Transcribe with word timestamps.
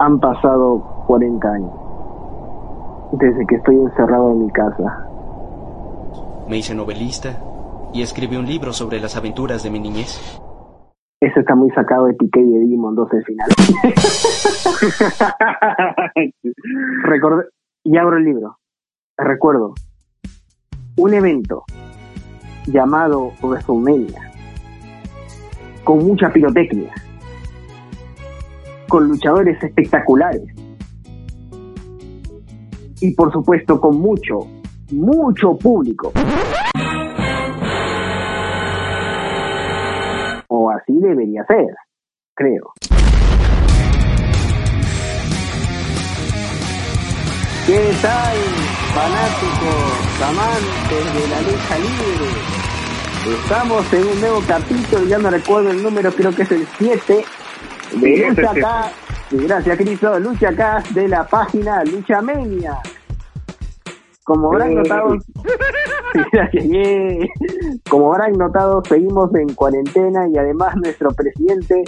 Han 0.00 0.20
pasado 0.20 1.04
40 1.06 1.48
años 1.48 1.72
desde 3.12 3.46
que 3.46 3.56
estoy 3.56 3.76
encerrado 3.76 4.32
en 4.32 4.46
mi 4.46 4.50
casa. 4.52 5.08
Me 6.48 6.58
hice 6.58 6.74
novelista 6.74 7.30
y 7.92 8.02
escribí 8.02 8.36
un 8.36 8.46
libro 8.46 8.72
sobre 8.72 9.00
las 9.00 9.16
aventuras 9.16 9.62
de 9.62 9.70
mi 9.70 9.80
niñez. 9.80 10.20
Eso 11.20 11.40
está 11.40 11.54
muy 11.54 11.70
sacado 11.70 12.06
de 12.06 12.14
Piqué 12.14 12.40
y 12.40 12.52
de 12.52 12.60
Digimon 12.60 12.94
2 12.94 13.08
el 13.12 13.24
final. 13.24 13.48
Recordé, 17.02 17.48
y 17.82 17.96
abro 17.96 18.18
el 18.18 18.24
libro. 18.24 18.58
Recuerdo 19.16 19.74
un 20.96 21.14
evento 21.14 21.64
llamado 22.66 23.32
WrestleMania 23.42 24.30
con 25.82 25.98
mucha 26.06 26.30
pirotecnia, 26.30 26.92
con 28.88 29.06
luchadores 29.06 29.62
espectaculares 29.62 30.42
y 33.00 33.14
por 33.14 33.32
supuesto 33.32 33.80
con 33.80 34.00
mucho, 34.00 34.40
mucho 34.90 35.56
público. 35.56 36.12
O 40.48 40.70
así 40.70 40.98
debería 40.98 41.44
ser, 41.44 41.74
creo. 42.34 42.72
¿Qué 47.66 47.92
tal, 48.00 48.36
fanáticos, 48.94 50.22
amantes 50.24 51.04
de 51.14 51.28
la 51.28 51.40
lucha 51.42 51.78
libre? 51.78 52.58
Estamos 53.42 53.92
en 53.92 54.06
un 54.06 54.20
nuevo 54.20 54.40
capítulo, 54.48 55.04
ya 55.04 55.18
no 55.18 55.28
recuerdo 55.28 55.70
el 55.70 55.82
número, 55.82 56.10
creo 56.12 56.34
que 56.34 56.42
es 56.42 56.52
el 56.52 56.66
7 56.78 57.24
Lucha 57.94 58.50
acá. 58.50 58.92
Gracias, 59.30 59.76
Cristo. 59.76 60.18
Lucha 60.18 60.48
acá 60.50 60.82
de 60.94 61.08
la 61.08 61.26
página 61.26 61.84
Lucha 61.84 62.20
Menia. 62.22 62.78
Como 64.24 64.52
habrán 64.52 64.74
notado, 64.74 65.16
como 67.88 68.12
habrán 68.12 68.32
notado, 68.32 68.82
seguimos 68.84 69.34
en 69.34 69.54
cuarentena 69.54 70.28
y 70.28 70.36
además 70.36 70.76
nuestro 70.76 71.10
presidente 71.12 71.82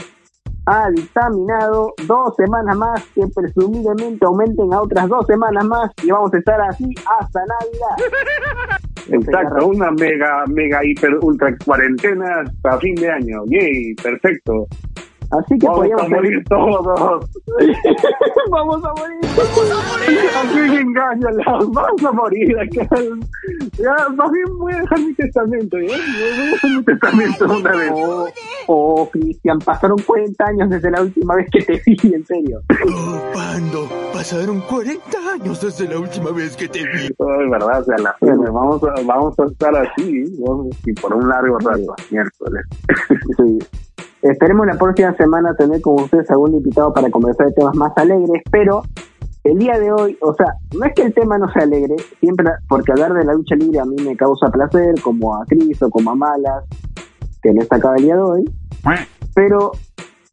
ha 0.66 0.90
dictaminado 0.90 1.92
dos 2.06 2.34
semanas 2.36 2.76
más 2.76 3.04
que 3.14 3.26
presumiblemente 3.34 4.24
aumenten 4.24 4.72
a 4.72 4.80
otras 4.80 5.08
dos 5.08 5.26
semanas 5.26 5.64
más 5.64 5.90
y 6.02 6.10
vamos 6.10 6.32
a 6.32 6.38
estar 6.38 6.60
así 6.62 6.94
hasta 7.20 7.40
Navidad. 7.40 8.80
Exacto, 9.12 9.66
una 9.66 9.90
mega, 9.90 10.44
mega, 10.46 10.84
hiper, 10.84 11.18
ultra 11.22 11.54
cuarentena 11.64 12.42
hasta 12.42 12.78
fin 12.78 12.94
de 12.94 13.10
año. 13.10 13.42
Yay, 13.46 13.94
perfecto. 13.94 14.66
Así 15.30 15.56
que 15.58 15.66
vamos 15.66 15.78
podríamos 15.78 16.06
a 16.06 16.08
morir 16.08 16.44
todos. 16.48 16.86
vamos 18.50 18.84
a 18.84 18.92
morir. 18.94 19.20
Vamos 19.36 19.70
a 19.70 19.92
morir. 19.92 20.18
Así 20.36 20.76
engañalas, 20.76 21.46
vamos 21.68 22.04
a 22.04 22.12
morir. 22.12 22.56
Ya, 23.78 24.08
más 24.14 24.30
bien 24.32 24.58
voy 24.58 24.72
a 24.72 24.80
dejar 24.80 24.98
mi 25.00 25.14
testamento. 25.14 25.76
¿eh? 25.76 25.86
Voy 25.86 25.92
a 25.92 26.50
dejar 26.50 26.70
mi 26.70 26.84
testamento 26.84 27.44
una 27.44 27.70
vez. 27.70 27.92
Oh, 27.94 28.28
oh, 28.66 29.10
Cristian, 29.10 29.58
pasaron 29.60 29.98
40 29.98 30.44
años 30.44 30.70
desde 30.70 30.90
la 30.90 31.02
última 31.02 31.36
vez 31.36 31.48
que 31.50 31.62
te 31.62 31.82
vi, 31.86 32.14
en 32.14 32.26
serio. 32.26 32.60
Oh, 32.88 33.20
Pando, 33.32 33.88
pasaron 34.12 34.60
40 34.62 35.18
años 35.32 35.60
desde 35.60 35.88
la 35.88 35.98
última 36.00 36.32
vez 36.32 36.56
que 36.56 36.68
te 36.68 36.80
vi. 36.80 37.14
Oh, 37.18 37.40
es 37.40 37.50
verdad, 37.50 37.80
o 37.80 37.84
sea, 37.84 37.96
la. 37.98 38.16
Vamos 38.20 38.82
a, 38.82 38.94
vamos 39.04 39.38
a 39.38 39.44
estar 39.44 39.76
así, 39.76 40.24
vamos, 40.40 40.76
y 40.84 40.92
por 40.94 41.14
un 41.14 41.28
largo 41.28 41.58
rato, 41.58 41.94
miércoles. 42.10 42.64
Sí. 43.36 43.58
Esperemos 44.22 44.66
la 44.66 44.74
próxima 44.74 45.14
semana 45.16 45.54
tener 45.54 45.80
con 45.80 45.94
ustedes 45.94 46.30
algún 46.30 46.54
invitado 46.54 46.92
para 46.92 47.10
conversar 47.10 47.46
de 47.46 47.52
temas 47.54 47.74
más 47.76 47.92
alegres, 47.96 48.42
pero 48.50 48.82
el 49.44 49.58
día 49.58 49.78
de 49.78 49.90
hoy, 49.90 50.18
o 50.20 50.34
sea, 50.34 50.46
no 50.78 50.84
es 50.84 50.92
que 50.94 51.02
el 51.02 51.14
tema 51.14 51.38
no 51.38 51.50
sea 51.50 51.62
alegre, 51.62 51.96
siempre, 52.18 52.50
porque 52.68 52.92
hablar 52.92 53.14
de 53.14 53.24
la 53.24 53.32
lucha 53.32 53.54
libre 53.56 53.80
a 53.80 53.84
mí 53.86 53.96
me 54.04 54.16
causa 54.16 54.50
placer, 54.50 54.94
como 55.02 55.34
a 55.34 55.46
Cris 55.46 55.82
o 55.82 55.90
como 55.90 56.10
a 56.10 56.14
Malas, 56.14 56.64
que 57.42 57.50
está 57.50 57.76
acá 57.76 57.94
el 57.96 58.04
día 58.04 58.16
de 58.16 58.22
hoy, 58.22 58.44
pero 59.34 59.72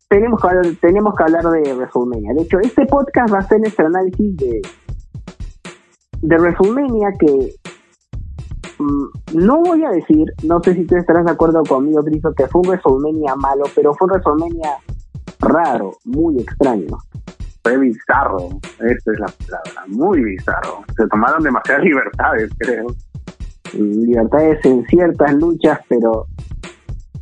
tenemos 0.10 0.42
que 0.42 0.48
hablar, 0.48 0.66
tenemos 0.82 1.16
que 1.16 1.24
hablar 1.24 1.44
de 1.44 1.74
WrestleMania. 1.74 2.34
De 2.34 2.42
hecho, 2.42 2.60
este 2.60 2.86
podcast 2.86 3.34
va 3.34 3.40
a 3.40 3.48
ser 3.48 3.60
nuestro 3.62 3.88
análisis 3.88 4.36
de, 4.36 4.62
de 6.22 6.38
WrestleMania 6.38 7.14
que 7.18 7.56
no 9.34 9.62
voy 9.62 9.84
a 9.84 9.90
decir, 9.90 10.26
no 10.44 10.62
sé 10.62 10.74
si 10.76 10.86
tú 10.86 10.96
estarás 10.96 11.26
de 11.26 11.32
acuerdo 11.32 11.64
conmigo, 11.64 12.04
Cristo, 12.04 12.34
que 12.36 12.48
fue 12.48 12.62
un 12.62 12.68
WrestleMania 12.70 13.36
malo, 13.36 13.64
pero 13.76 13.94
fue 13.94 14.08
un 14.08 14.12
WrestleMania 14.14 14.78
raro, 15.40 15.94
muy 16.06 16.40
extraño. 16.40 16.98
Fue 17.64 17.78
bizarro, 17.78 18.50
esa 18.80 19.12
es 19.12 19.20
la 19.20 19.28
palabra, 19.28 19.84
muy 19.88 20.24
bizarro. 20.24 20.84
Se 20.96 21.08
tomaron 21.08 21.44
demasiadas 21.44 21.84
libertades, 21.84 22.50
creo. 22.60 22.88
Libertades 23.74 24.64
en 24.66 24.86
ciertas 24.86 25.34
luchas, 25.34 25.80
pero 25.90 26.26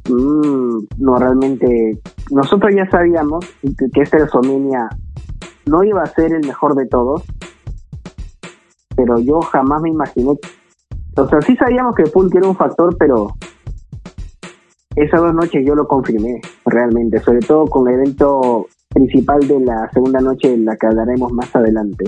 mmm, 0.10 0.80
no 1.00 1.18
realmente. 1.18 2.00
Nosotros 2.32 2.72
ya 2.76 2.90
sabíamos 2.90 3.46
que, 3.62 3.90
que 3.92 4.02
este 4.02 4.18
WrestleMania 4.18 4.90
no 5.66 5.84
iba 5.84 6.04
a 6.04 6.08
ser 6.08 6.34
el 6.34 6.46
mejor 6.46 6.76
de 6.76 6.86
todos, 6.88 7.24
pero 8.96 9.20
yo 9.20 9.42
jamás 9.42 9.82
me 9.82 9.90
imaginé 9.90 10.38
o 11.16 11.28
sea, 11.28 11.42
sí 11.42 11.56
sabíamos 11.56 11.96
que 11.96 12.04
Pulk 12.04 12.36
era 12.36 12.48
un 12.48 12.56
factor, 12.56 12.96
pero 12.98 13.28
esas 14.96 15.22
dos 15.22 15.34
noches 15.34 15.66
yo 15.66 15.76
lo 15.76 15.88
confirmé 15.88 16.42
realmente, 16.66 17.20
sobre 17.20 17.40
todo 17.40 17.66
con 17.66 17.88
el 17.88 17.96
evento 17.96 18.68
principal 18.90 19.40
de 19.48 19.60
la 19.60 19.90
segunda 19.94 20.20
noche 20.20 20.54
en 20.54 20.66
la 20.66 20.76
que 20.78 20.88
hablaremos 20.88 21.32
más 21.32 21.54
adelante. 21.56 22.06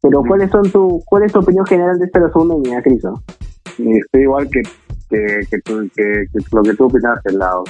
Pero 0.00 0.22
¿cuáles 0.26 0.50
son 0.50 0.70
tu, 0.70 1.02
¿cuál 1.04 1.24
es 1.24 1.32
tu 1.32 1.40
opinión 1.40 1.66
general 1.66 1.98
de 1.98 2.06
esta 2.06 2.20
WrestleMania, 2.20 2.82
Criso? 2.82 3.22
Estoy 3.66 4.22
igual 4.22 4.48
que, 4.48 4.62
que, 5.10 5.40
que, 5.50 5.60
que, 5.94 6.24
lo 6.52 6.62
que 6.62 6.74
tú 6.74 6.86
opinaste, 6.86 7.32
lado. 7.32 7.64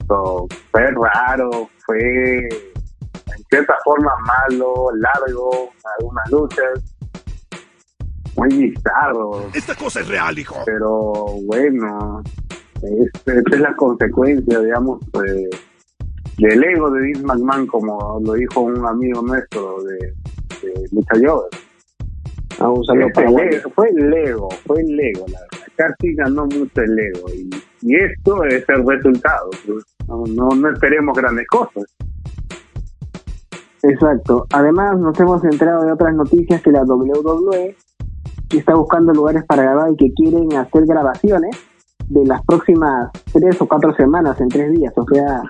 Esto 0.00 0.46
fue 0.70 0.90
raro, 0.90 1.68
fue 1.86 1.98
en 1.98 3.44
cierta 3.50 3.74
forma 3.84 4.12
malo, 4.26 4.90
largo, 4.96 5.70
algunas 5.98 6.30
luchas 6.30 6.93
muy 8.36 8.48
bizarro. 8.48 9.48
Esta 9.54 9.74
cosa 9.74 10.00
es 10.00 10.08
real, 10.08 10.38
hijo. 10.38 10.56
Pero 10.64 11.12
bueno, 11.46 12.22
esta 12.82 13.32
es 13.32 13.60
la 13.60 13.74
consecuencia, 13.76 14.60
digamos, 14.60 15.00
pues, 15.12 15.48
del 16.38 16.64
ego 16.64 16.90
de 16.90 17.02
Vince 17.02 17.24
McMahon, 17.24 17.66
como 17.66 18.20
lo 18.24 18.32
dijo 18.34 18.60
un 18.60 18.84
amigo 18.84 19.22
nuestro 19.22 19.82
de, 19.84 19.96
de 20.62 20.88
Lucha 20.92 21.14
Jover. 21.14 21.50
Ah, 22.60 22.68
un 22.68 22.84
saludo 22.84 23.08
para 23.14 23.28
fue 23.74 23.88
el 23.90 24.14
ego, 24.14 24.48
fue 24.64 24.80
el 24.80 25.00
ego, 25.00 25.24
la 25.28 25.40
verdad. 25.40 25.66
Casi 25.76 26.14
ganó 26.14 26.46
mucho 26.46 26.82
el 26.82 26.98
ego. 26.98 27.28
Y, 27.34 27.50
y 27.82 27.96
esto 27.96 28.44
es 28.44 28.64
el 28.68 28.86
resultado. 28.86 29.50
No, 30.06 30.24
no, 30.28 30.48
no 30.50 30.70
esperemos 30.70 31.16
grandes 31.16 31.46
cosas. 31.48 31.84
Exacto. 33.82 34.46
Además, 34.52 34.98
nos 34.98 35.18
hemos 35.18 35.44
enterado 35.44 35.84
de 35.84 35.92
otras 35.92 36.14
noticias 36.14 36.62
que 36.62 36.70
la 36.70 36.84
WWE 36.84 37.76
que 38.54 38.60
está 38.60 38.76
buscando 38.76 39.12
lugares 39.12 39.44
para 39.46 39.64
grabar 39.64 39.90
y 39.90 39.96
que 39.96 40.12
quieren 40.14 40.54
hacer 40.56 40.86
grabaciones 40.86 41.56
de 42.08 42.24
las 42.24 42.40
próximas 42.44 43.10
tres 43.32 43.60
o 43.60 43.66
cuatro 43.66 43.92
semanas 43.96 44.40
en 44.40 44.48
tres 44.48 44.70
días. 44.70 44.92
O 44.96 45.04
sea, 45.12 45.42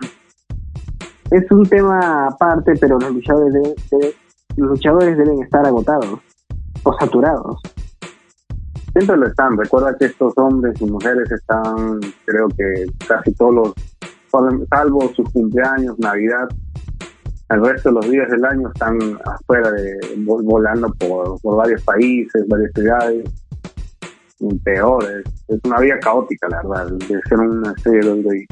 es 1.30 1.50
un 1.50 1.66
tema 1.66 2.28
aparte, 2.28 2.72
pero 2.80 2.98
los 2.98 3.12
luchadores, 3.12 3.52
deben, 3.52 4.10
los 4.56 4.70
luchadores 4.70 5.18
deben 5.18 5.42
estar 5.42 5.66
agotados 5.66 6.18
o 6.82 6.92
saturados. 6.98 7.60
Siempre 8.92 9.18
lo 9.18 9.26
están. 9.26 9.58
Recuerda 9.58 9.94
que 9.98 10.06
estos 10.06 10.32
hombres 10.38 10.80
y 10.80 10.86
mujeres 10.86 11.30
están, 11.30 12.00
creo 12.24 12.48
que 12.56 12.86
casi 13.06 13.34
todos 13.34 13.54
los, 13.54 13.74
salvo 14.70 15.12
sus 15.14 15.28
cumpleaños, 15.30 15.98
Navidad, 15.98 16.48
el 17.50 17.64
resto 17.64 17.90
de 17.90 17.94
los 17.94 18.10
días 18.10 18.28
del 18.30 18.44
año 18.44 18.68
están 18.68 18.98
afuera 19.24 19.70
de 19.70 19.98
volando 20.26 20.88
por, 20.98 21.40
por 21.40 21.56
varios 21.56 21.82
países, 21.82 22.46
varias 22.48 22.72
ciudades 22.74 23.24
peores. 24.64 25.24
Es 25.48 25.58
una 25.64 25.78
vida 25.80 25.98
caótica, 26.00 26.48
la 26.48 26.62
verdad, 26.62 26.92
de 26.92 27.20
ser 27.28 27.38
una 27.38 27.74
serie 27.78 28.14
de 28.14 28.46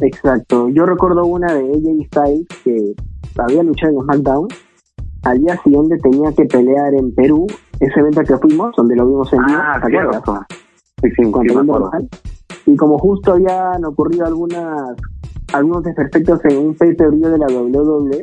Exacto. 0.00 0.68
Yo 0.70 0.84
recuerdo 0.84 1.24
una 1.24 1.54
de 1.54 1.60
AJ 1.60 2.06
Styles 2.06 2.46
que 2.64 2.94
había 3.38 3.62
luchado 3.62 3.92
en 3.92 4.00
SmackDown. 4.02 4.48
Al 5.22 5.38
día 5.40 5.56
siguiente 5.62 5.96
tenía 5.98 6.32
que 6.32 6.44
pelear 6.46 6.94
en 6.94 7.14
Perú, 7.14 7.46
ese 7.78 8.00
evento 8.00 8.22
que 8.24 8.36
fuimos, 8.38 8.74
donde 8.76 8.96
lo 8.96 9.06
vimos 9.06 9.32
en 9.32 9.40
ah, 9.42 9.80
vivo. 9.86 10.10
Sí, 11.00 11.08
sí, 11.16 11.24
sí, 11.24 12.08
y 12.66 12.76
como 12.76 12.98
justo 12.98 13.32
habían 13.32 13.84
ocurrido 13.84 14.26
algunas 14.26 14.96
algunos 15.52 15.82
desperfectos 15.82 16.40
en 16.44 16.58
un 16.58 16.74
per 16.74 16.96
de 16.96 17.38
la 17.38 17.46
WWE, 17.46 18.22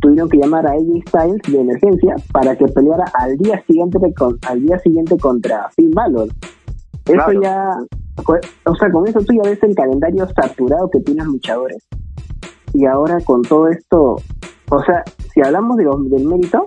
tuvieron 0.00 0.28
que 0.28 0.38
llamar 0.38 0.66
a 0.66 0.72
AJ 0.72 1.08
Styles 1.08 1.42
de 1.48 1.60
emergencia 1.60 2.16
para 2.32 2.56
que 2.56 2.66
peleara 2.66 3.04
al 3.14 3.36
día 3.36 3.62
siguiente 3.66 3.98
con, 4.14 4.38
al 4.46 4.60
día 4.62 4.78
siguiente 4.78 5.16
contra 5.18 5.68
Finn 5.70 5.90
Balor. 5.90 6.28
Eso 7.06 7.32
ya, 7.40 7.70
o 8.64 8.74
sea, 8.74 8.90
con 8.90 9.06
eso 9.06 9.20
tú 9.20 9.34
ya 9.34 9.48
ves 9.48 9.62
el 9.62 9.74
calendario 9.74 10.26
saturado 10.28 10.90
que 10.90 11.00
tienen 11.00 11.26
luchadores. 11.26 11.78
Y 12.72 12.84
ahora 12.84 13.18
con 13.24 13.42
todo 13.42 13.68
esto, 13.68 14.16
o 14.70 14.82
sea, 14.82 15.04
si 15.32 15.40
hablamos 15.40 15.76
de 15.76 15.84
los, 15.84 16.10
del 16.10 16.26
mérito, 16.26 16.64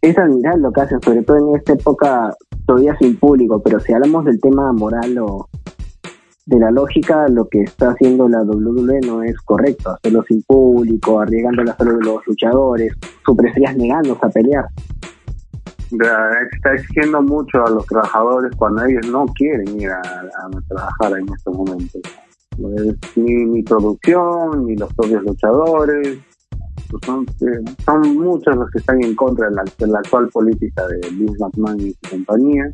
es 0.00 0.16
admirable 0.16 0.62
lo 0.62 0.72
que 0.72 0.80
hacen, 0.82 1.00
sobre 1.02 1.22
todo 1.22 1.36
en 1.36 1.56
esta 1.56 1.72
época 1.72 2.34
todavía 2.66 2.96
sin 2.98 3.16
público, 3.18 3.60
pero 3.62 3.80
si 3.80 3.92
hablamos 3.92 4.24
del 4.24 4.40
tema 4.40 4.72
moral 4.72 5.18
o 5.18 5.48
de 6.46 6.60
la 6.60 6.70
lógica, 6.70 7.26
lo 7.28 7.48
que 7.48 7.62
está 7.62 7.90
haciendo 7.90 8.28
la 8.28 8.42
WWE 8.42 9.00
no 9.04 9.22
es 9.22 9.36
correcto, 9.40 9.90
hacerlo 9.90 10.24
sin 10.28 10.42
público, 10.42 11.20
arriesgando 11.20 11.64
la 11.64 11.76
salud 11.76 11.98
de 11.98 12.04
los 12.04 12.26
luchadores, 12.26 12.92
superestrellas 13.24 13.76
negándose 13.76 14.20
a 14.24 14.28
pelear. 14.28 14.66
Está 16.52 16.74
exigiendo 16.74 17.20
mucho 17.22 17.64
a 17.64 17.70
los 17.70 17.84
trabajadores 17.86 18.52
cuando 18.56 18.84
ellos 18.84 19.08
no 19.10 19.26
quieren 19.34 19.80
ir 19.80 19.90
a, 19.90 20.02
trabajar 20.68 21.18
en 21.18 21.32
estos 21.34 21.54
momentos. 21.54 22.00
Ni, 23.16 23.44
ni 23.44 23.62
producción, 23.62 24.66
ni 24.66 24.76
los 24.76 24.92
propios 24.94 25.22
luchadores, 25.24 26.18
pues 26.90 27.04
son, 27.04 27.26
eh, 27.40 27.74
son 27.84 28.16
muchos 28.16 28.56
los 28.56 28.70
que 28.70 28.78
están 28.78 29.02
en 29.02 29.14
contra 29.14 29.48
de 29.48 29.56
la, 29.56 29.64
de 29.78 29.86
la 29.88 29.98
actual 29.98 30.28
política 30.28 30.86
de 30.86 31.00
Vince 31.10 31.36
McMahon 31.38 31.80
y 31.80 31.92
su 31.92 32.10
compañía. 32.10 32.70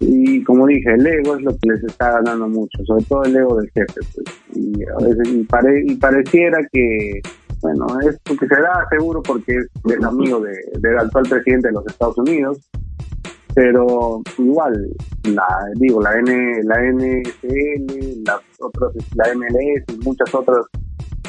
Y 0.00 0.44
como 0.44 0.66
dije, 0.66 0.94
el 0.94 1.06
ego 1.06 1.36
es 1.36 1.42
lo 1.42 1.50
que 1.52 1.70
les 1.70 1.84
está 1.84 2.12
ganando 2.12 2.48
mucho, 2.48 2.84
sobre 2.84 3.04
todo 3.04 3.24
el 3.24 3.36
ego 3.36 3.56
del 3.56 3.70
jefe. 3.70 4.00
Pues. 4.14 4.26
Y, 4.54 4.84
a 4.84 5.04
veces, 5.04 5.28
y, 5.86 5.94
pareciera 5.96 6.58
que, 6.72 7.20
bueno, 7.60 7.86
es 8.08 8.18
porque 8.24 8.46
será 8.46 8.86
seguro 8.90 9.22
porque 9.22 9.56
es 9.56 9.66
el 9.90 10.04
amigo 10.04 10.40
de, 10.40 10.52
del 10.80 10.98
actual 10.98 11.24
presidente 11.28 11.68
de 11.68 11.74
los 11.74 11.86
Estados 11.86 12.16
Unidos, 12.18 12.68
pero 13.54 14.22
igual, 14.38 14.88
la, 15.24 15.48
digo, 15.74 16.00
la 16.00 16.16
N, 16.16 16.62
la 16.62 16.76
NSL, 16.92 18.22
las 18.24 18.40
otras, 18.60 18.92
la 19.16 19.34
MLS 19.34 19.82
y 19.88 20.04
muchas 20.04 20.32
otras 20.32 20.64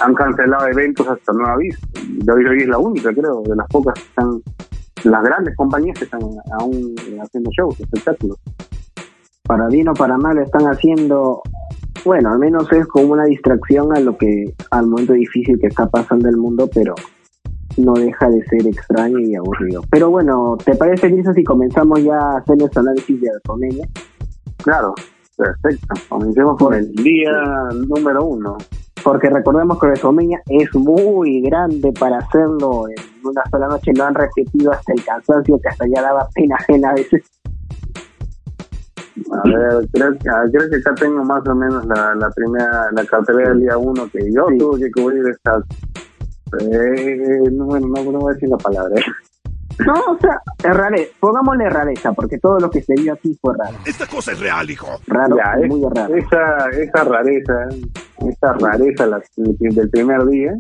han 0.02 0.14
cancelado 0.14 0.68
eventos 0.68 1.08
hasta 1.08 1.34
nueva 1.34 1.58
vista. 1.58 1.88
WWE 2.26 2.64
es 2.64 2.68
la 2.68 2.78
única, 2.78 3.12
creo, 3.14 3.42
de 3.42 3.56
las 3.56 3.68
pocas 3.68 3.96
que 3.96 4.08
están 4.08 4.42
las 5.04 5.24
grandes 5.24 5.56
compañías 5.56 5.98
que 5.98 6.06
están 6.06 6.22
aún 6.60 6.96
haciendo 7.22 7.50
shows, 7.52 7.80
espectáculos. 7.80 8.38
Para 9.44 9.68
bien 9.68 9.90
o 9.90 9.94
para 9.94 10.18
mal 10.18 10.38
están 10.38 10.64
haciendo, 10.64 11.42
bueno, 12.06 12.32
al 12.32 12.40
menos 12.40 12.72
es 12.72 12.86
como 12.88 13.14
una 13.14 13.26
distracción 13.26 13.96
a 13.96 14.00
lo 14.00 14.18
que, 14.18 14.54
al 14.72 14.88
momento 14.88 15.14
difícil 15.14 15.60
que 15.60 15.68
está 15.68 15.88
pasando 15.88 16.30
el 16.30 16.38
mundo, 16.38 16.70
pero 16.74 16.94
no 17.78 17.94
deja 17.94 18.30
de 18.30 18.44
ser 18.46 18.68
extraño 18.68 19.20
y 19.20 19.36
aburrido. 19.36 19.82
Pero 19.90 20.10
bueno, 20.10 20.58
¿te 20.64 20.76
parece, 20.76 21.10
Lisa, 21.10 21.34
si 21.34 21.44
comenzamos 21.44 22.04
ya 22.04 22.18
a 22.18 22.38
hacer 22.38 22.58
nuestro 22.58 22.82
análisis 22.82 23.20
de 23.22 23.30
comedia? 23.46 23.88
Claro, 24.58 24.94
perfecto. 25.36 25.88
Comencemos 26.10 26.58
por 26.58 26.76
el 26.76 26.92
día 26.94 27.32
número 27.88 28.26
uno 28.26 28.58
porque 29.04 29.30
recordemos 29.30 29.80
que 29.80 29.88
WrestleMania 29.88 30.42
es 30.48 30.74
muy 30.76 31.42
grande 31.42 31.92
para 31.94 32.18
hacerlo 32.18 32.88
en 32.90 33.09
una 33.24 33.44
sola 33.50 33.68
noche, 33.68 33.92
lo 33.96 34.06
han 34.06 34.16
repetido 34.16 34.72
hasta 34.72 34.94
el 34.94 35.04
cansancio 35.04 35.60
que 35.62 35.70
hasta 35.70 35.86
ya 35.88 36.02
daba 36.02 36.28
pena 36.34 36.56
ajena 36.56 36.90
a 36.90 36.94
veces. 36.94 37.24
A 39.32 39.48
ver, 39.48 39.88
creo 39.92 40.18
que, 40.18 40.30
ah, 40.30 40.44
creo 40.52 40.70
que 40.70 40.78
acá 40.78 40.96
tengo 40.96 41.24
más 41.24 41.46
o 41.48 41.56
menos 41.56 41.86
la, 41.86 42.16
la 42.16 42.30
primera, 42.32 42.88
la 42.92 43.06
cartelera 43.06 43.50
del 43.50 43.62
día 43.62 43.78
uno 43.78 44.10
que 44.10 44.32
yo 44.32 44.48
tuve 44.58 44.80
que 44.80 44.92
cubrir 44.92 45.24
estas. 45.28 45.64
Eh, 46.62 47.50
no, 47.52 47.66
bueno, 47.66 47.88
no, 47.88 48.12
no 48.12 48.20
voy 48.20 48.32
a 48.32 48.34
decir 48.34 48.50
la 48.50 48.58
palabra. 48.58 48.96
¿eh? 49.00 49.04
No, 49.86 49.94
o 49.94 50.18
sea, 50.20 50.42
es 50.58 50.76
rareza. 50.76 51.12
Pongámosle 51.20 51.70
rareza, 51.70 52.12
porque 52.14 52.38
todo 52.38 52.60
lo 52.60 52.70
que 52.70 52.82
se 52.82 52.94
vio 52.96 53.14
aquí 53.14 53.38
fue 53.42 53.54
raro. 53.58 53.78
Esta 53.86 54.06
cosa 54.08 54.32
es 54.34 54.40
real, 54.40 54.70
hijo. 54.70 54.88
Raro, 55.08 55.38
muy 55.68 55.82
raro. 55.96 56.16
Esa, 56.16 56.70
esa 56.72 57.04
rareza, 57.04 57.68
esa 58.28 58.54
rareza 58.54 59.06
la, 59.06 59.22
del 59.38 59.90
primer 59.90 60.26
día, 60.26 60.54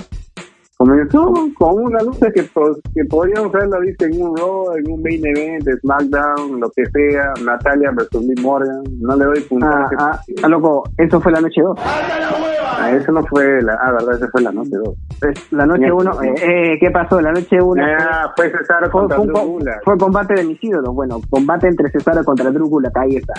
comenzó 0.79 1.33
con 1.57 1.83
una 1.83 2.01
lucha 2.01 2.31
que, 2.31 2.41
que 2.41 3.05
podríamos 3.09 3.53
haberla 3.53 3.79
visto 3.79 4.05
en 4.05 4.21
un 4.21 4.37
Raw, 4.37 4.77
en 4.77 4.89
un 4.89 5.03
main 5.03 5.25
event, 5.25 5.67
SmackDown, 5.81 6.61
lo 6.61 6.69
que 6.71 6.85
sea, 6.85 7.33
Natalia 7.43 7.91
versus 7.91 8.23
Liv 8.23 8.41
Morgan, 8.41 8.83
no 9.01 9.17
le 9.17 9.25
doy 9.25 9.41
puntaje. 9.41 9.95
Ah, 9.99 10.11
ah, 10.13 10.21
ah, 10.41 10.47
loco, 10.47 10.83
eso 10.97 11.19
fue 11.19 11.33
la 11.33 11.41
noche 11.41 11.61
2. 11.61 11.77
Ah, 11.81 12.91
eso 12.91 13.11
no 13.11 13.25
fue 13.25 13.61
la, 13.61 13.73
ah, 13.73 13.91
verdad, 13.91 14.15
eso 14.15 14.27
fue 14.31 14.41
la 14.41 14.53
noche 14.53 14.71
2. 14.71 15.51
La 15.51 15.65
noche 15.65 15.91
1, 15.91 16.23
eh, 16.23 16.33
eh, 16.41 16.77
¿qué 16.79 16.91
pasó? 16.91 17.19
La 17.19 17.33
noche 17.33 17.61
1 17.61 17.83
ah, 17.85 18.33
fue, 18.37 18.49
Cesaro 18.49 18.89
contra 18.89 19.17
Drúgula. 19.17 19.81
Fue 19.83 19.97
combate 19.97 20.33
de 20.35 20.45
mis 20.45 20.63
ídolos, 20.63 20.95
bueno, 20.95 21.19
combate 21.29 21.67
entre 21.67 21.91
Cesaro 21.91 22.23
contra 22.23 22.51
Drúgula, 22.51 22.89
ahí 22.95 23.17
está 23.17 23.33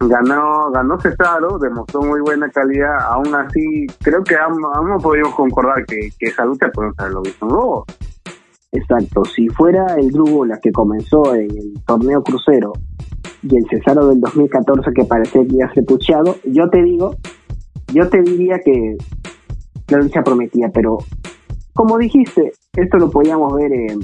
ganó 0.00 0.70
ganó 0.70 1.00
Cesaro, 1.00 1.58
demostró 1.58 2.02
muy 2.02 2.20
buena 2.20 2.48
calidad, 2.50 2.98
aún 3.10 3.34
así 3.34 3.86
creo 4.00 4.22
que 4.22 4.36
ambos 4.36 5.02
podemos 5.02 5.34
concordar 5.34 5.84
que, 5.86 6.10
que 6.18 6.26
esa 6.26 6.44
lucha 6.44 6.68
podemos 6.72 6.98
haberlo 6.98 7.22
visto 7.22 7.46
en 7.46 7.98
Exacto, 8.70 9.24
si 9.24 9.48
fuera 9.48 9.94
el 9.96 10.12
grupo 10.12 10.44
la 10.44 10.58
que 10.60 10.70
comenzó 10.70 11.34
en 11.34 11.50
el 11.50 11.74
torneo 11.86 12.22
crucero 12.22 12.72
y 13.42 13.56
el 13.56 13.64
Cesaro 13.70 14.08
del 14.08 14.20
2014 14.20 14.90
que 14.94 15.04
parecía 15.04 15.42
que 15.42 15.54
iba 15.54 15.66
a 15.66 15.72
ser 15.72 15.84
pucheado, 15.84 16.36
yo 16.44 16.68
te 16.68 16.82
digo, 16.82 17.16
yo 17.92 18.08
te 18.08 18.20
diría 18.22 18.58
que 18.62 18.96
la 19.88 19.98
lucha 19.98 20.22
prometía, 20.22 20.68
pero 20.72 20.98
como 21.72 21.96
dijiste, 21.96 22.52
esto 22.76 22.98
lo 22.98 23.10
podíamos 23.10 23.54
ver 23.54 23.72
en, 23.72 24.00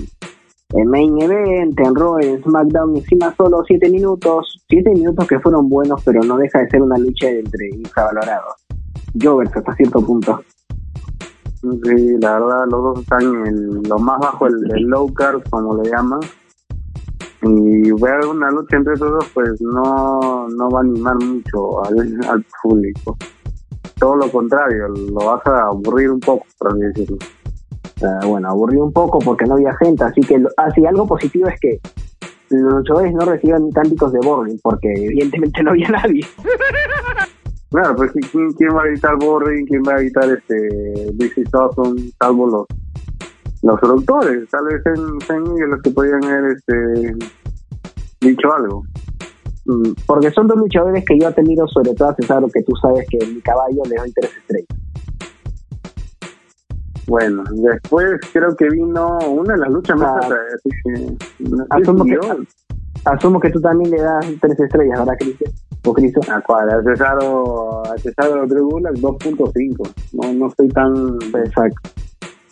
en 0.74 0.88
Main 0.88 1.20
Event, 1.22 1.78
en 1.78 1.94
Raw, 1.94 2.18
en 2.18 2.42
SmackDown, 2.42 2.96
encima 2.96 3.32
solo 3.36 3.62
7 3.64 3.90
minutos, 3.90 4.60
7 4.68 4.90
minutos 4.90 5.26
que 5.28 5.38
fueron 5.38 5.68
buenos, 5.68 6.02
pero 6.04 6.20
no 6.24 6.36
deja 6.36 6.60
de 6.60 6.68
ser 6.68 6.82
una 6.82 6.98
lucha 6.98 7.30
entre 7.30 7.68
infravalorados. 7.68 8.54
Jovers 9.20 9.56
hasta 9.56 9.72
cierto 9.76 10.00
punto. 10.00 10.42
Sí, 11.62 12.16
la 12.20 12.40
verdad, 12.40 12.64
los 12.68 12.82
dos 12.82 13.00
están 13.00 13.22
en 13.46 13.82
lo 13.88 13.98
más 13.98 14.18
bajo, 14.18 14.48
el, 14.48 14.82
low 14.82 15.12
card, 15.14 15.42
como 15.48 15.80
le 15.80 15.90
llaman. 15.90 16.20
Y 17.42 17.92
ver 17.92 18.26
una 18.26 18.50
lucha 18.50 18.76
entre 18.76 18.94
esos 18.94 19.12
dos, 19.12 19.30
pues 19.32 19.60
no, 19.60 20.48
no 20.48 20.70
va 20.70 20.80
a 20.80 20.82
animar 20.82 21.14
mucho 21.22 21.84
al, 21.84 22.18
al 22.28 22.44
público. 22.62 23.16
Todo 24.00 24.16
lo 24.16 24.30
contrario, 24.30 24.88
lo 24.88 25.24
vas 25.24 25.46
a 25.46 25.66
aburrir 25.66 26.10
un 26.10 26.20
poco, 26.20 26.44
por 26.58 26.72
así 26.72 26.80
decirlo 26.80 27.18
bueno, 28.26 28.48
aburrió 28.48 28.84
un 28.84 28.92
poco 28.92 29.18
porque 29.18 29.44
no 29.46 29.54
había 29.54 29.74
gente, 29.76 30.04
así 30.04 30.20
que 30.20 30.42
así 30.56 30.84
algo 30.86 31.06
positivo 31.06 31.48
es 31.48 31.58
que 31.60 31.80
los 32.50 32.74
luchadores 32.74 33.12
no 33.14 33.24
reciben 33.24 33.70
cánticos 33.70 34.12
de 34.12 34.20
boring 34.20 34.58
porque 34.62 34.92
evidentemente 34.96 35.62
no 35.62 35.70
había 35.70 35.88
nadie. 35.88 36.24
Claro, 37.70 37.96
pues 37.96 38.12
¿quién, 38.12 38.52
quién 38.52 38.70
va 38.70 38.84
a 38.84 38.86
evitar 38.86 39.16
boring? 39.18 39.66
¿Quién 39.66 39.82
va 39.82 39.94
a 39.94 40.00
evitar 40.00 40.30
este 40.30 40.54
DC 41.14 41.42
Dawson? 41.50 41.96
Salvo 42.20 42.46
los 42.46 42.66
los 43.64 43.80
productores, 43.80 44.48
tal 44.50 44.64
vez 44.66 44.82
en, 44.86 45.60
en 45.60 45.70
los 45.70 45.82
que 45.82 45.90
podían 45.90 46.22
haber 46.22 46.52
este 46.52 47.16
dicho 48.20 48.52
algo. 48.54 48.84
Mm, 49.64 49.92
porque 50.06 50.30
son 50.30 50.46
dos 50.46 50.58
luchadores 50.58 51.04
que 51.04 51.18
yo 51.18 51.28
he 51.28 51.32
tenido, 51.32 51.66
sobre 51.68 51.94
todo 51.94 52.10
a 52.10 52.14
César, 52.14 52.42
que 52.52 52.62
tú 52.62 52.72
sabes 52.80 53.06
que 53.08 53.26
mi 53.26 53.40
caballo 53.40 53.82
le 53.88 53.96
doy 53.96 54.12
tres 54.12 54.30
estrellas. 54.36 54.83
Bueno, 57.06 57.44
después 57.50 58.20
creo 58.32 58.56
que 58.56 58.68
vino 58.70 59.18
una 59.28 59.54
de 59.54 59.60
las 59.60 59.70
luchas 59.70 59.96
más... 59.98 60.26
asumo, 61.70 62.04
que, 62.04 62.18
asumo 63.04 63.40
que 63.40 63.50
tú 63.50 63.60
también 63.60 63.90
le 63.90 64.00
das 64.00 64.26
tres 64.40 64.58
estrellas, 64.58 64.98
¿verdad, 65.00 65.16
Cristian? 65.18 65.52
¿O 65.84 65.92
Cristo? 65.92 66.20
A 66.32 66.40
cuál, 66.40 66.70
a 66.70 66.82
Cesaro, 66.82 67.82
a 67.84 67.98
Cesaro 67.98 68.46
2.5. 68.46 69.94
No, 70.14 70.32
no 70.32 70.46
estoy 70.48 70.68
tan... 70.68 71.18
Exacto. 71.44 71.90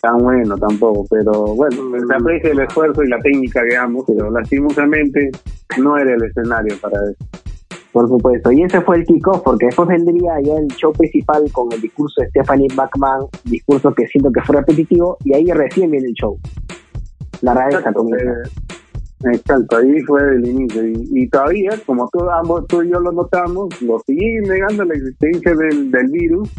Tan 0.01 0.17
bueno 0.17 0.57
tampoco, 0.57 1.05
pero 1.09 1.31
bueno, 1.55 1.77
se 2.05 2.13
aprecia 2.13 2.51
el 2.51 2.59
esfuerzo 2.59 3.03
y 3.03 3.07
la 3.07 3.19
técnica, 3.19 3.63
digamos, 3.63 4.03
pero 4.05 4.29
lastimosamente 4.29 5.31
no 5.77 5.97
era 5.97 6.13
el 6.13 6.23
escenario 6.23 6.75
para 6.81 6.97
eso. 7.09 7.25
Por 7.93 8.07
supuesto. 8.07 8.51
Y 8.51 8.63
ese 8.63 8.81
fue 8.81 8.97
el 8.97 9.05
kickoff, 9.05 9.43
porque 9.43 9.67
después 9.67 9.87
vendría 9.87 10.41
ya 10.41 10.55
el 10.55 10.67
show 10.69 10.91
principal 10.91 11.43
con 11.51 11.71
el 11.71 11.79
discurso 11.79 12.21
de 12.21 12.29
Stephanie 12.29 12.67
McMahon, 12.75 13.27
discurso 13.43 13.93
que 13.93 14.07
siento 14.07 14.31
que 14.31 14.41
fue 14.41 14.55
repetitivo, 14.55 15.15
y 15.23 15.35
ahí 15.35 15.45
recién 15.51 15.91
viene 15.91 16.07
el 16.07 16.13
show. 16.15 16.35
La 17.41 17.53
rareza 17.53 17.93
comienza. 17.93 18.31
Eh, 18.31 19.35
exacto, 19.35 19.77
ahí 19.77 20.01
fue 20.07 20.21
el 20.21 20.43
inicio. 20.43 20.81
Y, 20.87 21.29
todavía, 21.29 21.69
como 21.85 22.09
tú, 22.11 22.27
ambos, 22.31 22.65
tú 22.65 22.81
y 22.81 22.89
yo 22.89 22.99
lo 22.99 23.11
notamos, 23.11 23.79
lo 23.83 23.99
siguen 24.07 24.41
negando 24.45 24.85
la 24.85 24.95
existencia 24.95 25.53
del, 25.53 25.91
del 25.91 26.07
virus, 26.09 26.49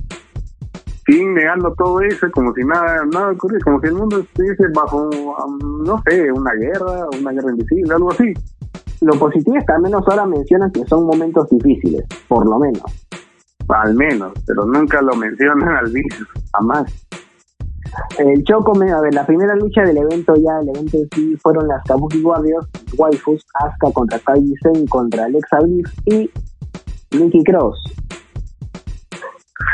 siguen 1.05 1.35
negando 1.35 1.75
todo 1.75 2.01
eso 2.03 2.31
como 2.31 2.55
si 2.55 2.63
nada, 2.63 3.05
nada 3.13 3.33
ocurriera, 3.33 3.65
como 3.65 3.81
si 3.81 3.89
el 3.89 3.95
mundo 3.95 4.21
estuviese 4.21 4.69
bajo, 4.73 5.09
um, 5.09 5.83
no 5.83 6.01
sé, 6.09 6.31
una 6.31 6.53
guerra, 6.55 7.09
una 7.19 7.33
guerra 7.33 7.51
invisible, 7.51 7.93
algo 7.93 8.13
así 8.13 8.33
lo 9.05 9.19
positivo 9.19 9.57
es 9.57 9.67
que 9.67 9.73
al 9.73 9.83
menos 9.83 10.03
ahora 10.09 10.27
mencionan 10.27 10.71
que 10.73 10.85
son 10.87 11.07
momentos 11.07 11.49
difíciles, 11.51 12.05
por 12.29 12.47
lo 12.47 12.59
menos. 12.59 12.83
Al 13.69 13.95
menos, 13.95 14.33
pero 14.47 14.65
nunca 14.67 15.01
lo 15.01 15.15
mencionan 15.15 15.77
al 15.77 15.91
virus, 15.91 16.29
jamás. 16.53 16.93
El 18.19 18.43
show 18.43 18.65
a 18.67 19.01
ver, 19.01 19.15
la 19.15 19.27
primera 19.27 19.55
lucha 19.55 19.83
del 19.83 19.99
evento 19.99 20.35
ya, 20.37 20.59
el 20.61 20.69
evento 20.71 20.97
en 20.97 21.09
sí, 21.15 21.37
fueron 21.37 21.69
las 21.69 21.83
Kabuki 21.85 22.23
Warriors, 22.23 22.67
Waifus, 22.97 23.45
Asuka 23.55 23.93
contra 23.93 24.19
Kaiji 24.19 24.55
Sen 24.63 24.87
contra 24.87 25.27
Alexa 25.27 25.61
Bliss 25.61 25.93
y 26.07 26.31
Nikki 27.17 27.45
Cross. 27.45 27.79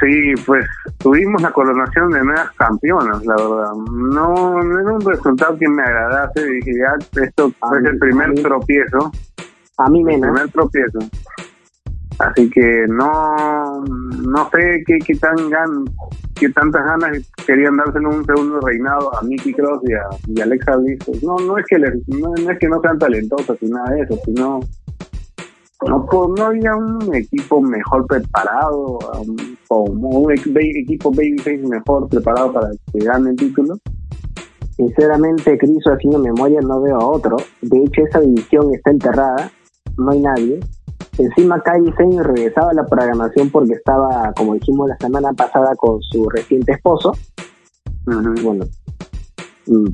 Sí, 0.00 0.34
pues 0.46 0.64
tuvimos 0.98 1.40
la 1.40 1.50
coronación 1.52 2.10
de 2.10 2.22
nuevas 2.22 2.50
campeonas, 2.52 3.24
la 3.24 3.34
verdad. 3.36 3.72
No, 3.92 4.62
no 4.62 4.80
era 4.80 4.92
un 4.92 5.00
resultado 5.00 5.56
que 5.58 5.68
me 5.68 5.82
agradase. 5.82 6.44
Dije, 6.44 6.72
ya, 6.78 7.22
esto 7.22 7.50
A 7.62 7.68
fue 7.68 7.80
mí- 7.80 7.88
el 7.88 7.98
primer 7.98 8.28
mí- 8.30 8.42
tropiezo. 8.42 9.10
A 9.78 9.88
mí 9.88 10.00
El 10.00 10.04
menos. 10.04 10.20
primer 10.30 10.50
tropiezo. 10.52 10.98
Así 12.18 12.50
que 12.50 12.84
no, 12.88 13.82
no 14.28 14.50
sé 14.50 14.82
qué, 14.86 14.98
qué 14.98 15.14
tan 15.14 15.48
gan, 15.48 15.84
qué 16.38 16.50
tantas 16.50 16.84
ganas 16.84 17.16
querían 17.46 17.78
dárselo 17.78 18.10
un 18.10 18.26
segundo 18.26 18.60
reinado 18.60 19.16
a 19.16 19.22
Mickey 19.22 19.54
Cross 19.54 19.80
y 19.88 19.94
a, 19.94 20.02
y 20.26 20.40
a 20.40 20.44
Alexa 20.44 20.76
Bliss. 20.76 20.98
Pues 21.06 21.22
no, 21.22 21.36
no 21.38 21.56
es 21.56 21.64
que 21.66 21.78
les- 21.78 22.06
no, 22.08 22.34
no 22.44 22.50
es 22.50 22.58
que 22.58 22.68
no 22.68 22.78
sean 22.82 22.98
talentosas 22.98 23.56
y 23.62 23.70
nada 23.70 23.90
de 23.92 24.02
eso, 24.02 24.18
sino 24.26 24.60
no, 25.86 26.04
po- 26.06 26.32
no 26.36 26.46
había 26.46 26.74
un 26.76 27.14
equipo 27.14 27.60
mejor 27.60 28.06
preparado, 28.06 28.98
um, 29.18 29.36
como 29.68 30.08
un 30.20 30.32
equipo 30.32 31.10
babyface 31.10 31.58
mejor 31.66 32.08
preparado 32.08 32.52
para 32.52 32.70
que 32.92 32.98
gane 32.98 33.30
el 33.30 33.36
título. 33.36 33.78
Sinceramente, 34.76 35.58
Criso, 35.58 35.92
haciendo 35.92 36.18
memoria, 36.18 36.60
no 36.62 36.80
veo 36.80 36.96
a 36.96 37.06
otro. 37.06 37.36
De 37.60 37.78
hecho, 37.84 38.02
esa 38.02 38.20
división 38.20 38.74
está 38.74 38.90
enterrada. 38.90 39.50
No 39.98 40.12
hay 40.12 40.20
nadie. 40.20 40.60
Encima, 41.18 41.60
Kairi 41.62 41.92
Sane 41.92 42.22
regresaba 42.22 42.70
a 42.70 42.74
la 42.74 42.86
programación 42.86 43.50
porque 43.50 43.74
estaba, 43.74 44.32
como 44.34 44.54
dijimos 44.54 44.88
la 44.88 44.96
semana 44.98 45.32
pasada, 45.34 45.74
con 45.76 46.00
su 46.00 46.28
reciente 46.30 46.72
esposo. 46.72 47.12
Bueno, 48.06 48.64
mm, 49.66 49.84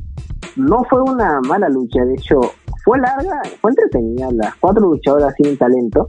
no 0.57 0.85
fue 0.88 1.02
una 1.02 1.40
mala 1.40 1.69
lucha. 1.69 2.05
De 2.05 2.14
hecho, 2.14 2.40
fue 2.87 2.99
larga, 2.99 3.43
fue 3.61 3.73
entretenida. 3.73 4.28
Las 4.33 4.55
cuatro 4.57 4.87
luchadoras 4.88 5.35
tienen 5.35 5.59
talento. 5.59 6.09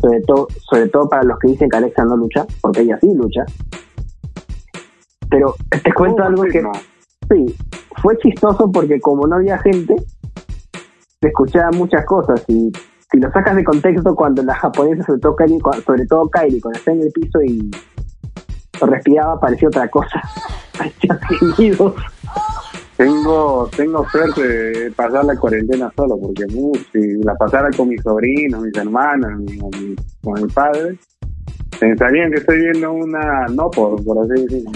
Sobre 0.00 0.20
todo, 0.22 0.48
sobre 0.68 0.88
todo 0.88 1.08
para 1.08 1.22
los 1.22 1.38
que 1.38 1.48
dicen 1.48 1.68
que 1.70 1.76
Alexa 1.76 2.04
no 2.04 2.16
lucha, 2.16 2.44
porque 2.60 2.80
ella 2.80 2.98
sí 3.00 3.14
lucha. 3.14 3.44
Pero 5.30 5.54
te 5.70 5.92
cuento 5.92 6.22
algo 6.22 6.42
que. 6.44 6.62
Sí, 7.30 7.56
fue 8.02 8.16
chistoso 8.18 8.70
porque 8.70 9.00
como 9.00 9.26
no 9.26 9.36
había 9.36 9.58
gente, 9.58 9.96
se 11.20 11.28
escuchaban 11.28 11.76
muchas 11.76 12.04
cosas 12.06 12.42
y 12.48 12.70
si 13.10 13.18
lo 13.18 13.30
sacas 13.32 13.56
de 13.56 13.64
contexto 13.64 14.14
cuando 14.14 14.42
la 14.42 14.54
japonesa, 14.54 15.02
sobre 15.04 15.20
todo 15.20 15.34
cua- 15.36 15.82
sobre 15.84 16.06
todo 16.06 16.28
Kairi, 16.28 16.60
cuando 16.60 16.78
está 16.78 16.92
en 16.92 17.00
el 17.02 17.10
piso 17.12 17.40
y 17.42 17.70
respiraba, 18.80 19.40
parecía 19.40 19.68
otra 19.68 19.88
cosa. 19.88 20.20
Parecía 20.78 21.18
gemidos. 21.56 21.94
Tengo, 22.96 23.68
tengo 23.76 24.08
suerte 24.08 24.42
de 24.42 24.90
pasar 24.92 25.24
la 25.24 25.36
cuarentena 25.36 25.92
solo, 25.94 26.18
porque 26.18 26.44
uh, 26.54 26.72
si 26.92 27.22
la 27.22 27.34
pasara 27.34 27.68
con 27.76 27.88
mis 27.88 28.00
sobrinos, 28.02 28.62
mis 28.62 28.74
hermanos, 28.76 29.38
mi- 29.40 29.58
con 30.22 30.42
mi, 30.42 30.48
padre, 30.48 30.96
pensarían 31.78 32.30
que 32.30 32.38
estoy 32.38 32.58
viendo 32.58 32.92
una 32.92 33.46
no 33.52 33.70
por, 33.70 34.02
por 34.02 34.18
así 34.20 34.42
decirlo. 34.42 34.70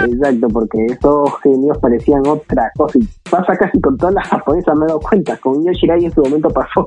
Exacto, 0.00 0.46
porque 0.48 0.86
esos 0.86 1.40
gemidos 1.42 1.78
parecían 1.78 2.20
otra 2.26 2.70
cosa 2.76 2.98
y 2.98 3.08
pasa 3.30 3.56
casi 3.56 3.80
con 3.80 3.96
todas 3.96 4.14
las 4.14 4.28
japonesas, 4.28 4.76
me 4.76 4.84
he 4.84 4.88
dado 4.88 5.00
cuenta. 5.00 5.36
Con 5.38 5.64
Io 5.64 5.72
Shirai 5.72 6.04
en 6.04 6.12
su 6.12 6.20
momento 6.20 6.50
pasó. 6.50 6.86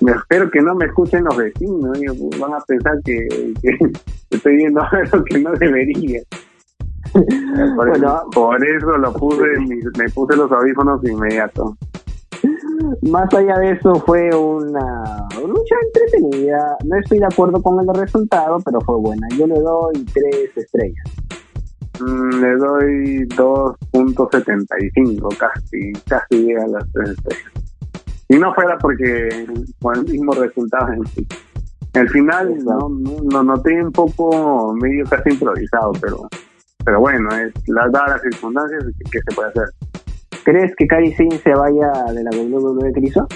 me 0.00 0.12
espero 0.12 0.50
que 0.50 0.60
no 0.60 0.74
me 0.74 0.86
escuchen 0.86 1.24
los 1.24 1.36
vecinos, 1.36 1.96
pues, 1.98 2.40
van 2.40 2.54
a 2.54 2.60
pensar 2.60 2.94
que, 3.04 3.28
que 3.62 3.78
estoy 4.30 4.56
viendo 4.56 4.80
algo 4.90 5.22
que 5.24 5.38
no 5.38 5.52
debería. 5.52 6.20
Por, 7.12 7.88
Bueno. 7.88 7.94
eso, 7.94 8.26
por 8.32 8.64
eso 8.66 8.96
lo 8.98 9.12
puse, 9.12 9.44
me 9.98 10.08
puse 10.14 10.36
los 10.36 10.50
audífonos 10.50 11.00
de 11.02 11.12
inmediato. 11.12 11.76
Más 13.02 13.32
allá 13.32 13.56
de 13.58 13.70
eso, 13.72 13.94
fue 14.06 14.28
una 14.34 15.28
lucha 15.46 15.76
entretenida. 15.86 16.76
No 16.84 16.96
estoy 16.98 17.18
de 17.20 17.26
acuerdo 17.26 17.62
con 17.62 17.78
el 17.80 17.86
resultado, 17.94 18.58
pero 18.64 18.80
fue 18.80 18.96
buena. 18.98 19.28
Yo 19.38 19.46
le 19.46 19.60
doy 19.60 20.04
tres 20.12 20.50
estrellas. 20.56 21.04
Mm, 22.00 22.40
le 22.40 22.56
doy 22.56 23.28
2.75, 23.28 25.36
casi, 25.38 25.92
casi 26.08 26.42
llega 26.44 26.64
a 26.64 26.68
las 26.68 26.90
tres 26.92 27.10
estrellas. 27.10 27.63
Si 28.28 28.38
no 28.38 28.54
fuera 28.54 28.78
porque 28.78 29.46
con 29.80 29.96
el 29.96 30.04
mismo 30.04 30.32
resultado 30.32 30.92
en 30.92 31.06
sí. 31.06 31.26
El 31.92 32.08
final 32.08 32.58
no, 32.64 32.88
no, 32.88 33.16
no 33.30 33.42
noté 33.44 33.82
un 33.82 33.92
poco 33.92 34.74
medio 34.74 35.04
casi 35.04 35.30
improvisado, 35.30 35.92
pero 36.00 36.28
pero 36.84 37.00
bueno, 37.00 37.28
es 37.34 37.52
las 37.68 37.90
dadas 37.92 38.10
las 38.10 38.22
circunstancias 38.22 38.84
que, 39.10 39.18
se 39.18 39.34
puede 39.34 39.48
hacer. 39.48 39.68
¿Crees 40.44 40.74
que 40.76 40.86
Kairi 40.86 41.14
Singh 41.14 41.40
se 41.42 41.54
vaya 41.54 41.90
de 42.12 42.22
la 42.22 42.30
WWE 42.30 42.92
Criso? 42.92 43.26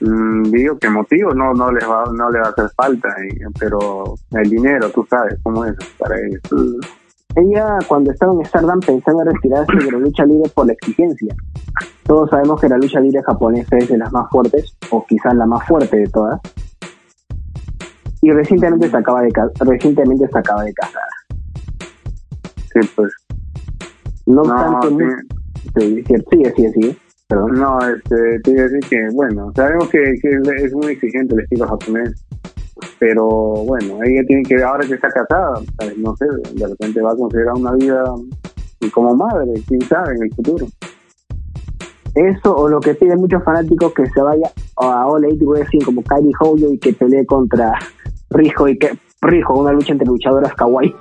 Mm, 0.00 0.42
digo 0.50 0.78
que 0.78 0.90
motivo 0.90 1.32
no 1.34 1.54
no 1.54 1.72
les 1.72 1.88
va 1.88 2.04
no 2.12 2.30
le 2.30 2.38
va 2.40 2.48
a 2.48 2.50
hacer 2.50 2.68
falta, 2.76 3.08
y- 3.26 3.38
pero 3.58 4.14
el 4.32 4.50
dinero, 4.50 4.90
tú 4.90 5.06
sabes 5.08 5.38
cómo 5.42 5.64
es 5.64 5.74
para 5.98 6.16
ellos. 6.20 6.40
Ella, 7.36 7.78
cuando 7.88 8.12
estaba 8.12 8.32
en 8.32 8.44
Stardom, 8.44 8.80
pensaba 8.80 9.22
en 9.22 9.28
retirarse 9.34 9.76
de 9.84 9.90
la 9.92 9.98
lucha 9.98 10.24
libre 10.24 10.48
por 10.54 10.66
la 10.66 10.72
exigencia. 10.74 11.34
Todos 12.04 12.30
sabemos 12.30 12.60
que 12.60 12.68
la 12.68 12.76
lucha 12.78 13.00
libre 13.00 13.22
japonesa 13.22 13.76
es 13.78 13.88
de 13.88 13.98
las 13.98 14.12
más 14.12 14.30
fuertes, 14.30 14.76
o 14.90 15.04
quizás 15.06 15.34
la 15.34 15.46
más 15.46 15.66
fuerte 15.66 15.96
de 15.96 16.06
todas. 16.08 16.40
Y 18.22 18.30
recientemente 18.30 18.88
se 18.88 18.96
acaba 18.96 19.22
de, 19.22 19.32
recientemente 19.60 20.26
se 20.30 20.38
acaba 20.38 20.62
de 20.64 20.72
casar. 20.74 21.02
Sí, 22.72 22.80
pues 22.96 23.12
No 24.26 24.42
no, 24.44 24.78
obstante, 24.78 24.88
sí. 24.88 24.94
mu- 24.94 25.80
sí, 25.80 26.02
cierto, 26.06 26.30
sigue, 26.30 26.52
sigue, 26.54 26.72
sigue. 26.72 26.96
Perdón. 27.28 27.52
No, 27.54 27.78
este, 27.80 28.40
te 28.44 28.50
iba 28.50 28.60
a 28.60 28.64
decir 28.68 28.80
que, 28.90 29.08
bueno, 29.14 29.50
sabemos 29.56 29.88
que, 29.88 29.98
que 30.22 30.30
es 30.64 30.74
muy 30.74 30.92
exigente 30.92 31.34
el 31.34 31.40
estilo 31.40 31.66
japonés, 31.66 32.23
pero 32.98 33.26
bueno, 33.26 33.98
ella 34.04 34.22
tiene 34.26 34.42
que, 34.42 34.62
ahora 34.62 34.86
que 34.86 34.94
está 34.94 35.08
casada, 35.10 35.60
¿sabes? 35.78 35.98
no 35.98 36.14
sé, 36.16 36.26
de 36.54 36.66
repente 36.66 37.00
va 37.00 37.12
a 37.12 37.16
considerar 37.16 37.54
una 37.54 37.72
vida 37.72 38.04
como 38.92 39.14
madre, 39.16 39.52
quién 39.66 39.80
sabe, 39.82 40.14
en 40.16 40.22
el 40.24 40.34
futuro. 40.34 40.66
Eso 42.14 42.54
o 42.54 42.68
lo 42.68 42.78
que 42.80 42.94
piden 42.94 43.18
muchos 43.20 43.42
fanáticos 43.42 43.92
que 43.94 44.06
se 44.10 44.20
vaya 44.22 44.48
a 44.76 45.06
All 45.06 45.24
Elite 45.24 45.44
Wrestling 45.44 45.80
como 45.84 46.02
Kairi 46.02 46.30
Hoyo 46.40 46.70
y 46.72 46.78
que 46.78 46.92
pelee 46.92 47.26
contra 47.26 47.72
Rijo 48.30 48.68
y 48.68 48.78
que 48.78 48.96
Rijo, 49.22 49.54
una 49.58 49.72
lucha 49.72 49.92
entre 49.92 50.06
luchadoras 50.06 50.54
kawaii. 50.54 50.94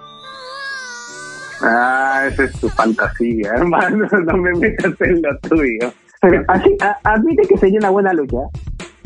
Ah, 1.62 2.25
esa 2.28 2.44
es 2.46 2.52
tu 2.60 2.68
fantasía, 2.70 3.52
hermano, 3.56 4.06
no 4.25 4.38
me 4.38 4.54
metas 4.54 4.94
en 5.02 5.22
lo 5.22 5.38
tuyo. 5.40 5.92
Pero 6.22 6.44
así, 6.48 6.75
a- 6.82 6.98
admite 7.04 7.44
que 7.48 7.58
sería 7.58 7.80
una 7.80 7.90
buena 7.90 8.13
lucha. 8.13 8.38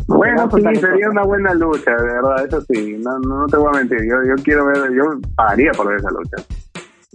Bueno, 0.08 0.48
No, 0.48 0.58
sí, 0.58 0.76
sería 0.80 1.10
una 1.10 1.24
buena 1.24 1.54
lucha, 1.54 1.92
de 1.96 2.04
verdad, 2.04 2.46
eso 2.46 2.62
sí, 2.62 2.98
no, 3.04 3.20
no, 3.20 3.40
no 3.42 3.48
te 3.48 3.58
voy 3.58 3.68
a 3.74 3.78
mentir, 3.80 4.00
yo, 4.10 4.16
yo 4.24 4.36
quiero 4.44 4.66
ver, 4.68 4.92
yo 4.94 5.04
pagaría 5.36 5.72
por 5.72 5.88
ver 5.90 5.98
esa 5.98 6.10
lucha, 6.12 6.38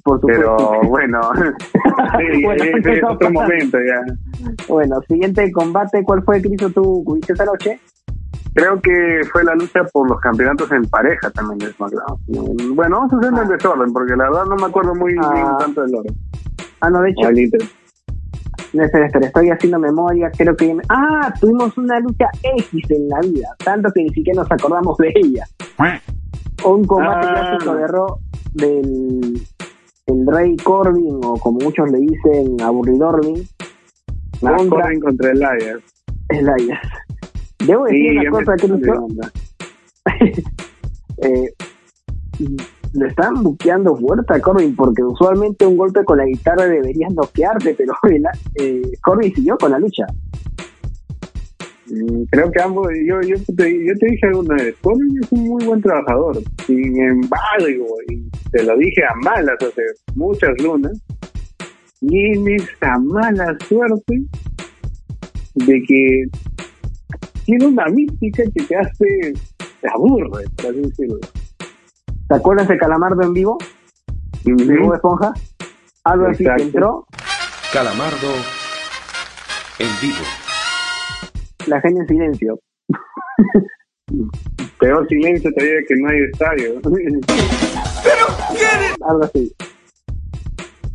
Por 0.05 0.21
pero 0.21 0.57
bueno, 0.89 1.21
sí, 1.35 2.43
Bueno, 2.45 2.65
es 2.65 3.05
otro 3.05 3.31
momento 3.31 3.79
ya. 3.79 4.55
Bueno, 4.69 5.01
siguiente 5.09 5.51
combate, 5.53 6.03
¿cuál 6.05 6.23
fue, 6.23 6.43
Cristo, 6.43 6.69
tú 6.71 7.03
viste 7.15 7.33
esa 7.33 7.47
noche? 7.47 7.81
Creo 8.55 8.79
que 8.83 9.23
fue 9.33 9.43
la 9.45 9.55
lucha 9.55 9.83
por 9.93 10.11
los 10.11 10.21
campeonatos 10.21 10.71
en 10.73 10.83
pareja 10.85 11.31
también 11.31 11.59
de 11.61 11.73
SmackDown. 11.73 12.19
Bueno, 12.75 12.97
vamos 12.99 13.13
a 13.15 13.17
hacerlo 13.17 13.43
en 13.43 13.49
desorden, 13.49 13.93
porque 13.95 14.15
la 14.15 14.25
verdad 14.25 14.45
no 14.45 14.57
me 14.57 14.67
acuerdo 14.67 14.95
muy 14.95 15.13
bien 15.13 15.25
Ah. 15.25 15.57
tanto 15.59 15.81
del 15.83 15.95
oro. 15.95 16.11
Ah, 16.83 16.91
no, 16.91 17.01
de 17.01 17.11
hecho. 17.11 17.29
No, 18.73 18.85
espera, 18.85 19.07
espera, 19.07 19.27
estoy 19.27 19.51
haciendo 19.51 19.79
memoria, 19.79 20.31
creo 20.37 20.57
que... 20.57 20.77
Ah, 20.89 21.33
tuvimos 21.41 21.77
una 21.79 22.01
lucha 22.01 22.27
X 22.43 22.91
en 22.91 23.09
la 23.09 23.21
vida, 23.21 23.49
tanto 23.65 23.91
que 23.95 24.03
ni 24.03 24.09
siquiera 24.11 24.43
nos 24.43 24.51
acordamos 24.53 24.97
de 24.99 25.13
ella. 25.15 25.45
Un 26.65 26.85
combate 26.85 27.27
Ah. 27.29 27.33
clásico 27.59 27.75
de 27.77 27.87
Raw 27.87 28.19
del 28.55 29.43
el 30.07 30.27
Rey 30.27 30.57
Corbin, 30.57 31.21
o 31.25 31.35
como 31.35 31.59
muchos 31.61 31.91
le 31.91 31.99
dicen, 31.99 32.61
Aburridormin, 32.63 33.47
Ah, 34.45 34.57
contra 34.57 34.81
Corbin 34.83 35.01
contra 35.01 35.31
Elias. 35.31 35.79
Elias. 36.29 36.81
Debo 37.65 37.85
decir 37.85 38.11
Sí, 38.11 38.19
una 38.19 38.31
cosa, 38.31 38.53
me- 38.53 38.57
Cristo, 38.81 39.07
eh, 41.23 41.53
lo 42.95 43.07
están 43.07 43.43
buqueando 43.43 43.97
fuerte 43.97 44.35
a 44.35 44.41
Corbin 44.41 44.77
porque 44.77 45.03
usualmente 45.03 45.67
un 45.67 45.77
golpe 45.77 46.05
con 46.05 46.19
la 46.19 46.27
guitarra 46.27 46.67
debería 46.67 47.09
noquearte, 47.09 47.75
pero 47.75 47.95
eh, 48.57 48.83
Corbin 49.03 49.35
siguió 49.35 49.57
con 49.59 49.73
la 49.73 49.79
lucha. 49.79 50.07
Mm, 51.87 52.25
Creo 52.31 52.51
que 52.51 52.63
ambos, 52.63 52.89
yo, 53.07 53.21
yo, 53.23 53.37
te, 53.57 53.87
yo 53.87 53.95
te 53.99 54.07
dije 54.07 54.27
alguna 54.27 54.57
vez, 54.57 54.75
Corbin 54.83 55.19
es 55.23 55.33
un 55.33 55.49
muy 55.49 55.65
buen 55.65 55.81
trabajador. 55.81 56.39
Sin 56.67 57.01
embargo, 57.01 57.87
y 58.09 58.29
te 58.51 58.63
lo 58.63 58.77
dije 58.77 59.03
a 59.05 59.15
malas 59.23 59.57
hace 59.61 59.83
muchas 60.15 60.51
lunas, 60.63 60.93
tiene 62.01 62.57
esa 62.57 62.99
mala 62.99 63.57
suerte 63.69 64.23
de 65.55 65.83
que 65.87 66.25
tiene 67.45 67.67
una 67.67 67.87
mística 67.87 68.43
que 68.55 68.65
te 68.65 68.77
hace, 68.77 69.33
te 69.81 69.89
aburre, 69.89 70.45
por 70.57 70.67
así 70.67 70.81
decirlo. 70.81 71.19
¿Te 72.33 72.39
acuerdas 72.39 72.67
de 72.67 72.79
Calamardo 72.79 73.21
en 73.25 73.35
vivo? 73.35 73.59
de 74.43 74.79
Bob 74.79 74.95
Esponja? 74.95 75.35
Algo 76.03 76.29
así 76.29 76.43
que 76.43 76.63
entró. 76.63 77.05
Calamardo 77.75 78.29
en 79.79 79.89
vivo. 80.01 80.25
la 81.67 81.79
gente 81.83 82.01
en 82.01 82.09
silencio. 82.09 82.59
Peor 84.81 85.07
silencio 85.09 85.51
todavía 85.53 85.81
que 85.87 85.95
no 85.97 86.09
hay 86.09 86.23
estadio. 86.23 86.81
¿Pero 86.81 88.27
quién 88.57 88.81
Algo 89.07 89.25
así. 89.25 89.55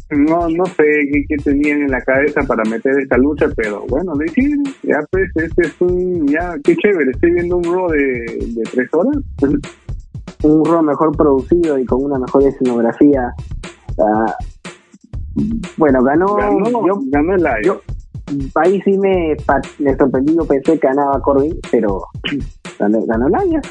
No, 0.10 0.50
no 0.50 0.66
sé 0.66 0.86
qué, 1.14 1.24
qué 1.30 1.38
tenían 1.44 1.84
en 1.84 1.92
la 1.92 2.02
cabeza 2.02 2.42
para 2.48 2.64
meter 2.64 3.00
esta 3.00 3.18
lucha, 3.20 3.46
pero 3.56 3.86
bueno, 3.88 4.16
lo 4.16 4.26
hicieron. 4.26 4.64
Ya 4.82 5.06
pues, 5.12 5.30
este 5.36 5.68
es 5.68 5.82
un, 5.82 6.28
ya, 6.30 6.56
qué 6.64 6.76
chévere, 6.76 7.12
estoy 7.12 7.32
viendo 7.34 7.58
un 7.58 7.92
de, 7.92 8.56
de 8.56 8.64
tres 8.72 8.92
horas. 8.92 9.18
Un 10.44 10.64
Raw 10.66 10.84
mejor 10.84 11.16
producido 11.16 11.78
y 11.80 11.86
con 11.86 12.04
una 12.04 12.20
mejor 12.20 12.44
escenografía. 12.44 13.34
Ah, 14.00 14.36
bueno, 15.78 16.04
ganó. 16.04 16.36
Ganó, 16.36 16.86
yo, 16.88 17.00
ganó 17.08 17.34
el 17.36 17.44
live. 17.44 17.62
yo- 17.64 17.82
ahí 18.56 18.82
sí 18.82 18.98
me, 18.98 19.36
me 19.80 19.96
sorprendí. 19.98 20.36
Yo 20.36 20.46
pensé 20.46 20.78
que 20.80 20.88
ganaba 20.88 21.22
Corbin, 21.22 21.58
pero 21.72 22.04
ganó, 22.78 23.04
ganó 23.06 23.28
Elias. 23.42 23.66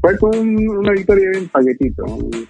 Fue 0.00 0.16
con 0.18 0.36
un- 0.38 0.78
una 0.78 0.92
victoria 0.92 1.30
bien 1.30 1.48
paquetito. 1.48 2.04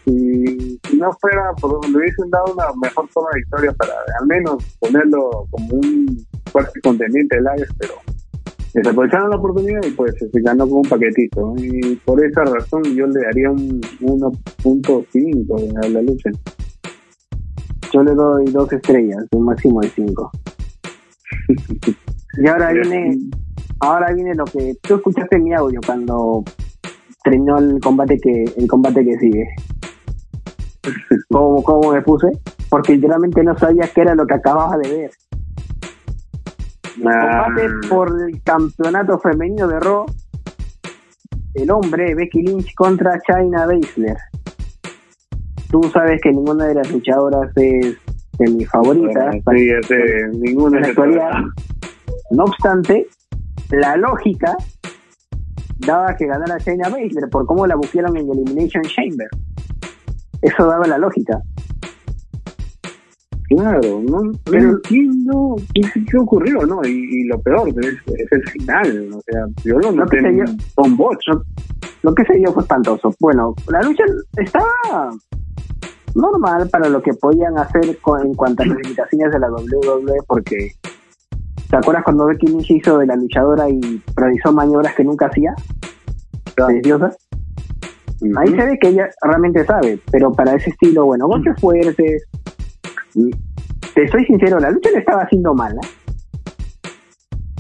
Si, 0.05 0.79
si 0.89 0.97
no 0.99 1.13
fuera, 1.21 1.53
por, 1.61 1.87
le 1.89 1.97
hubiesen 1.99 2.31
dado 2.31 2.53
una 2.55 2.67
mejor 2.81 3.09
forma 3.09 3.31
de 3.35 3.41
victoria 3.41 3.73
para 3.73 3.93
al 4.21 4.27
menos 4.27 4.63
ponerlo 4.79 5.47
como 5.51 5.67
un 5.77 6.27
fuerte 6.53 6.81
contendiente 6.83 7.37
de 7.37 7.43
Lives, 7.43 7.69
pero 7.79 7.95
desaprovecharon 8.77 9.31
la 9.31 9.37
oportunidad 9.37 9.81
y 9.87 9.91
pues 9.93 10.15
se 10.19 10.41
ganó 10.43 10.69
con 10.69 10.79
un 10.79 10.83
paquetito. 10.83 11.55
Y 11.57 11.97
por 11.97 12.23
esa 12.23 12.45
razón 12.45 12.83
yo 12.95 13.07
le 13.07 13.21
daría 13.23 13.51
un 13.51 13.81
1.5 13.81 15.85
a 15.85 15.89
la 15.89 16.03
lucha. 16.03 16.31
Yo 17.93 18.03
le 18.03 18.15
doy 18.15 18.45
dos 18.47 18.71
estrellas, 18.73 19.25
un 19.33 19.45
máximo 19.45 19.81
de 19.81 19.89
cinco. 19.89 20.31
y 22.39 22.47
ahora 22.47 22.73
viene, 22.73 23.19
ahora 23.81 24.13
viene 24.13 24.35
lo 24.35 24.45
que 24.45 24.77
tú 24.83 24.97
escuchaste 24.97 25.37
en 25.37 25.45
mi 25.45 25.55
audio 25.55 25.81
cuando 25.85 26.45
terminó 27.25 27.59
el 27.59 27.81
combate 27.81 28.19
que 28.19 28.45
el 28.57 28.69
combate 28.69 29.05
que 29.05 29.19
sigue. 29.19 29.49
¿Cómo, 31.31 31.63
cómo 31.63 31.93
me 31.93 32.03
puse? 32.03 32.29
Porque 32.69 32.95
literalmente 32.95 33.43
no 33.43 33.57
sabía 33.57 33.89
qué 33.95 34.03
era 34.03 34.15
lo 34.15 34.27
que 34.27 34.35
acababa 34.35 34.77
de 34.79 34.91
ver. 34.91 35.11
Combate 37.13 37.89
por 37.89 38.09
el 38.29 38.43
campeonato 38.43 39.19
femenino 39.19 39.69
de 39.69 39.81
Raw. 39.81 40.07
El 41.55 41.71
hombre 41.71 42.15
Becky 42.15 42.43
Lynch 42.43 42.75
contra 42.75 43.19
China 43.21 43.67
Baszler. 43.67 44.17
Tú 45.71 45.83
sabes 45.93 46.21
que 46.23 46.31
ninguna 46.31 46.67
de 46.67 46.75
las 46.75 46.91
luchadoras 46.91 47.51
es 47.57 47.97
de 48.39 48.51
mis 48.51 48.69
favoritas. 48.69 49.35
sí, 49.51 49.71
ese, 49.71 50.29
ninguno 50.33 50.77
en 50.77 50.83
la 50.83 50.89
actualidad. 50.89 51.31
No 52.31 52.45
obstante, 52.45 53.07
la 53.71 53.97
lógica 53.97 54.57
daba 55.79 56.15
que 56.17 56.27
ganara 56.27 56.59
Shayna 56.59 56.89
Baszler 56.89 57.29
por 57.31 57.47
cómo 57.47 57.67
la 57.67 57.77
buscaron 57.77 58.17
en 58.17 58.31
Elimination 58.31 58.83
Chamber. 58.85 59.29
Eso 60.43 60.67
daba 60.67 60.87
la 60.87 60.99
lógica. 60.99 61.41
Claro, 63.49 64.01
no, 64.03 64.33
Pero- 64.45 64.63
no 64.63 64.71
entiendo 64.77 65.57
qué, 65.75 65.83
qué 66.11 66.19
ocurrió, 66.19 66.67
¿no? 66.67 66.81
Y, 66.85 66.91
y 66.91 67.25
lo 67.25 67.41
peor 67.41 67.69
es, 67.69 67.77
es 68.19 68.33
el 68.33 68.43
final, 68.51 69.11
o 69.15 69.21
sea, 69.23 69.47
yo 69.65 69.79
lo 69.79 69.93
No 69.93 70.05
noté 70.05 70.19
en- 70.19 70.47
sé 70.47 70.65
con. 70.75 71.43
Lo 72.03 72.15
que 72.15 72.25
se 72.25 72.35
dio 72.35 72.53
fue 72.53 72.63
espantoso. 72.63 73.15
Bueno, 73.21 73.55
la 73.69 73.83
lucha 73.83 74.05
estaba 74.37 75.11
normal 76.15 76.69
para 76.71 76.89
lo 76.89 77.03
que 77.03 77.13
podían 77.15 77.59
hacer 77.59 77.97
con- 77.99 78.27
en 78.27 78.35
cuanto 78.35 78.63
a 78.63 78.67
las 78.67 78.79
limitaciones 78.79 79.33
de 79.33 79.39
la 79.39 79.51
WWE, 79.51 80.19
porque 80.27 80.73
¿te 81.71 81.77
acuerdas 81.77 82.05
cuando 82.05 82.27
Becky 82.27 82.47
Lynch 82.47 82.71
hizo 82.71 82.99
de 82.99 83.07
la 83.07 83.17
luchadora 83.17 83.69
y 83.69 84.03
realizó 84.17 84.53
maniobras 84.53 84.95
que 84.95 85.05
nunca 85.05 85.27
hacía? 85.27 85.55
Deliciosas. 86.69 87.17
Ahí 88.39 88.49
se 88.49 88.57
ve 88.67 88.79
que 88.81 88.89
ella 88.89 89.09
realmente 89.23 89.65
sabe, 89.67 89.99
pero 90.11 90.33
para 90.33 90.55
ese 90.55 90.71
estilo, 90.71 91.05
bueno, 91.05 91.27
golpes 91.27 91.55
fuertes. 91.61 92.25
Te 93.95 94.09
soy 94.09 94.25
sincero, 94.27 94.59
la 94.61 94.71
lucha 94.71 94.91
le 94.91 94.99
estaba 94.99 95.23
haciendo 95.23 95.55
mala. 95.55 95.81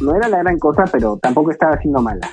No 0.02 0.14
era 0.14 0.28
la 0.28 0.38
gran 0.38 0.58
cosa, 0.58 0.84
pero 0.92 1.18
tampoco 1.22 1.50
estaba 1.50 1.74
haciendo 1.74 2.02
mala. 2.02 2.28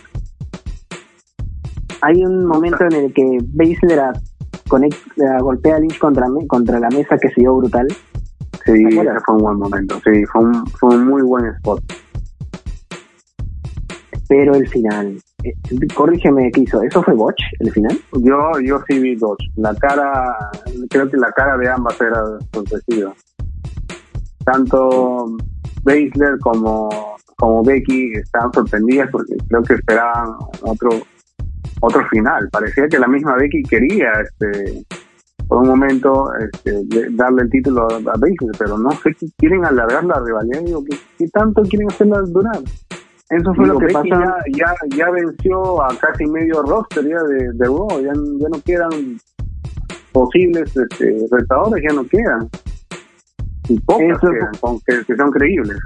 Hay 2.02 2.26
un 2.26 2.46
momento 2.46 2.84
en 2.84 2.94
el 3.06 3.14
que 3.14 3.38
Baszler 3.54 4.00
a- 4.00 4.14
golpea 5.40 5.76
a 5.78 5.80
Lynch 5.80 5.98
contra, 6.00 6.28
me- 6.28 6.46
contra 6.48 6.80
la 6.80 6.90
mesa 6.90 7.18
que 7.18 7.30
se 7.30 7.40
dio 7.42 7.56
brutal. 7.56 7.88
Sí, 8.66 8.84
fue 9.26 9.36
un 9.36 9.42
buen 9.42 9.58
momento, 9.58 9.96
sí, 10.04 10.26
fue 10.32 10.42
un, 10.44 10.66
fue 10.68 10.96
un 10.96 11.06
muy 11.08 11.22
buen 11.22 11.46
spot. 11.56 11.82
Pero 14.28 14.56
el 14.56 14.68
final, 14.68 15.18
corrígeme 15.96 16.52
qué 16.52 16.62
hizo, 16.62 16.82
¿eso 16.82 17.04
fue 17.04 17.14
Botch, 17.14 17.42
el 17.60 17.72
final? 17.72 17.98
Yo, 18.14 18.60
yo 18.64 18.80
sí 18.88 19.00
vi 19.00 19.16
dos. 19.16 19.38
La 19.56 19.74
cara, 19.76 20.36
creo 20.90 21.10
que 21.10 21.18
la 21.18 21.32
cara 21.32 21.58
de 21.58 21.70
ambas 21.70 22.00
era 22.00 22.24
sorpresiva. 22.54 23.14
Tanto 24.46 25.38
Baszler 25.84 26.38
como, 26.42 26.90
como 27.38 27.64
Becky 27.64 28.14
estaban 28.14 28.54
sorprendidas 28.54 29.10
porque 29.12 29.36
creo 29.48 29.64
que 29.64 29.74
esperaban 29.76 30.36
otro 30.62 30.90
otro 31.82 32.08
final. 32.08 32.50
Parecía 32.50 32.88
que 32.88 33.00
la 33.00 33.08
misma 33.08 33.36
Becky 33.36 33.64
quería 33.64 34.12
este 34.22 34.86
por 35.48 35.62
un 35.62 35.68
momento 35.68 36.32
este, 36.36 36.86
darle 37.12 37.44
el 37.44 37.50
título 37.50 37.88
a 37.92 38.00
Baszler, 38.00 38.56
pero 38.58 38.78
no 38.78 38.92
sé 38.92 39.14
si 39.20 39.32
quieren 39.38 39.66
alargar 39.66 40.04
la 40.06 40.20
rivalidad. 40.20 40.62
Digo, 40.62 40.84
¿qué, 40.86 40.98
qué 41.18 41.28
tanto 41.28 41.62
quieren 41.64 41.92
hacerla 41.92 42.22
durar? 42.22 42.60
Eso 43.30 43.54
fue 43.56 43.66
Digo, 43.66 43.74
lo 43.74 43.80
que 43.80 43.94
Becky 43.96 44.10
pasó. 44.10 44.22
ya, 44.22 44.36
ya, 44.58 44.96
ya 44.98 45.10
venció 45.12 45.82
a 45.84 45.98
casi 45.98 46.26
medio 46.26 46.62
roster 46.64 47.04
ya 47.08 47.22
de, 47.24 47.52
de 47.54 47.66
Raw, 47.66 47.90
ya, 48.02 48.12
ya 48.14 48.50
no 48.50 48.62
quedan 48.64 49.20
posibles 50.12 50.76
este, 50.76 51.26
retadores, 51.32 51.84
ya 51.88 51.96
no 51.96 52.06
quedan. 52.08 52.50
Y 53.70 53.80
pocas 53.80 54.06
Eso- 54.18 54.30
quedan, 54.32 54.52
con- 54.60 54.80
que, 54.82 55.06
que 55.06 55.16
son 55.16 55.32
creíbles. 55.32 55.78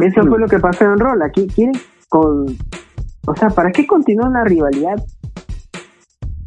Eso 0.00 0.22
fue 0.26 0.38
lo 0.38 0.46
que 0.46 0.58
pasó 0.58 0.84
en 0.84 0.98
Raw. 0.98 1.22
Aquí 1.22 1.46
quieren 1.48 1.74
con. 2.08 2.46
O 3.26 3.34
sea, 3.34 3.48
¿para 3.50 3.70
qué 3.72 3.86
continuar 3.86 4.30
la 4.30 4.44
rivalidad? 4.44 4.96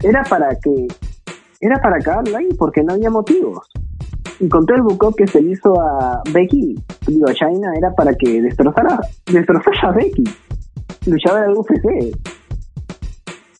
Era 0.03 0.23
para 0.23 0.49
que. 0.61 0.87
Era 1.59 1.81
para 1.81 1.97
acabarla 1.97 2.37
ahí, 2.37 2.47
porque 2.57 2.81
no 2.83 2.93
había 2.93 3.09
motivos. 3.09 3.67
Todo 4.47 4.75
el 4.75 4.81
buco 4.83 5.13
que 5.13 5.27
se 5.27 5.41
hizo 5.41 5.79
a 5.79 6.21
Becky, 6.33 6.75
digo 7.07 7.29
a 7.29 7.33
China, 7.33 7.73
era 7.75 7.93
para 7.93 8.13
que 8.13 8.41
destrozara, 8.41 8.99
destrozara 9.25 9.89
a 9.89 9.91
Becky, 9.91 10.23
luchadora 11.07 11.47
del 11.47 11.57
UFC. 11.57 12.15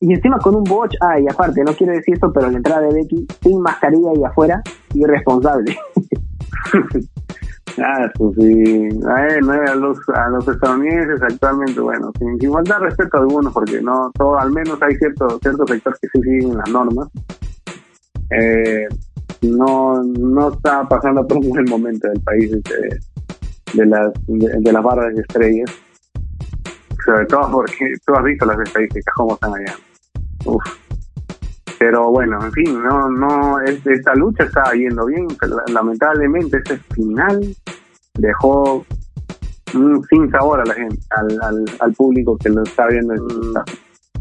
Y 0.02 0.13
encima 0.13 0.38
con 0.38 0.56
un 0.56 0.63
botch, 0.63 0.96
ah, 1.02 1.20
y 1.20 1.28
aparte, 1.28 1.62
no 1.65 1.74
quiero 1.74 1.92
decir 1.92 2.13
esto, 2.13 2.32
pero 2.32 2.50
la 2.50 2.58
entrada 2.58 2.82
de 2.88 2.94
Becky 2.94 3.28
sin 3.44 3.60
mascarilla 3.62 4.12
y 4.15 4.24
afuera, 4.24 4.62
irresponsable. 4.94 5.78
Ah, 7.82 8.10
pues 8.18 8.36
sí. 8.36 8.89
A, 9.08 9.28
él, 9.28 9.50
a 9.50 9.76
los 9.76 9.98
a 10.10 10.28
los 10.30 10.48
estadounidenses 10.48 11.22
actualmente, 11.22 11.80
bueno, 11.80 12.12
sin, 12.18 12.38
sin 12.39 12.52
faltar 12.52 12.82
respeto 12.82 13.18
a 13.18 13.22
algunos, 13.22 13.54
porque 13.54 13.82
no, 13.82 14.12
todo, 14.15 14.38
al 14.38 14.52
menos 14.52 14.82
hay 14.82 14.96
cierto 14.96 15.39
cierto 15.42 15.65
sector 15.68 15.98
que 16.00 16.08
sí 16.10 16.22
siguen 16.22 16.58
las 16.58 16.70
normas. 16.70 17.08
Eh, 18.32 18.88
no 19.41 20.04
no 20.04 20.49
está 20.54 20.88
pasando 20.88 21.25
por 21.28 21.38
un 21.38 21.49
buen 21.49 21.65
momento 21.65 22.08
del 22.08 22.19
país 22.21 22.52
este, 22.52 22.99
de 23.73 23.86
las 23.86 24.12
de, 24.28 24.56
de 24.60 24.71
las 24.73 24.84
barras 24.84 25.13
de 25.15 25.21
estrellas, 25.21 25.71
sobre 27.06 27.25
todo 27.28 27.49
porque 27.52 27.93
tú 28.06 28.13
has 28.15 28.23
visto 28.23 28.45
las 28.45 28.60
estadísticas 28.60 29.13
cómo 29.15 29.34
están 29.36 29.54
allá. 29.56 29.75
Uf. 30.45 30.63
Pero 31.78 32.12
bueno, 32.12 32.43
en 32.43 32.52
fin, 32.52 32.84
no, 32.84 33.10
no, 33.10 33.62
es- 33.62 33.86
esta 33.88 34.13
lucha 34.15 34.43
estaba 34.43 34.73
yendo 34.73 35.06
bien, 35.06 35.28
lamentablemente 35.73 36.58
ese 36.65 36.78
final 36.93 37.39
dejó 38.15 38.86
sin 40.10 40.30
sabor 40.32 40.60
a 40.60 40.65
la 40.65 40.73
gente, 40.73 40.97
al, 41.12 41.39
al, 41.41 41.65
al 41.80 41.93
público 41.93 42.38
que 42.38 42.49
lo 42.49 42.63
está 42.63 42.88
viendo 42.88 43.13
en 43.13 43.54
casa. 43.54 43.78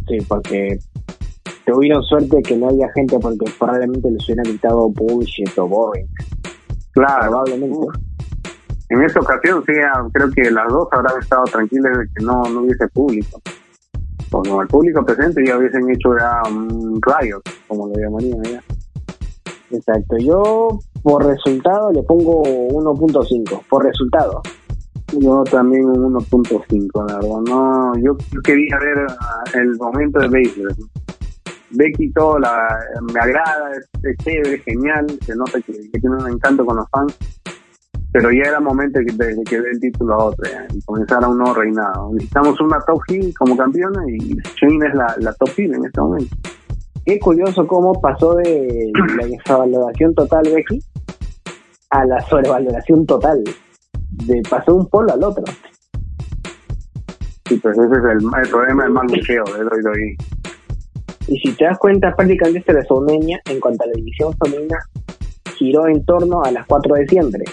Sí, 0.07 0.19
porque 0.29 0.79
tuvieron 1.69 2.03
suerte 2.03 2.43
que 2.43 2.57
no 2.57 2.69
había 2.69 2.89
gente 2.95 3.19
porque 3.19 3.45
probablemente 3.59 4.11
les 4.11 4.25
hubieran 4.25 4.45
gritado 4.45 4.89
bullshit 4.89 5.59
o 5.59 5.69
boring. 5.69 6.07
Claro, 6.93 7.31
Probablemente. 7.31 7.87
en 8.89 9.03
esta 9.03 9.21
ocasión 9.21 9.63
sí, 9.67 9.73
ah, 9.85 10.09
creo 10.13 10.31
que 10.31 10.51
las 10.51 10.67
dos 10.69 10.89
habrán 10.93 11.21
estado 11.21 11.45
tranquilas 11.45 11.99
de 11.99 12.05
que 12.15 12.25
no, 12.25 12.43
no 12.45 12.61
hubiese 12.61 12.89
público. 12.89 13.41
Con 14.31 14.47
el 14.61 14.67
público 14.67 15.05
presente 15.05 15.45
ya 15.47 15.59
hubiesen 15.59 15.91
hecho 15.91 16.11
ya 16.19 16.43
un 16.51 17.01
riot, 17.03 17.43
como 17.67 17.89
lo 17.89 17.95
llamarían. 17.95 18.63
Exacto. 19.71 20.17
Yo 20.19 20.79
por 21.03 21.27
resultado 21.27 21.93
le 21.93 22.03
pongo 22.03 22.43
1.5. 22.43 23.63
Por 23.69 23.85
resultado. 23.85 24.43
Yo 25.13 25.43
también 25.45 25.87
un 25.87 26.15
1.5, 26.15 27.09
la 27.09 27.15
verdad. 27.17 27.41
No, 27.47 27.95
yo, 27.97 28.17
yo 28.33 28.41
quería 28.43 28.79
ver 28.79 29.07
ah, 29.21 29.45
el 29.55 29.77
momento 29.77 30.19
de 30.21 30.29
Baszler. 30.29 30.75
Becky 31.71 32.13
todo 32.13 32.39
la, 32.39 32.67
me 33.13 33.21
agrada, 33.21 33.73
es, 33.73 33.89
es 34.03 34.17
chévere, 34.25 34.59
genial, 34.61 35.07
se 35.25 35.35
nota 35.35 35.61
que, 35.61 35.73
que 35.73 35.99
tiene 36.01 36.17
un 36.17 36.29
encanto 36.29 36.65
con 36.65 36.77
los 36.77 36.89
fans. 36.91 37.17
pero 38.13 38.31
ya 38.31 38.49
era 38.49 38.61
momento 38.61 39.01
que, 39.01 39.13
de, 39.13 39.43
que 39.45 39.61
dé 39.61 39.71
el 39.71 39.81
título 39.81 40.15
a 40.15 40.25
otra 40.25 40.51
ya, 40.51 40.67
y 40.75 40.81
comenzara 40.83 41.29
un 41.29 41.39
nuevo 41.39 41.55
reinado. 41.55 42.11
Necesitamos 42.13 42.61
una 42.61 42.81
top 42.81 43.01
heel 43.09 43.35
como 43.39 43.57
campeona 43.57 44.03
y 44.09 44.37
Shane 44.57 44.87
es 44.87 44.95
la, 44.95 45.15
la 45.19 45.33
top 45.35 45.51
heel 45.57 45.75
en 45.75 45.85
este 45.85 46.01
momento. 46.01 46.37
Qué 47.05 47.19
curioso 47.19 47.67
cómo 47.67 48.01
pasó 48.01 48.35
de 48.35 48.91
la 49.17 49.27
infravaloración 49.29 50.15
total 50.15 50.43
Becky 50.55 50.81
a 51.91 52.05
la 52.05 52.21
sobrevaloración 52.23 53.07
total. 53.07 53.43
De 54.27 54.43
pasó 54.49 54.75
un 54.75 54.89
polo 54.89 55.13
al 55.13 55.23
otro. 55.23 55.45
Sí, 57.47 57.57
pues 57.57 57.79
ese 57.79 57.87
es 57.87 58.05
el, 58.05 58.43
el 58.43 58.51
problema 58.51 58.83
del 58.83 58.93
mal 58.93 59.07
buqueo 59.07 59.45
de 59.45 59.65
WWE. 59.65 60.17
Y 61.29 61.39
si 61.41 61.53
te 61.53 61.65
das 61.67 61.79
cuenta, 61.79 62.15
prácticamente 62.17 62.59
este 62.61 62.73
WrestleMania, 62.73 63.41
en 63.51 63.61
cuanto 63.61 63.85
a 63.85 63.87
la 63.87 63.93
división 63.95 64.33
femenina, 64.43 64.79
giró 65.57 65.87
en 65.87 66.05
torno 66.05 66.43
a 66.43 66.51
las 66.51 66.67
4 66.67 66.95
de 66.95 67.07
siempre. 67.07 67.45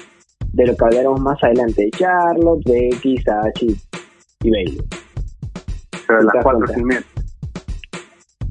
De 0.53 0.65
lo 0.65 0.75
que 0.75 0.85
hablaremos 0.85 1.19
más 1.19 1.43
adelante 1.43 1.83
de 1.83 1.91
Charlotte, 1.91 2.63
Becky, 2.65 3.17
Sachi 3.17 3.75
y 4.43 4.49
Bailey. 4.51 4.81
Pero 6.07 6.19
¿Te 6.19 6.25
las 6.25 6.33
das 6.35 6.43
cuatro 6.43 6.59
cuenta? 6.59 6.73
sin 6.75 6.87
net. 6.87 7.03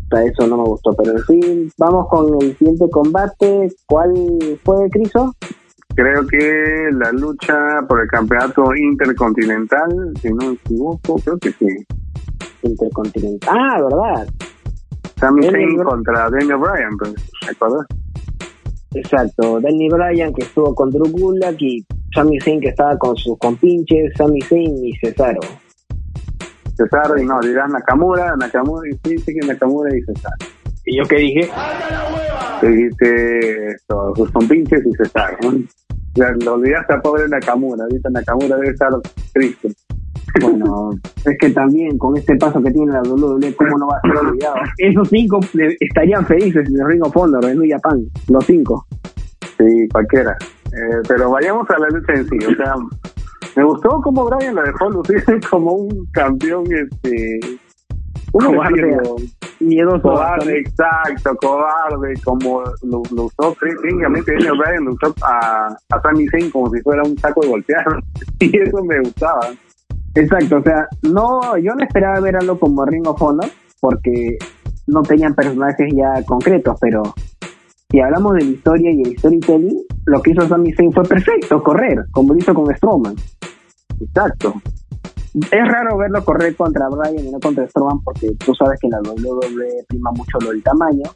Hasta 0.03 0.25
eso 0.25 0.47
no 0.47 0.57
me 0.59 0.65
gustó, 0.65 0.93
pero 0.93 1.13
en 1.13 1.25
fin, 1.25 1.73
vamos 1.79 2.07
con 2.09 2.43
el 2.43 2.57
siguiente 2.59 2.91
combate. 2.91 3.69
¿Cuál 3.87 4.13
fue, 4.63 4.91
Criso? 4.91 5.35
Creo 5.97 6.27
que 6.27 6.91
la 6.93 7.13
lucha 7.13 7.57
por 7.89 8.03
el 8.03 8.09
campeonato 8.09 8.75
intercontinental, 8.75 10.13
si 10.21 10.29
no 10.29 10.49
me 10.49 10.53
equivoco, 10.55 11.17
creo 11.25 11.39
que 11.39 11.53
sí. 11.53 11.69
Intercontinental. 12.63 13.57
Ah, 13.59 13.81
¿verdad? 13.83 14.29
Sami 15.17 15.47
Daniel 15.47 15.71
Zayn 15.71 15.85
contra 15.85 16.31
Daniel 16.31 16.59
Bryan, 16.59 16.97
pues, 16.99 17.15
¿te 17.41 17.51
acuerdas? 17.51 17.87
Exacto. 18.95 19.61
Danny 19.61 19.89
Bryan 19.89 20.33
que 20.33 20.45
estuvo 20.45 20.75
con 20.75 20.91
Drew 20.91 21.11
Gulak 21.11 21.61
y 21.61 21.85
Sami 22.15 22.41
Zayn 22.41 22.61
que 22.61 22.69
estaba 22.69 22.97
con 22.97 23.17
sus 23.17 23.37
compinches, 23.39 24.13
Sami 24.17 24.41
Zayn 24.43 24.85
y 24.85 24.97
Cesaro. 24.97 25.41
Cesaro 26.77 27.19
y 27.19 27.25
no, 27.25 27.41
dirás 27.41 27.69
Nakamura, 27.71 28.37
Nakamura, 28.37 28.89
y 28.89 28.93
sí, 29.05 29.19
sí 29.19 29.35
que 29.35 29.47
Nakamura 29.47 29.97
y 29.97 30.03
Cesaro. 30.03 30.37
¿Y 30.87 30.99
yo 30.99 31.05
qué 31.09 31.17
dije? 31.17 31.51
Te 32.61 32.69
dijiste 32.69 33.69
esto, 33.73 34.13
sus 34.17 34.31
compinches 34.31 34.81
y 34.87 34.93
Cesaro. 34.97 35.39
¿no? 35.43 35.59
Ya, 36.15 36.31
lo 36.45 36.55
olvidaste 36.55 36.95
a 36.95 37.01
pobre 37.01 37.29
Nakamura, 37.29 37.85
ahorita 37.85 38.11
Nakamura 38.11 38.57
debe 38.57 38.71
estar 38.71 38.91
triste. 39.33 39.69
Bueno, 40.41 40.91
es 41.25 41.39
que 41.39 41.51
también 41.51 41.97
con 41.97 42.17
este 42.17 42.37
paso 42.37 42.61
que 42.63 42.71
tiene 42.71 42.93
la 42.93 43.03
WWE, 43.03 43.55
¿cómo 43.55 43.79
no 43.79 43.87
va 43.87 43.99
a 43.99 44.01
ser 44.01 44.17
olvidado? 44.17 44.57
Esos 44.79 45.09
cinco 45.09 45.41
estarían 45.81 46.27
felices 46.27 46.69
en 46.69 46.81
el 46.81 46.87
Ring 46.87 47.05
of 47.05 47.17
Honor, 47.17 47.45
en 47.45 47.59
New 47.59 47.71
Japan, 47.71 48.05
los 48.29 48.45
cinco. 48.45 48.87
Sí, 49.59 49.89
cualquiera. 49.93 50.37
Eh, 50.73 51.03
pero 51.07 51.31
vayamos 51.31 51.69
a 51.71 51.79
la 51.79 51.89
lucha 51.89 52.13
en 52.15 52.29
sí. 52.29 52.37
O 52.47 52.55
sea, 52.57 52.75
me 53.57 53.65
gustó 53.65 54.01
como 54.03 54.25
Bryan 54.25 54.57
la 54.57 54.63
dejó 54.63 54.91
lucir 54.91 55.23
como 55.51 55.73
un 55.73 56.07
campeón, 56.13 56.65
este. 56.73 57.39
¿cómo 58.33 58.49
Cobarde. 58.49 58.99
Miedoso. 59.61 60.03
Cobarde, 60.03 60.59
exacto, 60.59 61.37
cobarde, 61.37 62.15
como 62.25 62.63
lo, 62.83 63.03
lo 63.15 63.25
usó 63.25 63.57
técnicamente 63.61 64.35
Bryan 64.35 64.85
lo 64.85 64.93
usó 64.93 65.15
a, 65.23 65.69
a 65.69 66.03
Sami 66.03 66.27
Zayn 66.27 66.51
como 66.51 66.69
si 66.71 66.83
fuera 66.83 67.05
un 67.05 67.17
saco 67.19 67.43
de 67.43 67.49
golpear. 67.49 67.85
Y 68.41 68.59
eso 68.59 68.83
me 68.85 68.99
gustaba. 68.99 69.53
Exacto, 70.15 70.59
o 70.59 70.63
sea, 70.63 70.87
no, 71.03 71.57
yo 71.59 71.75
no 71.75 71.85
esperaba 71.85 72.21
ver 72.21 72.37
algo 72.37 72.59
como 72.59 72.85
Ring 72.85 73.07
of 73.07 73.21
Honor, 73.21 73.51
porque 73.81 74.39
no 74.87 75.03
tenían 75.03 75.35
personajes 75.35 75.93
ya 75.93 76.23
concretos, 76.25 76.77
pero 76.81 77.03
si 77.91 78.01
hablamos 78.01 78.35
de 78.35 78.45
la 78.45 78.51
historia 78.51 78.91
y 78.93 79.03
el 79.03 79.19
storytelling, 79.19 79.83
lo 80.07 80.23
que 80.23 80.31
hizo 80.31 80.47
Sami 80.47 80.73
Zayn 80.73 80.93
fue 80.93 81.03
perfecto, 81.05 81.63
correr, 81.63 82.05
como 82.13 82.37
hizo 82.37 82.55
con 82.55 82.75
Strowman. 82.75 83.17
Exacto. 84.01 84.55
Es 85.35 85.69
raro 85.69 85.99
verlo 85.99 86.25
correr 86.25 86.55
contra 86.55 86.89
Bryan 86.89 87.27
y 87.27 87.31
no 87.33 87.41
contra 87.41 87.67
Strowman, 87.69 88.01
porque 88.05 88.31
tú 88.45 88.55
sabes 88.55 88.79
que 88.81 88.89
la 88.89 89.01
WWE 89.01 89.85
prima 89.89 90.13
mucho 90.13 90.39
lo 90.41 90.51
del 90.51 90.63
tamaño, 90.63 91.11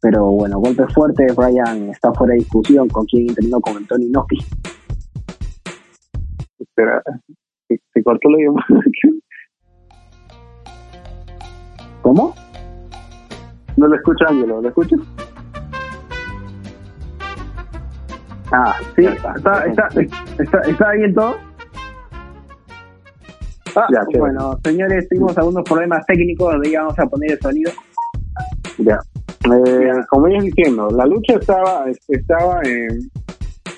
pero 0.00 0.26
bueno, 0.26 0.60
golpe 0.60 0.86
fuerte, 0.94 1.26
Bryan 1.36 1.90
está 1.90 2.12
fuera 2.14 2.34
de 2.34 2.40
discusión 2.40 2.88
con 2.88 3.04
quien 3.06 3.28
entrenó 3.28 3.60
con 3.60 3.76
Anthony 3.76 4.10
Noki. 4.10 4.38
Espera, 6.60 7.02
se, 7.68 7.80
se 7.92 8.02
cortó 8.02 8.28
la 8.30 8.38
llamada. 8.38 8.66
¿Cómo? 12.02 12.34
No 13.76 13.86
lo 13.86 13.94
escucho, 13.94 14.24
Ángelo, 14.28 14.60
¿lo 14.60 14.68
escuchas? 14.68 14.98
Ah, 18.52 18.74
Sí, 18.96 19.02
ya 19.02 19.10
está, 19.12 19.34
está. 19.34 19.66
está, 19.66 19.88
está, 20.42 20.60
está 20.60 20.92
bien 20.92 21.14
todo. 21.14 21.36
Ah, 23.76 23.86
Ya, 23.92 24.00
chévere. 24.06 24.20
bueno, 24.20 24.58
señores, 24.64 25.08
tuvimos 25.08 25.36
algunos 25.36 25.62
problemas 25.64 26.04
técnicos 26.06 26.52
donde 26.52 26.70
íbamos 26.70 26.98
a 26.98 27.06
poner 27.06 27.32
el 27.32 27.40
sonido. 27.40 27.70
Ya. 28.78 28.98
Eh, 29.44 29.84
Ya. 29.86 30.06
Como 30.08 30.28
ibas 30.28 30.44
diciendo, 30.44 30.88
la 30.90 31.06
lucha 31.06 31.34
estaba 31.34 31.84
estaba 32.08 32.60
en- 32.64 33.10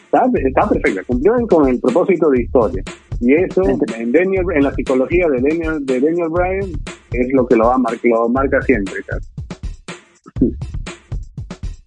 estaba, 0.04 0.26
estaba 0.34 0.68
perfecta, 0.70 1.02
cumplió 1.06 1.34
con 1.48 1.68
el 1.68 1.80
propósito 1.80 2.30
de 2.30 2.42
historia. 2.42 2.82
Y 3.20 3.34
eso, 3.34 3.62
en, 3.96 4.12
Daniel, 4.12 4.44
en 4.54 4.64
la 4.64 4.72
psicología 4.74 5.28
de 5.28 5.40
Daniel, 5.42 5.84
de 5.84 6.00
Daniel 6.00 6.28
Bryan, 6.30 6.70
es 7.12 7.32
lo 7.34 7.46
que 7.46 7.56
lo, 7.56 7.66
va 7.66 7.74
a 7.74 7.78
mar- 7.78 7.98
lo 8.02 8.28
marca 8.28 8.60
siempre. 8.62 8.94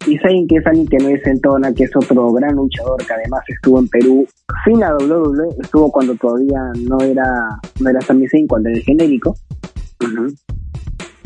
Y 0.05 0.17
saben 0.17 0.45
que 0.49 0.57
es 0.57 0.67
alguien 0.67 0.85
que 0.87 0.97
no 0.97 1.07
es 1.07 1.23
Santona, 1.23 1.73
que 1.73 1.85
es 1.85 1.95
otro 1.95 2.29
gran 2.33 2.55
luchador 2.57 2.97
que 3.05 3.13
además 3.13 3.41
estuvo 3.47 3.79
en 3.79 3.87
Perú 3.87 4.27
sin 4.65 4.81
la 4.81 4.93
WWE, 4.97 5.47
estuvo 5.61 5.89
cuando 5.93 6.13
todavía 6.15 6.59
no 6.81 6.97
era 6.99 7.25
no 7.79 7.89
era 7.89 8.01
Sami 8.01 8.27
Zayn, 8.27 8.45
cuando 8.47 8.67
era 8.67 8.79
el 8.79 8.83
genérico. 8.83 9.33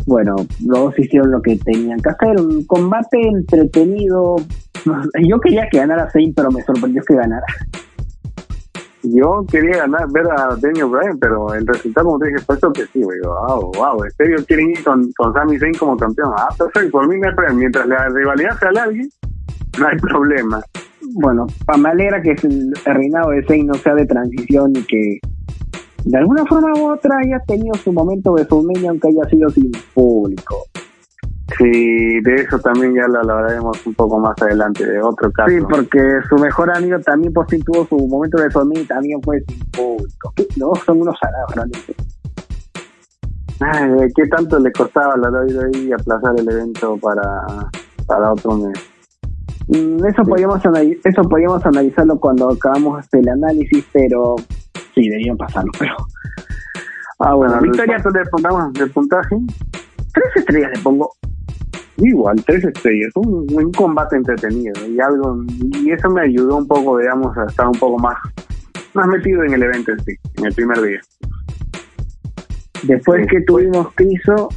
Bueno, 0.06 0.36
los 0.63 0.80
dos 0.80 1.00
hicieron 1.00 1.32
lo 1.32 1.41
que 1.41 1.58
tenían 1.58 2.00
que 2.00 2.10
hacer, 2.10 2.39
un 2.39 2.63
combate 2.65 3.20
entretenido. 3.20 4.36
Yo 5.28 5.39
quería 5.39 5.67
que 5.72 5.80
ganara 5.80 6.12
Zayn, 6.12 6.36
pero 6.36 6.52
me 6.52 6.62
sorprendió 6.62 7.02
que 7.08 7.15
ganara. 7.15 7.46
Yo 9.15 9.46
quería 9.50 9.78
ganar, 9.78 10.06
ver 10.12 10.26
a 10.32 10.56
Daniel 10.62 10.88
Bryan, 10.88 11.17
pero 11.20 11.54
el 11.54 11.65
resultado, 11.67 12.08
como 12.08 12.20
te 12.20 12.28
dije, 12.28 12.39
fue 12.46 12.58
que 12.74 12.86
sí, 12.88 13.02
güey. 13.04 13.20
Wow, 13.24 13.72
wow, 13.78 14.04
¿en 14.04 14.12
serio 14.12 14.38
quieren 14.48 14.70
ir 14.72 14.84
con, 14.84 15.12
con 15.17 15.34
Sami 15.34 15.58
Zayn 15.60 15.74
como 15.76 15.96
campeón? 15.98 16.32
Ah, 16.38 16.50
perfecto, 16.58 16.91
por 16.91 17.08
mí 17.08 17.15
no 17.20 17.28
hay. 17.30 17.56
Mientras 17.56 17.86
la 17.88 18.10
rivalidad 18.10 18.58
sea 18.60 18.72
larga, 18.72 19.04
no 19.80 19.88
hay 19.88 19.98
problema. 19.98 20.62
bueno, 21.13 21.46
pa- 21.65 21.78
me 21.78 21.89
alegra 21.89 22.22
que 22.22 22.32
el 22.32 22.74
reinado 22.86 23.30
de 23.32 23.43
Zayn 23.46 23.67
no 23.67 23.74
sea 23.76 23.93
de 23.96 24.06
transición 24.06 24.72
y 24.76 24.84
que 24.84 25.20
de 26.06 26.17
alguna 26.17 26.46
forma 26.46 26.72
u 26.80 26.91
otra 26.91 27.17
haya 27.24 27.39
tenido 27.48 27.74
su 27.76 27.91
momento 27.91 28.34
de 28.36 28.43
WrestleMania 28.43 28.89
aunque 28.91 29.08
haya 29.10 29.30
sido 29.30 29.50
sin 29.50 29.72
público. 29.93 30.56
Sí, 31.57 32.19
de 32.21 32.36
eso 32.36 32.60
también 32.60 32.93
ya 32.95 33.07
lo 33.07 33.19
hablaremos 33.19 33.86
un 33.86 33.93
poco 33.93 34.19
más 34.19 34.36
adelante, 34.41 34.86
de 34.86 35.01
otro 35.01 35.31
caso. 35.31 35.49
Sí, 35.49 35.60
porque 35.69 36.19
su 36.27 36.36
mejor 36.36 36.75
amigo 36.75 36.99
también 36.99 37.31
por 37.31 37.49
fin 37.49 37.62
tuvo 37.63 37.86
su 37.88 37.95
momento 38.07 38.38
de 38.38 38.43
WrestleMania 38.43 38.81
y 38.81 38.86
también 38.86 39.21
fue 39.23 39.39
sin 39.47 39.60
público. 39.71 40.33
No, 40.57 40.75
son 40.86 41.01
unos 41.01 41.15
realmente. 41.55 41.95
Ay, 43.60 43.89
¿Qué 44.15 44.27
tanto 44.27 44.60
le 44.60 44.71
costaba 44.71 45.13
a 45.13 45.17
la 45.17 45.29
WWE 45.29 45.93
aplazar 45.93 46.33
el 46.38 46.51
evento 46.51 46.97
para, 46.97 47.45
para 48.05 48.33
otro 48.33 48.57
mes? 48.57 48.77
Mm, 49.67 50.05
Eso 50.05 50.23
podíamos 50.23 50.62
eso 51.03 51.21
podíamos 51.23 51.65
analizarlo 51.65 52.19
cuando 52.19 52.51
acabamos 52.51 53.05
el 53.13 53.27
análisis, 53.29 53.86
pero 53.91 54.36
sí, 54.93 55.10
debían 55.10 55.38
pasarlo, 55.38 55.71
pero 55.79 55.95
ah 57.19 57.33
bueno, 57.33 57.53
Bueno, 57.55 57.62
Victoria 57.63 57.97
¿cuánto 58.01 58.19
le 58.19 58.25
pongamos 58.29 58.73
de 58.73 58.88
puntaje? 58.88 59.36
tres 60.13 60.36
estrellas 60.36 60.71
le 60.75 60.81
pongo. 60.81 61.12
Igual, 61.97 62.43
tres 62.45 62.63
estrellas, 62.63 63.12
un, 63.15 63.47
un 63.51 63.71
combate 63.71 64.17
entretenido 64.17 64.88
y 64.88 64.99
algo, 64.99 65.43
y 65.83 65.91
eso 65.91 66.10
me 66.10 66.21
ayudó 66.21 66.57
un 66.57 66.67
poco, 66.67 66.97
digamos, 66.99 67.36
a 67.38 67.45
estar 67.45 67.67
un 67.67 67.77
poco 67.79 67.97
más, 67.97 68.17
más 68.93 69.07
metido 69.07 69.43
en 69.43 69.53
el 69.53 69.63
evento 69.63 69.91
en 69.93 69.99
sí, 70.03 70.13
en 70.38 70.45
el 70.45 70.53
primer 70.53 70.81
día. 70.81 71.01
Después 72.83 73.21
Sí, 73.21 73.27
que 73.27 73.41
tuvimos 73.41 73.88
Criso, 73.95 74.49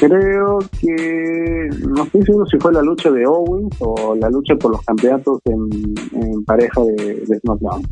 Creo 0.00 0.60
que, 0.80 1.68
no 1.86 2.04
estoy 2.04 2.22
seguro 2.22 2.46
si 2.46 2.58
fue 2.58 2.72
la 2.72 2.80
lucha 2.80 3.10
de 3.10 3.26
Owens 3.26 3.76
o 3.80 4.14
la 4.14 4.30
lucha 4.30 4.56
por 4.56 4.70
los 4.70 4.82
campeonatos 4.82 5.40
en, 5.44 5.68
en 6.12 6.42
pareja 6.46 6.80
de, 6.80 7.22
de 7.26 7.38
SmackDown. 7.40 7.82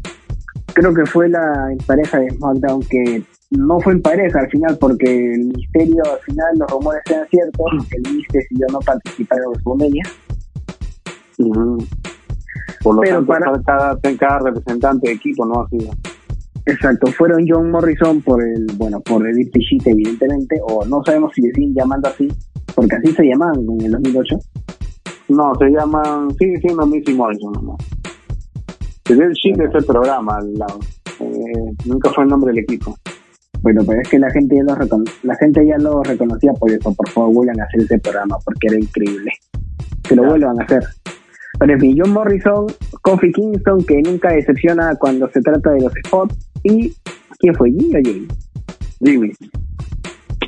creo 0.73 0.95
que 0.95 1.05
fue 1.05 1.29
la 1.29 1.71
en 1.71 1.77
pareja 1.77 2.19
de 2.19 2.31
SmackDown 2.31 2.81
que 2.89 3.23
no 3.51 3.81
fue 3.81 3.95
en 3.95 4.03
pareja 4.03 4.41
al 4.41 4.51
final 4.51 4.77
porque 4.79 5.33
el 5.35 5.47
misterio 5.47 6.03
al 6.05 6.21
final 6.21 6.47
los 6.59 6.71
rumores 6.71 7.01
eran 7.11 7.27
ciertos, 7.29 7.67
el 7.93 8.13
Miz 8.15 8.27
decidió 8.33 8.67
no 8.73 8.79
participar 8.81 9.39
en 9.39 9.51
WrestleMania. 9.51 10.03
Ujú. 11.39 11.79
Por 12.83 12.95
lo 12.97 13.01
Pero 13.03 13.17
tanto, 13.17 13.27
para- 13.27 13.63
cada, 13.63 13.99
cada 14.19 14.39
representante 14.41 15.09
de 15.09 15.15
equipo 15.15 15.47
no 15.47 15.63
ha 15.63 15.69
sido. 15.69 15.91
Exacto, 16.67 17.07
fueron 17.13 17.47
John 17.49 17.71
Morrison 17.71 18.21
por 18.21 18.43
el, 18.43 18.67
bueno, 18.77 19.01
por 19.01 19.27
el 19.27 19.37
Sheet, 19.37 19.87
evidentemente, 19.87 20.61
o 20.63 20.85
no 20.85 21.03
sabemos 21.05 21.33
si 21.35 21.41
le 21.41 21.51
siguen 21.55 21.75
llamando 21.75 22.09
así, 22.09 22.29
porque 22.75 22.97
así 22.97 23.13
se 23.13 23.25
llamaban 23.25 23.61
en 23.81 23.87
el 23.87 23.93
2008. 23.93 24.39
No, 25.31 25.55
se 25.59 25.71
llaman, 25.71 26.31
sigue 26.39 26.59
siendo 26.61 26.87
Missy 26.87 27.15
Morrison 27.15 27.53
nomás. 27.53 27.79
el 29.09 29.33
Shield 29.33 29.63
es 29.63 29.75
el 29.75 29.85
programa 29.87 30.37
al 30.37 30.53
lado. 30.55 30.79
Eh, 31.21 31.73
nunca 31.87 32.11
fue 32.13 32.25
el 32.25 32.31
nombre 32.31 32.53
del 32.53 32.63
equipo. 32.65 32.95
Bueno, 33.63 33.83
pero 33.87 34.01
es 34.01 34.09
que 34.09 34.19
la 34.19 34.31
gente 34.31 34.57
ya 34.57 34.63
lo, 34.63 34.75
recon- 34.77 35.11
la 35.23 35.35
gente 35.37 35.67
ya 35.67 35.77
lo 35.79 36.03
reconocía 36.03 36.53
por 36.53 36.71
eso. 36.71 36.95
Por 36.95 37.09
favor, 37.11 37.35
vuelvan 37.35 37.61
a 37.61 37.65
hacer 37.65 37.81
ese 37.83 37.99
programa 37.99 38.37
porque 38.45 38.69
era 38.69 38.79
increíble. 38.79 39.31
Que 40.09 40.15
lo 40.15 40.23
Claro. 40.23 40.31
vuelvan 40.31 40.61
a 40.61 40.65
hacer. 40.65 40.83
Pero 41.59 41.73
en 41.73 41.81
fin, 41.81 41.97
John 41.99 42.13
Morrison, 42.13 42.67
Kofi 43.03 43.33
Kingston, 43.33 43.85
que 43.85 44.01
nunca 44.03 44.33
decepciona 44.33 44.95
cuando 44.97 45.29
se 45.31 45.41
trata 45.41 45.71
de 45.73 45.81
los 45.81 45.93
spots. 46.07 46.35
¿Y 46.63 46.95
quién 47.41 47.55
fue? 47.57 47.71
¿Jimmy 47.73 47.97
o 47.97 48.01
Jimmy? 48.05 48.29
Jimmy. 49.05 49.33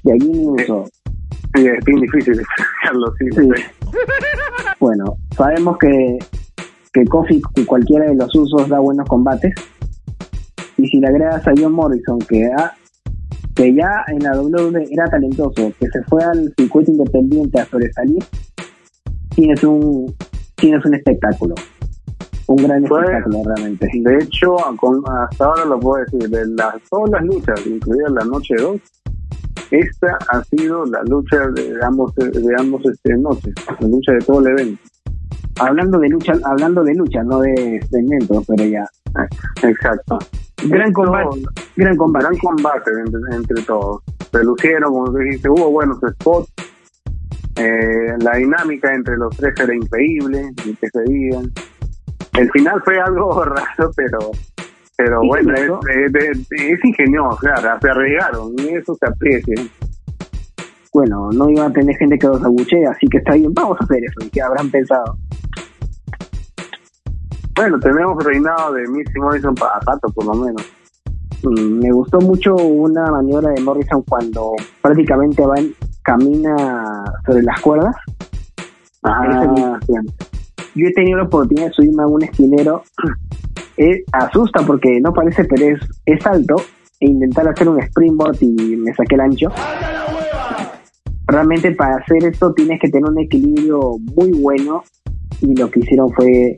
Y 0.04 0.10
a 0.10 0.14
Jimmy 0.14 0.46
Uso. 0.46 0.84
Sí, 1.56 1.66
es 1.66 1.84
bien 1.84 2.00
difícil 2.00 2.36
sí. 2.36 2.42
Sí. 3.34 3.48
Bueno, 4.78 5.16
sabemos 5.36 5.76
que, 5.78 6.18
que 6.92 7.04
Kofi 7.06 7.42
y 7.56 7.64
cualquiera 7.64 8.06
de 8.06 8.14
los 8.14 8.34
usos 8.34 8.68
da 8.68 8.78
buenos 8.78 9.06
combates. 9.08 9.52
Y 10.78 10.86
si 10.86 10.98
le 11.00 11.08
agregas 11.08 11.46
a 11.46 11.52
John 11.58 11.72
Morrison, 11.72 12.18
que, 12.20 12.46
ha- 12.46 12.72
que 13.60 13.74
ya 13.74 14.04
en 14.06 14.20
la 14.20 14.40
WWE 14.40 14.88
era 14.90 15.04
talentoso, 15.04 15.70
que 15.78 15.86
se 15.90 16.02
fue 16.04 16.24
al 16.24 16.50
circuito 16.56 16.92
independiente 16.92 17.60
a 17.60 17.66
sobresalir, 17.66 18.24
tienes 19.34 19.62
un, 19.64 20.14
tienes 20.54 20.82
un 20.86 20.94
espectáculo. 20.94 21.54
Un 22.46 22.56
gran 22.56 22.82
espectáculo 22.82 23.42
realmente. 23.44 23.86
De 23.92 24.16
hecho, 24.16 24.56
hasta 24.56 25.44
ahora 25.44 25.66
lo 25.66 25.78
puedo 25.78 26.02
decir, 26.02 26.30
de 26.30 26.46
las, 26.54 26.74
todas 26.88 27.10
las 27.10 27.22
luchas, 27.22 27.66
incluida 27.66 28.08
la 28.08 28.24
noche 28.24 28.54
2, 28.58 28.80
esta 29.72 30.18
ha 30.30 30.42
sido 30.44 30.86
la 30.86 31.02
lucha 31.02 31.36
de 31.54 31.78
ambos, 31.82 32.14
de 32.14 32.54
ambos 32.58 32.82
este, 32.86 33.14
noches, 33.18 33.52
la 33.78 33.88
lucha 33.88 34.12
de 34.12 34.20
todo 34.20 34.40
el 34.40 34.58
evento. 34.58 34.82
Hablando 35.60 35.98
de 35.98 36.08
lucha, 36.08 36.32
hablando 36.44 36.82
de 36.82 36.94
lucha, 36.94 37.22
no 37.24 37.40
de 37.40 37.78
segmentos, 37.90 38.42
pero 38.48 38.64
ya. 38.64 38.88
Exacto. 39.62 40.18
Gran 40.64 40.92
combate, 40.92 41.40
gran 41.76 41.96
combate. 41.96 42.26
gran 42.26 42.38
combate 42.38 42.90
entre, 43.06 43.36
entre 43.36 43.62
todos. 43.64 44.02
Se 44.30 44.44
lucieron, 44.44 44.92
como 44.92 45.18
dijiste, 45.18 45.48
hubo 45.48 45.70
buenos 45.70 45.98
spots. 45.98 46.52
Eh, 47.56 48.14
la 48.20 48.36
dinámica 48.36 48.94
entre 48.94 49.16
los 49.16 49.36
tres 49.36 49.54
era 49.58 49.74
increíble, 49.74 50.50
y 50.64 50.74
que 50.74 50.88
se 50.88 50.98
veían. 51.06 51.50
El 52.38 52.50
final 52.52 52.80
fue 52.84 53.00
algo 53.00 53.44
raro, 53.44 53.90
pero 53.96 54.18
pero 55.02 55.24
¿Y 55.24 55.28
bueno, 55.28 55.54
es, 55.54 56.84
ingenioso, 56.84 57.38
claro, 57.38 57.78
se 57.80 57.88
arriesgaron 57.88 58.52
y 58.58 58.68
eso 58.74 58.94
se 58.96 59.06
aprecia. 59.06 59.54
Bueno, 60.92 61.30
no 61.32 61.48
iba 61.48 61.66
a 61.66 61.72
tener 61.72 61.96
gente 61.96 62.18
que 62.18 62.26
los 62.26 62.44
abuchee, 62.44 62.84
así 62.84 63.06
que 63.06 63.18
está 63.18 63.32
bien, 63.34 63.54
vamos 63.54 63.78
a 63.80 63.84
hacer 63.84 64.04
eso. 64.04 64.26
¿Y 64.26 64.28
qué 64.28 64.42
habrán 64.42 64.70
pensado? 64.70 65.16
Bueno, 67.54 67.78
tenemos 67.80 68.22
reinado 68.24 68.72
de 68.72 68.86
Missy 68.88 69.18
Morrison 69.18 69.54
para 69.54 69.78
rato, 69.80 70.08
por 70.14 70.24
lo 70.26 70.34
menos. 70.34 70.62
Mm, 71.42 71.78
Me 71.82 71.92
gustó 71.92 72.20
mucho 72.20 72.54
una 72.54 73.06
maniobra 73.10 73.50
de 73.50 73.60
Morrison 73.62 74.02
cuando 74.08 74.52
prácticamente 74.82 75.44
va 75.44 75.56
en- 75.58 75.74
camina 76.02 77.04
sobre 77.26 77.42
las 77.42 77.60
cuerdas. 77.60 77.94
Ah, 79.02 79.78
Yo 80.74 80.86
he 80.86 80.92
tenido 80.92 81.18
la 81.18 81.24
oportunidad 81.24 81.66
de 81.66 81.72
subirme 81.72 82.02
a 82.02 82.06
un 82.06 82.22
esquinero. 82.24 82.82
Eh, 83.76 84.04
asusta 84.12 84.60
porque 84.66 85.00
no 85.00 85.10
parece, 85.14 85.44
pero 85.44 85.64
es, 85.74 85.80
es 86.04 86.26
alto. 86.26 86.56
E 87.00 87.06
intentar 87.06 87.48
hacer 87.48 87.66
un 87.66 87.80
springboard 87.80 88.36
y 88.42 88.76
me 88.76 88.92
saqué 88.94 89.14
el 89.14 89.22
ancho. 89.22 89.48
Realmente 91.26 91.74
para 91.74 91.96
hacer 91.96 92.22
esto 92.24 92.52
tienes 92.52 92.78
que 92.78 92.90
tener 92.90 93.08
un 93.08 93.18
equilibrio 93.18 93.96
muy 94.14 94.32
bueno. 94.32 94.82
Y 95.40 95.56
lo 95.56 95.70
que 95.70 95.80
hicieron 95.80 96.12
fue 96.12 96.54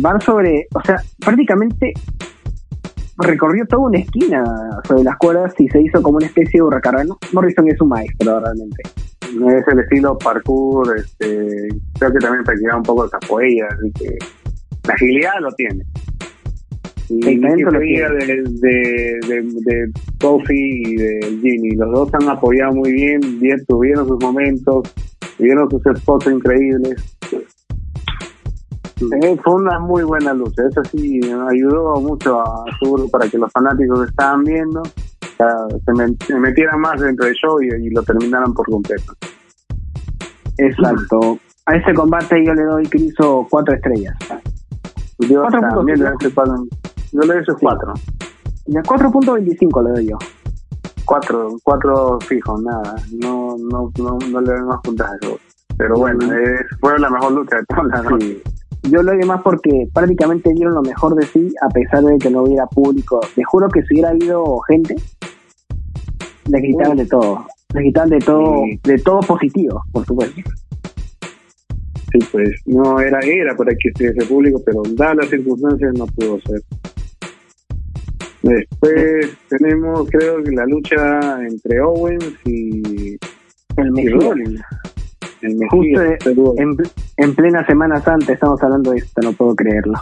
van 0.00 0.20
sobre, 0.20 0.66
o 0.74 0.80
sea, 0.84 0.96
prácticamente 1.24 1.92
recorrió 3.18 3.64
toda 3.66 3.88
una 3.88 3.98
esquina 3.98 4.42
sobre 4.86 5.04
las 5.04 5.16
cuerdas 5.18 5.54
y 5.58 5.68
se 5.68 5.80
hizo 5.80 6.02
como 6.02 6.16
una 6.16 6.26
especie 6.26 6.58
de 6.58 6.62
hurracarrano. 6.62 7.16
Morrison 7.32 7.68
es 7.68 7.80
un 7.80 7.88
maestro 7.88 8.40
realmente. 8.40 8.82
es 9.22 9.68
el 9.68 9.80
estilo 9.80 10.18
parkour, 10.18 10.98
este, 10.98 11.68
creo 11.98 12.12
que 12.12 12.18
también 12.18 12.44
practicaba 12.44 12.78
un 12.78 12.82
poco 12.82 13.04
de 13.04 13.10
capoeira, 13.10 13.68
así 13.70 13.92
que 13.92 14.18
la 14.86 14.94
agilidad 14.94 15.32
lo 15.40 15.52
tiene. 15.52 15.84
Y 17.08 17.28
El 17.28 17.40
talento 17.40 17.70
lo 17.70 17.80
de, 17.80 17.86
de, 17.86 19.18
de, 19.28 19.42
de 19.42 19.92
Kofi 20.20 20.54
y 20.54 20.96
de 20.96 21.38
Ginny, 21.42 21.76
los 21.76 21.92
dos 21.92 22.14
han 22.14 22.28
apoyado 22.28 22.72
muy 22.72 22.92
bien, 22.92 23.20
bien 23.40 23.62
tuvieron 23.66 24.08
sus 24.08 24.18
momentos, 24.22 24.92
tuvieron 25.36 25.68
sus 25.70 25.82
spots 25.98 26.26
increíbles. 26.28 27.13
Fue 29.42 29.54
una 29.54 29.78
muy 29.80 30.02
buena 30.04 30.32
lucha, 30.32 30.62
eso 30.70 30.82
sí, 30.84 31.20
ayudó 31.50 32.00
mucho 32.00 32.40
a 32.40 32.64
seguro 32.80 33.08
para 33.08 33.28
que 33.28 33.38
los 33.38 33.50
fanáticos 33.52 34.00
que 34.00 34.06
estaban 34.10 34.44
viendo 34.44 34.82
se, 35.36 35.92
met- 35.92 36.24
se 36.24 36.34
metieran 36.38 36.80
más 36.80 37.00
dentro 37.00 37.26
del 37.26 37.34
show 37.34 37.60
y, 37.60 37.66
y 37.68 37.90
lo 37.90 38.02
terminaran 38.02 38.52
por 38.54 38.66
completo. 38.66 39.12
Exacto. 40.58 41.38
A 41.66 41.76
ese 41.76 41.94
combate 41.94 42.44
yo 42.44 42.54
le 42.54 42.62
doy 42.64 42.84
Criso 42.86 43.46
cuatro 43.50 43.74
estrellas. 43.74 44.14
Yo 45.18 45.40
Cuatro 45.42 45.60
también 45.60 45.98
le 45.98 46.04
doy 46.10 46.32
yo 47.12 47.20
le 47.20 47.34
doy 47.34 47.44
sus 47.44 47.56
cuatro. 47.58 47.92
A 47.92 48.82
4.25 48.82 49.84
le 49.84 49.90
doy 49.90 50.06
yo. 50.10 50.18
Cuatro, 51.04 51.48
cuatro 51.62 52.18
fijos, 52.20 52.62
nada. 52.62 52.94
No, 53.20 53.56
no, 53.58 53.90
no, 53.98 54.18
no 54.30 54.40
le 54.40 54.52
doy 54.52 54.62
más 54.62 54.80
puntajes. 54.82 55.18
Pero 55.76 55.94
bueno, 55.96 56.18
fue 56.80 56.98
la 56.98 57.10
mejor 57.10 57.32
lucha 57.32 57.56
de 57.56 57.64
toda 57.66 57.82
la 57.84 58.02
noche. 58.10 58.42
Yo 58.90 59.02
lo 59.02 59.12
doy 59.12 59.26
más 59.26 59.40
porque 59.42 59.88
prácticamente 59.92 60.50
dieron 60.54 60.74
lo 60.74 60.82
mejor 60.82 61.14
de 61.14 61.26
sí 61.26 61.48
a 61.62 61.68
pesar 61.68 62.02
de 62.04 62.18
que 62.18 62.30
no 62.30 62.42
hubiera 62.42 62.66
público. 62.66 63.20
Te 63.34 63.42
juro 63.44 63.68
que 63.68 63.80
si 63.82 63.94
hubiera 63.94 64.10
habido 64.10 64.58
gente, 64.68 64.94
le 66.50 66.62
quitaban 66.62 66.96
de 66.98 67.06
todo. 67.06 67.46
Le 67.74 67.82
quitaban 67.82 68.10
de 68.10 68.18
todo, 68.18 68.62
Sí. 68.64 68.80
de 68.84 68.98
todo 68.98 69.20
positivo, 69.20 69.82
por 69.90 70.04
supuesto. 70.04 70.40
Sí, 72.12 72.18
pues 72.30 72.50
no 72.66 73.00
era, 73.00 73.18
era 73.20 73.56
para 73.56 73.72
que 73.72 73.88
estuviese 73.88 74.24
público, 74.26 74.62
pero 74.64 74.82
dadas 74.94 75.16
las 75.16 75.28
circunstancias 75.30 75.92
no 75.98 76.06
pudo 76.06 76.38
ser. 76.42 76.60
Después 78.42 79.30
tenemos, 79.48 80.06
creo 80.10 80.42
que 80.42 80.50
la 80.52 80.66
lucha 80.66 81.40
entre 81.48 81.80
Owens 81.80 82.34
y, 82.44 83.16
El 83.78 83.98
y. 83.98 84.08
Rollins. 84.10 84.60
El 85.46 85.58
Justo 85.68 86.54
en, 86.56 86.76
en 87.18 87.34
plena 87.34 87.66
Semana 87.66 88.00
Santa 88.00 88.32
estamos 88.32 88.62
hablando 88.62 88.90
de 88.92 88.98
esto, 88.98 89.20
no 89.22 89.32
puedo 89.32 89.54
creerlo. 89.54 89.94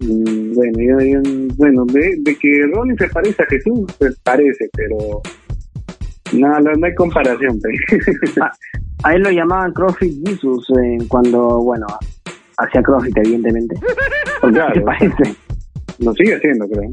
mm, 0.00 0.54
bueno, 0.54 0.78
yo- 0.78 1.00
yo- 1.20 1.54
bueno 1.56 1.84
de, 1.86 2.16
de 2.20 2.36
que 2.36 2.62
Rollins 2.72 2.98
se 2.98 3.08
parece 3.08 3.42
a 3.42 3.46
Jesús, 3.46 3.86
se 3.98 4.10
parece, 4.22 4.68
pero 4.72 4.96
no, 6.32 6.60
no, 6.60 6.72
no 6.72 6.86
hay 6.86 6.94
comparación. 6.94 7.58
pues. 7.60 8.34
A 9.04 9.14
él 9.14 9.22
lo 9.22 9.30
llamaban 9.30 9.72
CrossFit 9.72 10.26
Jesus 10.28 10.66
eh, 10.82 10.98
cuando, 11.08 11.62
bueno, 11.62 11.86
hacía 12.56 12.82
CrossFit, 12.82 13.16
evidentemente. 13.18 13.76
Porque 14.40 14.54
Claro. 14.56 14.74
se 14.74 14.80
parece. 14.80 15.36
Lo 16.00 16.12
sigue 16.14 16.34
haciendo, 16.34 16.66
creo. 16.68 16.90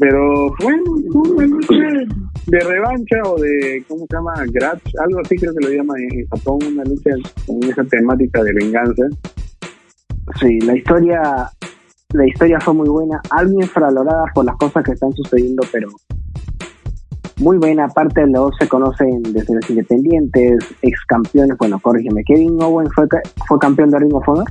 Pero 0.00 0.48
bueno, 0.60 0.82
una 1.14 1.46
lucha 1.46 1.74
de 2.46 2.60
revancha 2.60 3.16
o 3.24 3.38
de, 3.38 3.84
¿cómo 3.88 4.06
se 4.08 4.16
llama? 4.16 4.34
Grudge, 4.46 4.92
algo 5.02 5.20
así 5.20 5.36
creo 5.36 5.54
que 5.54 5.66
lo 5.66 5.72
llaman 5.72 5.96
en 6.10 6.26
Japón, 6.28 6.58
una 6.72 6.84
lucha 6.84 7.10
con 7.46 7.62
esa 7.64 7.84
temática 7.84 8.42
de 8.42 8.52
venganza. 8.52 9.04
Sí, 10.40 10.58
la 10.60 10.76
historia, 10.76 11.50
la 12.12 12.26
historia 12.26 12.58
fue 12.60 12.74
muy 12.74 12.88
buena, 12.88 13.20
algo 13.30 13.60
infravalorada 13.60 14.24
por 14.34 14.44
las 14.44 14.56
cosas 14.56 14.84
que 14.84 14.92
están 14.92 15.12
sucediendo, 15.12 15.62
pero 15.72 15.88
muy 17.38 17.58
buena. 17.58 17.86
Aparte, 17.86 18.22
los 18.26 18.32
dos 18.32 18.54
se 18.58 18.68
conocen 18.68 19.22
desde 19.22 19.54
los 19.54 19.68
independientes, 19.68 20.58
ex 20.82 21.04
campeones. 21.06 21.56
Bueno, 21.58 21.78
corrígeme, 21.80 22.22
Kevin 22.24 22.62
Owens 22.62 22.90
fue, 22.94 23.06
fue 23.46 23.58
campeón 23.58 23.90
de 23.90 23.98
Ring 23.98 24.14
of 24.14 24.28
Honor. 24.28 24.46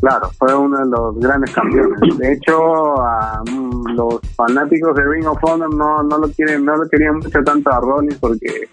Claro, 0.00 0.30
fue 0.38 0.54
uno 0.56 0.78
de 0.78 0.86
los 0.86 1.18
grandes 1.18 1.52
campeones. 1.54 2.00
De 2.18 2.32
hecho, 2.32 3.00
a, 3.02 3.42
mm, 3.44 3.94
los 3.96 4.20
fanáticos 4.34 4.94
de 4.96 5.04
Ring 5.04 5.26
of 5.26 5.38
Honor 5.42 5.74
no, 5.74 6.02
no 6.02 6.18
lo 6.18 6.28
quieren, 6.30 6.64
no 6.64 6.76
lo 6.76 6.88
querían 6.88 7.16
mucho 7.16 7.42
tanto 7.44 7.70
a 7.70 7.80
Rollins 7.80 8.16
porque 8.18 8.68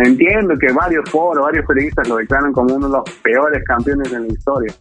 entiendo 0.00 0.54
que 0.58 0.72
varios 0.72 1.08
foros, 1.10 1.44
varios 1.44 1.64
periodistas 1.66 2.08
lo 2.08 2.16
declaran 2.16 2.52
como 2.52 2.74
uno 2.74 2.86
de 2.88 2.92
los 2.92 3.04
peores 3.22 3.62
campeones 3.64 4.12
en 4.12 4.22
la 4.22 4.28
historia 4.28 4.74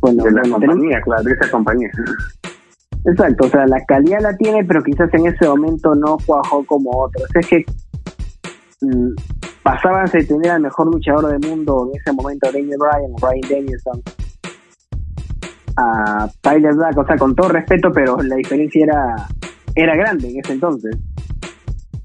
Bueno, 0.00 0.24
de 0.24 0.30
la 0.30 0.40
bueno, 0.42 0.56
tenemos- 0.58 0.60
compañía, 0.76 1.00
claro, 1.02 1.22
de 1.22 1.32
esa 1.32 1.50
compañía. 1.50 1.90
Exacto, 3.08 3.46
o 3.46 3.48
sea, 3.48 3.66
la 3.68 3.84
calidad 3.86 4.20
la 4.20 4.36
tiene, 4.36 4.64
pero 4.64 4.82
quizás 4.82 5.08
en 5.14 5.26
ese 5.26 5.46
momento 5.48 5.94
no 5.94 6.16
cuajó 6.26 6.64
como 6.66 6.90
otros. 7.04 7.24
Es 7.36 7.46
que 7.46 7.64
pasaban 9.66 10.06
de 10.12 10.22
tener 10.24 10.52
al 10.52 10.60
mejor 10.60 10.86
luchador 10.86 11.26
del 11.26 11.50
mundo 11.50 11.90
en 11.90 12.00
ese 12.00 12.12
momento, 12.12 12.46
Daniel 12.52 12.78
Bryan 12.78 13.10
o 13.10 13.16
Bryan 13.16 13.50
Danielson, 13.50 14.02
a 15.76 16.28
Tyler 16.40 16.72
Black, 16.72 16.96
o 16.96 17.04
sea, 17.04 17.16
con 17.16 17.34
todo 17.34 17.48
respeto, 17.48 17.90
pero 17.92 18.16
la 18.22 18.36
diferencia 18.36 18.84
era, 18.84 19.16
era 19.74 19.96
grande 19.96 20.30
en 20.30 20.38
ese 20.38 20.52
entonces. 20.52 20.96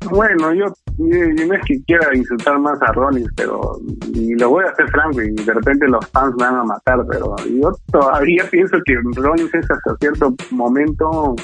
Bueno, 0.10 0.52
yo 0.56 0.74
no 0.98 1.54
es 1.54 1.62
que 1.68 1.84
quiera 1.84 2.08
insultar 2.16 2.58
más 2.58 2.82
a 2.82 2.94
Rollins, 2.94 3.30
pero 3.36 3.78
y 4.12 4.34
lo 4.34 4.50
voy 4.50 4.66
a 4.66 4.72
hacer 4.72 4.90
franco 4.90 5.22
y 5.22 5.30
de 5.32 5.54
repente 5.54 5.88
los 5.88 6.04
fans 6.08 6.34
me 6.40 6.46
van 6.46 6.56
a 6.56 6.64
matar, 6.64 7.06
pero 7.12 7.36
yo 7.46 7.72
todavía 7.92 8.44
pienso 8.52 8.78
que 8.84 8.96
Rollins 9.22 9.54
es 9.54 9.70
hasta 9.70 9.96
cierto 10.00 10.34
momento 10.50 11.36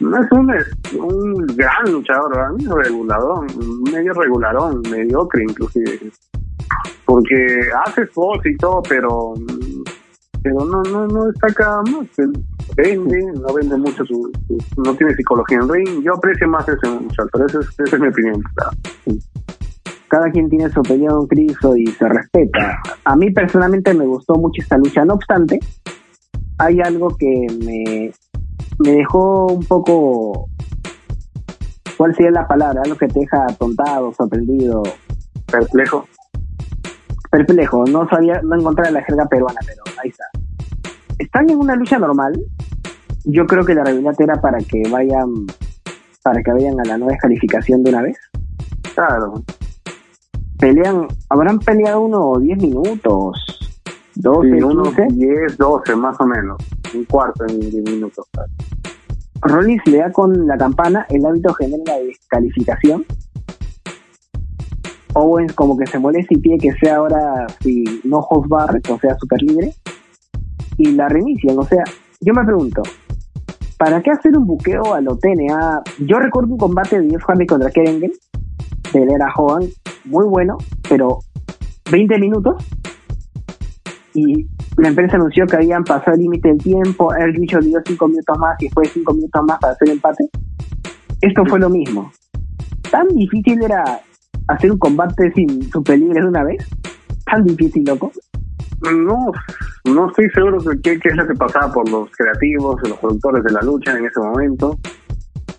no 0.00 0.22
es 0.22 0.30
un, 0.32 0.50
un 1.00 1.46
gran 1.56 1.92
luchador, 1.92 2.54
mí 2.54 2.64
es 2.64 2.70
regulador, 2.70 3.46
medio 3.90 4.12
regularón, 4.12 4.82
mediocre 4.90 5.42
inclusive. 5.42 6.10
Porque 7.04 7.68
hace 7.84 8.06
spots 8.06 8.46
y 8.46 8.56
todo, 8.56 8.82
pero 8.88 9.34
pero 10.42 10.64
no 10.64 10.82
no 10.82 11.06
no 11.06 11.26
destaca 11.26 11.82
más. 11.82 12.06
Vende 12.76 13.32
no 13.34 13.54
vende 13.54 13.76
mucho 13.76 14.04
su, 14.04 14.30
no 14.76 14.94
tiene 14.94 15.14
psicología 15.14 15.58
en 15.58 15.68
ring. 15.68 16.02
Yo 16.04 16.14
aprecio 16.14 16.46
más 16.48 16.68
ese 16.68 16.88
muchacho 16.88 17.28
pero 17.32 17.46
esa 17.46 17.58
es, 17.60 17.92
es 17.92 18.00
mi 18.00 18.08
opinión. 18.08 18.42
Cada 20.08 20.30
quien 20.30 20.48
tiene 20.48 20.70
su 20.70 20.80
opinión 20.80 21.26
Cristo 21.26 21.76
y 21.76 21.86
se 21.86 22.08
respeta. 22.08 22.80
A 23.04 23.16
mí 23.16 23.30
personalmente 23.30 23.92
me 23.94 24.06
gustó 24.06 24.34
mucho 24.34 24.62
esta 24.62 24.78
lucha. 24.78 25.04
No 25.04 25.14
obstante 25.14 25.58
hay 26.58 26.80
algo 26.80 27.16
que 27.16 27.46
me 27.64 28.12
me 28.78 28.92
dejó 28.92 29.46
un 29.46 29.64
poco 29.64 30.48
¿cuál 31.96 32.14
sería 32.14 32.30
la 32.30 32.46
palabra? 32.46 32.82
algo 32.84 32.96
que 32.96 33.08
te 33.08 33.20
deja 33.20 33.44
atontado 33.48 34.12
sorprendido 34.14 34.82
perplejo 35.50 36.06
perplejo, 37.30 37.84
no 37.86 38.08
sabía, 38.08 38.40
no 38.42 38.56
encontré 38.56 38.90
la 38.90 39.02
jerga 39.02 39.26
peruana, 39.26 39.60
pero 39.66 39.82
ahí 40.02 40.10
está. 40.10 40.24
Están 41.18 41.50
en 41.50 41.58
una 41.58 41.74
lucha 41.76 41.98
normal. 41.98 42.40
Yo 43.24 43.46
creo 43.46 43.64
que 43.64 43.74
la 43.74 43.84
realidad 43.84 44.14
era 44.18 44.40
para 44.40 44.58
que 44.58 44.82
vayan, 44.90 45.46
para 46.22 46.42
que 46.42 46.52
vayan 46.52 46.80
a 46.80 46.84
la 46.84 46.96
nueva 46.96 47.12
descalificación 47.12 47.82
de 47.82 47.90
una 47.90 48.02
vez. 48.02 48.18
Claro. 48.94 49.42
Pelean, 50.58 51.06
habrán 51.28 51.58
peleado 51.58 52.00
uno 52.00 52.30
o 52.30 52.38
10 52.38 52.58
minutos, 52.58 53.70
12, 54.16 54.48
sí, 54.48 54.62
unos 54.62 54.96
10, 54.96 55.56
12 55.56 55.96
más 55.96 56.20
o 56.20 56.26
menos, 56.26 56.56
un 56.94 57.04
cuarto 57.04 57.44
10 57.44 57.74
minutos. 57.84 58.26
Rollins 59.42 59.82
le 59.86 59.98
da 59.98 60.12
con 60.12 60.46
la 60.46 60.56
campana, 60.56 61.06
el 61.10 61.24
hábito 61.24 61.54
genera 61.54 61.82
la 61.86 61.98
descalificación 61.98 63.04
Owens 65.14 65.52
como 65.54 65.76
que 65.76 65.86
se 65.86 65.98
molesta 65.98 66.34
y 66.34 66.38
pide 66.38 66.58
que 66.58 66.72
sea 66.80 66.96
ahora, 66.96 67.46
si 67.60 67.84
no 68.04 68.18
host 68.18 68.48
bar, 68.48 68.80
o 68.88 68.98
sea, 68.98 69.16
super 69.18 69.42
libre, 69.42 69.72
y 70.76 70.92
la 70.92 71.08
reinician. 71.08 71.58
O 71.58 71.64
sea, 71.64 71.84
yo 72.20 72.32
me 72.34 72.44
pregunto, 72.44 72.82
¿para 73.78 74.02
qué 74.02 74.10
hacer 74.10 74.36
un 74.36 74.46
buqueo 74.46 74.94
a 74.94 75.00
lo 75.00 75.16
TNA? 75.16 75.82
Yo 76.00 76.18
recuerdo 76.18 76.52
un 76.52 76.58
combate 76.58 77.00
de 77.00 77.10
Jeff 77.10 77.24
Hardy 77.24 77.46
contra 77.46 77.70
Kevin 77.70 78.00
de 78.00 79.02
Era 79.02 79.32
Hogan, 79.36 79.68
muy 80.04 80.26
bueno, 80.26 80.56
pero 80.88 81.18
20 81.90 82.18
minutos, 82.18 82.64
y 84.14 84.46
la 84.78 84.88
empresa 84.88 85.16
anunció 85.16 85.46
que 85.46 85.56
habían 85.56 85.84
pasado 85.84 86.14
el 86.14 86.22
límite 86.22 86.48
del 86.48 86.58
tiempo, 86.58 87.12
el 87.14 87.32
dicho 87.32 87.58
dio 87.58 87.80
5 87.84 88.08
minutos 88.08 88.38
más 88.38 88.56
y 88.60 88.66
después 88.66 88.90
5 88.92 89.14
minutos 89.14 89.42
más 89.46 89.58
para 89.58 89.72
hacer 89.72 89.90
empate. 89.90 90.28
Esto 91.20 91.44
fue 91.46 91.58
lo 91.58 91.68
mismo. 91.68 92.10
Tan 92.90 93.08
difícil 93.08 93.62
era 93.62 94.00
hacer 94.48 94.72
un 94.72 94.78
combate 94.78 95.32
sin 95.32 95.62
super 95.70 95.98
de 95.98 96.26
una 96.26 96.42
vez? 96.42 96.66
¿Tan 97.26 97.44
difícil, 97.44 97.84
loco? 97.84 98.10
No, 98.82 99.32
no 99.84 100.08
estoy 100.08 100.28
seguro 100.30 100.60
de 100.60 100.80
qué, 100.80 100.98
es 101.02 101.16
lo 101.16 101.26
que 101.26 101.34
pasaba 101.34 101.72
por 101.72 101.88
los 101.90 102.10
creativos, 102.16 102.80
los 102.88 102.98
productores 102.98 103.44
de 103.44 103.52
la 103.52 103.60
lucha 103.62 103.96
en 103.96 104.06
ese 104.06 104.20
momento, 104.20 104.78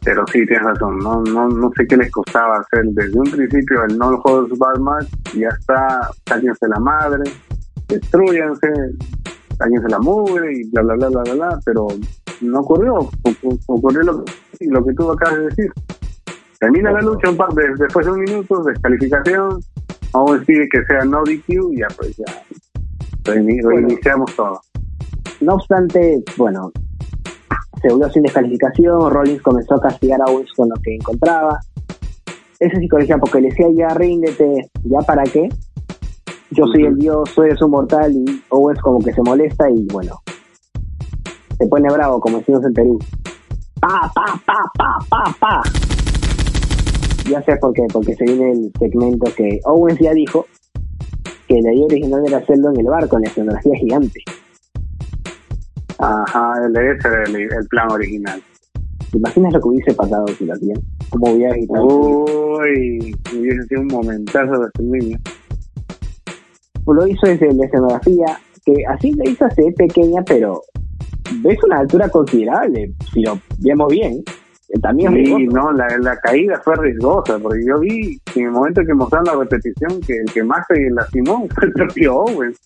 pero 0.03 0.25
sí, 0.27 0.45
tienes 0.45 0.63
razón, 0.63 0.97
no, 0.99 1.21
no, 1.23 1.49
no 1.49 1.69
sé 1.75 1.85
qué 1.85 1.97
les 1.97 2.09
costaba 2.11 2.59
hacer 2.59 2.85
desde 2.91 3.19
un 3.19 3.29
principio 3.29 3.83
el 3.83 3.97
no 3.97 4.21
holds 4.23 4.57
bar 4.57 4.79
match, 4.79 5.09
ya 5.35 5.49
está, 5.49 6.09
sáquense 6.25 6.67
la 6.69 6.79
madre, 6.79 7.29
destruyanse, 7.89 8.67
sáquense 9.57 9.89
la 9.89 9.99
mugre 9.99 10.53
y 10.53 10.69
bla, 10.69 10.81
bla, 10.83 10.95
bla, 10.95 11.09
bla, 11.09 11.21
bla, 11.23 11.33
bla, 11.33 11.59
pero 11.65 11.87
no 12.41 12.59
ocurrió, 12.59 13.09
ocurrió 13.67 14.01
lo, 14.03 14.23
lo 14.59 14.85
que 14.85 14.93
tú 14.93 15.11
acabas 15.11 15.39
de 15.39 15.45
decir. 15.45 15.71
Termina 16.59 16.91
la 16.91 17.01
lucha 17.01 17.29
un 17.29 17.37
par 17.37 17.49
de, 17.53 17.63
después 17.77 18.05
de 18.05 18.11
un 18.11 18.19
minuto, 18.19 18.63
descalificación, 18.63 19.59
vamos 20.13 20.31
a 20.31 20.37
decir 20.39 20.67
que 20.71 20.83
sea 20.85 21.05
no 21.05 21.23
DQ 21.23 21.73
y 21.73 21.79
ya 21.79 21.87
pues 21.97 22.15
ya 22.17 22.43
reiniciamos 23.23 24.35
todo. 24.35 24.61
No 25.41 25.55
obstante, 25.55 26.21
bueno, 26.37 26.71
se 27.81 27.89
volvió 27.89 28.09
sin 28.09 28.23
descalificación, 28.23 29.09
Rollins 29.09 29.41
comenzó 29.41 29.75
a 29.75 29.81
castigar 29.81 30.19
a 30.21 30.31
Owens 30.31 30.51
con 30.55 30.69
lo 30.69 30.75
que 30.83 30.95
encontraba. 30.95 31.59
Esa 32.59 32.77
psicología, 32.77 33.17
porque 33.17 33.39
le 33.39 33.49
decía 33.49 33.67
ya 33.73 33.93
ríndete, 33.93 34.69
ya 34.83 34.99
para 34.99 35.23
qué. 35.23 35.47
Yo 36.51 36.65
soy 36.65 36.85
el 36.85 36.95
dios, 36.97 37.29
soy 37.29 37.49
el 37.49 37.67
mortal 37.67 38.11
y 38.11 38.43
Owens 38.49 38.81
como 38.81 38.99
que 38.99 39.13
se 39.13 39.21
molesta 39.21 39.69
y 39.69 39.85
bueno, 39.91 40.15
se 41.57 41.67
pone 41.67 41.91
bravo 41.93 42.19
como 42.19 42.39
decimos 42.39 42.63
en 42.65 42.73
Perú. 42.73 42.99
Pa, 43.79 44.11
pa, 44.13 44.41
pa, 44.45 44.71
pa, 44.77 44.97
pa, 45.09 45.35
pa 45.39 45.61
ya 47.29 47.41
sé 47.43 47.55
por 47.57 47.73
qué, 47.73 47.83
porque 47.93 48.15
se 48.15 48.23
viene 48.25 48.51
el 48.51 48.71
segmento 48.79 49.31
que 49.35 49.59
Owens 49.65 49.99
ya 49.99 50.13
dijo 50.13 50.45
que 51.47 51.61
la 51.61 51.73
idea 51.73 51.85
original 51.85 52.23
era 52.25 52.37
hacerlo 52.37 52.71
en 52.71 52.79
el 52.79 52.87
barco, 52.87 53.15
en 53.17 53.23
la 53.23 53.27
escenografía 53.29 53.75
gigante. 53.75 54.23
Ajá, 55.99 56.53
ese 56.67 57.07
era 57.07 57.23
el, 57.23 57.67
plan 57.69 57.91
original. 57.91 58.41
¿Te 59.11 59.17
imaginas 59.17 59.53
lo 59.53 59.59
que 59.59 59.67
hubiese 59.67 59.93
pasado 59.93 60.27
si 60.27 60.45
lo 60.45 60.53
hacían? 60.53 60.77
¿Cómo 61.09 61.33
hubiera 61.33 61.53
agitado? 61.53 61.85
Uy, 61.85 63.15
hubiese 63.35 63.63
sido 63.67 63.81
un 63.81 63.87
momentazo 63.87 64.59
de 64.59 64.67
este 64.67 64.83
niño. 64.83 65.17
Lo 66.93 67.07
hizo 67.07 67.27
desde 67.27 67.53
la 67.53 67.65
escenografía, 67.65 68.39
que 68.65 68.73
así 68.87 69.13
la 69.13 69.29
hizo 69.29 69.45
hace 69.45 69.71
pequeña, 69.77 70.21
pero 70.25 70.61
ves 71.41 71.57
una 71.63 71.79
altura 71.79 72.09
considerable, 72.09 72.93
si 73.13 73.21
lo 73.21 73.39
vemos 73.59 73.87
bien. 73.91 74.23
También 74.81 75.13
sí, 75.13 75.47
no, 75.47 75.71
la, 75.71 75.87
la 75.99 76.15
caída 76.17 76.61
fue 76.63 76.75
riesgosa, 76.75 77.39
porque 77.39 77.65
yo 77.65 77.79
vi 77.79 78.19
en 78.35 78.45
el 78.45 78.51
momento 78.51 78.81
que 78.85 78.93
mostraron 78.93 79.25
la 79.25 79.43
repetición 79.43 79.99
que 80.01 80.17
el 80.17 80.31
que 80.31 80.43
más 80.43 80.65
se 80.67 80.89
lastimó 80.91 81.47
fue 81.55 81.67
el 81.67 81.73
propio 81.73 82.17
Owens. 82.17 82.59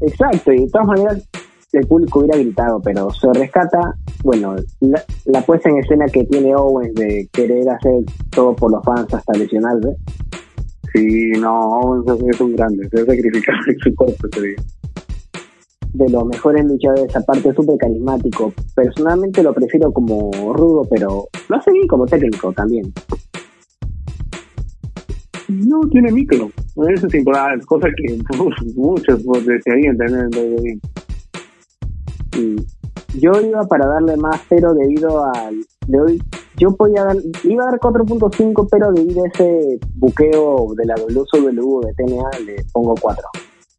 Exacto, 0.00 0.52
y 0.52 0.64
de 0.64 0.70
todas 0.70 0.86
maneras 0.86 1.28
el 1.78 1.86
público 1.86 2.20
hubiera 2.20 2.38
gritado, 2.38 2.80
pero 2.80 3.10
se 3.10 3.32
rescata, 3.32 3.94
bueno, 4.24 4.56
la, 4.80 5.42
puesta 5.42 5.68
en 5.68 5.78
escena 5.78 6.06
que 6.06 6.24
tiene 6.24 6.54
Owens 6.54 6.94
de 6.94 7.28
querer 7.32 7.68
hacer 7.68 8.04
todo 8.30 8.54
por 8.54 8.70
los 8.70 8.82
fans 8.84 9.12
hasta 9.12 9.32
lesionarse. 9.34 9.88
Sí, 10.96 11.32
no, 11.38 12.02
es 12.06 12.40
un 12.40 12.56
grande, 12.56 12.88
se 12.88 13.02
ha 13.02 13.04
sacrificado 13.04 13.58
en 13.66 13.78
su 13.84 13.94
cuerpo 13.94 14.26
ese 14.32 14.40
día 14.40 14.56
de 15.92 16.10
los 16.10 16.26
mejores 16.26 16.64
luchadores, 16.66 17.16
aparte 17.16 17.54
súper 17.54 17.76
carismático. 17.78 18.52
Personalmente 18.74 19.42
lo 19.42 19.54
prefiero 19.54 19.92
como 19.92 20.30
rudo, 20.52 20.86
pero 20.90 21.26
lo 21.48 21.56
hace 21.56 21.72
bien 21.72 21.86
como 21.86 22.06
técnico 22.06 22.52
también. 22.52 22.92
No 25.48 25.80
tiene 25.90 26.12
micro, 26.12 26.50
eso 26.88 27.06
es 27.06 27.14
importante, 27.14 27.64
cosa 27.66 27.88
que 27.96 28.18
muchos 28.76 29.22
desearían 29.46 29.96
tener 29.96 30.28
bien. 30.62 30.80
Yo 33.18 33.32
iba 33.40 33.66
para 33.66 33.86
darle 33.86 34.16
más, 34.16 34.42
pero 34.48 34.74
debido 34.74 35.24
al. 35.32 35.64
De 35.86 36.00
hoy, 36.00 36.22
yo 36.58 36.74
podía 36.76 37.04
dar, 37.04 37.16
iba 37.44 37.64
a 37.64 37.70
dar 37.70 37.80
4.5, 37.80 38.68
pero 38.70 38.92
debido 38.92 39.24
a 39.24 39.28
ese 39.28 39.78
buqueo 39.94 40.74
de 40.74 40.84
la 40.86 40.94
WWE 40.94 41.86
de 41.86 41.94
TNA, 41.94 42.38
le 42.46 42.64
pongo 42.72 42.94
4 43.00 43.28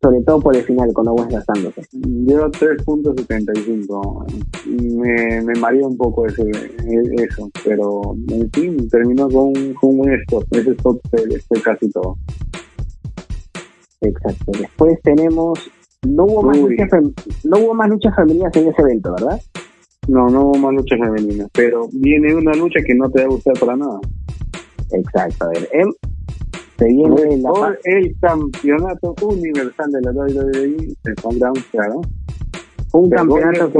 sobre 0.01 0.21
todo 0.21 0.39
por 0.39 0.55
el 0.55 0.63
final, 0.63 0.93
con 0.93 1.07
Owens 1.07 1.33
gastándose. 1.33 1.81
Yo 1.91 2.49
3.75. 2.51 4.25
Me, 4.67 5.41
me 5.41 5.59
mareó 5.59 5.87
un 5.87 5.97
poco 5.97 6.27
ese, 6.27 6.43
eso, 7.17 7.49
pero 7.63 8.15
en 8.29 8.51
fin, 8.51 8.87
terminó 8.89 9.27
con, 9.29 9.53
con 9.73 9.99
un 9.99 10.13
stop. 10.21 10.43
Ese 10.51 10.71
stop 10.71 10.99
fue, 11.09 11.61
casi 11.61 11.89
todo. 11.91 12.15
Exacto. 14.02 14.52
Después 14.60 14.99
tenemos. 15.04 15.60
No 16.08 16.25
hubo, 16.25 16.43
más 16.43 16.58
luchas, 16.60 16.87
no 17.43 17.58
hubo 17.58 17.73
más 17.73 17.89
luchas 17.89 18.15
femeninas 18.15 18.56
en 18.56 18.67
ese 18.67 18.81
evento, 18.83 19.12
¿verdad? 19.13 19.41
No, 20.08 20.29
no 20.29 20.45
hubo 20.45 20.58
más 20.58 20.73
luchas 20.73 20.99
femeninas, 20.99 21.49
pero 21.53 21.87
viene 21.91 22.33
una 22.33 22.53
lucha 22.53 22.79
que 22.85 22.95
no 22.95 23.10
te 23.10 23.21
va 23.21 23.25
a 23.25 23.29
gustar 23.29 23.60
para 23.60 23.75
nada. 23.75 23.99
Exacto, 24.91 25.45
a 25.45 25.49
ver, 25.49 25.69
em, 25.73 25.91
se 26.77 26.85
viene 26.85 27.41
el 27.83 28.15
campeonato 28.21 29.15
universal 29.23 29.91
de 29.91 30.01
la 30.01 30.12
WWE 30.12 30.95
se 31.03 31.13
pondrá 31.21 31.49
un 31.49 31.62
claro. 31.71 32.01
Un 32.93 33.10
campeonato 33.10 33.71
que 33.71 33.79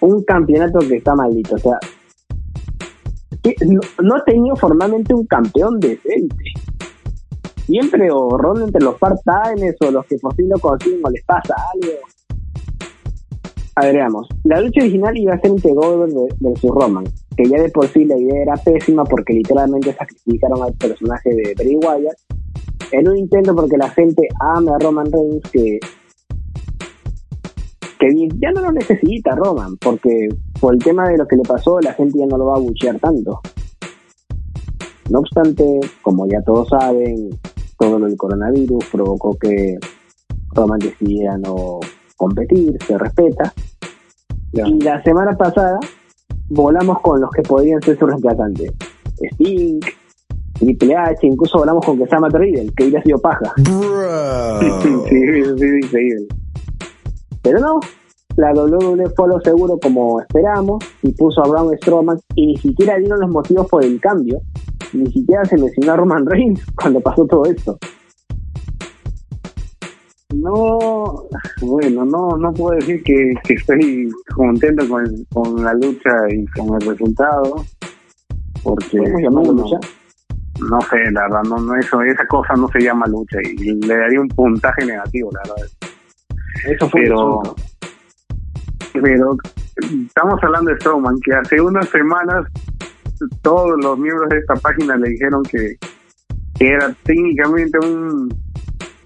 un 0.00 0.22
campeonato 0.24 0.78
que 0.80 0.96
está 0.96 1.14
maldito, 1.14 1.54
o 1.54 1.58
sea, 1.58 1.78
no, 4.02 4.14
ha 4.14 4.24
tenido 4.24 4.56
formalmente 4.56 5.14
un 5.14 5.26
campeón 5.26 5.78
decente. 5.80 6.44
Siempre 7.66 8.10
o 8.10 8.36
ronda 8.36 8.64
entre 8.64 8.82
los 8.82 8.96
part-timers 8.98 9.76
o 9.80 9.90
los 9.90 10.06
que 10.06 10.16
por 10.18 10.34
fin 10.34 10.48
lo 10.48 10.58
consiguen 10.58 11.00
o 11.02 11.10
les 11.10 11.24
pasa 11.24 11.54
algo. 11.72 11.92
A 13.76 13.86
ver, 13.86 13.96
veamos. 13.96 14.28
La 14.44 14.60
lucha 14.60 14.80
original 14.80 15.16
iba 15.16 15.34
a 15.34 15.40
ser 15.40 15.50
entre 15.50 15.72
Goldberg 15.72 16.36
versus 16.38 16.70
Roman. 16.70 17.04
que 17.36 17.48
ya 17.48 17.60
de 17.60 17.68
por 17.70 17.88
sí 17.88 18.04
la 18.04 18.16
idea 18.16 18.42
era 18.42 18.54
pésima 18.54 19.04
porque 19.04 19.32
literalmente 19.32 19.92
sacrificaron 19.92 20.62
al 20.62 20.72
personaje 20.74 21.34
de 21.34 21.54
Bray 21.56 21.76
Wyatt, 21.76 22.16
en 22.92 23.08
un 23.08 23.16
intento 23.16 23.54
porque 23.56 23.76
la 23.76 23.90
gente 23.90 24.28
ame 24.38 24.70
a 24.70 24.78
Roman 24.78 25.10
Reigns 25.10 25.50
que 25.50 25.80
que 27.98 28.28
ya 28.38 28.50
no 28.52 28.60
lo 28.60 28.72
necesita 28.72 29.34
Roman, 29.34 29.76
porque 29.78 30.28
por 30.60 30.74
el 30.74 30.82
tema 30.82 31.08
de 31.08 31.16
lo 31.16 31.26
que 31.26 31.36
le 31.36 31.42
pasó, 31.42 31.80
la 31.80 31.94
gente 31.94 32.18
ya 32.18 32.26
no 32.26 32.36
lo 32.36 32.46
va 32.46 32.56
a 32.56 32.60
buchear 32.60 32.98
tanto. 32.98 33.40
No 35.10 35.20
obstante, 35.20 35.80
como 36.02 36.26
ya 36.26 36.42
todos 36.42 36.68
saben, 36.68 37.30
todo 37.78 37.98
lo 37.98 38.06
del 38.06 38.16
coronavirus 38.16 38.84
provocó 38.90 39.36
que 39.38 39.78
Roman 40.54 40.78
decidiera 40.78 41.36
no 41.38 41.80
competir, 42.16 42.76
se 42.86 42.98
respeta. 42.98 43.52
Y 44.52 44.80
la 44.82 45.02
semana 45.02 45.36
pasada 45.36 45.80
volamos 46.48 47.00
con 47.00 47.20
los 47.20 47.30
que 47.30 47.42
podían 47.42 47.82
ser 47.82 47.98
sus 47.98 48.08
reemplazantes. 48.08 48.72
Sting, 49.32 49.80
Triple 50.54 50.96
H, 50.96 51.26
incluso 51.26 51.58
volamos 51.58 51.84
con 51.84 51.98
que 51.98 52.04
se 52.04 52.10
llama 52.12 52.28
Riddle, 52.28 52.72
que 52.76 52.84
hubiera 52.84 53.02
sido 53.02 53.18
paja. 53.18 53.52
sí, 53.56 54.90
sí, 55.08 55.66
increíble. 55.82 56.26
Pero 57.42 57.58
no, 57.58 57.80
la 58.36 58.52
WWE 58.52 59.10
fue 59.16 59.28
lo 59.28 59.40
seguro 59.40 59.78
como 59.78 60.20
esperamos 60.20 60.82
y 61.02 61.12
puso 61.12 61.44
a 61.44 61.48
Braun 61.48 61.76
Strowman 61.76 62.18
y 62.34 62.46
ni 62.46 62.56
siquiera 62.56 62.96
dieron 62.96 63.20
los 63.20 63.30
motivos 63.30 63.68
por 63.68 63.84
el 63.84 64.00
cambio, 64.00 64.40
ni 64.92 65.06
siquiera 65.12 65.44
se 65.44 65.56
mencionó 65.56 65.92
a 65.92 65.96
Roman 65.96 66.26
Reigns 66.26 66.60
cuando 66.80 67.00
pasó 67.00 67.26
todo 67.26 67.44
esto. 67.44 67.78
No, 70.44 71.24
bueno, 71.62 72.04
no, 72.04 72.36
no 72.36 72.52
puedo 72.52 72.76
decir 72.76 73.02
que, 73.02 73.32
estoy 73.48 74.10
contento 74.34 74.86
con, 74.86 75.06
con, 75.32 75.64
la 75.64 75.72
lucha 75.72 76.10
y 76.28 76.44
con 76.48 76.74
el 76.74 76.86
resultado, 76.86 77.64
porque 78.62 78.98
no, 79.30 79.42
lucha? 79.42 79.78
no 80.68 80.80
sé, 80.82 80.98
la 81.12 81.22
verdad, 81.22 81.44
no, 81.48 81.56
no 81.56 81.74
eso, 81.76 82.02
esa 82.02 82.26
cosa 82.26 82.52
no 82.58 82.68
se 82.68 82.80
llama 82.80 83.06
lucha 83.06 83.38
y 83.42 83.56
le 83.56 83.96
daría 83.96 84.20
un 84.20 84.28
puntaje 84.28 84.84
negativo, 84.84 85.30
la 85.32 85.54
verdad. 85.54 85.68
Eso 86.68 86.90
fue 86.90 87.00
pero, 87.00 87.42
pero 88.92 89.36
estamos 89.80 90.38
hablando 90.42 90.72
de 90.72 90.76
Strowman, 90.76 91.20
que 91.20 91.32
hace 91.32 91.58
unas 91.58 91.88
semanas 91.88 92.44
todos 93.40 93.82
los 93.82 93.98
miembros 93.98 94.28
de 94.28 94.40
esta 94.40 94.56
página 94.56 94.94
le 94.98 95.08
dijeron 95.08 95.42
que, 95.44 95.78
era 96.60 96.94
técnicamente 97.04 97.78
un, 97.78 98.28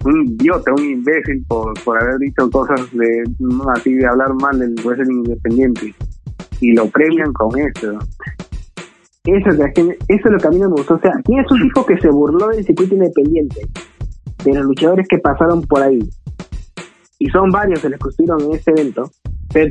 un 0.05 0.27
idiota, 0.27 0.71
un 0.73 0.83
imbécil 0.83 1.43
por, 1.47 1.73
por 1.83 2.01
haber 2.01 2.17
dicho 2.19 2.49
cosas 2.49 2.79
de 2.91 3.23
así 3.75 3.93
de 3.93 4.05
hablar 4.05 4.33
mal 4.35 4.57
del 4.59 4.75
wrestling 4.83 5.25
independiente 5.25 5.93
y 6.61 6.73
lo 6.73 6.87
premian 6.89 7.33
con 7.33 7.57
esto. 7.59 7.97
Eso, 9.25 9.49
eso 9.49 9.91
es 10.07 10.31
lo 10.31 10.37
que 10.37 10.47
a 10.47 10.51
mí 10.51 10.59
me 10.59 10.67
gustó. 10.67 10.95
O 10.95 10.99
sea, 10.99 11.11
¿quién 11.23 11.39
es 11.39 11.51
un 11.51 11.61
tipo 11.61 11.85
que 11.85 11.97
se 11.97 12.09
burló 12.09 12.47
del 12.47 12.65
circuito 12.65 12.95
independiente? 12.95 13.61
De 14.43 14.53
los 14.53 14.65
luchadores 14.65 15.07
que 15.07 15.17
pasaron 15.19 15.61
por 15.63 15.81
ahí. 15.81 15.99
Y 17.19 17.29
son 17.29 17.49
varios 17.51 17.81
que 17.81 17.89
les 17.89 17.99
estuvieron 17.99 18.41
en 18.41 18.53
este 18.53 18.71
evento. 18.71 19.11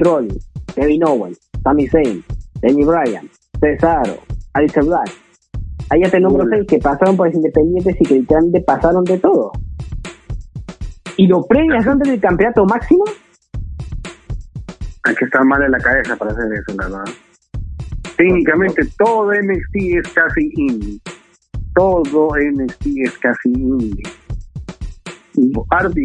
Rollins, 0.01 0.51
Kevin 0.75 1.05
Owens, 1.05 1.39
Sami 1.63 1.89
Zayn, 1.89 2.23
Danny 2.61 2.85
Bryan, 2.85 3.29
Cesaro, 3.61 4.19
Alistair 4.53 4.85
Black. 4.85 5.11
Ahí 5.91 6.03
ya 6.03 6.11
te 6.11 6.21
nombro 6.21 6.47
seis 6.51 6.67
que 6.69 6.79
pasaron 6.79 7.17
por 7.17 7.29
los 7.29 7.37
independientes 7.37 7.97
y 8.01 8.05
que 8.05 8.15
literalmente 8.15 8.61
pasaron 8.61 9.05
de 9.05 9.19
todo. 9.19 9.53
¿Y 11.19 11.27
lo 11.27 11.45
premias 11.47 11.85
antes 11.85 12.09
del 12.09 12.21
campeonato 12.21 12.65
máximo? 12.65 13.05
Hay 15.03 15.15
que 15.17 15.25
estar 15.25 15.45
mal 15.45 15.61
en 15.65 15.73
la 15.73 15.79
cabeza 15.79 16.15
para 16.17 16.31
hacer 16.31 16.45
eso, 16.53 16.77
la 16.77 16.85
verdad. 16.85 17.15
Técnicamente 18.17 18.83
todo 18.97 19.33
NXT 19.33 19.75
es 19.75 20.13
casi 20.13 20.49
indie. 20.55 21.01
Todo 21.75 22.29
NXT 22.37 22.87
es 23.05 23.19
casi 23.19 23.49
indie. 23.49 24.03
Y 25.35 25.53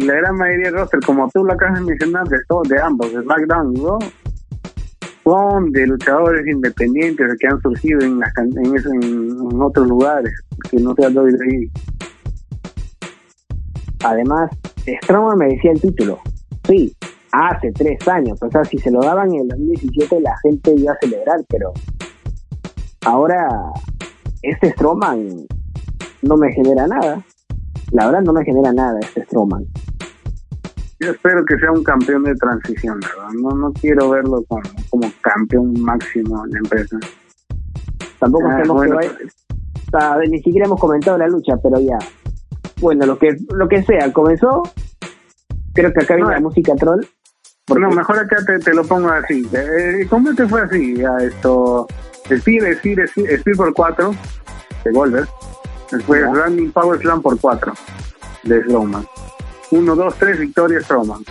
la 0.04 0.14
gran 0.14 0.36
mayoría 0.36 0.72
de 0.72 0.78
roster, 0.78 0.98
como 1.06 1.30
tú 1.30 1.44
lo 1.44 1.52
acabas 1.52 1.78
de 1.78 1.86
mencionar, 1.86 2.26
de, 2.26 2.38
todos, 2.48 2.68
de 2.68 2.80
ambos, 2.80 3.12
de 3.12 3.22
SmackDown, 3.22 3.72
¿no? 3.74 3.98
son 5.22 5.70
de 5.70 5.86
luchadores 5.86 6.44
independientes 6.46 7.36
que 7.38 7.46
han 7.46 7.60
surgido 7.62 8.00
en, 8.00 8.20
en, 8.20 9.62
otros 9.62 9.86
lugares, 9.86 10.34
que 10.70 10.76
no 10.78 10.92
sea 10.96 11.08
WWE. 11.08 11.70
Además, 14.04 14.50
Strowman 15.02 15.38
merecía 15.38 15.72
el 15.72 15.80
título. 15.80 16.20
Sí, 16.66 16.94
hace 17.32 17.72
tres 17.72 18.06
años. 18.08 18.38
O 18.42 18.50
sea, 18.50 18.64
si 18.64 18.78
se 18.78 18.90
lo 18.90 19.00
daban 19.00 19.32
en 19.34 19.42
el 19.42 19.48
2017, 19.48 20.20
la 20.20 20.36
gente 20.42 20.74
iba 20.76 20.92
a 20.92 20.98
celebrar, 21.00 21.44
pero 21.48 21.72
ahora 23.04 23.46
este 24.42 24.70
Strowman 24.72 25.46
no 26.22 26.36
me 26.36 26.52
genera 26.52 26.86
nada. 26.86 27.24
La 27.92 28.06
verdad, 28.06 28.22
no 28.22 28.32
me 28.32 28.44
genera 28.44 28.72
nada 28.72 28.98
este 29.00 29.24
Strowman. 29.24 29.64
Yo 31.00 31.10
espero 31.10 31.44
que 31.44 31.58
sea 31.58 31.72
un 31.72 31.82
campeón 31.82 32.22
de 32.24 32.34
transición, 32.34 33.00
¿verdad? 33.00 33.30
No, 33.34 33.50
no 33.50 33.72
quiero 33.72 34.10
verlo 34.10 34.42
como, 34.48 34.62
como 34.90 35.06
campeón 35.20 35.74
máximo 35.80 36.44
en 36.46 36.52
la 36.52 36.58
empresa. 36.58 36.98
Tampoco 38.18 38.48
ah, 38.48 38.62
que 40.22 40.28
ni 40.30 40.38
siquiera 40.38 40.66
hemos 40.66 40.80
comentado 40.80 41.18
la 41.18 41.28
lucha, 41.28 41.56
pero 41.62 41.78
ya. 41.80 41.98
Bueno, 42.80 43.06
lo 43.06 43.18
que 43.18 43.36
lo 43.54 43.68
que 43.68 43.82
sea, 43.82 44.12
comenzó. 44.12 44.62
Creo 45.72 45.92
que 45.92 46.04
acá 46.04 46.16
viene 46.16 46.30
la 46.30 46.40
música 46.40 46.74
troll. 46.76 47.04
No, 47.68 47.90
mejor 47.90 48.18
acá 48.18 48.36
te, 48.46 48.58
te 48.58 48.74
lo 48.74 48.84
pongo 48.84 49.08
así. 49.08 49.48
Eh, 49.52 50.06
¿Cómo 50.08 50.34
te 50.34 50.46
fue 50.46 50.62
así? 50.62 50.96
Ya 50.96 51.16
esto. 51.18 51.86
Speed, 52.28 52.64
Speed, 52.64 52.98
Speed, 53.16 53.56
por 53.56 53.72
4 53.74 54.14
de 54.84 54.92
Golver. 54.92 55.26
Después 55.90 56.22
Running 56.22 56.72
Power 56.72 57.00
Slam 57.00 57.22
por 57.22 57.38
4 57.40 57.72
de 58.44 58.62
Slowman. 58.62 59.04
1, 59.70 59.96
2, 59.96 60.14
3, 60.18 60.38
victoria 60.40 60.80
Strowman. 60.80 61.22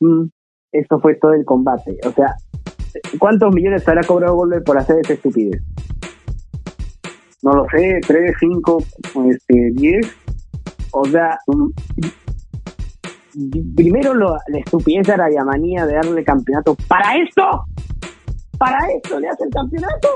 Mm, 0.00 0.24
esto 0.72 1.00
fue 1.00 1.14
todo 1.16 1.32
el 1.32 1.44
combate. 1.44 1.98
O 2.06 2.12
sea, 2.12 2.36
¿cuántos 3.18 3.54
millones 3.54 3.86
habrá 3.88 4.02
cobrado 4.02 4.36
Goldberg 4.36 4.64
por 4.64 4.78
hacer 4.78 4.98
esa 5.02 5.14
estupidez? 5.14 5.62
No 7.46 7.54
lo 7.54 7.64
sé, 7.70 8.00
3, 8.04 8.34
5, 8.40 8.78
este, 9.30 9.70
10. 9.74 10.16
O 10.90 11.04
sea, 11.04 11.38
mm, 11.46 11.70
primero 13.76 14.14
lo, 14.14 14.36
la 14.48 14.58
estupidez 14.58 15.08
era 15.08 15.30
la 15.30 15.44
manía 15.44 15.86
de 15.86 15.94
darle 15.94 16.24
campeonato. 16.24 16.76
¿Para 16.88 17.16
esto? 17.16 17.64
¿Para 18.58 18.78
esto 18.90 19.20
le 19.20 19.28
hace 19.28 19.44
el 19.44 19.50
campeonato? 19.50 20.08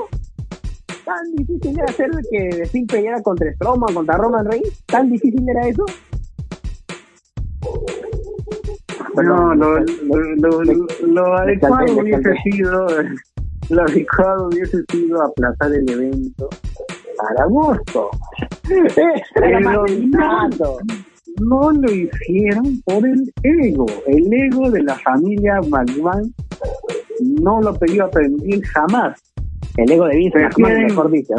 tan 1.05 1.35
difícil 1.37 1.79
era 1.79 1.85
hacer 1.85 2.09
que 2.29 2.65
Sting 2.65 2.85
peleara 2.85 3.21
contra 3.21 3.51
Strowman, 3.53 3.93
contra 3.93 4.17
Roman 4.17 4.45
Reigns? 4.45 4.83
¿Tan 4.85 5.09
difícil 5.09 5.47
era 5.47 5.67
eso? 5.69 5.85
No, 9.15 9.55
lo, 9.55 9.79
lo, 9.79 10.63
lo, 11.07 11.37
adecuado 11.37 11.97
hubiese 11.97 12.33
sido 12.43 12.87
lo 13.69 13.81
adecuado 13.83 14.47
hubiese 14.49 14.83
sido 14.91 15.23
aplazar 15.23 15.73
el 15.73 15.89
evento 15.89 16.49
para 17.21 17.43
agosto. 17.43 18.09
Pero 19.35 19.59
no, 19.59 19.85
no 21.39 21.71
lo 21.71 21.91
hicieron 21.91 22.81
por 22.85 23.05
el 23.05 23.31
ego. 23.43 23.85
El 24.07 24.33
ego 24.33 24.69
de 24.69 24.83
la 24.83 24.95
familia 24.95 25.59
McMahon 25.69 26.33
no 27.39 27.61
lo 27.61 27.73
pidió 27.75 28.05
aprender 28.05 28.61
jamás. 28.63 29.19
El 29.77 29.91
ego 29.91 30.05
de 30.05 30.17
Vince 30.17 30.49
mejor 30.57 31.11
dicho. 31.11 31.35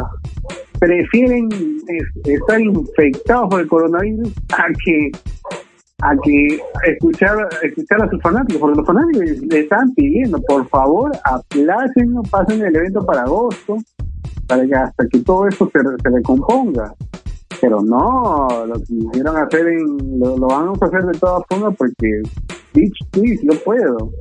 Prefieren 0.79 1.47
estar 2.25 2.59
infectados 2.59 3.49
por 3.49 3.61
el 3.61 3.67
coronavirus 3.67 4.33
a 4.57 4.65
que 4.83 5.11
a 6.01 6.17
que 6.21 6.59
escuchar 6.91 7.37
escuchar 7.61 8.03
a 8.03 8.09
sus 8.09 8.21
fanáticos, 8.21 8.59
porque 8.59 8.77
los 8.77 8.85
fanáticos 8.85 9.23
le 9.47 9.59
están 9.59 9.93
pidiendo, 9.93 10.41
por 10.41 10.67
favor, 10.67 11.11
aplacen, 11.23 12.13
pasen 12.29 12.61
el 12.61 12.75
evento 12.75 13.05
para 13.05 13.21
agosto, 13.21 13.77
para 14.47 14.65
que 14.65 14.75
hasta 14.75 15.07
que 15.07 15.19
todo 15.19 15.47
esto 15.47 15.69
se, 15.71 15.79
se 15.79 16.09
recomponga. 16.09 16.93
Pero 17.61 17.81
no, 17.81 18.65
lo 18.65 18.73
que 18.75 18.85
quisieron 18.85 19.37
hacer, 19.37 19.67
en, 19.67 20.19
lo, 20.19 20.37
lo, 20.37 20.47
van 20.47 20.69
a 20.69 20.85
hacer 20.85 21.03
de 21.03 21.17
todas 21.19 21.43
formas 21.47 21.75
porque, 21.77 22.21
bitch, 22.73 22.97
please, 23.11 23.41
yo 23.43 23.57
puedo. 23.63 24.11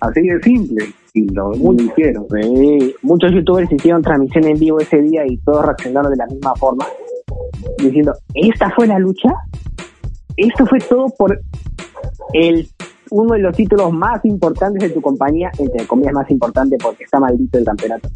Así 0.00 0.20
de 0.22 0.42
simple 0.42 0.92
y 1.14 1.28
lo, 1.28 1.52
hicieron. 1.74 2.26
muchos 3.02 3.32
youtubers 3.32 3.70
hicieron 3.70 4.02
transmisión 4.02 4.44
en 4.44 4.58
vivo 4.58 4.80
ese 4.80 5.00
día 5.02 5.22
y 5.26 5.36
todos 5.38 5.64
reaccionaron 5.64 6.10
de 6.10 6.16
la 6.16 6.26
misma 6.26 6.54
forma, 6.54 6.86
diciendo, 7.78 8.14
¿esta 8.34 8.70
fue 8.70 8.86
la 8.86 8.98
lucha? 8.98 9.30
Esto 10.36 10.66
fue 10.66 10.78
todo 10.78 11.08
por 11.18 11.38
el 12.32 12.68
uno 13.10 13.34
de 13.34 13.40
los 13.40 13.54
títulos 13.54 13.92
más 13.92 14.24
importantes 14.24 14.82
de 14.82 14.94
tu 14.94 15.02
compañía, 15.02 15.50
entre 15.58 15.86
comillas 15.86 16.14
más 16.14 16.30
importante 16.30 16.78
porque 16.82 17.04
está 17.04 17.20
maldito 17.20 17.58
el 17.58 17.64
campeonato. 17.64 18.08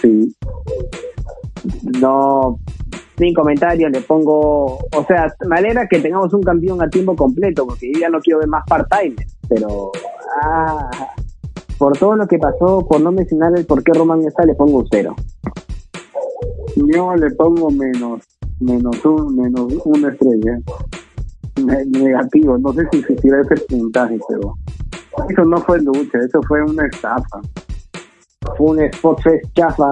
Sí. 0.00 0.34
No, 2.00 2.58
sin 3.16 3.34
comentarios, 3.34 3.90
le 3.90 4.00
pongo, 4.00 4.76
o 4.76 5.04
sea, 5.06 5.32
me 5.46 5.56
alegra 5.56 5.88
que 5.88 6.00
tengamos 6.00 6.32
un 6.34 6.42
campeón 6.42 6.82
a 6.82 6.88
tiempo 6.88 7.16
completo, 7.16 7.66
porque 7.66 7.92
ya 7.98 8.08
no 8.08 8.20
quiero 8.20 8.40
ver 8.40 8.48
más 8.48 8.64
part-time, 8.66 9.16
pero, 9.48 9.90
ah, 10.42 10.90
por 11.78 11.96
todo 11.96 12.16
lo 12.16 12.26
que 12.26 12.38
pasó, 12.38 12.86
por 12.86 13.00
no 13.00 13.12
mencionar 13.12 13.52
el 13.56 13.64
por 13.64 13.82
qué 13.82 13.92
Roman 13.92 14.24
está, 14.24 14.44
le 14.44 14.54
pongo 14.54 14.78
un 14.78 14.86
cero. 14.90 15.14
Yo 16.76 17.14
le 17.14 17.30
pongo 17.32 17.70
menos, 17.70 18.20
menos 18.60 19.04
un, 19.04 19.36
menos 19.36 19.72
una 19.84 20.08
estrella. 20.08 20.60
negativo, 21.86 22.58
no 22.58 22.72
sé 22.74 22.86
si 22.92 22.98
existirá 22.98 23.40
ese 23.40 23.56
puntaje, 23.64 24.18
pero 24.28 24.54
eso 25.30 25.44
no 25.44 25.56
fue 25.62 25.80
lucha, 25.80 26.18
eso 26.18 26.40
fue 26.46 26.62
una 26.62 26.86
estafa. 26.86 27.40
Fue 28.56 28.66
un 28.66 28.80
spot 28.80 29.22
fest 29.22 29.44
chafa. 29.54 29.90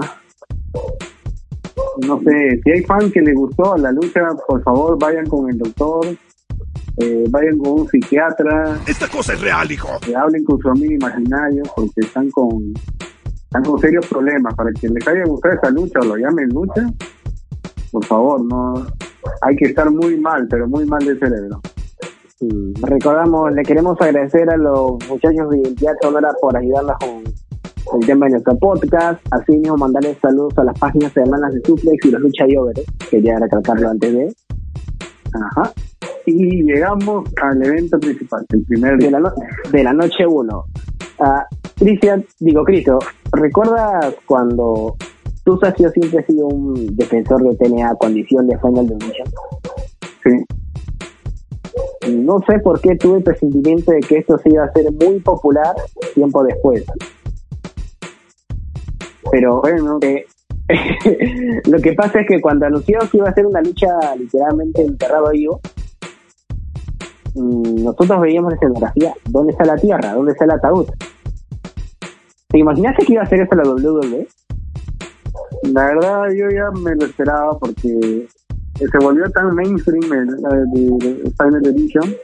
No 2.06 2.20
sé, 2.20 2.60
si 2.62 2.70
hay 2.70 2.82
fan 2.82 3.10
que 3.10 3.20
le 3.20 3.32
gustó 3.34 3.76
la 3.76 3.92
lucha, 3.92 4.20
por 4.46 4.62
favor 4.62 4.98
vayan 4.98 5.26
con 5.26 5.48
el 5.48 5.58
doctor, 5.58 6.06
eh, 6.96 7.24
vayan 7.30 7.58
con 7.58 7.80
un 7.80 7.88
psiquiatra. 7.88 8.78
Esta 8.86 9.08
cosa 9.08 9.34
es 9.34 9.40
real, 9.40 9.70
hijo. 9.70 9.88
Que 10.00 10.14
hablen 10.14 10.44
con 10.44 10.58
su 10.58 10.68
amigo 10.68 10.92
imaginario 10.92 11.62
porque 11.76 12.00
están 12.00 12.30
con, 12.30 12.74
están 13.44 13.64
con 13.64 13.78
serios 13.80 14.06
problemas. 14.06 14.54
Para 14.54 14.70
que 14.72 14.88
les 14.88 15.06
haya 15.06 15.24
gustado 15.24 15.54
esa 15.54 15.70
lucha 15.70 16.00
o 16.00 16.04
lo 16.04 16.16
llamen 16.16 16.48
lucha, 16.48 16.86
por 17.92 18.04
favor, 18.04 18.44
no 18.44 18.86
hay 19.42 19.56
que 19.56 19.66
estar 19.66 19.90
muy 19.90 20.18
mal, 20.18 20.46
pero 20.48 20.66
muy 20.68 20.84
mal 20.84 21.04
de 21.04 21.16
cerebro. 21.18 21.60
Recordamos, 22.82 23.52
le 23.52 23.62
queremos 23.62 24.00
agradecer 24.00 24.50
a 24.50 24.56
los 24.56 24.92
muchachos 25.08 25.50
de 25.50 25.62
Teatro 25.78 26.10
Sonora 26.10 26.34
por 26.40 26.56
ayudarnos 26.56 26.96
con 26.98 27.33
el 27.96 28.06
tema 28.06 28.26
de 28.26 28.32
nuestro 28.32 28.56
podcast. 28.58 29.20
Así 29.30 29.52
mismo 29.52 29.76
mandarles 29.76 30.18
saludos 30.20 30.56
a 30.58 30.64
las 30.64 30.78
páginas 30.78 31.16
hermanas 31.16 31.54
de 31.54 31.60
Suplex 31.64 32.06
y 32.06 32.10
los 32.10 32.20
Lucha 32.20 32.44
y 32.48 32.56
Over, 32.56 32.74
que 33.10 33.22
ya 33.22 33.38
recalcarlo 33.38 33.90
antes 33.90 34.12
de. 34.12 34.34
Ajá. 35.34 35.72
Y 36.26 36.62
llegamos 36.62 37.28
al 37.42 37.62
evento 37.62 37.98
principal, 37.98 38.44
el 38.50 38.64
primer 38.64 38.98
día. 38.98 39.10
De 39.10 39.20
la, 39.20 39.34
de 39.70 39.84
la 39.84 39.92
noche 39.92 40.26
1. 40.26 40.64
Cristian, 41.76 42.24
digo 42.40 42.64
Cristo, 42.64 42.98
¿recuerdas 43.32 44.14
cuando 44.26 44.96
tú, 45.44 45.58
Sacio, 45.58 45.90
siempre 45.90 46.20
has 46.20 46.26
sido 46.26 46.46
un 46.46 46.96
defensor 46.96 47.42
de 47.42 47.56
TNA 47.56 47.94
condición 47.96 48.46
de 48.46 48.58
Final 48.58 48.86
Division? 48.86 49.28
Sí. 50.22 50.30
No 52.10 52.38
sé 52.48 52.58
por 52.60 52.80
qué 52.80 52.96
tuve 52.96 53.18
el 53.18 53.24
presentimiento 53.24 53.92
de 53.92 54.00
que 54.00 54.18
esto 54.18 54.38
se 54.38 54.50
iba 54.50 54.64
a 54.64 54.72
ser 54.72 54.90
muy 54.92 55.20
popular 55.20 55.74
tiempo 56.14 56.44
después. 56.44 56.84
Pero 59.30 59.60
bueno, 59.60 59.98
eh, 60.02 60.26
lo 61.66 61.78
que 61.78 61.92
pasa 61.92 62.20
es 62.20 62.26
que 62.26 62.40
cuando 62.40 62.66
anunciaron 62.66 63.08
que 63.08 63.18
iba 63.18 63.28
a 63.28 63.34
ser 63.34 63.46
una 63.46 63.60
lucha 63.60 63.88
literalmente 64.18 64.82
enterrado 64.82 65.30
vivo, 65.30 65.60
mm, 67.34 67.84
nosotros 67.84 68.20
veíamos 68.20 68.52
la 68.52 68.56
escenografía, 68.56 69.14
¿dónde 69.28 69.52
está 69.52 69.64
la 69.64 69.76
tierra? 69.76 70.14
¿Dónde 70.14 70.32
está 70.32 70.44
el 70.44 70.50
ataúd? 70.52 70.86
¿Te 72.48 72.58
imaginaste 72.58 73.04
que 73.04 73.14
iba 73.14 73.22
a 73.22 73.26
ser 73.26 73.40
eso 73.40 73.54
la 73.54 73.68
WWE? 73.68 74.28
La 75.64 75.86
verdad 75.86 76.30
yo 76.30 76.48
ya 76.50 76.70
me 76.70 76.94
lo 76.94 77.06
esperaba 77.06 77.58
porque 77.58 78.28
se 78.78 78.98
volvió 78.98 79.28
tan 79.30 79.54
mainstream 79.54 80.12
el, 80.12 80.26
de, 80.72 81.32
Final 81.38 81.66
Edition 81.66 82.14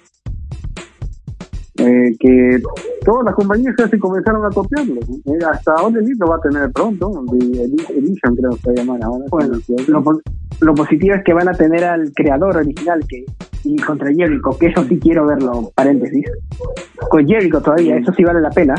eh, 1.80 2.14
que 2.18 2.62
todas 3.04 3.24
las 3.24 3.34
compañías 3.34 3.74
casi 3.74 3.98
comenzaron 3.98 4.44
a 4.44 4.50
copiarlo. 4.50 5.00
Eh, 5.00 5.38
hasta 5.50 5.74
All 5.76 5.94
lo 5.94 6.26
va 6.26 6.36
a 6.36 6.40
tener 6.40 6.70
pronto, 6.72 7.24
Edition 7.32 8.36
creo 8.36 8.50
que 8.50 8.74
se 8.74 8.90
ahora. 9.02 9.24
Bueno, 9.30 9.58
lo, 10.60 10.74
positivo 10.74 11.14
es 11.14 11.24
que 11.24 11.32
van 11.32 11.48
a 11.48 11.54
tener 11.54 11.84
al 11.84 12.12
creador 12.12 12.56
original 12.58 13.00
que 13.08 13.24
y 13.64 13.76
contra 13.76 14.12
Jericho, 14.12 14.56
que 14.58 14.68
eso 14.68 14.84
sí 14.84 14.98
quiero 14.98 15.26
verlo, 15.26 15.70
paréntesis. 15.74 16.26
Con 17.08 17.26
Jericho 17.26 17.60
todavía, 17.60 17.96
eso 17.96 18.12
sí 18.12 18.24
vale 18.24 18.40
la 18.40 18.50
pena. 18.50 18.74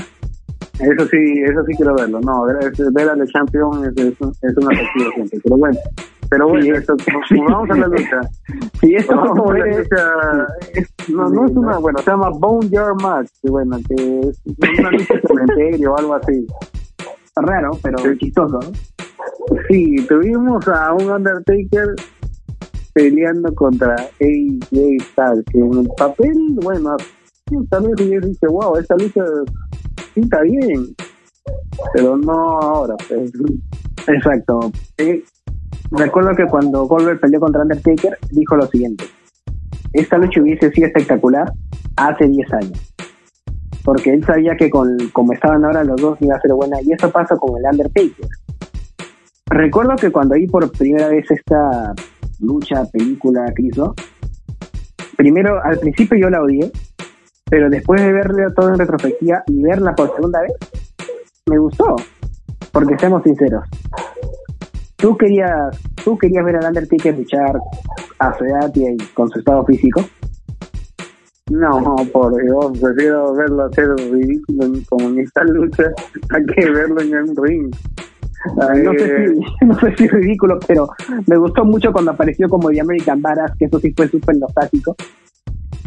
Eso 0.79 1.05
sí, 1.07 1.41
eso 1.43 1.63
sí 1.65 1.73
quiero 1.75 1.95
verlo. 1.95 2.19
No, 2.21 2.43
ver, 2.43 2.71
ver 2.93 3.09
al 3.09 3.27
Champion 3.27 3.85
es, 3.85 3.97
es, 3.97 4.13
es 4.13 4.57
un 4.57 4.71
atractivo 4.71 5.11
siempre. 5.13 5.39
Pero 5.43 5.57
bueno, 5.57 5.77
pero 6.31 6.47
bueno, 6.47 6.75
esto, 6.75 6.95
vamos 7.47 7.69
a 7.69 7.75
la 7.75 7.87
lucha. 7.87 8.21
Sí, 8.79 8.95
esto 8.95 9.15
vamos 9.15 9.51
a 9.51 9.57
la 9.57 9.65
lucha. 9.65 10.47
No, 11.11 11.29
no 11.29 11.45
es 11.45 11.51
una, 11.55 11.77
bueno, 11.77 11.99
se 11.99 12.11
llama 12.11 12.29
Bone 12.29 12.69
Jar 12.69 12.93
Match, 13.01 13.29
que 13.41 13.49
bueno, 13.49 13.77
que 13.87 14.19
es 14.19 14.41
una 14.79 14.91
lucha 14.91 15.13
cementerio 15.27 15.93
o 15.93 15.97
algo 15.97 16.15
así. 16.15 16.45
Raro, 17.35 17.71
pero 17.81 18.15
chistoso. 18.17 18.59
Sí, 19.69 19.95
tuvimos 20.07 20.67
a 20.67 20.93
un 20.93 21.09
Undertaker 21.09 21.95
peleando 22.93 23.53
contra 23.55 23.95
AJ 23.95 24.69
Styles, 24.69 25.45
que 25.51 25.59
en 25.59 25.73
el 25.79 25.89
papel, 25.97 26.37
bueno, 26.61 26.97
también 27.69 27.95
yo 27.97 28.27
dije, 28.27 28.47
wow, 28.47 28.77
esta 28.77 28.95
lucha 28.95 29.23
está 30.15 30.41
bien, 30.41 30.95
pero 31.93 32.17
no 32.17 32.33
ahora. 32.59 32.95
Pues. 33.07 33.31
Exacto. 34.07 34.71
Eh, 34.97 35.23
recuerdo 35.91 36.35
que 36.35 36.45
cuando 36.45 36.85
Goldberg 36.85 37.19
peleó 37.19 37.39
contra 37.39 37.61
Undertaker, 37.61 38.17
dijo 38.31 38.55
lo 38.55 38.67
siguiente: 38.67 39.05
Esta 39.93 40.17
lucha 40.17 40.41
hubiese 40.41 40.71
sido 40.71 40.87
espectacular 40.87 41.51
hace 41.95 42.27
10 42.27 42.53
años. 42.53 42.93
Porque 43.83 44.13
él 44.13 44.23
sabía 44.23 44.55
que 44.55 44.69
con 44.69 44.97
como 45.11 45.33
estaban 45.33 45.65
ahora 45.65 45.83
los 45.83 45.99
dos 45.99 46.17
iba 46.21 46.35
a 46.35 46.41
ser 46.41 46.53
buena, 46.53 46.77
y 46.81 46.93
eso 46.93 47.11
pasa 47.11 47.35
con 47.37 47.57
el 47.57 47.63
Undertaker. 47.71 48.27
Recuerdo 49.47 49.95
que 49.95 50.11
cuando 50.11 50.35
vi 50.35 50.47
por 50.47 50.71
primera 50.71 51.09
vez 51.09 51.29
esta 51.29 51.93
lucha, 52.39 52.85
película 52.91 53.45
que 53.55 53.63
hizo, 53.63 53.93
primero, 55.17 55.61
al 55.63 55.77
principio 55.79 56.17
yo 56.17 56.29
la 56.29 56.41
odié, 56.41 56.71
pero 57.49 57.69
después 57.69 58.01
de 58.01 58.13
verle 58.13 58.43
todo 58.55 58.69
en 58.69 58.79
retrospectiva 58.79 59.43
y 59.47 59.61
verla 59.61 59.93
por 59.93 60.15
segunda 60.15 60.41
vez, 60.41 60.53
me 61.47 61.57
gustó. 61.57 61.95
Porque 62.71 62.97
seamos 62.97 63.23
sinceros, 63.23 63.65
¿Tú 64.95 65.17
querías, 65.17 65.77
tú 66.03 66.17
querías 66.17 66.45
ver 66.45 66.57
a 66.57 66.67
Undertaker 66.67 67.17
luchar 67.17 67.59
a 68.19 68.37
su 68.37 68.45
edad 68.45 68.71
y 68.75 68.97
con 69.13 69.29
su 69.29 69.39
estado 69.39 69.65
físico? 69.65 70.03
No, 71.51 71.95
por 72.13 72.41
Dios, 72.41 72.79
prefiero 72.79 73.33
verlo 73.33 73.65
hacer 73.65 73.89
ridículo 74.09 74.71
como 74.87 75.09
en 75.09 75.19
esta 75.19 75.43
lucha 75.43 75.83
a 76.29 76.39
que 76.39 76.69
verlo 76.69 77.01
en 77.01 77.13
un 77.13 77.35
ring. 77.35 77.75
no, 78.55 78.93
sé 78.93 79.27
si, 79.27 79.65
no 79.65 79.79
sé 79.79 79.95
si 79.97 80.05
es 80.05 80.11
ridículo, 80.11 80.59
pero 80.65 80.87
me 81.27 81.35
gustó 81.35 81.65
mucho 81.65 81.91
cuando 81.91 82.11
apareció 82.11 82.47
como 82.47 82.69
The 82.69 82.79
American 82.79 83.21
Badass, 83.21 83.57
que 83.57 83.65
eso 83.65 83.79
sí 83.79 83.93
fue 83.95 84.07
súper 84.07 84.37
nostálgico. 84.37 84.95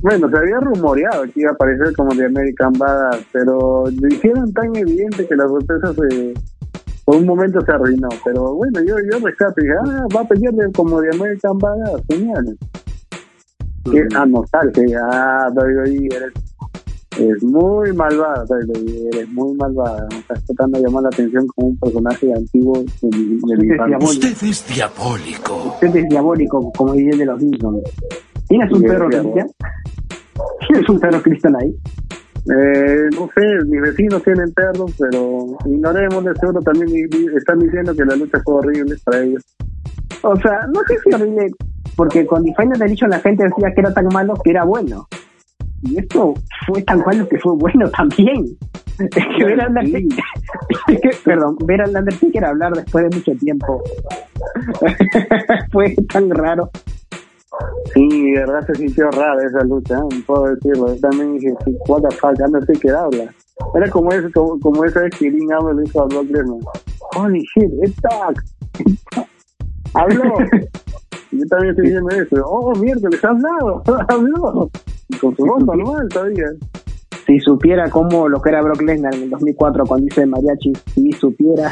Bueno, 0.02 0.28
se 0.28 0.36
había 0.36 0.60
rumoreado 0.60 1.22
que 1.22 1.40
iba 1.40 1.50
a 1.52 1.54
aparecer 1.54 1.96
como 1.96 2.14
The 2.14 2.26
American 2.26 2.74
Badass, 2.74 3.24
pero 3.32 3.84
lo 3.86 4.08
hicieron 4.08 4.52
tan 4.52 4.76
evidente 4.76 5.26
que 5.26 5.34
la 5.34 5.48
sorpresa 5.48 5.94
se, 5.94 6.34
por 7.05 7.16
un 7.16 7.26
momento 7.26 7.61
se 7.61 7.72
arruinó, 7.72 8.09
pero 8.24 8.55
bueno, 8.55 8.80
yo, 8.80 8.96
yo 9.11 9.18
rescato 9.24 9.61
y 9.61 9.64
dije, 9.64 9.74
ah, 9.84 10.07
va 10.14 10.20
a 10.22 10.28
pelearle 10.28 10.72
como 10.72 11.00
de 11.00 11.11
American 11.14 11.59
Badass, 11.59 12.02
genial. 12.09 12.59
Que, 13.90 14.07
ah, 14.16 14.24
nostalgia, 14.24 15.00
ah, 15.11 15.50
WWE, 15.55 16.09
eres, 16.16 16.32
es 17.18 17.42
muy 17.42 17.92
malvada, 17.92 18.44
WWE, 18.48 19.09
eres 19.12 19.28
muy 19.28 19.55
malvada, 19.57 20.09
estás 20.11 20.42
tratando 20.46 20.78
de 20.78 20.84
llamar 20.84 21.02
la 21.02 21.09
atención 21.11 21.46
como 21.48 21.68
un 21.68 21.78
personaje 21.78 22.32
antiguo 22.32 22.82
de, 23.02 23.09
de 23.11 23.96
Usted 24.00 24.36
es 24.42 24.66
diabólico. 24.66 25.62
Usted 25.74 25.96
es 25.96 26.09
diabólico, 26.09 26.72
como 26.72 26.94
dice 26.94 27.18
de 27.18 27.26
los 27.26 27.38
Simpsons. 27.38 27.82
¿Tienes 28.48 28.72
un 28.72 28.82
perro, 28.82 29.09
Cristian? 29.09 29.50
¿Tienes 30.66 30.88
un 30.88 31.00
perro, 31.00 31.22
Cristian, 31.22 31.57
ahí? 31.57 31.76
Eh, 32.47 33.09
no 33.12 33.30
sé, 33.34 33.64
mis 33.66 33.80
vecinos 33.80 34.22
tienen 34.22 34.53
perros, 34.53 34.92
pero 34.99 35.57
ignoremos, 35.64 36.24
de 36.24 36.34
seguro 36.34 36.61
también 36.61 37.09
están 37.34 37.59
diciendo 37.59 37.95
que 37.95 38.05
la 38.05 38.16
lucha 38.16 38.38
fue 38.45 38.55
horrible 38.57 38.97
para 39.05 39.22
ellos. 39.22 39.42
O 40.22 40.36
sea, 40.36 40.66
no 40.72 40.80
sé 40.86 40.99
si 41.03 41.14
horrible, 41.14 41.51
porque 41.97 42.26
con 42.26 42.45
Final 42.45 42.88
dicho 42.88 43.07
la 43.07 43.20
gente 43.20 43.45
decía 43.45 43.72
que 43.74 43.80
era 43.80 43.95
tan 43.95 44.07
malo 44.12 44.34
que 44.42 44.51
era 44.51 44.64
bueno. 44.64 45.07
Y 45.82 45.99
esto 45.99 46.34
fue 46.66 46.82
tan 46.82 47.01
malo 47.01 47.28
que 47.28 47.38
fue 47.38 47.55
bueno 47.57 47.88
también. 47.90 48.45
Es 48.97 49.09
que 49.11 49.45
ver 49.45 49.61
a 49.61 49.66
Undertaker, 49.66 51.14
perdón, 51.24 51.57
ver 51.66 51.80
a 51.80 51.86
Undertaker 51.86 52.45
hablar 52.45 52.72
después 52.74 53.11
de 53.11 53.16
mucho 53.16 53.32
tiempo 53.40 53.82
fue 55.72 55.97
tan 56.12 56.30
raro. 56.30 56.70
Sí, 57.92 58.32
de 58.32 58.38
verdad 58.40 58.66
se 58.66 58.74
sintió 58.74 59.11
rara 59.11 59.44
esa 59.46 59.64
lucha, 59.64 59.96
no 59.96 60.09
puedo 60.26 60.55
decirlo. 60.55 60.94
Yo 60.94 61.00
también 61.00 61.34
dije, 61.34 61.55
what 61.88 62.02
the 62.02 62.14
fuck, 62.16 62.34
ya 62.38 62.46
no 62.48 62.61
sé 62.62 62.72
qué 62.80 62.90
habla. 62.90 63.32
Era 63.74 63.90
como, 63.90 64.11
ese, 64.11 64.30
como, 64.32 64.59
como 64.61 64.84
esa 64.84 65.00
vez 65.00 65.16
que 65.16 65.30
Lin 65.30 65.48
le 65.48 65.82
dijo 65.82 66.02
a 66.02 66.07
Brock 66.07 66.26
Lesnar, 66.30 66.59
holy 67.16 67.40
shit, 67.40 67.70
it's 67.82 67.96
talk. 68.02 68.42
Habló. 69.94 70.24
yo 71.30 71.46
también 71.48 71.70
estoy 71.70 71.84
diciendo 71.84 72.09
eso. 72.11 72.44
Oh, 72.46 72.74
mierda, 72.74 73.09
les 73.09 73.24
ha 73.24 73.28
hablado. 73.28 73.82
Habló. 74.09 74.70
Y 75.09 75.16
con 75.18 75.36
su 75.36 75.44
voz 75.44 75.64
normal 75.64 76.09
todavía. 76.09 76.46
Si 77.26 77.38
supiera 77.40 77.88
cómo 77.88 78.28
lo 78.28 78.42
que 78.42 78.50
era 78.50 78.61
Brock 78.61 78.82
Lesnar 78.82 79.14
en 79.14 79.22
el 79.22 79.30
2004 79.30 79.84
cuando 79.86 80.05
dice 80.05 80.26
mariachi, 80.26 80.72
si 80.94 81.12
supiera. 81.12 81.70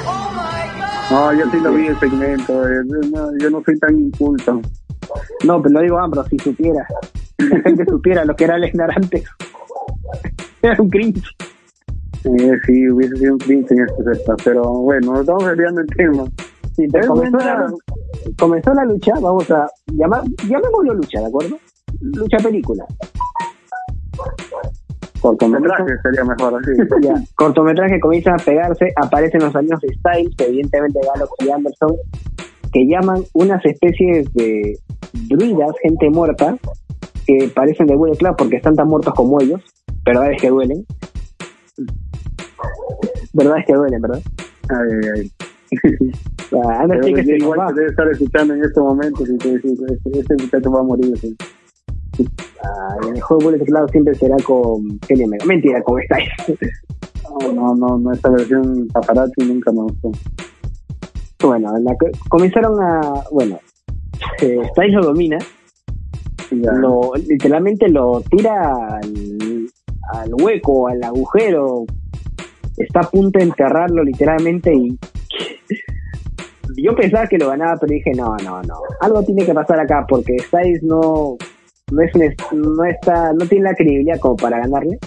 No, 1.11 1.33
yo 1.35 1.51
sí 1.51 1.61
lo 1.61 1.73
vi 1.73 1.89
el 1.89 1.99
segmento. 1.99 2.67
Eh, 2.67 2.85
yo 3.41 3.51
no 3.51 3.63
soy 3.65 3.79
tan 3.79 3.99
inculto. 3.99 4.61
No, 5.45 5.61
pero 5.63 5.75
lo 5.75 5.81
digo 5.81 5.99
Ambro, 5.99 6.25
si 6.25 6.39
supiera. 6.39 6.87
Si 7.39 7.49
la 7.49 7.61
gente 7.61 7.85
supiera 7.87 8.25
lo 8.25 8.35
que 8.35 8.45
era 8.45 8.59
Lesnar 8.59 8.91
antes. 8.95 9.25
Era 10.63 10.81
un 10.81 10.89
cringe. 10.89 11.23
Eh, 12.25 12.53
sí, 12.67 12.89
hubiese 12.89 13.17
sido 13.17 13.33
un 13.33 13.39
cringe 13.39 13.73
en 13.73 13.81
este 13.81 14.05
sector, 14.05 14.37
pero 14.45 14.63
bueno, 14.63 15.21
estamos 15.21 15.45
desviando 15.45 15.81
el 15.81 15.87
tema. 15.89 16.25
Sí, 16.77 16.87
pero 16.91 17.09
comenzó, 17.09 17.39
la, 17.39 17.73
comenzó 18.39 18.73
la 18.73 18.85
lucha, 18.85 19.13
vamos 19.21 19.51
a 19.51 19.67
llamar, 19.93 20.23
llamémoslo 20.49 20.95
lucha, 20.95 21.21
¿de 21.21 21.27
acuerdo? 21.27 21.59
Lucha 22.01 22.39
película. 22.39 22.87
Cortometraje 25.21 25.85
sería 26.03 26.25
mejor 26.25 26.61
así. 26.61 26.73
Ya, 27.03 27.15
cortometraje 27.37 28.01
comienzan 28.01 28.35
a 28.35 28.45
pegarse, 28.45 28.87
aparecen 28.97 29.43
los 29.43 29.55
amigos 29.55 29.81
de 29.81 29.95
Styles, 29.95 30.35
evidentemente 30.39 31.01
Gallows 31.13 31.31
y 31.41 31.51
Anderson, 31.51 31.97
que 32.73 32.87
llaman 32.87 33.23
unas 33.35 33.65
especies 33.65 34.33
de 34.33 34.79
druidas, 35.29 35.71
gente 35.83 36.11
muerta, 36.11 36.57
que 37.27 37.51
parecen 37.55 37.87
de 37.87 37.97
Bullet 37.97 38.17
Club 38.17 38.35
porque 38.37 38.57
están 38.57 38.75
tan 38.77 38.89
muertos 38.89 39.15
como 39.15 39.41
ellos, 39.41 39.61
verdad 40.05 40.33
es 40.33 40.41
que 40.41 40.49
duelen. 40.51 40.85
Verdad 43.33 43.59
es 43.59 43.67
que 43.67 43.75
duelen, 43.75 44.03
¿verdad? 44.03 44.21
Ay, 44.69 45.11
ay, 45.15 45.21
ay. 45.21 45.33
O 46.53 46.55
sea, 46.55 46.61
Pero 46.81 46.83
Undertaker 46.85 47.25
yo 47.25 47.31
se 47.31 47.37
igual 47.39 47.61
va. 47.61 47.67
te 47.69 47.75
debe 47.77 47.87
estar 47.87 48.09
escuchando 48.09 48.53
en 48.55 48.63
este 48.63 48.79
momento 48.79 49.25
te 49.25 49.33
dice, 49.33 49.73
este, 50.13 50.35
muchacho 50.35 50.71
va 50.71 50.81
a 50.81 50.83
morir. 50.83 51.17
sí. 51.19 51.35
Ah, 52.63 52.97
el 53.07 53.13
mejor 53.15 53.43
Bullet 53.43 53.65
Club 53.65 53.91
siempre 53.91 54.15
será 54.17 54.37
con 54.45 54.55
Omega. 55.25 55.45
Mentira, 55.47 55.83
con 55.83 55.99
Styles. 56.03 56.75
No, 57.41 57.53
no, 57.55 57.75
no, 57.75 57.99
no, 57.99 58.13
esta 58.13 58.29
versión 58.29 58.87
paparazzi 58.93 59.47
nunca 59.47 59.73
me 59.73 59.81
gustó. 59.85 60.11
bueno, 61.43 61.73
la 61.79 61.93
que- 61.99 62.13
comenzaron 62.29 62.79
a. 62.83 63.01
Bueno, 63.31 63.59
Styles 64.39 64.95
lo 64.95 65.03
domina, 65.07 65.39
lo, 66.51 67.13
literalmente 67.29 67.89
lo 67.89 68.21
tira 68.31 68.75
al, 68.97 69.69
al 70.15 70.35
hueco, 70.35 70.89
al 70.89 71.03
agujero. 71.03 71.85
Está 72.77 73.01
a 73.01 73.11
punto 73.11 73.39
de 73.39 73.45
enterrarlo 73.47 74.03
literalmente 74.03 74.73
y 74.75 74.99
yo 76.83 76.95
pensaba 76.95 77.27
que 77.27 77.39
lo 77.39 77.49
ganaba, 77.49 77.77
pero 77.81 77.93
dije 77.93 78.13
no, 78.15 78.35
no, 78.45 78.63
no. 78.63 78.75
Algo 79.01 79.23
tiene 79.25 79.45
que 79.45 79.53
pasar 79.55 79.79
acá 79.81 80.07
porque 80.09 80.39
Styles 80.39 80.83
no 80.83 81.37
no 81.91 82.03
es- 82.03 82.13
no 82.53 82.85
está 82.85 83.33
no 83.35 83.47
tiene 83.47 83.65
la 83.65 83.75
credibilidad 83.75 84.19
como 84.21 84.37
para 84.37 84.59
ganarle 84.61 84.99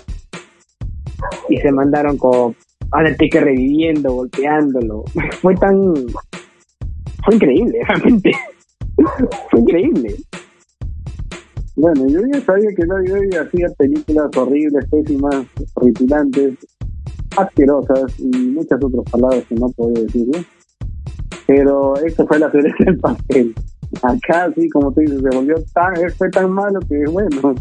y 1.49 1.57
se 1.57 1.71
mandaron 1.71 2.17
con 2.17 2.55
Undertaker 2.95 3.43
reviviendo, 3.43 4.13
golpeándolo. 4.13 5.03
Fue 5.41 5.55
tan 5.55 5.93
fue 7.25 7.35
increíble, 7.35 7.79
realmente. 7.87 8.31
Fue 9.51 9.59
increíble. 9.59 10.15
Bueno, 11.75 12.07
yo 12.07 12.21
ya 12.31 12.39
sabía 12.41 12.69
que 12.75 12.85
WWE 12.85 13.37
hacía 13.37 13.67
películas 13.77 14.29
horribles, 14.37 14.85
pésimas, 14.89 15.45
horripilantes, 15.73 16.53
asquerosas 17.37 18.17
y 18.19 18.29
muchas 18.47 18.81
otras 18.81 19.03
palabras 19.11 19.43
que 19.49 19.55
no 19.55 19.69
podía 19.71 20.03
decir. 20.03 20.27
¿no? 20.27 20.43
Pero 21.47 21.95
esto 21.97 22.25
fue 22.27 22.39
la 22.39 22.49
cereza 22.49 22.83
del 22.85 22.99
pastel. 22.99 23.53
Acá, 24.01 24.51
sí, 24.55 24.69
como 24.69 24.91
tú 24.91 25.01
dices, 25.01 25.21
se 25.21 25.35
volvió 25.35 25.55
tan, 25.73 25.93
fue 26.17 26.29
tan 26.29 26.51
malo 26.51 26.79
que, 26.87 27.03
bueno, 27.11 27.55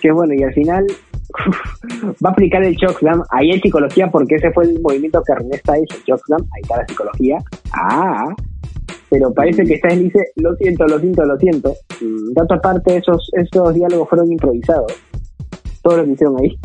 que 0.00 0.12
bueno, 0.12 0.34
y 0.34 0.42
al 0.42 0.52
final 0.52 0.86
va 2.24 2.30
a 2.30 2.32
aplicar 2.32 2.62
el 2.62 2.76
chokeslam. 2.76 3.22
Ahí 3.30 3.50
hay 3.50 3.60
psicología 3.60 4.10
porque 4.10 4.36
ese 4.36 4.52
fue 4.52 4.64
el 4.64 4.80
movimiento 4.80 5.22
que 5.22 5.34
René 5.34 5.58
Styles, 5.58 5.88
el 6.06 6.14
ahí 6.14 6.60
está 6.62 6.76
la 6.76 6.86
psicología. 6.86 7.38
Ah, 7.72 8.28
pero 9.12 9.30
parece 9.34 9.62
que 9.64 9.76
Styles 9.76 10.04
dice, 10.04 10.32
lo 10.36 10.56
siento, 10.56 10.86
lo 10.86 10.98
siento, 10.98 11.22
lo 11.26 11.36
siento. 11.36 11.74
Mm, 12.00 12.32
De 12.32 12.42
otra 12.42 12.58
parte, 12.62 12.96
esos, 12.96 13.28
esos 13.34 13.74
diálogos 13.74 14.08
fueron 14.08 14.32
improvisados. 14.32 14.90
Todo 15.82 15.98
lo 15.98 16.04
que 16.06 16.12
hicieron 16.12 16.36
ahí. 16.40 16.58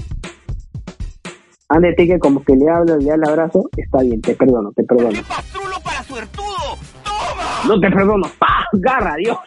Undertaker 1.70 2.20
como 2.20 2.42
que 2.46 2.56
le 2.56 2.70
habla, 2.70 2.96
le 2.96 3.04
da 3.04 3.16
el 3.16 3.24
abrazo, 3.28 3.70
está 3.76 4.02
bien, 4.02 4.22
te 4.22 4.34
perdono, 4.34 4.72
te 4.72 4.86
perdono. 4.86 5.20
pastrulo 5.28 5.76
para 5.84 6.02
suertudo! 6.04 6.78
¡Toma! 7.04 7.68
No 7.68 7.82
te 7.82 7.90
perdono, 7.90 8.28
¡pah! 8.40 8.64
¡Garra, 8.72 9.16
Dios! 9.18 9.38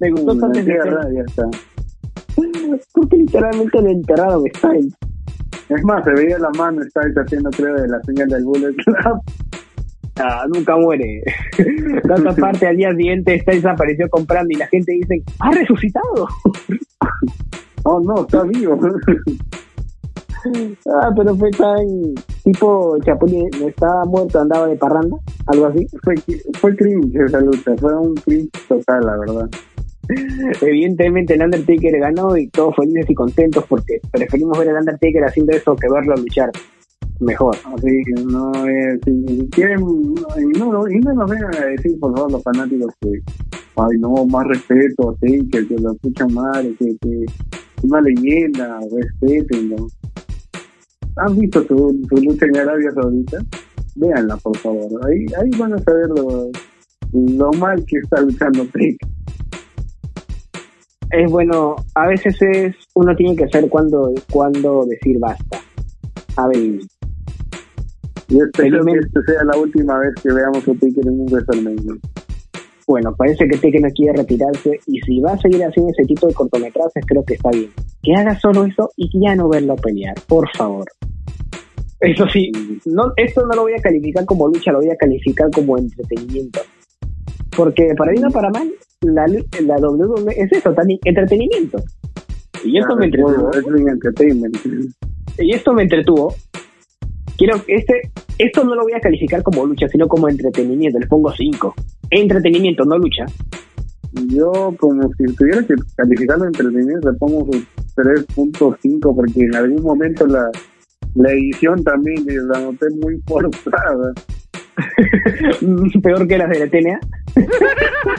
Me 0.00 0.10
gustó 0.12 0.32
en 0.32 0.40
tanto 0.40 0.58
está. 0.58 1.44
porque 2.94 3.16
literalmente 3.18 3.82
lo 3.82 3.90
enterraron 3.90 4.44
Styles. 4.56 4.94
Es 5.68 5.84
más, 5.84 6.02
se 6.04 6.12
veía 6.12 6.38
la 6.38 6.48
mano, 6.56 6.80
estaba 6.80 7.06
haciendo, 7.22 7.50
creo, 7.50 7.74
de 7.74 7.88
la 7.88 8.00
señal 8.04 8.28
del 8.28 8.44
Bullet 8.44 8.72
Club. 8.76 9.20
Ah, 10.18 10.46
nunca 10.48 10.76
muere. 10.76 11.22
Otra 12.04 12.34
parte, 12.34 12.66
al 12.66 12.76
día 12.76 12.90
siguiente 12.96 13.38
Styles 13.40 13.66
apareció 13.66 14.08
comprando 14.08 14.48
y 14.50 14.56
la 14.56 14.66
gente 14.68 14.92
dice, 14.92 15.22
¡ha 15.40 15.50
resucitado! 15.50 16.28
Oh, 17.88 18.00
no, 18.00 18.22
está 18.22 18.42
vivo. 18.42 18.76
ah, 20.92 21.10
pero 21.16 21.36
fue 21.36 21.50
tan 21.52 21.86
tipo 22.42 22.98
Chapulín, 23.04 23.48
estaba 23.64 24.04
muerto, 24.06 24.40
andaba 24.40 24.66
de 24.66 24.74
parranda, 24.74 25.16
algo 25.46 25.66
así. 25.66 25.86
fue, 26.02 26.16
fue 26.58 26.74
cringe 26.74 27.14
esa 27.14 27.38
lucha, 27.38 27.76
fue 27.76 27.94
un 27.96 28.16
cringe 28.16 28.50
total, 28.66 29.06
la 29.06 29.16
verdad. 29.18 29.48
Evidentemente 30.62 31.34
el 31.34 31.42
Undertaker 31.42 31.96
ganó 32.00 32.36
y 32.36 32.48
todos 32.48 32.74
felices 32.74 33.08
y 33.08 33.14
contentos 33.14 33.64
porque 33.68 34.00
preferimos 34.10 34.58
ver 34.58 34.70
al 34.70 34.78
Undertaker 34.78 35.22
haciendo 35.22 35.52
eso 35.52 35.76
que 35.76 35.88
verlo 35.88 36.16
luchar 36.16 36.50
mejor. 37.20 37.56
Así 37.64 38.02
que 38.04 38.22
no 38.24 38.52
es. 38.66 39.00
Si 39.04 39.48
quieren. 39.50 39.80
No, 39.80 40.72
no, 40.72 40.88
y 40.88 40.98
no 41.00 41.14
nos 41.14 41.30
vengan 41.30 41.54
a 41.54 41.66
decir, 41.66 41.98
por 41.98 42.14
favor, 42.14 42.32
los 42.32 42.42
fanáticos 42.42 42.92
que. 43.00 43.20
Ay, 43.78 43.98
no, 43.98 44.24
más 44.26 44.46
respeto, 44.46 45.10
así, 45.10 45.46
que, 45.50 45.66
que 45.68 45.78
lo 45.78 45.92
escuchan 45.92 46.32
mal, 46.32 46.74
que, 46.78 46.96
que 47.00 47.26
una 47.82 48.00
leyenda, 48.00 48.80
respetenlo. 48.90 49.88
¿Han 51.16 51.38
visto 51.38 51.62
su, 51.66 52.06
su 52.08 52.16
lucha 52.22 52.46
en 52.46 52.56
Arabia 52.56 52.90
Saudita? 52.92 53.38
Véanla, 53.96 54.36
por 54.38 54.56
favor. 54.58 55.06
Ahí, 55.06 55.26
ahí 55.40 55.50
van 55.58 55.74
a 55.74 55.78
saber 55.78 56.08
lo, 56.08 56.50
lo 57.12 57.50
mal 57.52 57.84
que 57.86 57.98
está 57.98 58.20
luchando 58.20 58.66
Trick. 58.72 58.98
Es 61.10 61.30
bueno, 61.30 61.76
a 61.94 62.06
veces 62.08 62.36
es 62.40 62.74
uno 62.94 63.14
tiene 63.14 63.36
que 63.36 63.48
saber 63.48 63.70
cuándo, 63.70 64.12
cuándo 64.30 64.84
decir 64.86 65.18
basta. 65.18 65.60
A 66.36 66.48
ver, 66.48 66.80
Y 68.28 68.40
espero 68.40 68.84
que 68.84 68.98
esta 68.98 69.22
sea 69.22 69.44
la 69.44 69.56
última 69.56 69.98
vez 69.98 70.14
que 70.22 70.32
veamos 70.32 70.66
a 70.68 70.72
Trick 70.72 70.98
en 70.98 71.08
un 71.08 71.26
WrestleMania. 71.26 71.94
bueno, 72.86 73.14
parece 73.16 73.46
que 73.48 73.56
Taker 73.56 73.80
no 73.80 73.88
quiere 73.90 74.16
retirarse 74.16 74.80
y 74.86 75.00
si 75.00 75.20
va 75.20 75.32
a 75.32 75.38
seguir 75.38 75.62
haciendo 75.64 75.92
ese 75.92 76.06
tipo 76.06 76.26
de 76.26 76.34
cortometrajes 76.34 77.04
creo 77.06 77.24
que 77.24 77.34
está 77.34 77.50
bien. 77.50 77.70
Que 78.02 78.14
haga 78.14 78.38
solo 78.38 78.64
eso 78.64 78.90
y 78.96 79.08
ya 79.20 79.34
no 79.34 79.48
verlo 79.48 79.76
pelear, 79.76 80.14
por 80.26 80.48
favor. 80.56 80.86
Eso 82.00 82.26
sí, 82.28 82.50
no, 82.84 83.12
esto 83.16 83.46
no 83.46 83.54
lo 83.54 83.62
voy 83.62 83.72
a 83.72 83.82
calificar 83.82 84.24
como 84.26 84.48
lucha, 84.48 84.70
lo 84.70 84.78
voy 84.78 84.90
a 84.90 84.96
calificar 84.96 85.50
como 85.50 85.78
entretenimiento. 85.78 86.60
Porque 87.56 87.94
para 87.96 88.12
bien 88.12 88.26
o 88.26 88.30
para 88.30 88.50
mal, 88.50 88.70
la, 89.00 89.26
la 89.26 89.76
WWE 89.76 90.34
es 90.36 90.52
eso, 90.52 90.74
también 90.74 90.98
entretenimiento. 91.04 91.78
Y 92.64 92.78
esto 92.78 92.96
me 92.96 93.06
entretuvo. 93.06 93.50
Es 93.52 93.64
entertainment. 93.66 94.56
Y 95.38 95.54
esto 95.54 95.72
me 95.72 95.82
entretuvo. 95.82 96.34
Quiero 97.36 97.56
este, 97.66 98.10
esto 98.38 98.64
no 98.64 98.74
lo 98.74 98.82
voy 98.82 98.92
a 98.94 99.00
calificar 99.00 99.42
como 99.42 99.66
lucha, 99.66 99.88
sino 99.88 100.08
como 100.08 100.28
entretenimiento. 100.28 100.98
Le 100.98 101.06
pongo 101.06 101.32
5. 101.32 101.74
Entretenimiento, 102.10 102.84
no 102.84 102.98
lucha. 102.98 103.26
Yo, 104.28 104.74
como 104.78 105.10
si 105.14 105.24
tuviera 105.34 105.62
que 105.62 105.74
calificarlo 105.96 106.44
de 106.44 106.48
entretenimiento, 106.48 107.10
le 107.10 107.18
pongo 107.18 107.46
su 107.52 107.62
3.5 107.96 109.14
porque 109.14 109.40
en 109.40 109.54
algún 109.54 109.82
momento 109.82 110.26
la, 110.26 110.50
la 111.14 111.32
edición 111.32 111.82
también 111.84 112.24
la 112.26 112.60
noté 112.60 112.86
muy 113.02 113.20
forzada. 113.26 114.12
Peor 116.02 116.28
que 116.28 116.38
las 116.38 116.50
de 116.50 116.58
la 116.58 116.66
TNA. 116.68 117.00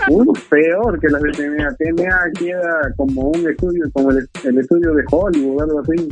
Uno 0.09 0.33
peor 0.49 0.99
que 0.99 1.07
las 1.07 1.21
de 1.21 1.31
TNA. 1.31 1.75
TNA 1.75 2.31
queda 2.39 2.93
como 2.95 3.29
un 3.29 3.47
estudio, 3.47 3.85
como 3.93 4.11
el, 4.11 4.27
el 4.43 4.57
estudio 4.59 4.93
de 4.93 5.03
Hollywood, 5.11 5.61
algo 5.61 5.79
así. 5.81 6.09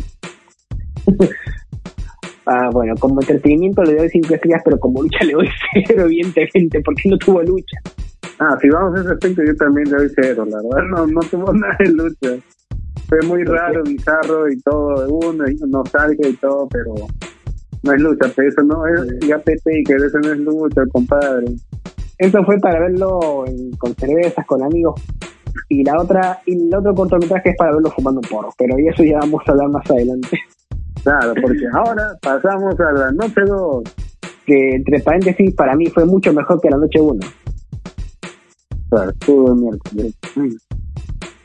Ah, 2.48 2.70
bueno, 2.72 2.94
como 3.00 3.22
entretenimiento 3.22 3.84
le 3.84 3.96
doy 3.96 4.10
5 4.10 4.36
estrellas, 4.36 4.62
pero 4.64 4.80
como 4.80 5.02
lucha 5.02 5.24
le 5.26 5.34
doy 5.34 5.48
0, 5.88 6.04
evidentemente, 6.06 6.82
porque 6.84 7.10
no 7.10 7.18
tuvo 7.18 7.42
lucha. 7.42 7.78
Ah, 8.40 8.58
si 8.62 8.70
vamos 8.70 8.98
a 8.98 9.02
ese 9.02 9.12
aspecto, 9.14 9.44
yo 9.44 9.56
también 9.56 9.90
le 9.90 9.98
doy 9.98 10.10
cero, 10.16 10.46
la 10.46 10.58
verdad. 10.58 10.84
No, 10.90 11.08
no 11.08 11.20
tuvo 11.22 11.54
nada 11.54 11.76
de 11.80 11.90
lucha. 11.92 12.36
Fue 13.08 13.20
muy 13.28 13.44
raro, 13.44 13.84
bizarro 13.84 14.52
y 14.52 14.60
todo 14.62 15.08
uno, 15.10 15.48
y 15.50 15.56
nostalgia 15.68 16.28
y 16.28 16.34
todo, 16.34 16.68
pero 16.70 16.94
no 17.84 17.94
es 17.94 18.02
lucha, 18.02 18.32
pero 18.36 18.50
eso 18.50 18.62
no 18.64 18.86
es, 18.88 19.20
ya 19.28 19.38
PT, 19.40 19.84
que 19.86 19.94
eso 19.96 20.20
no 20.20 20.32
es 20.34 20.40
lucha, 20.40 20.82
compadre. 20.92 21.46
Eso 22.18 22.44
fue 22.44 22.58
para 22.60 22.80
verlo 22.80 23.46
en- 23.48 23.72
con 23.78 23.94
cervezas, 23.96 24.46
con 24.48 24.64
amigos. 24.64 25.00
Y 25.70 25.84
la 25.84 26.00
otra, 26.02 26.40
y 26.46 26.54
el 26.68 26.76
otro 26.76 26.94
cortometraje 26.96 27.50
es 27.52 27.56
para 27.58 27.74
verlo 27.74 27.90
fumando 27.92 28.22
un 28.22 28.28
porro, 28.30 28.50
pero 28.58 28.76
eso 28.78 29.04
ya 29.04 29.20
vamos 29.20 29.42
a 29.48 29.52
hablar 29.52 29.70
más 29.70 29.90
adelante. 29.90 30.38
Claro, 31.06 31.34
porque 31.40 31.66
ahora 31.72 32.18
pasamos 32.20 32.80
a 32.80 32.92
la 32.92 33.12
noche 33.12 33.42
2. 33.46 33.84
Que 34.46 34.76
entre 34.76 35.00
paréntesis, 35.00 35.54
para 35.54 35.76
mí 35.76 35.86
fue 35.88 36.04
mucho 36.06 36.34
mejor 36.34 36.60
que 36.60 36.70
la 36.70 36.78
noche 36.78 37.00
1. 37.00 37.20
Claro, 38.90 39.12
estuvo 39.12 39.52
el 39.54 39.56
miércoles. 39.56 40.16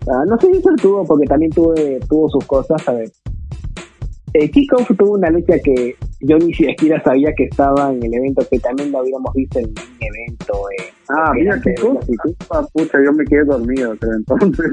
Ah, 0.09 0.25
no 0.27 0.39
sé 0.41 0.47
si 0.47 0.59
eso 0.59 0.71
tuvo, 0.81 1.05
porque 1.05 1.27
también 1.27 1.51
tuve, 1.53 2.01
tuvo 2.09 2.29
sus 2.31 2.45
cosas, 2.47 2.89
a 2.89 2.93
ver. 2.93 3.11
eh, 4.33 4.51
Kickoff 4.51 4.91
tuvo 4.97 5.13
una 5.13 5.29
lucha 5.31 5.55
que 5.63 5.95
yo 6.21 6.39
ni 6.39 6.55
siquiera 6.55 7.03
sabía 7.03 7.33
que 7.37 7.45
estaba 7.45 7.93
en 7.93 8.03
el 8.03 8.15
evento, 8.15 8.47
que 8.51 8.59
también 8.61 8.91
lo 8.93 9.01
habíamos 9.01 9.33
visto 9.35 9.59
en 9.59 9.67
un 9.67 9.99
evento. 10.01 10.55
Eh, 10.79 10.93
ah, 11.11 11.33
mira 11.35 11.61
cosa. 11.61 12.01
Ah, 12.51 12.67
pucha, 12.73 12.99
yo 13.05 13.13
me 13.13 13.25
quedé 13.25 13.45
dormido, 13.45 13.95
pero 14.01 14.15
entonces. 14.15 14.73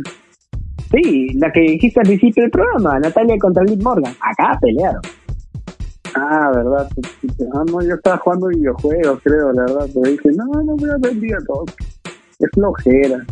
Sí, 0.92 1.28
la 1.34 1.52
que 1.52 1.62
dijiste 1.62 2.00
al 2.00 2.08
principio 2.08 2.44
del 2.44 2.52
programa, 2.52 3.00
Natalia 3.00 3.38
contra 3.40 3.64
Liv 3.64 3.82
Morgan. 3.84 4.14
Acá 4.22 4.58
pelearon. 4.62 5.02
Ah, 6.16 6.52
verdad. 6.56 6.90
Ah, 7.54 7.64
no, 7.70 7.82
yo 7.82 7.96
estaba 7.96 8.18
jugando 8.18 8.48
videojuegos, 8.48 9.20
creo, 9.24 9.52
la 9.52 9.64
verdad. 9.64 9.90
Pero 9.94 10.12
dije, 10.12 10.30
no, 10.36 10.46
no 10.46 10.76
voy 10.76 10.90
a 10.90 10.98
ver 11.00 11.20
día 11.20 11.38
todo. 11.46 11.66
Es 12.40 12.50
flojera. 12.54 13.26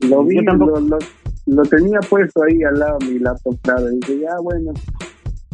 Lo 0.00 0.24
vi, 0.24 0.36
lo, 0.36 0.54
lo, 0.54 0.98
lo 1.46 1.62
tenía 1.62 1.98
puesto 2.00 2.42
ahí 2.42 2.62
al 2.62 2.78
lado 2.78 2.98
de 2.98 3.06
mi 3.06 3.18
laptop, 3.18 3.56
claro. 3.62 3.90
Y 3.90 3.96
dije, 3.96 4.20
ya, 4.20 4.38
bueno. 4.42 4.72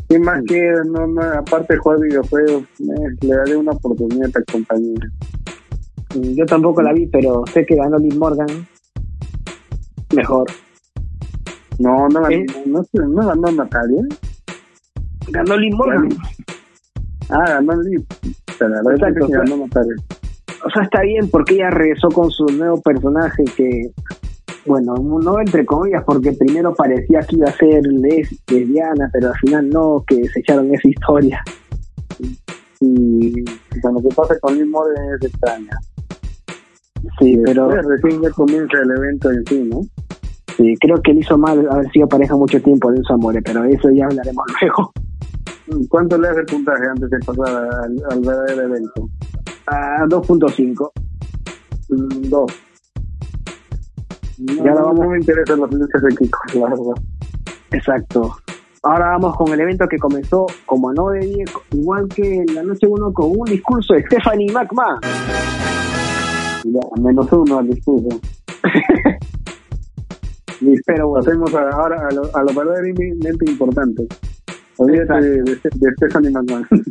¿Qué 0.09 0.19
más 0.19 0.43
queda? 0.49 0.83
No, 0.85 1.07
no, 1.07 1.23
aparte 1.23 1.75
de 1.75 1.79
jugar 1.79 2.01
videojuegos, 2.01 2.65
eh, 2.81 3.17
le 3.21 3.37
daré 3.37 3.57
una 3.57 3.71
oportunidad 3.71 4.25
a 4.25 4.27
esta 4.27 4.43
compañía. 4.51 5.09
Mm, 6.17 6.35
Yo 6.35 6.47
tampoco 6.47 6.83
la 6.83 6.93
vi, 6.93 7.07
pero 7.07 7.45
sé 7.53 7.65
que 7.65 7.77
ganó 7.77 7.97
Liv 7.97 8.19
Morgan. 8.19 8.67
Mejor. 10.13 10.49
No, 11.81 12.09
no, 12.09 12.29
¿Eh? 12.29 12.45
no, 12.67 12.85
no, 12.93 13.09
no 13.09 13.27
ganó 13.27 13.53
Natalia. 13.53 14.03
Ganó 15.29 15.57
Morgan. 15.71 16.09
Ah, 17.31 17.45
ganó 17.55 17.73
que 19.15 19.25
o 19.25 19.29
sea, 19.29 19.39
ganó 19.39 19.57
Natalia. 19.57 19.95
O 20.67 20.71
sea, 20.71 20.83
está 20.83 21.01
bien 21.01 21.31
porque 21.31 21.55
ella 21.55 21.71
regresó 21.71 22.09
con 22.09 22.31
su 22.31 22.45
nuevo 22.45 22.83
personaje 22.83 23.45
que, 23.57 23.91
bueno, 24.67 24.95
no 24.95 25.41
entre 25.41 25.65
comillas, 25.65 26.05
porque 26.05 26.33
primero 26.33 26.75
parecía 26.75 27.21
que 27.21 27.37
iba 27.37 27.49
a 27.49 27.53
ser 27.53 27.83
les- 27.87 28.39
lesbiana, 28.51 29.09
pero 29.11 29.29
al 29.29 29.39
final 29.39 29.71
no, 29.71 30.05
que 30.07 30.29
se 30.29 30.41
echaron 30.41 30.75
esa 30.75 30.87
historia. 30.87 31.43
Y 32.81 33.43
cuando 33.81 34.03
que 34.07 34.15
pasa 34.15 34.39
con 34.41 34.71
Morgan 34.71 35.15
es 35.15 35.27
extraña. 35.27 35.79
Sí, 37.19 37.41
pero 37.43 37.69
Después 37.69 38.03
recién 38.03 38.23
ya 38.23 38.31
comienza 38.31 38.79
el 38.83 38.91
evento 38.91 39.31
en 39.31 39.47
sí, 39.47 39.63
¿no? 39.63 39.81
Sí, 40.63 40.75
creo 40.81 40.97
que 41.03 41.13
le 41.15 41.21
hizo 41.21 41.39
mal 41.39 41.67
haber 41.71 41.91
sido 41.91 42.07
pareja 42.09 42.37
mucho 42.37 42.61
tiempo 42.63 42.91
de 42.93 42.99
un 42.99 43.05
amores, 43.13 43.43
pero 43.45 43.65
eso 43.65 43.89
ya 43.91 44.05
hablaremos 44.07 44.45
luego. 44.61 44.93
¿Cuánto 45.89 46.19
le 46.19 46.29
hace 46.29 46.43
puntaje 46.45 46.83
antes 46.89 47.09
de 47.11 47.19
pasar 47.21 47.49
al, 47.49 48.03
al 48.11 48.21
verdadero 48.21 48.63
evento? 48.63 49.09
A 49.67 50.05
2.5. 50.07 50.91
Mm, 51.91 52.29
Dos. 52.29 52.53
No, 54.39 54.55
Ya 54.65 54.75
no, 54.75 54.85
vamos- 54.87 54.99
no 55.01 55.11
me 55.11 55.19
interesan 55.19 55.61
los 55.61 55.73
luchas 55.73 56.03
de 56.03 56.15
Kiko, 56.17 56.39
la 56.55 56.69
verdad. 56.71 57.03
Exacto. 57.73 58.37
Ahora 58.83 59.11
vamos 59.11 59.37
con 59.37 59.53
el 59.53 59.61
evento 59.61 59.87
que 59.87 59.99
comenzó 59.99 60.47
como 60.67 60.93
no 60.93 61.11
de 61.11 61.21
10, 61.21 61.51
igual 61.73 62.09
que 62.09 62.45
la 62.55 62.63
noche 62.63 62.87
1 62.89 63.13
con 63.13 63.31
un 63.39 63.45
discurso 63.45 63.93
de 63.95 64.03
Stephanie 64.07 64.51
McMahon. 64.53 64.99
Ya, 66.65 66.81
menos 67.03 67.31
uno 67.33 67.59
al 67.59 67.69
discurso. 67.69 68.19
Listo, 70.61 70.83
Pero 70.87 71.09
bueno. 71.09 71.25
pasemos 71.25 71.55
a- 71.55 71.71
ahora 71.71 72.09
a 72.09 72.13
lo, 72.15 72.23
a 72.37 72.43
lo 72.43 72.53
verdaderamente 72.55 73.51
importante. 73.51 74.07
Olvídate 74.77 75.21
de, 75.21 75.43
de, 75.43 75.55
de 75.75 75.93
Stephanie 75.97 76.31
McMahon. 76.31 76.67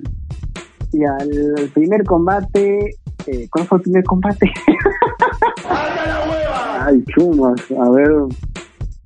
Y 0.91 1.03
al 1.05 1.69
primer 1.75 2.03
combate, 2.03 2.95
eh, 3.27 3.47
¿cuál 3.51 3.67
fue 3.67 3.77
el 3.77 3.81
primer 3.83 4.03
combate? 4.05 4.51
Ay, 5.69 7.03
chumas, 7.13 7.61
a 7.79 7.89
ver. 7.91 8.11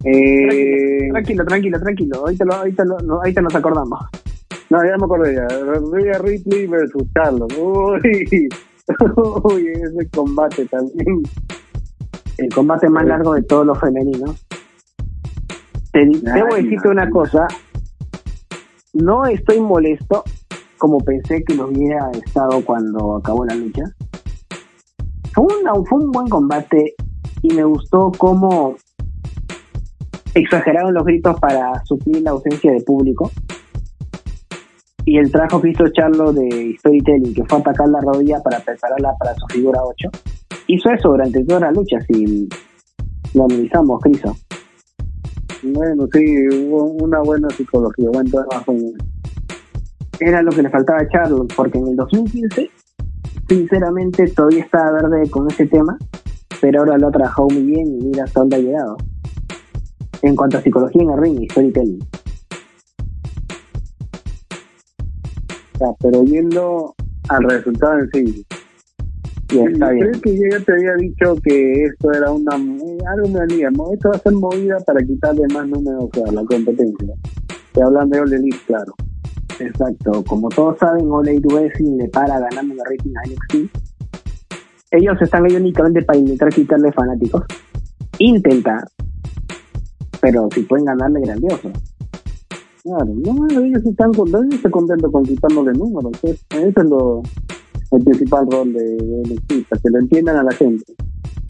Eh, 0.06 1.10
tranquilo, 1.12 1.46
tranquilo, 1.46 1.80
tranquilo. 1.82 2.20
Ahorita, 2.20 2.46
lo, 2.46 2.54
ahorita, 2.54 2.86
lo- 2.86 3.16
ahorita 3.16 3.42
nos 3.42 3.56
acordamos. 3.56 4.00
no, 4.70 4.78
ya 4.84 4.98
me 4.98 5.04
acordé 5.06 5.36
ya. 5.36 5.48
Rhea 5.48 6.20
Ripley 6.20 6.68
versus 6.68 7.04
Carlos. 7.14 7.50
Uy, 7.58 8.48
uy, 9.44 9.68
ese 9.68 10.10
combate 10.16 10.66
también. 10.68 11.24
El 12.38 12.54
combate 12.54 12.90
más 12.90 13.06
largo 13.06 13.34
de 13.34 13.42
todos 13.44 13.66
los 13.66 13.78
femeninos. 13.80 14.42
Te, 15.94 16.06
debo 16.06 16.56
decirte 16.56 16.90
una 16.90 17.10
cosa. 17.10 17.48
No 18.94 19.26
estoy 19.26 19.60
molesto 19.62 20.24
como 20.78 20.98
pensé 21.00 21.44
que 21.44 21.56
lo 21.56 21.68
hubiera 21.70 22.10
estado 22.12 22.64
cuando 22.66 23.16
acabó 23.16 23.46
la 23.46 23.56
lucha. 23.56 23.84
Fue, 25.34 25.46
una- 25.46 25.74
fue 25.88 26.00
un 26.00 26.12
buen 26.12 26.28
combate 26.28 26.94
y 27.42 27.54
me 27.54 27.64
gustó 27.64 28.12
cómo 28.18 28.76
exageraron 30.34 30.94
los 30.94 31.06
gritos 31.06 31.40
para 31.40 31.84
suplir 31.86 32.22
la 32.22 32.32
ausencia 32.32 32.72
de 32.72 32.82
público. 32.82 33.32
Y 35.06 35.18
el 35.18 35.32
trabajo 35.32 35.62
que 35.62 35.70
hizo 35.70 35.84
Charlo 35.90 36.32
de 36.34 36.76
Storytelling, 36.80 37.34
que 37.34 37.44
fue 37.46 37.60
atacar 37.60 37.90
la 37.90 38.00
rodilla 38.02 38.42
para 38.42 38.60
prepararla 38.60 39.14
para 39.20 39.36
su 39.36 39.46
figura 39.48 39.82
8, 39.84 40.10
hizo 40.68 40.90
eso 40.92 41.10
durante 41.10 41.44
toda 41.44 41.60
la 41.62 41.72
lucha, 41.72 41.98
si 42.08 42.48
lo 43.34 43.46
analizamos, 43.46 44.00
Criso. 44.02 44.36
Bueno, 45.64 46.08
sí, 46.12 46.48
hubo 46.50 46.84
una 47.06 47.22
buena 47.22 47.50
psicología, 47.50 48.10
buen 48.10 48.30
trabajo. 48.30 48.76
Era 50.20 50.42
lo 50.42 50.52
que 50.52 50.62
le 50.62 50.70
faltaba 50.70 51.00
a 51.00 51.08
Charlo, 51.08 51.48
porque 51.56 51.78
en 51.78 51.88
el 51.88 51.96
2015, 51.96 52.70
sinceramente, 53.48 54.28
todavía 54.28 54.66
estaba 54.66 54.92
verde 54.92 55.30
con 55.30 55.50
ese 55.50 55.66
tema, 55.68 55.98
pero 56.60 56.80
ahora 56.80 56.98
lo 56.98 57.08
ha 57.08 57.12
trabajado 57.12 57.48
muy 57.48 57.64
bien 57.64 57.88
y 57.88 58.06
mira 58.06 58.26
hasta 58.26 58.42
dónde 58.42 58.58
ha 58.58 58.60
llegado. 58.60 58.98
En 60.22 60.36
cuanto 60.36 60.58
a 60.58 60.62
psicología 60.62 61.02
en 61.02 61.12
el 61.12 61.22
ring 61.22 61.42
y 61.42 61.50
storytelling. 61.50 62.06
Pero 66.02 66.24
yendo 66.24 66.94
al 67.30 67.44
resultado 67.44 68.00
en 68.00 68.10
sí. 68.12 68.46
Está 69.62 69.90
bien. 69.92 70.10
Creo 70.10 70.22
que 70.22 70.36
yo 70.36 70.44
ya 70.52 70.60
te 70.66 70.72
había 70.74 70.96
dicho 70.96 71.36
que 71.44 71.84
esto 71.86 72.12
era 72.12 72.32
una 72.32 72.56
eh, 72.58 72.98
algo 73.08 73.28
me. 73.30 73.94
Esto 73.94 74.10
va 74.10 74.16
a 74.16 74.20
ser 74.20 74.34
movida 74.34 74.80
para 74.86 75.00
quitarle 75.04 75.44
más 75.54 75.68
números 75.68 76.10
a 76.28 76.32
la 76.32 76.44
competencia. 76.46 77.14
Te 77.74 77.82
hablan 77.84 78.10
de 78.10 78.20
All 78.20 78.34
Elite, 78.34 78.58
claro. 78.68 78.94
Exacto. 79.60 80.24
Como 80.28 80.50
todos 80.50 80.78
saben, 80.80 81.10
Elite 81.28 81.48
Wrestling 81.54 81.98
le 81.98 82.08
para 82.10 82.40
ganando 82.40 82.76
la 82.76 82.84
rating 82.84 83.14
a 83.18 83.22
NXT. 83.30 83.78
Ellos 84.92 85.16
están 85.22 85.46
ahí 85.46 85.56
únicamente 85.56 86.02
para 86.04 86.20
intentar 86.20 86.50
quitarle 86.50 86.92
fanáticos. 86.92 87.44
Intentar. 88.20 88.84
Pero 90.22 90.48
si 90.54 90.62
pueden 90.62 90.86
ganarle, 90.86 91.22
grandioso. 91.22 91.70
Claro, 92.84 93.06
no, 93.06 93.48
ellos 93.62 93.86
están 93.86 94.12
contentos, 94.14 94.72
contentos 94.72 95.12
con 95.12 95.24
quitándole 95.24 95.72
números. 95.74 96.12
es- 96.24 96.46
Ese 96.50 96.68
es 96.80 96.86
lo, 96.86 97.22
el 97.94 98.04
principal 98.04 98.48
rol 98.50 98.74
de, 98.74 98.84
de 98.84 99.40
que 99.48 99.90
lo 99.90 100.00
entiendan 100.00 100.38
a 100.38 100.44
la 100.44 100.52
gente. 100.52 100.94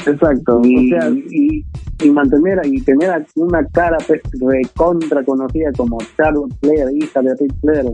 Exacto. 0.06 0.62
y, 0.64 0.94
o 0.94 1.00
sea, 1.00 1.10
y, 1.10 1.66
y 2.04 2.10
mantener 2.10 2.60
y 2.66 2.82
tener 2.82 3.26
una 3.36 3.66
cara 3.68 3.98
recontra 4.42 5.24
conocida 5.24 5.72
como 5.78 5.98
Charlotte 6.18 6.54
Flair, 6.60 6.88
hija 6.96 7.22
de 7.22 7.36
Ric 7.36 7.54
Flair, 7.62 7.86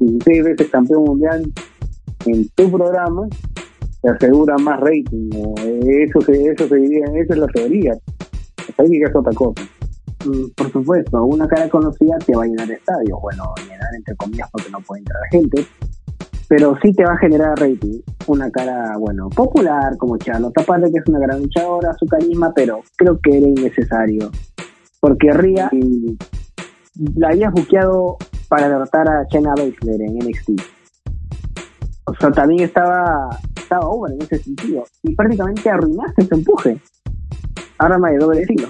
y 0.00 0.18
seis 0.24 0.44
veces 0.44 0.68
campeón 0.70 1.04
mundial 1.04 1.52
en 2.26 2.48
tu 2.50 2.70
programa, 2.70 3.28
te 4.02 4.08
asegura 4.08 4.56
más 4.58 4.80
rating. 4.80 5.28
¿no? 5.30 5.54
Eso 5.58 6.20
se, 6.22 6.44
eso 6.44 6.68
se 6.68 6.76
diría, 6.76 7.04
esa 7.14 7.34
es 7.34 7.38
la 7.38 7.46
teoría. 7.48 7.92
La 8.68 8.74
técnica 8.76 9.08
es 9.08 9.16
otra 9.16 9.32
cosa. 9.32 9.62
Mm, 10.24 10.50
Por 10.56 10.72
supuesto, 10.72 11.24
una 11.24 11.46
cara 11.46 11.68
conocida 11.68 12.16
te 12.24 12.34
va 12.34 12.44
a 12.44 12.46
llenar 12.46 12.70
estadios. 12.70 13.18
Bueno, 13.20 13.44
llenar 13.62 13.94
entre 13.94 14.16
comillas 14.16 14.48
porque 14.50 14.70
no 14.70 14.80
puede 14.80 15.00
entrar 15.00 15.20
gente. 15.30 15.66
Pero 16.50 16.76
sí 16.82 16.92
te 16.92 17.04
va 17.04 17.12
a 17.12 17.18
generar 17.18 17.56
rating. 17.60 18.00
Una 18.26 18.50
cara, 18.50 18.96
bueno, 18.98 19.30
popular 19.30 19.96
como 19.96 20.18
Charlotte. 20.18 20.58
Aparte 20.58 20.90
que 20.90 20.98
es 20.98 21.06
una 21.06 21.20
gran 21.20 21.40
luchadora, 21.40 21.94
su 21.96 22.06
carisma, 22.06 22.52
pero 22.52 22.82
creo 22.96 23.20
que 23.22 23.38
era 23.38 23.46
innecesario. 23.46 24.32
Porque 24.98 25.32
Ria 25.32 25.70
la 27.14 27.28
habías 27.28 27.52
buqueado 27.52 28.16
para 28.48 28.68
derrotar 28.68 29.08
a 29.08 29.24
Shayna 29.30 29.50
Baszler 29.50 30.02
en 30.02 30.18
NXT. 30.18 30.50
O 32.06 32.14
sea, 32.14 32.32
también 32.32 32.64
estaba, 32.64 33.28
estaba 33.56 33.88
over 33.88 34.12
en 34.14 34.22
ese 34.22 34.38
sentido. 34.38 34.84
Y 35.04 35.14
prácticamente 35.14 35.70
arruinaste 35.70 36.26
su 36.26 36.34
empuje. 36.34 36.80
Arma 37.78 38.10
de 38.10 38.18
doble 38.18 38.44
filo. 38.44 38.66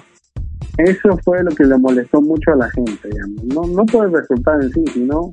eso 0.77 1.17
fue 1.25 1.43
lo 1.43 1.51
que 1.53 1.65
le 1.65 1.79
molestó 1.79 2.21
mucho 2.21 2.53
a 2.53 2.57
la 2.57 2.71
gente, 2.73 3.09
digamos. 3.09 3.43
No, 3.45 3.63
no 3.75 3.87
por 3.87 4.07
el 4.07 4.15
en 4.15 4.71
sí, 4.71 4.85
sino 4.93 5.33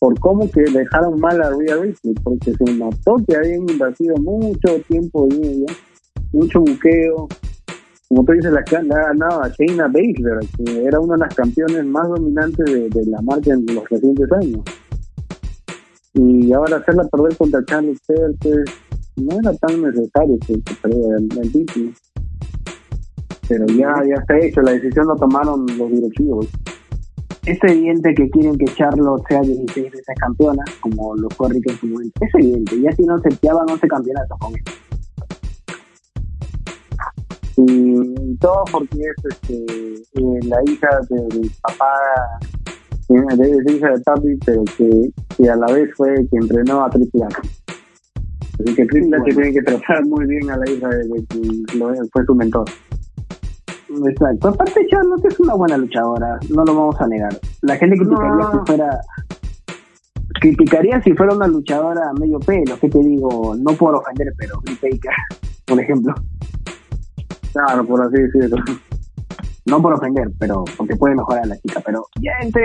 por 0.00 0.18
cómo 0.18 0.50
que 0.50 0.62
dejaron 0.62 1.20
mal 1.20 1.40
a 1.42 1.50
Rhea 1.50 1.76
Ripley, 1.76 2.14
porque 2.24 2.52
se 2.54 2.72
notó 2.72 3.16
que 3.28 3.36
habían 3.36 3.68
invertido 3.68 4.16
mucho 4.16 4.80
tiempo 4.88 5.28
en 5.30 5.44
ella, 5.44 5.72
mucho 6.32 6.60
buqueo. 6.60 7.28
Como 8.08 8.24
tú 8.24 8.32
dices, 8.32 8.50
la, 8.50 8.64
la 8.82 8.94
ha 8.96 9.06
ganado 9.08 9.42
a 9.42 9.48
Shayna 9.50 9.86
Baszler, 9.88 10.40
que 10.56 10.84
era 10.84 10.98
una 10.98 11.14
de 11.14 11.20
las 11.20 11.34
campeones 11.34 11.84
más 11.84 12.08
dominantes 12.08 12.64
de, 12.64 13.06
la 13.06 13.20
marca 13.20 13.52
en 13.52 13.66
los 13.66 13.88
recientes 13.88 14.32
años. 14.32 14.62
Y 16.14 16.50
ahora 16.54 16.78
hacerla 16.78 17.06
perder 17.06 17.36
contra 17.36 17.64
Charlie 17.66 17.96
Flair, 18.06 18.34
pues 18.40 18.64
no 19.16 19.38
era 19.38 19.52
tan 19.58 19.82
necesario 19.82 20.38
que, 20.46 20.54
que 20.62 20.74
perdiera 20.82 21.18
el, 21.18 21.28
el. 21.52 21.94
Pero 23.46 23.66
ya, 23.66 23.94
ya 24.08 24.14
está 24.14 24.38
hecho, 24.38 24.62
la 24.62 24.72
decisión 24.72 25.08
la 25.08 25.16
tomaron 25.16 25.66
los 25.76 25.90
directivos. 25.90 26.48
Es 27.46 27.58
evidente 27.62 28.14
que 28.14 28.28
quieren 28.30 28.56
que 28.58 28.66
Charlotte 28.66 29.22
sea 29.28 29.40
16 29.40 29.90
veces 29.90 30.14
campeona, 30.18 30.62
como 30.80 31.14
lo 31.16 31.28
fue 31.30 31.48
Rick 31.50 31.70
en 31.70 31.76
su 31.78 31.86
momento. 31.86 32.20
Es 32.24 32.34
evidente, 32.34 32.80
ya 32.80 32.92
si 32.92 33.02
no 33.04 33.18
seteaban 33.18 33.68
11 33.70 33.88
campeonatos 33.88 34.38
con 34.38 34.54
él. 34.54 34.62
Y 37.56 38.36
todo 38.36 38.64
porque 38.70 38.98
es 39.00 39.24
este, 39.24 39.64
eh, 39.94 40.40
la 40.44 40.62
hija 40.66 40.88
del 41.08 41.50
papá, 41.62 41.94
eh, 43.08 43.36
de, 43.36 43.50
es 43.50 43.74
hija 43.74 43.90
de 43.90 44.00
papi, 44.00 44.38
pero 44.44 44.64
que, 44.76 45.10
que 45.36 45.50
a 45.50 45.56
la 45.56 45.66
vez 45.72 45.90
fue 45.94 46.14
que 46.30 46.36
entrenó 46.36 46.84
a 46.84 46.90
Triple 46.90 47.24
H. 47.24 47.36
Así 48.60 48.74
que 48.74 48.86
Triple 48.86 49.16
H 49.16 49.22
Bueno. 49.22 49.24
tiene 49.24 49.52
que 49.52 49.62
tratar 49.62 50.06
muy 50.06 50.26
bien 50.26 50.50
a 50.50 50.56
la 50.56 50.70
hija 50.70 50.88
de, 50.88 51.04
de 51.04 51.26
que 51.28 52.08
fue 52.12 52.24
su 52.24 52.34
mentor. 52.34 52.64
Exacto. 54.06 54.48
Aparte, 54.48 54.86
Charlotte 54.88 55.24
es 55.26 55.40
una 55.40 55.54
buena 55.54 55.76
luchadora, 55.76 56.38
no 56.48 56.64
lo 56.64 56.74
vamos 56.74 57.00
a 57.00 57.06
negar. 57.08 57.38
La 57.62 57.76
gente 57.76 57.96
criticaría 57.96 58.30
No. 58.34 58.52
si 58.52 58.58
fuera. 58.66 59.00
Criticaría 60.40 61.02
si 61.02 61.12
fuera 61.14 61.34
una 61.34 61.46
luchadora 61.48 62.12
medio 62.18 62.38
pelo, 62.40 62.78
que 62.80 62.88
te 62.88 62.98
digo, 63.00 63.54
no 63.56 63.72
por 63.74 63.94
ofender, 63.96 64.32
pero 64.38 64.54
Baker, 64.80 65.12
por 65.66 65.80
ejemplo. 65.80 66.14
Claro, 67.52 67.84
por 67.84 68.00
así 68.02 68.22
decirlo. 68.22 68.56
No 69.66 69.82
por 69.82 69.92
ofender, 69.94 70.30
pero 70.38 70.64
porque 70.78 70.96
puede 70.96 71.16
mejorar 71.16 71.44
a 71.44 71.48
la 71.48 71.56
chica. 71.58 71.80
Pero 71.84 72.06
ya 72.20 72.32
entre. 72.42 72.64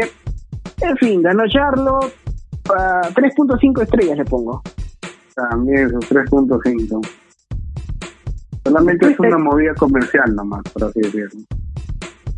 En 0.82 0.96
fin, 0.98 1.22
ganó 1.24 1.44
Charlotte. 1.48 2.14
ah, 2.78 3.02
3.5 3.14 3.82
estrellas 3.82 4.18
le 4.18 4.26
pongo. 4.26 4.62
También 5.36 5.90
sus 5.90 6.08
3.5. 6.10 7.02
Solamente 8.76 9.12
es 9.12 9.20
una 9.20 9.38
movida 9.50 9.74
comercial 9.76 10.36
nomás, 10.36 10.62
por 10.74 10.84
así 10.86 11.00
decirlo. 11.02 11.42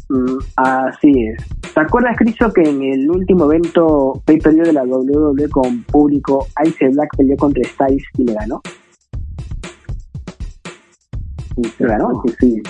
Mm, 0.09 0.37
así 0.55 1.11
es. 1.27 1.43
¿Te 1.73 1.81
acuerdas, 1.81 2.15
Cristo, 2.17 2.51
que 2.53 2.61
en 2.61 2.81
el 2.81 3.09
último 3.09 3.45
evento 3.51 4.21
pay 4.25 4.37
per 4.39 4.53
de 4.55 4.73
la 4.73 4.83
WWE 4.83 5.49
con 5.49 5.83
público, 5.83 6.47
Ice 6.65 6.89
Black 6.89 7.09
peleó 7.17 7.35
contra 7.37 7.63
Styles 7.67 8.03
y 8.17 8.23
le 8.23 8.33
ganó? 8.33 8.61
Sí, 11.55 11.61
Claro. 11.77 12.21
sí, 12.25 12.33
sí. 12.39 12.61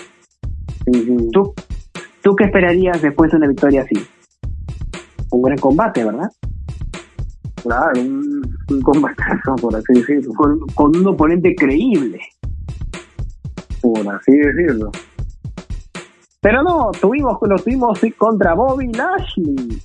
Sí, 0.86 1.03
sí. 1.05 1.30
¿Tú, 1.32 1.53
¿Tú 2.24 2.36
qué 2.36 2.45
esperarías 2.45 3.01
después 3.01 3.32
de 3.32 3.38
una 3.38 3.47
victoria 3.47 3.82
así? 3.84 3.95
Un 5.32 5.41
gran 5.41 5.57
combate, 5.57 6.03
¿verdad? 6.05 6.32
Claro, 7.63 7.99
un, 8.01 8.41
un 8.70 8.82
combatazo, 8.82 9.55
por 9.61 9.76
así 9.76 9.93
decirlo. 9.93 10.34
Con, 10.34 10.59
con 10.74 10.95
un 10.95 11.07
oponente 11.07 11.53
creíble. 11.55 12.20
Por 13.93 14.15
así 14.15 14.33
decirlo. 14.38 14.91
Pero 16.41 16.61
no, 16.63 16.91
tuvimos, 16.99 17.38
lo 17.41 17.55
tuvimos 17.57 17.99
contra 18.17 18.53
Bobby 18.53 18.91
Lashley. 18.91 19.81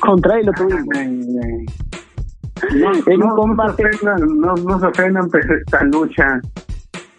Contra 0.00 0.38
él 0.38 0.46
lo 0.46 0.52
tuvimos. 0.52 0.86
No, 2.74 2.92
En 3.12 3.22
un 3.22 3.30
combate- 3.36 3.82
no, 3.82 3.90
se 3.92 3.96
ofendan, 3.96 4.38
no, 4.40 4.54
no 4.54 4.80
se 4.80 4.86
ofendan, 4.86 5.28
pero 5.30 5.56
esta 5.56 5.84
lucha. 5.84 6.40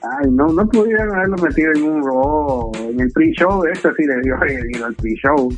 Ay, 0.01 0.31
no, 0.31 0.47
no 0.47 0.67
pudieran 0.69 1.13
haberlo 1.13 1.35
metido 1.37 1.71
en 1.75 1.83
un 1.83 2.01
Raw, 2.03 2.71
en 2.89 2.99
el 2.99 3.11
pre-show. 3.11 3.63
Esto 3.65 3.89
sí 3.97 4.03
le 4.05 4.21
dio 4.21 4.35
ir 4.69 4.83
al 4.83 4.95
pre-show. 4.95 5.49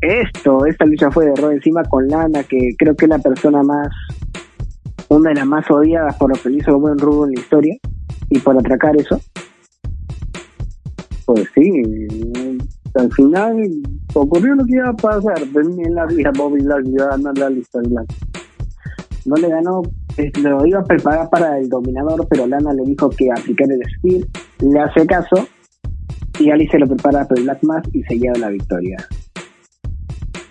Esto, 0.00 0.64
esta 0.66 0.84
lucha 0.86 1.10
fue 1.10 1.26
de 1.26 1.34
Raw 1.36 1.50
encima 1.50 1.82
con 1.84 2.08
Lana, 2.08 2.42
que 2.44 2.70
creo 2.78 2.96
que 2.96 3.04
es 3.04 3.08
la 3.10 3.18
persona 3.18 3.62
más, 3.62 3.88
una 5.08 5.30
de 5.30 5.36
las 5.36 5.46
más 5.46 5.70
odiadas 5.70 6.16
por 6.16 6.30
lo 6.34 6.42
que 6.42 6.50
hizo 6.56 6.70
el 6.70 6.76
buen 6.78 6.98
Rudo 6.98 7.26
en 7.26 7.32
la 7.34 7.40
historia, 7.40 7.76
y 8.30 8.38
por 8.38 8.58
atracar 8.58 8.96
eso. 8.96 9.20
Pues 11.24 11.46
sí, 11.54 11.70
al 12.94 13.12
final 13.12 13.82
ocurrió 14.14 14.54
lo 14.54 14.64
que 14.64 14.74
iba 14.74 14.88
a 14.88 14.96
pasar. 14.96 15.42
En 15.42 15.94
la 15.94 16.06
vida 16.06 16.30
Bobby 16.36 16.60
Lashley 16.60 16.94
iba 16.94 17.04
a 17.04 17.10
ganar 17.10 17.38
la 17.38 17.50
lista. 17.50 17.80
No 19.24 19.36
le 19.36 19.48
ganó, 19.48 19.82
lo 20.42 20.66
iba 20.66 20.80
a 20.80 20.84
preparar 20.84 21.28
para 21.28 21.58
el 21.58 21.68
dominador, 21.68 22.26
pero 22.28 22.46
Lana 22.46 22.72
le 22.72 22.84
dijo 22.84 23.10
que 23.10 23.30
aplicara 23.30 23.74
el 23.74 23.82
Spear, 23.90 24.22
le 24.60 24.80
hace 24.80 25.06
caso, 25.06 25.46
y 26.38 26.50
Ali 26.50 26.66
se 26.68 26.78
lo 26.78 26.86
prepara 26.86 27.26
para 27.26 27.38
el 27.38 27.44
Black 27.44 27.62
Mass 27.62 27.82
y 27.92 28.02
se 28.04 28.18
lleva 28.18 28.38
la 28.38 28.48
victoria. 28.48 28.96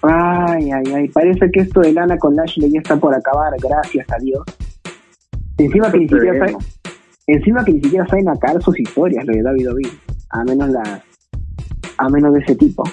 Ay, 0.04 0.70
ay, 0.70 0.94
ay, 0.94 1.08
parece 1.10 1.50
que 1.52 1.62
esto 1.62 1.82
de 1.82 1.92
Lana 1.92 2.18
con 2.20 2.36
Lashley 2.36 2.72
ya 2.72 2.80
está 2.80 2.98
por 2.98 3.16
acabar, 3.16 3.52
gracias 3.60 4.06
a 4.12 4.18
Dios. 4.20 4.44
Encima 5.58 5.92
que 5.92 5.98
ni 5.98 6.08
siquiera. 6.08 6.46
Encima 7.28 7.64
que 7.64 7.74
ni 7.74 7.82
siquiera 7.82 8.06
saben 8.08 8.30
acabar 8.30 8.62
sus 8.62 8.80
historias, 8.80 9.26
lo 9.26 9.34
de 9.34 9.42
David 9.44 9.72
Ovil, 9.72 9.90
a 10.30 10.44
menos 10.44 10.70
las, 10.70 11.02
a 11.98 12.10
menos 12.10 12.34
de 12.34 12.40
ese 12.40 12.56
tipo. 12.56 12.84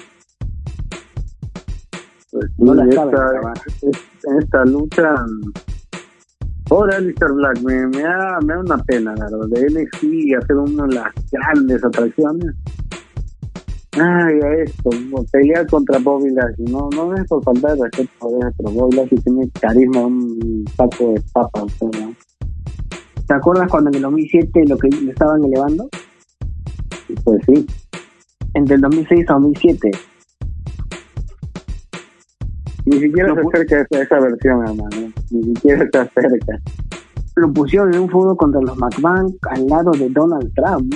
Pues, 2.31 2.45
No 2.57 2.71
sí, 2.73 2.77
la 2.79 2.83
esta, 2.85 2.95
saben 2.95 3.15
acabar. 3.15 3.57
es- 3.81 4.07
esta 4.41 4.65
lucha 4.65 5.13
por 6.67 6.91
Alistair 6.93 7.31
Black 7.31 7.61
me, 7.61 7.87
me, 7.87 8.01
da, 8.01 8.39
me 8.43 8.53
da 8.55 8.59
una 8.59 8.77
pena, 8.83 9.13
la 9.15 9.25
verdad. 9.29 9.47
De 9.49 9.67
NXT 9.69 10.35
hacer 10.41 10.55
una 10.57 10.87
de 10.87 10.95
las 10.95 11.13
grandes 11.31 11.83
atracciones. 11.83 12.55
Ay, 13.97 14.39
a 14.41 14.53
esto, 14.63 14.89
pelear 15.31 15.65
contra 15.67 15.99
Bobby 15.99 16.31
Lashley. 16.31 16.65
No, 16.69 16.89
no 16.93 17.13
es 17.15 17.25
por 17.27 17.41
falta 17.43 17.73
de 17.75 17.83
respeto, 17.83 18.11
pero 18.57 18.71
Bobby 18.71 18.95
Lashley 18.97 19.21
tiene 19.21 19.49
carisma, 19.61 20.05
un 20.07 20.65
saco 20.75 21.13
de 21.13 21.21
papas. 21.31 21.63
¿no? 21.81 22.13
¿Te 23.27 23.33
acuerdas 23.33 23.69
cuando 23.69 23.89
en 23.89 23.95
el 23.95 24.01
2007 24.03 24.63
lo 24.67 24.77
que 24.77 24.87
le 24.89 25.11
estaban 25.11 25.43
elevando? 25.43 25.89
Pues 27.23 27.41
sí, 27.47 27.65
Entre 28.53 28.75
el 28.75 28.81
2006 28.81 29.29
a 29.29 29.33
2007. 29.33 29.91
ni 32.85 32.99
siquiera 32.99 33.29
No 33.29 33.35
se 33.35 33.41
acerca 33.47 33.75
a 33.77 33.81
esa, 33.81 34.03
esa 34.03 34.19
versión, 34.19 34.61
hermano. 34.67 35.11
Ni 35.31 35.43
siquiera 35.55 35.87
se 35.91 35.97
acerca. 35.97 36.59
Lo 37.35 37.51
pusieron 37.51 37.93
en 37.93 38.01
un 38.01 38.09
fútbol 38.09 38.37
contra 38.37 38.61
los 38.61 38.77
McMahon 38.77 39.35
al 39.49 39.67
lado 39.67 39.91
de 39.91 40.09
Donald 40.09 40.53
Trump. 40.53 40.93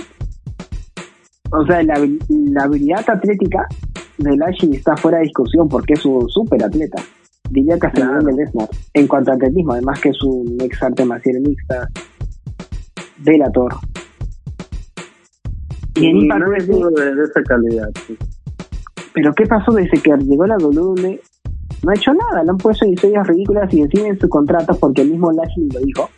O 1.52 1.66
sea, 1.66 1.82
la, 1.84 1.96
habil- 1.96 2.24
la 2.30 2.64
habilidad 2.66 3.04
atlética 3.10 3.68
de 4.20 4.38
Lashley 4.38 4.76
está 4.76 4.96
fuera 4.96 5.18
de 5.18 5.24
discusión 5.24 5.68
porque 5.68 5.94
es 5.94 6.06
un 6.06 6.30
súper 6.30 6.64
atleta. 6.64 7.02
Diría 7.50 7.80
que 7.80 7.88
hasta 7.88 8.02
el 8.02 8.08
Claro. 8.08 8.20
nivel 8.22 8.36
de 8.36 8.44
Lesnar. 8.46 8.70
En 8.94 9.08
cuanto 9.08 9.32
a 9.32 9.34
atletismo, 9.34 9.74
además 9.74 10.00
que 10.00 10.10
es 10.10 10.24
un 10.24 10.58
ex 10.62 10.84
arte 10.84 11.04
marcial 11.06 11.42
mixta. 11.42 11.90
Velator. 13.20 13.76
Y 15.96 16.06
en 16.08 16.18
Impact 16.18 16.40
no 16.42 16.54
es 16.56 16.68
Wrestling- 16.68 16.96
de, 16.96 17.16
de 17.16 17.24
esa 17.24 17.42
calidad. 17.44 17.90
sí. 18.08 18.18
Pero 19.14 19.34
¿qué 19.34 19.46
pasó 19.46 19.72
desde 19.74 20.02
que 20.02 20.12
llegó 20.18 20.46
la 20.46 20.58
WWE? 20.58 21.20
No 21.84 21.92
ha 21.92 21.94
hecho 21.96 22.14
nada, 22.14 22.44
le 22.44 22.50
han 22.52 22.58
puesto 22.58 22.86
historias 22.86 23.26
ridículas 23.28 23.74
y 23.74 23.82
encima 23.82 24.08
en 24.08 24.20
su 24.20 24.30
contrato, 24.30 24.78
porque 24.80 25.02
el 25.02 25.12
mismo 25.12 25.32
Lashley 25.32 25.68
lo 25.74 25.80
dijo, 25.80 26.10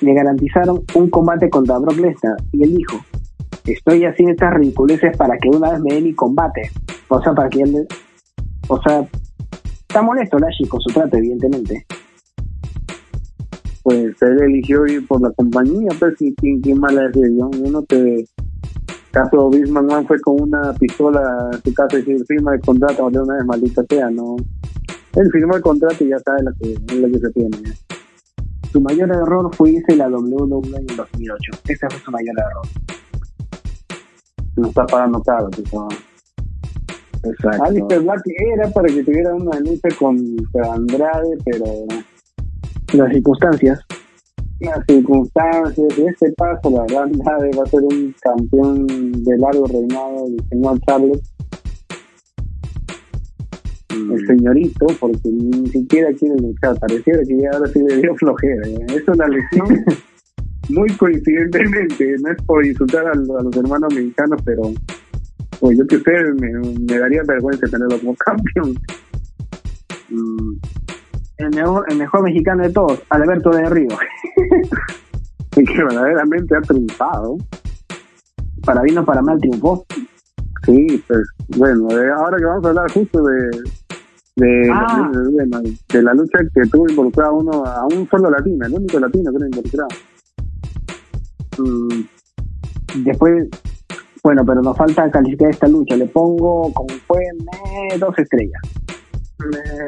le 0.00 0.14
garantizaron 0.14 0.82
un 0.94 1.10
combate 1.10 1.48
contra 1.48 1.78
Brock 1.78 1.96
Lesnar. 1.98 2.36
Y 2.52 2.64
él 2.64 2.76
dijo, 2.76 2.98
estoy 3.66 4.04
haciendo 4.04 4.32
estas 4.32 4.54
ridiculeces 4.54 5.16
para 5.16 5.36
que 5.38 5.48
una 5.48 5.72
vez 5.72 5.80
me 5.80 5.94
dé 5.94 6.00
mi 6.00 6.12
combate. 6.14 6.70
O 7.08 7.22
sea, 7.22 7.32
para 7.34 7.48
que 7.48 7.62
él... 7.62 7.72
le- 7.72 7.86
O 8.68 8.80
sea, 8.82 9.06
está 9.88 10.02
molesto 10.02 10.38
Lashley 10.38 10.68
con 10.68 10.80
su 10.80 10.92
trato, 10.92 11.16
evidentemente. 11.16 11.86
Pues 13.82 14.20
él 14.22 14.42
eligió 14.42 14.86
ir 14.86 15.06
por 15.06 15.20
la 15.20 15.30
compañía, 15.32 15.90
pues 15.98 16.20
y 16.20 16.34
quién, 16.34 16.60
quién 16.60 16.78
mala 16.78 17.08
decisión, 17.08 17.50
uno 17.64 17.82
te 17.82 18.26
caso 19.10 19.50
Bisman 19.50 20.06
fue 20.06 20.18
con 20.20 20.40
una 20.40 20.72
pistola 20.72 21.20
a 21.20 21.60
su 21.62 21.74
casa 21.74 21.98
y 21.98 22.02
firma 22.02 22.54
el 22.54 22.60
contrato 22.62 23.10
de 23.10 23.20
una 23.20 23.34
vez 23.34 23.44
maldita 23.44 23.84
sea, 23.88 24.08
no 24.08 24.36
él 25.16 25.30
firmó 25.30 25.56
el 25.56 25.62
contrato 25.62 26.04
y 26.04 26.08
ya 26.08 26.18
sabe 26.20 26.42
lo 26.42 26.52
que, 26.54 26.96
lo 26.96 27.10
que 27.10 27.18
se 27.18 27.30
tiene. 27.32 27.58
Su 28.72 28.80
mayor 28.80 29.10
error 29.10 29.54
fue 29.54 29.72
irse 29.72 29.94
la 29.94 30.08
WWE 30.08 30.78
en 30.78 30.90
el 30.90 30.96
2008. 30.96 31.52
Ese 31.68 31.86
fue 31.90 32.00
su 32.00 32.10
mayor 32.10 32.34
error. 32.38 32.66
No 34.56 34.68
está 34.68 34.86
pagando 34.86 35.22
caro, 35.22 35.50
no. 35.72 35.88
Exacto. 37.24 37.64
Alistair 37.64 38.00
Black 38.00 38.22
era 38.54 38.70
para 38.70 38.88
que 38.88 39.04
tuviera 39.04 39.34
una 39.34 39.60
lucha 39.60 39.88
contra 39.98 40.72
Andrade, 40.72 41.36
pero 41.44 41.64
Las 42.92 43.10
circunstancias. 43.12 43.80
las 44.60 44.84
circunstancias 44.86 45.98
y 45.98 46.02
este 46.06 46.32
paso, 46.32 46.70
la 46.70 46.82
verdad, 46.82 47.02
Andrade 47.04 47.50
va 47.58 47.62
a 47.64 47.66
ser 47.66 47.80
un 47.82 48.14
campeón 48.20 48.86
de 49.24 49.38
largo 49.38 49.66
reinado 49.66 50.26
del 50.28 50.44
señor 50.50 50.78
Charlotte. 50.86 51.22
el 53.90 54.26
señorito, 54.26 54.86
porque 55.00 55.20
ni 55.30 55.68
siquiera 55.68 56.10
quiere 56.18 56.36
luchar. 56.40 56.78
Pareciera 56.80 57.22
que 57.24 57.38
ya 57.38 57.50
ahora 57.52 57.70
sí 57.72 57.80
le 57.86 57.96
dio 57.96 58.14
flojera. 58.16 58.66
¿ya? 58.68 58.94
Es 58.94 59.06
una 59.08 59.26
lesión 59.28 59.84
muy 60.70 60.88
coincidentemente. 60.96 62.16
No 62.22 62.32
es 62.32 62.42
por 62.44 62.64
insultar 62.66 63.06
a, 63.06 63.14
lo- 63.14 63.38
a 63.38 63.42
los 63.42 63.56
hermanos 63.56 63.94
mexicanos, 63.94 64.40
pero 64.44 64.62
pues 65.60 65.78
yo 65.78 65.86
que 65.86 65.98
me, 66.40 66.52
me 66.80 66.98
daría 66.98 67.22
vergüenza 67.26 67.66
tenerlo 67.68 67.98
como 68.00 68.14
campeón. 68.26 68.74
Mm, 70.10 70.56
el, 71.42 71.54
mejor, 71.54 71.84
el 71.88 71.98
mejor 71.98 72.22
mexicano 72.22 72.62
de 72.62 72.70
todos, 72.70 73.02
Alberto 73.10 73.50
de 73.50 73.68
Río. 73.68 73.88
Que 75.54 75.84
verdaderamente 75.84 76.56
ha 76.56 76.62
triunfado. 76.62 77.36
Para 78.64 78.80
bien 78.80 78.96
o 78.96 79.04
para 79.04 79.20
mal 79.20 79.38
triunfó. 79.38 79.84
Sí, 80.64 81.04
pues 81.06 81.28
bueno, 81.58 81.90
eh, 81.90 82.10
ahora 82.16 82.38
que 82.38 82.44
vamos 82.46 82.64
a 82.64 82.68
hablar 82.68 82.90
justo 82.90 83.22
de 83.22 83.50
de, 84.36 84.70
Ah. 84.72 85.10
de, 85.12 85.76
de 85.92 86.02
la 86.02 86.14
lucha 86.14 86.38
que 86.54 86.62
tuvo 86.70 86.88
involucrado 86.88 87.34
uno 87.34 87.64
a 87.66 87.84
un 87.86 88.08
solo 88.08 88.30
latino, 88.30 88.66
el 88.66 88.72
único 88.74 88.98
latino 88.98 89.30
que 89.30 89.36
era 89.36 89.46
involucrado. 89.46 89.88
Mm, 91.58 93.04
después, 93.04 93.48
bueno, 94.24 94.42
pero 94.46 94.62
nos 94.62 94.76
falta 94.76 95.10
calificar 95.10 95.50
esta 95.50 95.68
lucha. 95.68 95.96
Le 95.96 96.06
pongo, 96.06 96.72
como 96.72 96.88
fue, 97.06 97.20
dos 97.98 98.18
estrellas. 98.18 98.60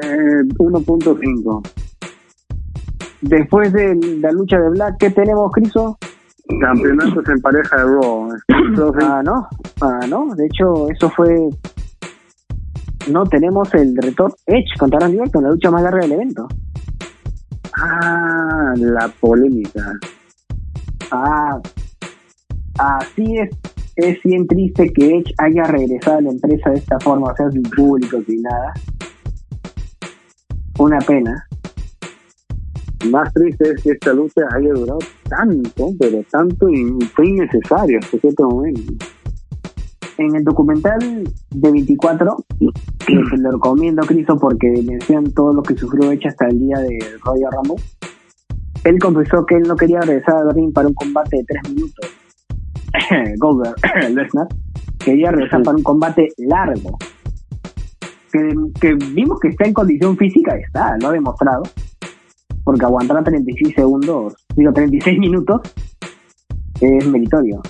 Eh, 0.02 0.42
1.5. 0.58 1.62
Después 3.22 3.72
de 3.72 3.94
la 4.20 4.32
lucha 4.32 4.58
de 4.58 4.68
Black, 4.70 4.96
¿qué 4.98 5.10
tenemos, 5.10 5.50
Criso? 5.52 5.98
Campeonatos 6.60 7.26
en 7.28 7.40
pareja 7.40 7.76
de 7.76 7.84
Raw. 7.84 8.28
Ah, 9.00 9.22
no, 9.24 9.48
ah, 9.80 10.00
no. 10.08 10.34
De 10.34 10.46
hecho, 10.46 10.90
eso 10.90 11.08
fue. 11.10 11.48
No 13.10 13.24
tenemos 13.24 13.72
el 13.74 13.96
retorno 13.96 14.34
Edge 14.46 14.78
contra 14.78 14.98
Randy 15.00 15.18
Orton, 15.20 15.44
la 15.44 15.50
lucha 15.50 15.70
más 15.70 15.82
larga 15.82 16.00
del 16.00 16.12
evento. 16.12 16.48
Ah, 17.76 18.74
la 18.76 19.08
polémica. 19.20 19.92
Ah, 21.10 21.60
así 22.78 23.38
es. 23.38 23.50
Es 23.96 24.18
bien 24.24 24.46
triste 24.48 24.92
que 24.92 25.18
Edge 25.18 25.32
haya 25.38 25.62
regresado 25.64 26.18
a 26.18 26.22
la 26.22 26.30
empresa 26.30 26.70
de 26.70 26.78
esta 26.78 26.98
forma, 26.98 27.32
o 27.32 27.36
sea, 27.36 27.50
sin 27.50 27.62
público, 27.62 28.20
sin 28.26 28.42
nada. 28.42 28.74
Una 30.84 30.98
pena. 30.98 31.46
Más 33.10 33.32
triste 33.32 33.70
es 33.70 33.82
que 33.82 33.92
esta 33.92 34.12
lucha 34.12 34.42
haya 34.54 34.70
durado 34.74 34.98
tanto, 35.30 35.88
pero 35.98 36.22
tanto 36.30 36.68
y 36.68 37.02
fue 37.14 37.26
innecesario 37.26 37.98
hasta 38.02 38.18
cierto 38.18 38.50
momento. 38.50 38.92
En 40.18 40.36
el 40.36 40.44
documental 40.44 40.98
de 41.52 41.72
24, 41.72 42.36
que 42.98 43.14
te 43.16 43.36
lo 43.38 43.52
recomiendo, 43.52 44.02
Cristo, 44.02 44.36
porque 44.38 44.66
mencionan 44.86 45.32
todo 45.32 45.54
lo 45.54 45.62
que 45.62 45.74
sufrió 45.74 46.12
Edge 46.12 46.28
hasta 46.28 46.48
el 46.48 46.58
día 46.58 46.76
de 46.76 46.98
Royal 47.24 47.50
Rumble, 47.52 47.82
él 48.84 48.98
confesó 48.98 49.46
que 49.46 49.54
él 49.54 49.62
no 49.62 49.76
quería 49.76 50.00
regresar 50.02 50.36
al 50.36 50.54
ring 50.54 50.70
para 50.70 50.88
un 50.88 50.94
combate 50.94 51.38
de 51.38 51.44
3 51.62 51.70
minutos. 51.70 52.10
Goldberg, 53.38 53.76
Lesnar, 54.14 54.48
quería 55.02 55.30
regresar 55.30 55.62
para 55.62 55.78
un 55.78 55.82
combate 55.82 56.28
largo. 56.36 56.98
Que, 58.80 58.94
vimos 59.12 59.38
que 59.38 59.48
está 59.48 59.64
en 59.64 59.72
condición 59.72 60.16
física, 60.16 60.56
está, 60.56 60.96
lo 60.98 61.08
ha 61.08 61.12
demostrado. 61.12 61.62
Porque 62.64 62.84
aguantar 62.84 63.22
36 63.22 63.74
segundos, 63.76 64.34
digo 64.56 64.72
36 64.72 65.20
minutos, 65.20 65.60
es 66.80 67.06
meritorio. 67.06 67.62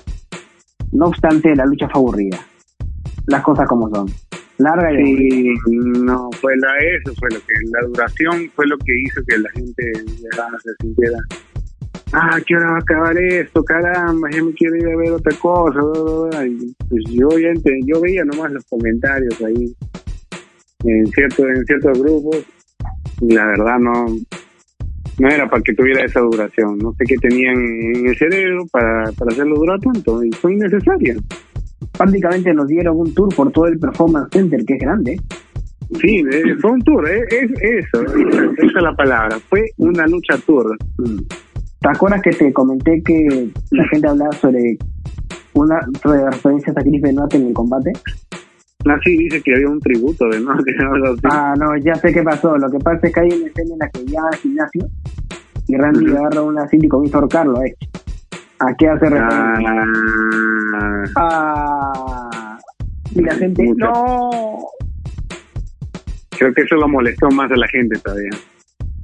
No 0.93 1.07
obstante, 1.07 1.55
la 1.55 1.67
lucha 1.67 1.87
fue 1.91 2.01
aburrida. 2.01 2.39
Las 3.27 3.43
cosas 3.43 3.69
como 3.69 3.91
son. 3.91 4.07
Larga 4.57 4.91
y. 4.93 5.29
Sí, 5.29 5.55
no, 5.69 6.31
fue 6.41 6.57
la, 6.57 6.79
eso 6.79 7.13
fue 7.19 7.29
lo 7.31 7.41
que, 7.41 7.55
la 7.71 7.87
duración 7.87 8.51
fue 8.55 8.67
lo 8.67 8.79
que 8.79 8.99
hizo 9.03 9.21
que 9.27 9.37
la 9.37 9.51
gente 9.51 9.93
se 10.63 10.71
sintiera, 10.81 11.19
ah, 12.15 12.39
¿qué 12.47 12.57
hora 12.57 12.71
va 12.71 12.77
a 12.77 12.79
acabar 12.79 13.19
esto? 13.19 13.63
Caramba, 13.65 14.31
ya 14.31 14.43
me 14.43 14.53
quiero 14.53 14.77
ir 14.77 14.87
a 14.87 14.97
ver 14.97 15.13
otra 15.13 15.37
cosa. 15.37 15.79
bla, 15.81 16.03
bla, 16.03 16.29
bla". 16.31 16.47
Y, 16.47 16.75
pues 16.89 17.05
yo, 17.11 17.29
yo 17.85 18.01
veía 18.01 18.25
nomás 18.25 18.53
los 18.53 18.65
comentarios 18.65 19.43
ahí 19.43 19.75
en, 20.85 21.07
cierto, 21.07 21.49
en 21.49 21.65
ciertos 21.65 21.99
grupos 22.01 22.45
y 23.21 23.35
la 23.35 23.47
verdad 23.47 23.79
no, 23.79 24.07
no 25.19 25.29
era 25.29 25.49
para 25.49 25.63
que 25.63 25.75
tuviera 25.75 26.05
esa 26.05 26.21
duración. 26.21 26.79
No 26.79 26.93
sé 26.93 27.05
qué 27.07 27.17
tenían 27.17 27.57
en 27.57 28.09
el 28.09 28.17
cerebro 28.17 28.67
para, 28.71 29.11
para 29.13 29.33
hacerlo 29.33 29.57
durar 29.57 29.81
tanto 29.81 30.23
y 30.25 30.31
fue 30.33 30.55
innecesario. 30.55 31.17
Prácticamente 31.97 32.53
nos 32.53 32.67
dieron 32.67 32.99
un 32.99 33.15
tour 33.15 33.35
por 33.35 33.53
todo 33.53 33.67
el 33.67 33.79
Performance 33.79 34.29
Center, 34.33 34.65
que 34.65 34.75
es 34.75 34.81
grande. 34.81 35.17
Sí, 36.01 36.25
eh, 36.33 36.57
fue 36.61 36.73
un 36.73 36.81
tour, 36.81 37.09
eh, 37.09 37.23
es 37.31 37.51
eso, 37.61 38.03
esa, 38.03 38.45
esa 38.45 38.79
es 38.79 38.83
la 38.83 38.95
palabra, 38.97 39.39
fue 39.49 39.67
una 39.77 40.07
lucha 40.07 40.37
tour. 40.45 40.77
¿Te 41.85 41.89
acuerdas 41.89 42.23
que 42.23 42.31
te 42.31 42.53
comenté 42.53 43.03
que 43.05 43.51
la 43.71 43.87
gente 43.89 44.09
hablaba 44.09 44.33
sobre 44.33 44.79
una 45.53 45.79
sobre 46.03 46.25
referencias 46.31 46.77
a 46.77 46.81
Chris 46.81 47.03
Benoit 47.03 47.35
en 47.35 47.49
el 47.49 47.53
combate? 47.53 47.93
Así 48.87 49.17
dice 49.17 49.41
que 49.43 49.55
había 49.55 49.69
un 49.69 49.81
tributo 49.81 50.27
de 50.29 50.41
no. 50.41 50.53
Ah, 51.31 51.55
no, 51.59 51.77
ya 51.79 51.95
sé 51.97 52.13
qué 52.13 52.23
pasó. 52.23 52.57
Lo 52.59 52.71
que 52.71 52.79
pasa 52.79 53.07
es 53.07 53.13
que 53.15 53.21
hay 53.21 53.29
una 53.29 53.47
escena 53.47 53.73
en 53.75 53.79
la 53.79 53.89
que 53.91 54.05
ya 54.07 54.21
al 54.31 54.37
gimnasio 54.39 54.87
y 55.67 55.77
Randy 55.77 56.07
Ujú. 56.11 56.19
agarra 56.19 56.43
una 56.43 56.69
cinta 56.69 56.87
y 56.87 56.89
comienza 56.89 57.19
a 57.19 57.21
ahorcarlo. 57.23 57.63
¿eh? 57.63 57.75
¿A 58.61 58.75
qué 58.77 58.89
hace 58.89 59.07
referencia? 59.07 59.85
Ah, 60.77 61.05
Ah, 61.17 62.59
y 63.15 63.23
la 63.23 63.35
gente, 63.35 63.63
Mucho. 63.63 63.87
no. 63.87 64.51
creo 66.37 66.53
que 66.53 66.63
eso 66.63 66.75
lo 66.77 66.89
molestó 66.89 67.29
más 67.31 67.51
a 67.51 67.57
la 67.57 67.69
gente 67.69 67.99
todavía. 68.01 68.31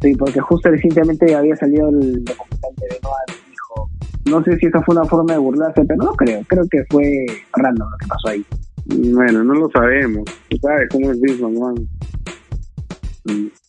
Sí, 0.03 0.14
porque 0.16 0.41
justo 0.41 0.70
recientemente 0.70 1.35
había 1.35 1.55
salido 1.57 1.89
el 1.91 2.24
documental 2.24 2.70
de 2.78 2.87
Benoit 2.89 3.47
y 3.47 3.51
dijo, 3.51 3.91
no 4.31 4.43
sé 4.45 4.57
si 4.59 4.66
esa 4.66 4.83
fue 4.83 4.97
una 4.97 5.05
forma 5.05 5.35
de 5.35 5.39
burlarse, 5.39 5.83
pero 5.87 6.03
no 6.03 6.12
creo, 6.14 6.41
creo 6.49 6.64
que 6.70 6.83
fue 6.91 7.26
random 7.55 7.89
lo 7.91 7.97
que 7.99 8.07
pasó 8.09 8.28
ahí. 8.28 8.45
Bueno, 8.87 9.45
no 9.45 9.55
lo 9.55 9.70
sabemos. 9.70 10.24
Tú 10.49 10.57
sabes 10.59 10.89
cómo 10.91 11.11
es 11.11 11.20
Vince 11.20 11.43
McMahon. 11.43 11.89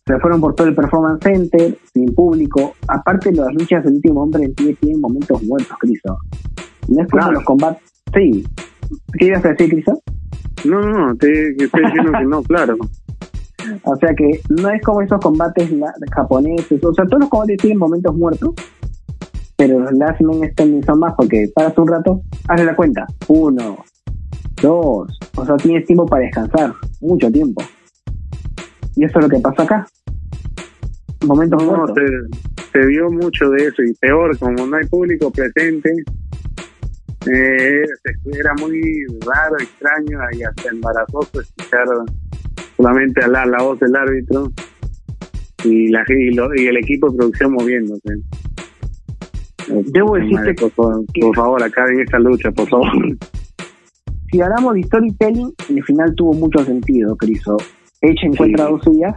Se 0.08 0.20
fueron 0.20 0.42
por 0.42 0.56
todo 0.56 0.68
el 0.68 0.76
Performance 0.76 1.20
Center, 1.24 1.78
sin 1.94 2.14
público. 2.16 2.74
Aparte, 2.88 3.32
las 3.32 3.54
luchas 3.54 3.84
del 3.84 3.96
último 3.96 4.24
hombre 4.24 4.46
en 4.46 4.54
pie 4.56 4.76
tienen 4.82 5.00
momentos 5.00 5.42
muertos, 5.44 5.78
Cristo. 5.80 6.18
No 6.88 7.02
es 7.04 7.10
como 7.10 7.22
Claro. 7.22 7.32
los 7.34 7.44
combates. 7.44 7.84
Sí. 8.14 8.44
¿Qué 9.18 9.26
ibas 9.28 9.46
a 9.46 9.50
decir, 9.50 9.70
Cristo? 9.70 10.02
No, 10.66 10.82
no, 10.82 11.08
no, 11.08 11.16
te, 11.16 11.50
estoy 11.64 11.86
diciendo 11.86 12.12
que 12.18 12.26
no, 12.26 12.42
claro. 12.44 12.78
O 13.84 13.96
sea 13.98 14.10
que 14.16 14.42
no 14.50 14.70
es 14.70 14.82
como 14.82 15.02
esos 15.02 15.20
combates 15.20 15.70
japoneses. 16.14 16.84
O 16.84 16.94
sea, 16.94 17.06
todos 17.06 17.20
los 17.22 17.30
combates 17.30 17.58
tienen 17.58 17.78
momentos 17.78 18.16
muertos. 18.16 18.54
Pero 19.56 19.80
los 19.80 19.92
last 19.94 20.20
man 20.22 20.42
standing 20.54 20.84
son 20.84 21.00
más 21.00 21.14
porque 21.16 21.48
paras 21.54 21.78
un 21.78 21.88
rato, 21.88 22.22
hazle 22.48 22.66
la 22.66 22.76
cuenta. 22.76 23.06
Uno, 23.28 23.78
dos. 24.62 25.20
O 25.36 25.46
sea, 25.46 25.58
tienes 25.58 25.86
tiempo 25.86 26.06
para 26.06 26.24
descansar. 26.24 26.74
Mucho 27.02 27.32
tiempo. 27.32 27.62
Y 28.96 29.06
eso 29.06 29.20
es 29.20 29.26
lo 29.26 29.30
que 29.30 29.40
pasa 29.40 29.64
acá. 29.64 29.88
Momentos 31.26 31.64
No, 31.64 31.86
se, 31.88 32.02
se 32.72 32.86
vio 32.88 33.10
mucho 33.12 33.50
de 33.52 33.68
eso 33.68 33.84
y 33.84 33.94
peor, 33.94 34.38
como 34.40 34.66
no 34.66 34.76
hay 34.76 34.86
público 34.88 35.32
presente, 35.32 35.92
eh, 37.32 37.84
era 38.34 38.54
muy 38.60 38.82
raro, 39.26 39.56
extraño 39.60 40.18
y 40.34 40.42
hasta 40.44 40.70
embarazoso 40.70 41.42
escuchar 41.42 41.86
solamente 42.76 43.24
a 43.24 43.28
la, 43.28 43.46
la 43.46 43.62
voz 43.62 43.80
del 43.80 43.96
árbitro 43.96 44.52
y, 45.64 45.90
la, 45.90 46.04
y, 46.08 46.34
lo- 46.34 46.56
y 46.56 46.66
el 46.66 46.78
equipo 46.78 47.12
de 47.12 47.18
producción 47.18 47.54
moviéndose. 47.54 48.16
Debo 49.68 50.16
decirte 50.16 50.56
por, 50.76 51.06
por 51.06 51.36
favor, 51.36 51.62
acaben 51.64 52.00
esta 52.02 52.18
lucha, 52.18 52.52
por 52.52 52.68
favor. 52.68 52.92
Si 54.32 54.42
hablamos 54.42 54.76
de 54.76 54.84
storytelling, 54.84 55.54
el 55.70 55.84
final 55.84 56.16
tuvo 56.16 56.34
mucho 56.34 56.64
sentido, 56.64 57.16
Criso. 57.16 57.58
Edge 58.02 58.26
encuentra 58.26 58.66
Sí. 58.66 58.72
dos 58.72 58.82
suyas. 58.84 59.16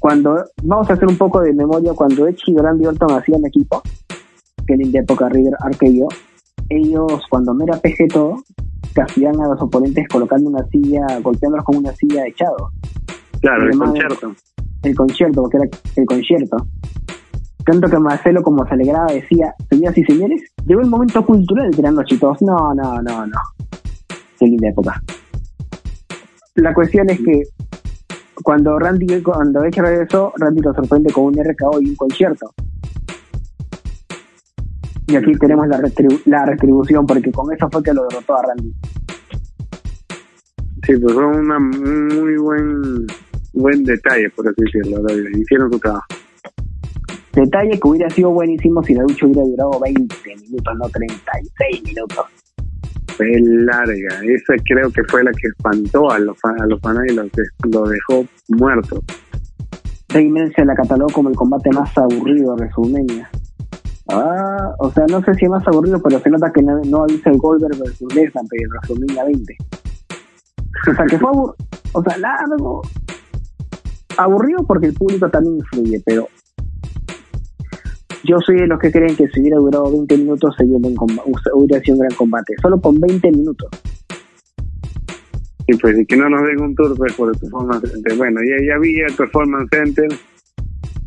Cuando 0.00 0.44
vamos 0.64 0.90
a 0.90 0.94
hacer 0.94 1.08
un 1.08 1.16
poco 1.16 1.40
de 1.40 1.52
memoria, 1.52 1.92
cuando 1.94 2.26
Edge 2.26 2.42
y 2.48 2.56
Randy 2.56 2.86
Orton 2.86 3.12
hacían 3.12 3.46
equipo, 3.46 3.82
que 4.66 4.74
en 4.74 4.92
la 4.92 5.00
época 5.00 5.28
River 5.28 5.54
RKO, 5.64 6.08
ellos 6.68 7.22
cuando 7.30 7.54
no 7.54 7.64
era 7.64 7.78
PG 7.78 8.08
todo, 8.12 8.42
castigan 8.94 9.40
a 9.40 9.48
los 9.48 9.62
oponentes 9.62 10.06
colocando 10.08 10.50
una 10.50 10.66
silla, 10.68 11.06
golpeándolos 11.22 11.64
con 11.64 11.76
una 11.76 11.92
silla 11.94 12.26
echado. 12.26 12.70
Claro, 13.40 13.70
el 13.70 13.78
concierto. 13.78 14.34
El 14.82 14.94
concierto, 14.96 15.42
porque 15.42 15.56
era 15.58 15.68
el 15.96 16.06
concierto. 16.06 16.56
Tanto 17.64 17.88
que 17.88 17.98
Marcelo 17.98 18.42
como 18.42 18.66
se 18.66 18.74
alegraba 18.74 19.12
decía, 19.12 19.54
señoras 19.70 19.96
y 19.98 20.04
señores, 20.04 20.42
llegó 20.66 20.80
el 20.80 20.90
momento 20.90 21.24
cultural 21.24 21.70
de 21.70 21.76
tirando 21.76 22.02
chitos. 22.04 22.42
No, 22.42 22.74
no, 22.74 23.00
no, 23.02 23.26
no. 23.26 23.38
Qué 24.38 24.46
linda 24.46 24.68
época. 24.68 25.00
La 26.56 26.74
cuestión 26.74 27.08
es 27.10 27.18
que 27.20 27.42
cuando 28.42 28.78
Randy, 28.78 29.22
cuando 29.22 29.64
Edge 29.64 29.80
regresó, 29.80 30.32
Randy 30.36 30.60
lo 30.60 30.74
sorprende 30.74 31.12
con 31.12 31.24
un 31.26 31.34
RKO 31.34 31.80
y 31.80 31.90
un 31.90 31.96
concierto. 31.96 32.52
Y 35.06 35.16
aquí 35.16 35.32
tenemos 35.34 35.68
la, 35.68 35.78
retribu- 35.78 36.22
la 36.26 36.44
retribución, 36.46 37.06
porque 37.06 37.30
con 37.30 37.52
eso 37.54 37.68
fue 37.70 37.82
que 37.82 37.92
lo 37.92 38.04
derrotó 38.08 38.36
a 38.36 38.42
Randy. 38.46 38.72
Sí, 40.84 40.96
pues 41.00 41.14
fue 41.14 41.26
un 41.26 42.08
muy 42.08 42.36
buen 42.38 43.06
buen 43.52 43.84
detalle, 43.84 44.30
por 44.30 44.48
así 44.48 44.62
decirlo. 44.62 45.04
Hicieron 45.38 45.70
su 45.72 45.78
trabajo. 45.78 46.06
Detalle 47.34 47.80
que 47.80 47.88
hubiera 47.88 48.10
sido 48.10 48.30
buenísimo 48.30 48.82
si 48.82 48.94
la 48.94 49.02
lucha 49.02 49.26
hubiera 49.26 49.42
durado 49.42 49.80
20 49.80 50.14
minutos, 50.36 50.74
no 50.78 50.88
36 50.88 51.82
minutos. 51.84 52.26
Fue 53.16 53.26
larga. 53.40 54.20
Esa 54.24 54.54
creo 54.64 54.90
que 54.90 55.02
fue 55.04 55.24
la 55.24 55.30
que 55.32 55.48
espantó 55.48 56.10
a 56.10 56.18
los, 56.18 56.36
a 56.44 56.66
los 56.66 56.80
fanáticos 56.80 57.12
y 57.12 57.16
los 57.16 57.32
de- 57.32 57.70
lo 57.78 57.84
dejó 57.88 58.26
muerto. 58.48 59.02
Damien 60.08 60.52
se 60.54 60.64
la 60.64 60.74
catalogó 60.74 61.10
como 61.12 61.28
el 61.30 61.36
combate 61.36 61.70
más 61.70 61.96
aburrido 61.96 62.54
de 62.54 62.64
WrestleMania. 62.66 63.30
Ah, 64.10 64.74
o 64.78 64.90
sea, 64.92 65.06
no 65.08 65.22
sé 65.22 65.32
si 65.34 65.44
es 65.46 65.50
más 65.50 65.66
aburrido, 65.66 66.02
pero 66.02 66.18
se 66.20 66.28
nota 66.28 66.52
que 66.52 66.60
no, 66.62 66.78
no 66.84 67.04
avisa 67.04 67.30
el 67.30 67.38
Goldberg 67.38 67.78
versus 67.78 68.14
Lesnar 68.14 68.44
pero 68.50 68.62
en 68.64 68.68
WrestleMania 68.70 69.24
20. 69.24 69.56
O 70.90 70.94
sea, 70.94 71.06
que 71.06 71.18
fue 71.18 71.28
aburrido, 71.30 71.56
o 71.92 72.02
sea, 72.02 72.18
largo. 72.18 72.82
Aburrido 74.18 74.64
porque 74.66 74.88
el 74.88 74.94
público 74.94 75.30
también 75.30 75.56
influye, 75.56 76.02
pero 76.04 76.28
yo 78.24 78.38
soy 78.40 78.56
de 78.60 78.66
los 78.66 78.78
que 78.78 78.90
creen 78.92 79.16
que 79.16 79.28
si 79.28 79.40
hubiera 79.40 79.58
durado 79.58 79.90
20 79.92 80.16
minutos 80.18 80.54
sería 80.56 80.76
un 80.76 80.82
buen 80.82 80.94
comba- 80.96 81.22
hubiera 81.54 81.80
sido 81.82 81.96
un 81.96 82.00
gran 82.00 82.14
combate. 82.16 82.54
Solo 82.60 82.80
con 82.80 83.00
20 83.00 83.30
minutos. 83.32 83.68
Y 85.66 85.76
pues, 85.76 85.98
y 85.98 86.04
que 86.06 86.16
no 86.16 86.28
nos 86.28 86.42
den 86.42 86.60
un 86.60 86.74
tour 86.74 86.94
pues, 86.96 87.12
por 87.14 87.28
el 87.32 87.38
Performance 87.40 87.90
Center. 87.90 88.16
Bueno, 88.16 88.40
ya, 88.42 88.56
ya 88.74 88.78
vi 88.78 88.98
el 89.00 89.14
Performance 89.14 89.68
Center. 89.70 90.08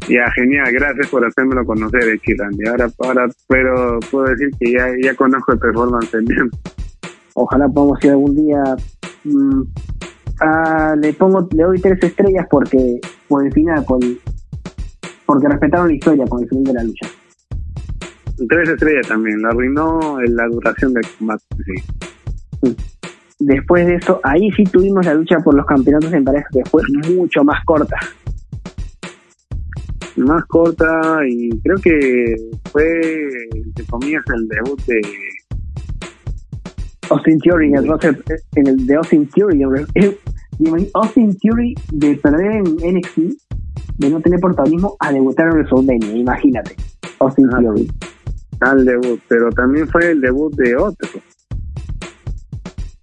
Ya, 0.07 0.29
genial, 0.35 0.71
gracias 0.71 1.07
por 1.09 1.25
hacérmelo 1.25 1.65
conocer, 1.65 2.01
eh, 2.03 2.35
Randy. 2.37 2.67
Ahora, 2.67 2.89
ahora 2.99 3.27
pero 3.47 3.99
puedo 4.11 4.25
decir 4.27 4.49
que 4.59 4.71
ya, 4.71 4.87
ya 5.01 5.15
conozco 5.15 5.53
el 5.53 5.59
Performance 5.59 6.09
Center. 6.11 6.37
Ojalá 7.33 7.67
podamos 7.67 8.03
ir 8.03 8.11
algún 8.11 8.35
día. 8.35 8.63
mm, 9.23 9.61
ah, 10.41 10.95
le 11.01 11.11
pongo, 11.13 11.47
le 11.51 11.63
doy 11.63 11.79
tres 11.81 11.97
estrellas 12.03 12.45
porque 12.49 12.99
por 13.27 13.45
el 13.45 13.51
final, 13.51 13.83
el- 14.01 14.19
porque 15.25 15.47
respetaron 15.47 15.87
la 15.89 15.93
historia 15.95 16.25
con 16.27 16.43
el 16.43 16.49
final 16.49 16.63
de 16.65 16.73
la 16.73 16.83
lucha. 16.83 17.07
Tres 18.49 18.69
estrellas 18.69 19.07
también, 19.07 19.41
lo 19.41 19.49
arruinó 19.49 20.19
en 20.21 20.35
la 20.35 20.45
duración 20.47 20.93
del 20.93 21.05
combate. 21.17 21.43
Sí. 21.65 22.75
Después 23.39 23.85
de 23.85 23.95
eso, 23.95 24.19
ahí 24.23 24.49
sí 24.51 24.63
tuvimos 24.63 25.05
la 25.05 25.13
lucha 25.13 25.37
por 25.39 25.55
los 25.55 25.65
campeonatos 25.65 26.11
en 26.13 26.23
pareja 26.23 26.45
que 26.51 26.63
fue 26.69 26.81
mucho 27.13 27.43
más 27.43 27.63
corta. 27.65 27.97
Más 30.15 30.45
corta 30.45 31.19
y 31.27 31.49
creo 31.59 31.75
que 31.77 32.35
fue, 32.71 33.01
entre 33.53 33.85
comillas, 33.85 34.23
el 34.33 34.47
debut 34.47 34.81
de 34.85 35.01
Austin 37.09 37.39
Theory 37.39 37.67
en 37.67 37.75
el, 37.75 37.87
roster- 37.87 38.23
en 38.55 38.67
el 38.67 38.85
de 38.85 38.95
Austin 38.95 39.27
Theory. 39.27 39.61
eh, 39.95 40.17
Austin 40.93 41.37
Theory 41.37 41.75
de 41.91 42.15
perder 42.15 42.51
en 42.53 42.95
NXT, 42.97 43.19
de 43.97 44.09
no 44.09 44.19
tener 44.21 44.39
protagonismo, 44.39 44.95
a 44.99 45.11
debutar 45.11 45.47
en 45.47 45.53
WrestleMania. 45.53 46.15
Imagínate. 46.15 46.75
Austin 47.19 47.47
Ajá. 47.49 47.59
Theory. 47.59 47.87
al 48.61 48.85
debut, 48.85 49.19
pero 49.27 49.49
también 49.51 49.87
fue 49.87 50.11
el 50.11 50.21
debut 50.21 50.53
de 50.55 50.75
otro. 50.75 51.09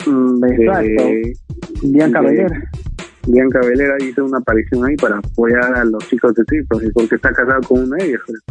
Mm, 0.07 0.45
exacto. 0.45 0.83
de 0.83 1.33
Bianca 1.83 2.21
de- 2.21 2.27
Belair. 2.29 2.53
Bianca 3.29 3.61
Velera 3.61 3.95
hizo 4.03 4.25
una 4.25 4.39
aparición 4.39 4.85
ahí 4.85 4.97
para 4.97 5.19
apoyar 5.19 5.77
a 5.77 5.85
los 5.85 6.05
chicos 6.09 6.35
de 6.35 6.45
Tripos, 6.45 6.83
porque 6.93 7.15
está 7.15 7.33
casado 7.33 7.61
con 7.69 7.83
uno 7.85 7.97
de 7.97 8.19
pues. 8.27 8.43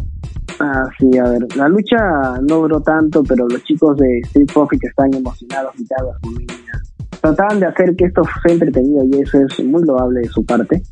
Ah, 0.60 0.86
sí, 0.98 1.18
a 1.18 1.24
ver. 1.24 1.46
La 1.56 1.68
lucha 1.68 1.96
no 2.48 2.60
duró 2.60 2.80
tanto, 2.80 3.22
pero 3.22 3.46
los 3.48 3.62
chicos 3.64 3.98
de 3.98 4.20
Street 4.20 4.48
Profit 4.52 4.82
están 4.84 5.12
emocionados, 5.12 5.74
con 6.22 6.40
ella. 6.40 6.80
Trataban 7.20 7.60
de 7.60 7.66
hacer 7.66 7.94
que 7.96 8.06
esto 8.06 8.22
fuese 8.24 8.52
entretenido 8.54 9.04
y 9.04 9.20
eso 9.20 9.40
es 9.40 9.64
muy 9.64 9.84
loable 9.84 10.20
de 10.20 10.28
su 10.28 10.44
parte. 10.44 10.82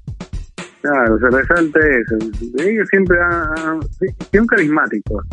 Claro, 0.81 1.19
se 1.19 1.29
resalta 1.29 1.79
eso. 1.79 2.17
Ellos 2.65 2.89
siempre 2.89 3.19
han, 3.21 3.81
son 4.33 4.47
carismáticos. 4.47 5.25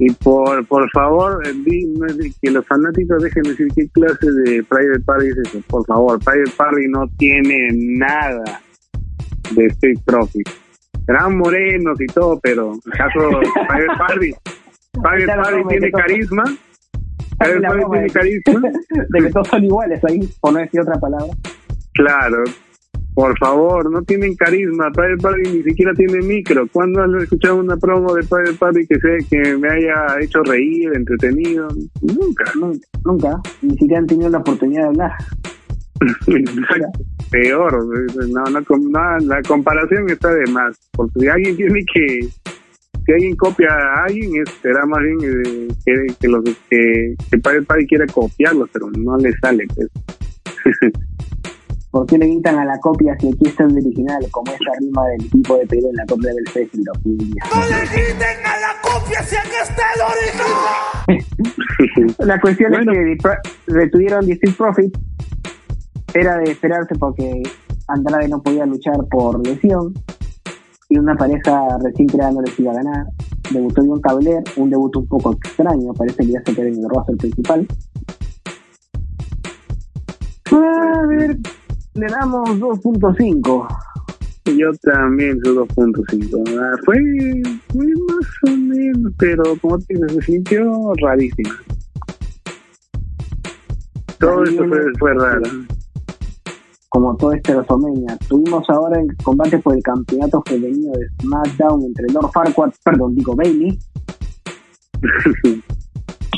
Y 0.00 0.12
por 0.12 0.64
por 0.66 0.88
favor, 0.90 1.44
eh, 1.46 1.52
dime 1.64 2.06
que 2.40 2.50
los 2.50 2.64
fanáticos 2.66 3.20
dejen 3.22 3.42
de 3.42 3.50
decir 3.50 3.68
qué 3.74 3.88
clase 3.88 4.30
de 4.30 4.62
Private 4.62 5.00
Party 5.04 5.26
es 5.26 5.38
eso. 5.38 5.60
Por 5.68 5.84
favor, 5.86 6.18
Private 6.20 6.52
Party 6.56 6.86
no 6.88 7.04
tiene 7.16 7.68
nada 7.72 8.60
de 9.56 9.66
Street 9.66 9.98
Profit. 10.04 10.48
Serán 11.04 11.38
morenos 11.38 12.00
y 12.00 12.06
todo, 12.06 12.38
pero 12.40 12.74
en 12.74 12.92
caso 12.92 13.40
Private 13.68 13.98
Party, 13.98 14.32
Private 14.92 15.42
Party 15.42 15.68
tiene 15.68 15.90
carisma. 15.90 16.44
Private 17.38 17.60
Party 17.66 17.84
tiene 17.90 18.10
carisma. 18.10 18.60
de 19.08 19.20
que 19.20 19.30
todos 19.30 19.48
son 19.48 19.64
iguales 19.64 20.04
ahí, 20.04 20.20
por 20.40 20.52
no 20.52 20.60
decir 20.60 20.80
otra 20.80 21.00
palabra. 21.00 21.34
Claro, 21.94 22.44
por 23.18 23.36
favor, 23.36 23.90
no 23.90 24.00
tienen 24.02 24.36
carisma. 24.36 24.92
Private 24.92 25.20
Party 25.20 25.50
ni 25.50 25.62
siquiera 25.64 25.92
tiene 25.92 26.20
micro. 26.24 26.68
¿Cuándo 26.70 27.02
has 27.02 27.22
escuchado 27.24 27.56
una 27.56 27.76
promo 27.76 28.14
de 28.14 28.22
Private 28.22 28.52
Party 28.52 28.86
que, 28.86 28.96
sea, 29.00 29.16
que 29.28 29.56
me 29.56 29.68
haya 29.68 30.20
hecho 30.22 30.40
reír, 30.44 30.88
entretenido? 30.94 31.66
Nunca. 32.00 32.44
Nunca, 32.54 32.86
nunca, 33.04 33.40
ni 33.60 33.70
siquiera 33.72 33.98
han 33.98 34.06
tenido 34.06 34.30
la 34.30 34.38
oportunidad 34.38 34.82
de 34.82 34.86
hablar. 34.90 35.12
Peor. 37.32 37.86
No, 38.28 38.44
no, 38.44 38.60
no, 38.88 39.18
la 39.26 39.42
comparación 39.42 40.08
está 40.08 40.32
de 40.32 40.46
más. 40.52 40.78
Porque 40.92 41.18
si 41.18 41.26
alguien 41.26 41.56
tiene 41.56 41.84
que. 41.92 42.20
Si 43.04 43.12
alguien 43.12 43.34
copia 43.34 43.66
a 43.68 44.04
alguien, 44.04 44.30
es- 44.42 44.54
será 44.62 44.86
más 44.86 45.00
bien 45.02 45.18
eh, 45.44 45.68
que, 45.84 46.14
que, 46.20 46.28
los, 46.28 46.44
que, 46.44 47.14
que 47.32 47.38
Private 47.38 47.62
Party 47.62 47.86
quiere 47.88 48.06
copiarlos, 48.06 48.70
pero 48.72 48.88
no 48.96 49.16
le 49.16 49.32
sale. 49.38 49.66
Pues. 49.74 49.88
¿Por 51.90 52.06
qué 52.06 52.18
le 52.18 52.26
gritan 52.26 52.58
a 52.58 52.64
la 52.64 52.78
copia 52.80 53.16
si 53.18 53.28
aquí 53.28 53.46
está 53.48 53.64
el 53.64 53.72
original, 53.72 54.26
como 54.30 54.52
esa 54.52 54.72
rima 54.78 55.06
del 55.08 55.24
equipo 55.24 55.56
de 55.56 55.66
Perú 55.66 55.88
en 55.90 55.96
la 55.96 56.04
Copa 56.06 56.26
del 56.28 56.48
Fest 56.52 56.74
en 56.74 56.82
2010? 56.84 57.34
¡No 57.54 57.60
le 57.60 57.80
griten 57.86 58.46
a 58.46 58.60
la 58.60 58.72
copia 58.82 59.22
si 59.22 59.36
aquí 59.36 59.56
está 59.62 59.82
el 59.94 60.02
original! 60.12 61.24
La 62.18 62.38
cuestión 62.40 62.70
Bueno. 62.72 62.92
es 62.92 63.18
que 63.22 63.72
retuvieron 63.72 64.30
Street 64.30 64.54
Profit. 64.56 64.98
Era 66.12 66.36
de 66.38 66.50
esperarse 66.50 66.94
porque 66.96 67.42
Andrade 67.86 68.28
no 68.28 68.42
podía 68.42 68.66
luchar 68.66 68.96
por 69.10 69.44
lesión. 69.46 69.94
Y 70.90 70.98
una 70.98 71.14
pareja 71.16 71.78
recién 71.82 72.08
creada 72.08 72.32
no 72.32 72.42
les 72.42 72.58
iba 72.58 72.72
a 72.72 72.76
ganar. 72.76 73.06
Debutó 73.50 73.82
John 73.86 74.00
Cavalier, 74.02 74.42
un 74.56 74.68
debut 74.68 74.94
un 74.96 75.06
poco 75.08 75.32
extraño. 75.32 75.94
Parece 75.94 76.18
que 76.18 76.32
ya 76.32 76.42
se 76.44 76.54
quedó 76.54 76.66
en 76.66 76.76
el 76.84 76.88
roster 76.90 77.16
principal. 77.16 77.66
A 80.52 81.06
ver, 81.06 81.38
le 81.98 82.06
damos 82.06 82.48
2.5. 82.58 83.68
Yo 84.56 84.70
también 84.82 85.38
su 85.44 85.54
2.5. 85.54 86.58
Ah, 86.58 86.76
Fue, 86.84 86.96
fue 87.68 87.86
más 87.86 88.28
o 88.46 88.56
menos, 88.56 89.12
pero 89.18 89.42
como 89.60 89.78
te 89.80 89.96
se 90.08 90.22
sintió 90.22 90.92
rarísimo. 91.02 91.50
Todo 94.18 94.44
fue, 94.44 94.50
viene- 94.50 94.92
fue 94.98 95.14
raro. 95.14 95.42
como 96.88 97.14
todo 97.16 97.32
este 97.34 97.54
WrestleMania. 97.54 98.16
Tuvimos 98.28 98.68
ahora 98.70 99.00
el 99.00 99.14
combate 99.22 99.58
por 99.58 99.76
el 99.76 99.82
campeonato 99.82 100.42
femenino 100.46 100.92
de 100.92 101.06
SmackDown 101.22 101.84
entre 101.84 102.06
Lord 102.12 102.30
Farquaad, 102.32 102.72
perdón, 102.82 103.14
digo 103.14 103.36
Bailey, 103.36 103.78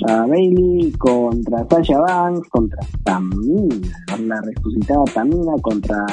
a 0.06 0.26
Bailey 0.26 0.92
contra 0.98 1.66
Sasha 1.68 1.98
Banks, 2.00 2.48
contra 2.48 2.78
Tamina, 3.04 3.86
la 4.18 4.40
resucitada 4.40 5.04
Tamina, 5.12 5.52
contra 5.62 6.04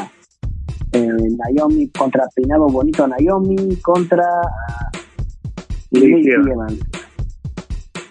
eh, 0.92 1.08
Naomi, 1.56 1.90
contra 1.90 2.28
Peinado 2.36 2.68
Bonito 2.68 3.08
Naomi, 3.08 3.76
contra. 3.78 4.26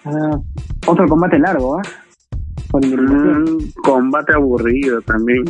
Ah, 0.04 0.38
otro 0.86 1.08
combate 1.08 1.38
largo, 1.38 1.78
¿ah? 1.78 1.82
Mm, 2.72 3.70
combate 3.82 4.34
aburrido 4.34 5.00
también. 5.02 5.44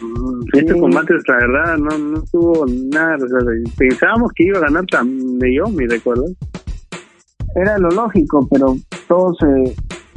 Mm, 0.00 0.40
Este 0.52 0.78
combate, 0.78 1.14
la 1.26 1.34
verdad, 1.36 1.78
no, 1.78 1.98
no 1.98 2.22
tuvo 2.30 2.66
nada. 2.66 3.16
o 3.16 3.28
sea, 3.28 3.38
pensábamos 3.76 4.32
que 4.34 4.44
iba 4.44 4.58
a 4.58 4.62
ganar 4.62 4.84
Naomi, 4.92 5.86
¿recuerdas? 5.86 6.32
Era 7.54 7.78
lo 7.78 7.88
lógico, 7.90 8.46
pero 8.50 8.76
todos 9.08 9.36
eh, 9.42 9.74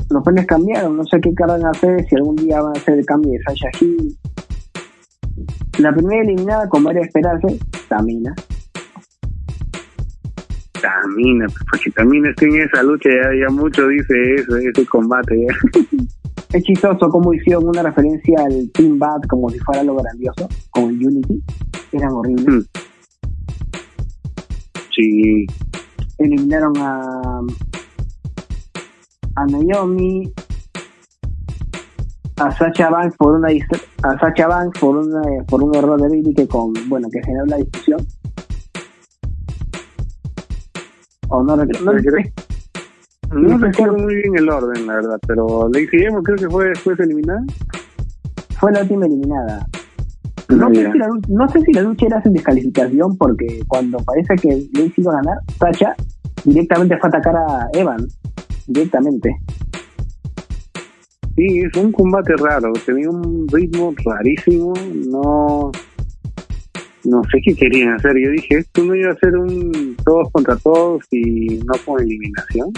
los 0.09 0.23
planes 0.23 0.45
cambiaron. 0.47 0.97
No 0.97 1.03
sé 1.03 1.19
qué 1.21 1.33
querrán 1.35 1.65
hacer, 1.65 2.05
si 2.07 2.15
algún 2.15 2.35
día 2.35 2.61
van 2.61 2.75
a 2.75 2.79
hacer 2.79 2.99
el 2.99 3.05
cambio 3.05 3.31
de 3.31 3.39
Sasha 3.43 3.69
Hill. 3.79 4.17
La 5.79 5.93
primera 5.93 6.23
eliminada, 6.23 6.67
era 6.73 6.93
de 6.93 7.01
esperarse, 7.01 7.59
Tamina. 7.87 8.33
Tamina, 10.81 11.45
porque 11.69 11.91
Tamina 11.91 12.29
está 12.29 12.45
en 12.45 12.61
esa 12.61 12.83
lucha, 12.83 13.09
ya, 13.09 13.29
ya 13.45 13.53
mucho 13.53 13.87
dice 13.87 14.35
eso, 14.35 14.57
ese 14.57 14.85
combate. 14.85 15.45
Ya. 15.45 15.79
Es 16.53 16.63
chistoso 16.63 17.09
cómo 17.09 17.33
hicieron 17.33 17.67
una 17.67 17.83
referencia 17.83 18.39
al 18.45 18.71
Team 18.71 18.97
Bad 18.97 19.23
como 19.27 19.49
si 19.49 19.59
fuera 19.59 19.83
lo 19.83 19.95
grandioso, 19.95 20.47
como 20.69 20.89
el 20.89 21.05
Unity. 21.05 21.43
Eran 21.91 22.13
horribles. 22.13 22.47
Mm. 22.47 22.61
Sí, 24.95 25.45
Eliminaron 26.19 26.73
a, 26.77 27.41
a 29.35 29.45
Naomi, 29.45 30.33
a 32.37 32.51
Sacha 32.57 32.89
Banks 32.89 33.15
por 33.17 33.35
una 33.35 33.49
a 34.03 34.19
Sacha 34.19 34.47
Banks 34.47 34.79
por 34.79 34.97
una 34.97 35.21
por 35.47 35.63
un 35.63 35.75
error 35.75 36.01
de 36.01 36.09
Bailey 36.09 36.33
que 36.33 36.47
con 36.47 36.73
bueno 36.89 37.07
que 37.11 37.21
generó 37.23 37.45
la 37.45 37.57
discusión. 37.57 37.99
O 41.29 41.43
no, 41.43 41.57
rec- 41.57 41.79
no, 41.81 41.91
no 41.91 43.51
No 43.51 43.57
recuerdo. 43.57 43.97
muy 43.97 44.15
bien 44.15 44.37
el 44.37 44.49
orden, 44.49 44.87
la 44.87 44.93
verdad, 44.95 45.19
pero 45.27 45.67
Lacey 45.73 46.03
Evans 46.03 46.23
creo 46.25 46.37
que 46.37 46.49
fue 46.49 46.69
después 46.69 46.99
eliminada. 46.99 47.43
fue 48.59 48.71
la 48.71 48.81
última 48.81 49.05
eliminada 49.05 49.67
No, 50.49 50.69
sé 50.69 50.91
si 50.91 50.97
la, 50.97 51.07
lucha- 51.07 51.27
no 51.29 51.49
sé 51.49 51.61
si 51.61 51.73
la 51.73 51.81
lucha 51.81 52.05
era 52.05 52.21
sin 52.23 52.33
descalificación 52.33 53.17
porque 53.17 53.59
cuando 53.67 53.97
parece 53.99 54.35
que 54.35 54.47
Lacey 54.73 54.93
iba 54.97 55.11
a 55.13 55.15
ganar, 55.17 55.37
Sacha 55.59 55.95
directamente 56.45 56.97
fue 56.97 57.07
a 57.07 57.09
atacar 57.09 57.35
a 57.35 57.67
Evan. 57.73 58.07
Directamente. 58.67 59.35
Sí, 61.35 61.61
fue 61.71 61.83
un 61.83 61.91
combate 61.91 62.33
raro, 62.37 62.71
tenía 62.85 63.09
un 63.09 63.47
ritmo 63.47 63.93
rarísimo, 64.03 64.73
no 65.09 65.71
no 67.03 67.21
sé 67.31 67.39
qué 67.43 67.55
querían 67.55 67.93
hacer. 67.93 68.13
Yo 68.21 68.31
dije, 68.31 68.57
esto 68.57 68.83
no 68.83 68.95
iba 68.95 69.11
a 69.11 69.15
ser 69.15 69.35
un 69.37 69.95
todos 70.03 70.29
contra 70.31 70.55
todos 70.57 71.03
y 71.11 71.59
no 71.59 71.73
con 71.85 72.01
eliminación. 72.01 72.71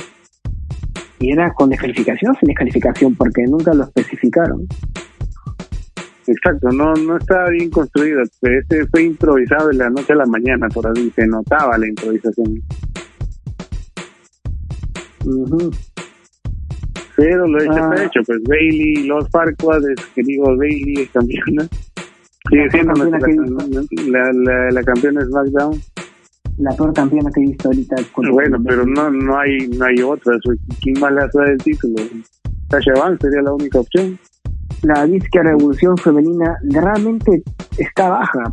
Y 1.20 1.32
era 1.32 1.52
con 1.54 1.70
descalificación 1.70 2.32
o 2.36 2.40
sin 2.40 2.48
descalificación 2.48 3.16
porque 3.16 3.44
nunca 3.50 3.74
lo 3.74 3.84
especificaron. 3.86 4.68
Exacto, 6.32 6.70
no 6.72 6.94
no 6.94 7.18
estaba 7.18 7.50
bien 7.50 7.70
construido. 7.72 8.22
Este 8.42 8.86
fue 8.88 9.04
improvisado 9.04 9.70
de 9.70 9.76
la 9.76 9.90
noche 9.90 10.14
a 10.14 10.18
la 10.18 10.26
mañana, 10.26 10.68
por 10.70 10.86
así 10.88 11.12
se 11.16 11.26
notaba 11.28 11.78
la 11.78 11.88
improvisación. 11.88 12.62
Pero 17.16 17.48
lo 17.48 17.62
hecho 17.62 17.72
Ah. 17.74 17.90
está 17.94 18.06
hecho, 18.06 18.20
pues 18.26 18.40
Bailey, 18.48 19.08
los 19.08 19.30
Farquaad, 19.30 19.90
es 19.90 20.06
que 20.16 20.24
digo 20.24 20.56
Bailey 20.56 20.94
es 21.04 21.10
campeona. 21.10 21.68
Sigue 22.50 22.66
La 22.66 22.72
siendo 22.72 22.94
campeona 22.94 23.46
nuestra- 23.68 24.08
la, 24.08 24.32
la, 24.34 24.72
la 24.72 24.84
campeona 24.84 25.22
SmackDown. 25.26 25.82
La 26.60 26.72
peor 26.76 26.94
campeona 26.94 27.30
que 27.34 27.42
he 27.42 27.48
visto 27.48 27.68
ahorita. 27.70 27.96
con- 28.14 28.32
Bueno, 28.32 28.58
pero 28.66 28.86
no 28.86 29.10
no 29.10 29.38
hay 29.38 29.68
no 29.68 29.86
hay 29.86 30.02
otra. 30.02 30.38
¿Quién 30.82 31.00
más 31.00 31.12
le 31.14 31.22
hace 31.22 31.40
el 31.52 31.58
título? 31.58 31.96
Sasha 32.70 32.94
Banks 33.00 33.20
sería 33.22 33.42
la 33.42 33.54
única 33.54 33.80
opción. 33.80 34.18
La 34.84 35.06
disque 35.06 35.42
revolución 35.44 35.98
femenina 35.98 36.58
realmente 36.64 37.44
está 37.78 38.10
baja. 38.10 38.44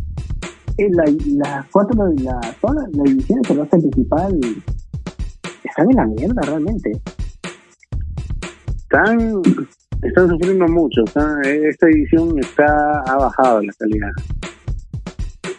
La, 0.78 1.04
las 1.36 1.66
cuatro, 1.70 2.06
la, 2.22 2.40
todas 2.60 2.86
las 2.92 3.04
divisiones 3.04 3.48
del 3.48 3.58
roster 3.58 3.80
principal 3.80 4.38
están 5.64 5.90
en 5.90 5.96
la 5.96 6.06
mierda 6.06 6.42
realmente. 6.42 6.92
Están 8.76 9.42
están 10.02 10.28
sufriendo 10.28 10.66
mucho. 10.68 11.02
están- 11.04 11.40
esta 11.44 11.86
edición 11.88 12.38
está 12.38 13.00
ha 13.06 13.16
bajado 13.16 13.62
la 13.62 13.72
calidad. 13.78 14.10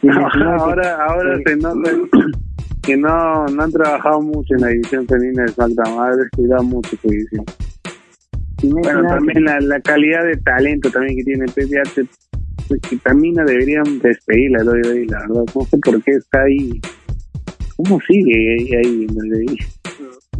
Ahora 0.07 0.55
ahora, 0.57 1.05
ahora 1.05 1.37
se 1.45 1.55
nota 1.57 1.89
que 2.83 2.95
no 2.95 3.45
no 3.47 3.63
han 3.63 3.71
trabajado 3.71 4.21
mucho 4.21 4.53
en 4.53 4.61
la 4.61 4.69
edición 4.69 5.07
femenina 5.07 5.43
de 5.43 5.49
SmackDown. 5.53 5.99
Ha 6.03 6.15
descuidado 6.15 6.63
mucho 6.63 6.95
su 7.01 7.07
edición. 7.09 7.45
Y 8.61 8.69
Bueno, 8.69 9.07
también 9.07 9.43
la, 9.45 9.59
la 9.59 9.79
calidad 9.81 10.23
de 10.25 10.37
talento 10.37 10.89
también 10.91 11.17
que 11.17 11.23
tiene 11.23 11.45
PPA 11.45 11.83
te- 11.95 12.79
que 12.89 12.97
también 12.97 13.35
la 13.35 13.45
deberían 13.45 13.99
despedirla, 13.99 14.63
la 14.63 14.71
verdad. 14.73 15.25
No 15.29 15.45
sé 15.65 15.77
por 15.77 16.03
qué 16.03 16.11
está 16.11 16.41
ahí. 16.43 16.81
¿Cómo 17.77 17.99
sigue 18.07 18.33
ahí, 18.59 18.73
ahí 18.75 19.05
en 19.09 19.17
el 19.23 19.29
de- 19.45 19.67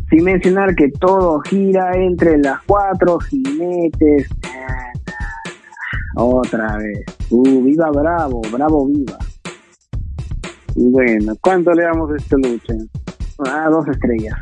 sin 0.10 0.24
mencionar 0.24 0.74
que 0.76 0.90
todo 1.00 1.40
gira 1.42 1.92
entre 1.96 2.38
las 2.38 2.62
cuatro 2.66 3.20
jinetes. 3.20 4.28
Otra 6.16 6.78
vez. 6.78 7.00
Uh, 7.30 7.64
viva 7.64 7.92
Bravo, 7.92 8.42
Bravo 8.52 8.88
viva. 8.88 9.18
Bueno, 10.76 11.34
¿cuánto 11.42 11.74
le 11.74 11.84
damos 11.84 12.12
a 12.12 12.16
esta 12.16 12.38
lucha? 12.38 12.74
Ah, 13.46 13.68
dos 13.70 13.88
estrellas. 13.88 14.36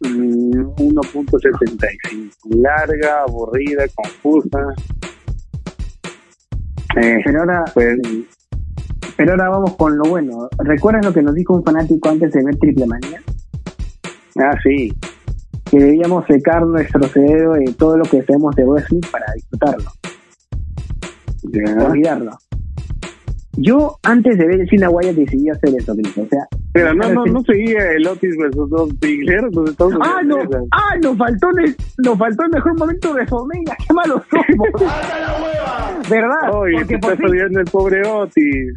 Mm, 0.00 0.74
1.75. 0.76 2.30
Larga, 2.50 3.22
aburrida, 3.26 3.84
confusa. 3.94 4.58
Eh, 7.00 7.20
Pero 7.24 7.40
ahora, 7.40 7.64
pues, 7.74 7.98
pero 9.16 9.32
ahora 9.32 9.48
vamos 9.50 9.76
con 9.76 9.96
lo 9.98 10.04
bueno. 10.08 10.48
¿Recuerdas 10.58 11.04
lo 11.04 11.12
que 11.12 11.22
nos 11.22 11.34
dijo 11.34 11.54
un 11.54 11.64
fanático 11.64 12.08
antes 12.08 12.32
de 12.32 12.44
ver 12.44 12.56
Triple 12.56 12.86
Manía? 12.86 13.22
ah, 14.38 14.58
sí. 14.62 14.92
Que 15.70 15.78
debíamos 15.78 16.24
secar 16.26 16.64
nuestro 16.64 17.02
cerebro 17.08 17.54
de 17.54 17.72
todo 17.76 17.96
lo 17.96 18.04
que 18.04 18.22
sabemos 18.22 18.54
de 18.54 18.64
wrestling 18.64 19.00
para 19.10 19.26
disfrutarlo, 19.34 19.90
olvidarlo. 21.88 22.38
Yo, 23.56 23.96
antes 24.02 24.36
de 24.38 24.46
ver 24.46 24.60
el 24.60 24.68
Cine 24.68 24.86
decidí 25.14 25.48
hacer 25.48 25.70
eso, 25.78 25.94
Cristo. 25.94 26.22
O 26.22 26.26
sea, 26.26 26.40
Pero 26.72 26.94
no, 26.94 27.12
no, 27.12 27.24
no 27.24 27.42
seguía 27.42 27.92
el 27.92 28.06
Otis 28.06 28.36
versus 28.38 28.68
dos 28.70 29.70
Estados 29.70 29.94
¡Ah, 30.02 30.20
no! 30.24 30.36
¡Ah, 30.72 30.96
nos 31.02 31.16
faltó, 31.16 31.48
el, 31.58 31.74
nos 32.04 32.18
faltó 32.18 32.42
el 32.44 32.50
mejor 32.50 32.78
momento 32.78 33.08
de 33.08 33.14
WrestleMania! 33.14 33.76
¡Qué 33.86 33.94
malos 33.94 34.22
somos! 34.30 34.90
¿Verdad? 36.10 36.54
Oye, 36.54 36.84
te 36.84 36.98
por 36.98 37.12
estás 37.12 37.16
fin- 37.16 37.26
olvidando 37.26 37.60
el 37.60 37.66
pobre 37.66 38.06
Otis. 38.06 38.74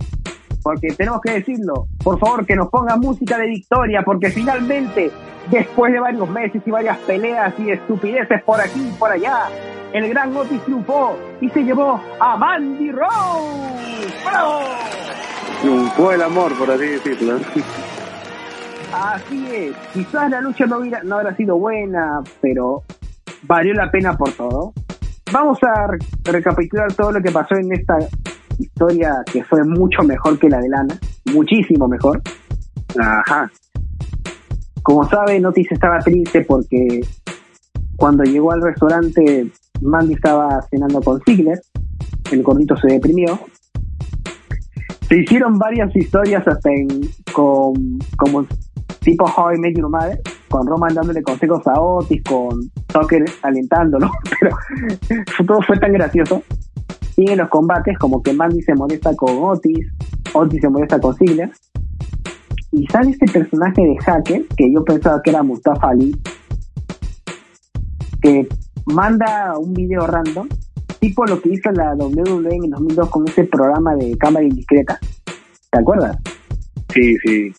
Porque 0.64 0.90
tenemos 0.90 1.22
que 1.22 1.34
decirlo. 1.34 1.88
Por 2.04 2.20
favor, 2.20 2.46
que 2.46 2.56
nos 2.56 2.70
ponga 2.70 2.96
música 2.98 3.38
de 3.38 3.48
victoria, 3.48 4.02
porque 4.04 4.30
finalmente, 4.30 5.12
después 5.50 5.92
de 5.94 6.00
varios 6.00 6.30
meses 6.30 6.62
y 6.66 6.72
varias 6.72 6.98
peleas 7.00 7.54
y 7.60 7.72
estupideces 7.72 8.44
por 8.44 8.60
aquí 8.62 8.88
y 8.88 8.92
por 8.98 9.12
allá, 9.12 9.48
el 9.94 10.08
gran 10.10 10.36
Otis 10.36 10.62
triunfó 10.66 11.18
y 11.42 11.50
se 11.50 11.64
llevó 11.64 12.00
a 12.20 12.38
Mandy 12.38 12.92
Rose. 12.92 14.14
¡Bravo! 14.26 14.60
Triunfó 15.62 16.12
el 16.12 16.22
amor, 16.22 16.58
por 16.58 16.70
así 16.72 16.86
decirlo. 16.86 17.40
Así 18.94 19.48
es. 19.56 19.76
Quizás 19.94 20.30
la 20.30 20.42
lucha 20.42 20.66
no, 20.66 20.78
hubiera, 20.80 21.04
no 21.04 21.18
habrá 21.18 21.36
sido 21.36 21.58
buena, 21.58 22.22
pero 22.42 22.84
valió 23.44 23.74
la 23.74 23.92
pena 23.92 24.18
por 24.18 24.32
todo. 24.32 24.74
Vamos 25.32 25.60
a 25.64 25.88
re- 25.88 26.00
recapitular 26.24 26.92
todo 26.94 27.12
lo 27.12 27.22
que 27.22 27.32
pasó 27.32 27.56
en 27.56 27.72
esta 27.72 27.98
historia 28.60 29.24
que 29.32 29.44
fue 29.44 29.64
mucho 29.64 30.04
mejor 30.04 30.38
que 30.38 30.50
la 30.50 30.60
de 30.60 30.70
Lana. 30.70 31.00
Muchísimo 31.34 31.88
mejor. 31.88 32.22
Ajá. 33.00 33.50
Como 34.84 35.08
saben, 35.10 35.46
Otis 35.46 35.72
estaba 35.72 36.00
triste 36.00 36.46
porque 36.46 37.02
cuando 37.96 38.24
llegó 38.24 38.52
al 38.52 38.62
restaurante, 38.62 39.52
Mandy 39.82 40.14
estaba 40.14 40.62
cenando 40.70 41.02
con 41.02 41.20
Ziggler. 41.26 41.60
El 42.32 42.44
gordito 42.44 42.76
se 42.78 42.88
deprimió. 42.88 43.40
Se 45.08 45.18
hicieron 45.18 45.58
varias 45.58 45.94
historias 45.96 46.48
hasta 46.48 46.70
en, 46.72 46.88
con, 47.34 47.74
como 48.16 48.46
tipo 49.02 49.26
How 49.26 49.54
I 49.54 49.60
Met 49.60 49.76
Your 49.78 49.90
Mother, 49.90 50.20
con 50.50 50.68
Roman 50.68 50.94
dándole 50.94 51.24
consejos 51.24 51.66
a 51.68 51.80
Otis, 51.80 52.24
con 52.24 52.70
Tucker 52.88 53.26
alentándolo, 53.42 54.10
pero 54.40 54.56
todo 55.48 55.62
fue 55.64 55.78
tan 55.80 55.94
gracioso. 55.94 56.44
Y 57.20 57.30
en 57.30 57.38
los 57.38 57.50
combates, 57.50 57.98
como 57.98 58.24
que 58.24 58.32
Mandy 58.32 58.62
se 58.62 58.74
molesta 58.76 59.14
con 59.14 59.44
Otis, 59.44 59.92
Otis 60.34 60.62
se 60.62 60.70
molesta 60.70 61.02
con 61.02 61.14
Ziggler, 61.16 61.52
y 62.72 62.88
sale 62.88 63.12
este 63.12 63.26
personaje 63.26 63.82
de 63.82 63.98
hacker 63.98 64.46
que 64.56 64.72
yo 64.72 64.86
pensaba 64.86 65.22
que 65.22 65.32
era 65.32 65.44
Mustafa 65.44 65.90
Ali 65.90 66.16
que 68.22 68.48
manda 68.86 69.58
un 69.58 69.74
video 69.74 70.08
random 70.08 70.48
tipo 71.00 71.26
lo 71.26 71.42
que 71.42 71.50
hizo 71.50 71.72
la 71.72 71.94
WWE 71.96 72.56
en 72.56 72.64
el 72.66 72.70
2002 72.70 73.10
con 73.10 73.28
ese 73.28 73.44
programa 73.46 73.96
de 73.96 74.18
cámara 74.18 74.46
indiscreta 74.46 74.98
¿te 75.72 75.80
acuerdas? 75.80 76.18
Sí, 76.94 77.18
sí. 77.18 77.52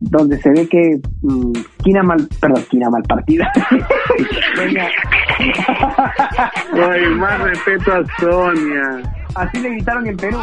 donde 0.00 0.40
se 0.40 0.50
ve 0.50 0.66
que 0.68 1.00
mm, 1.22 1.52
Kina 1.82 2.02
mal 2.02 2.26
perdón 2.40 2.64
Kina 2.70 2.88
mal 2.88 3.02
partida 3.02 3.52
Ay, 6.72 7.14
más 7.14 7.40
respeto 7.40 7.92
a 7.92 8.02
Sonia. 8.20 9.02
así 9.34 9.60
le 9.60 9.70
gritaron 9.70 10.06
en 10.06 10.16
Perú 10.16 10.38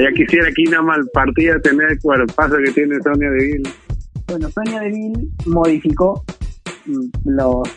ya 0.00 0.10
quisiera 0.14 0.48
aquí 0.48 0.66
una 0.68 0.82
mal 0.82 1.08
partida 1.12 1.60
tener 1.60 1.92
el 1.92 2.00
cuerpazo 2.00 2.56
que 2.64 2.70
tiene 2.72 3.00
Sonia 3.02 3.30
Deville. 3.30 3.70
bueno 4.28 4.48
Sonia 4.50 4.80
Deville 4.80 5.28
modificó 5.46 6.22
mm, 6.86 7.08
los 7.24 7.68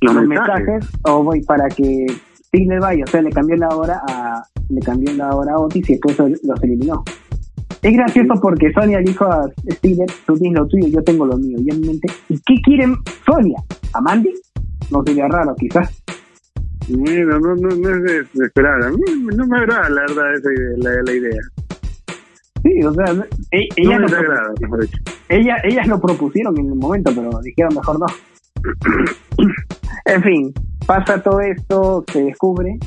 Los 0.00 0.14
los 0.14 0.26
mensajes. 0.26 0.66
mensajes 0.66 1.00
o 1.04 1.22
voy 1.22 1.42
para 1.44 1.68
que 1.68 2.06
Ziggler 2.50 2.80
vaya, 2.80 3.04
o 3.04 3.06
sea, 3.06 3.22
le 3.22 3.30
cambió 3.30 3.56
la 3.56 3.68
hora 3.68 4.02
a 4.08 4.42
le 4.68 4.80
cambió 4.80 5.12
la 5.14 5.34
hora 5.34 5.52
a 5.54 5.58
Otis 5.58 5.88
y 5.90 5.92
después 5.94 6.18
los 6.18 6.62
eliminó. 6.62 7.04
Es 7.82 7.92
gracioso 7.94 8.34
porque 8.42 8.72
Sonia 8.72 8.98
dijo 8.98 9.24
a 9.24 9.48
Ziggler, 9.80 10.08
tú 10.26 10.34
tienes 10.34 10.58
lo 10.60 10.66
tuyo, 10.68 10.86
yo 10.88 11.02
tengo 11.02 11.24
lo 11.26 11.36
mío. 11.38 11.56
Y 11.58 11.70
en 11.70 11.80
mi 11.80 11.86
mente, 11.88 12.12
¿y 12.28 12.38
qué 12.40 12.54
quieren 12.62 12.94
Sonia? 13.24 13.58
¿A 13.94 14.00
Mandy? 14.02 14.34
No 14.90 15.02
sería 15.04 15.26
raro, 15.28 15.54
quizás. 15.56 16.02
Mira, 16.88 17.38
no, 17.38 17.54
no, 17.54 17.54
no 17.54 17.88
es 17.96 18.02
de, 18.02 18.12
de 18.34 18.46
esperar. 18.46 18.82
A 18.84 18.90
mí 18.90 18.98
no 19.34 19.46
me 19.46 19.58
agrada, 19.58 19.88
la 19.88 20.00
verdad, 20.02 20.34
esa 20.34 20.52
idea, 20.52 20.76
la, 20.78 21.02
la 21.04 21.12
idea. 21.12 21.40
Sí, 22.62 22.82
o 22.84 22.92
sea, 22.92 23.14
no- 23.14 23.24
e- 23.52 23.68
No 23.84 23.98
lo, 23.98 24.06
agrada, 24.06 24.52
mejor 24.60 24.80
dicho. 24.82 24.98
ella- 25.30 25.60
ellas 25.64 25.86
lo 25.86 26.00
propusieron 26.00 26.58
en 26.58 26.66
el 26.66 26.74
momento, 26.74 27.10
pero 27.14 27.30
dijeron 27.42 27.74
mejor 27.74 27.98
no. 28.00 28.06
en 30.04 30.22
fin, 30.22 30.52
pasa 30.86 31.22
todo 31.22 31.40
esto, 31.40 32.04
se 32.12 32.24
descubre, 32.24 32.78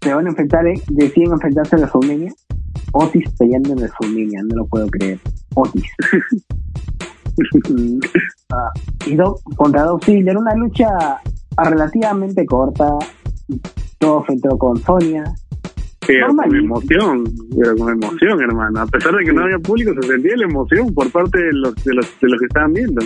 se 0.00 0.14
van 0.14 0.26
a 0.26 0.28
enfrentar, 0.30 0.66
eh, 0.68 0.74
deciden 0.90 1.32
enfrentarse 1.32 1.74
a 1.76 1.78
la 1.80 1.86
WrestleMania. 1.92 2.32
Otis 2.96 3.24
peleando 3.38 3.70
en 3.72 3.76
WrestleMania, 3.78 4.42
no 4.44 4.56
lo 4.56 4.66
puedo 4.66 4.86
creer. 4.88 5.18
Otis. 5.54 5.84
Ah, 8.52 8.70
y 9.06 9.16
Do- 9.16 9.40
contra 9.56 9.82
Dolph 9.82 10.04
Ziggler, 10.04 10.36
una 10.36 10.54
lucha 10.54 10.86
relativamente 11.56 12.46
corta. 12.46 12.96
Todo 13.98 14.24
entró 14.28 14.56
con 14.56 14.76
Sonia. 14.76 15.24
Pero 16.06 16.28
con 16.36 16.54
emoción, 16.54 17.24
pero 17.58 17.74
con 17.76 17.90
emoción, 17.94 18.40
hermano. 18.40 18.80
A 18.82 18.86
pesar 18.86 19.12
de 19.16 19.24
que 19.24 19.32
no 19.32 19.42
había 19.42 19.58
público, 19.58 19.92
se 20.00 20.06
sentía 20.06 20.36
la 20.36 20.44
emoción 20.44 20.94
por 20.94 21.10
parte 21.10 21.38
de 21.42 21.52
los, 21.54 21.74
de 21.82 21.94
los, 21.94 22.20
de 22.20 22.28
los 22.28 22.38
que 22.38 22.46
estaban 22.46 22.72
viendo. 22.74 23.00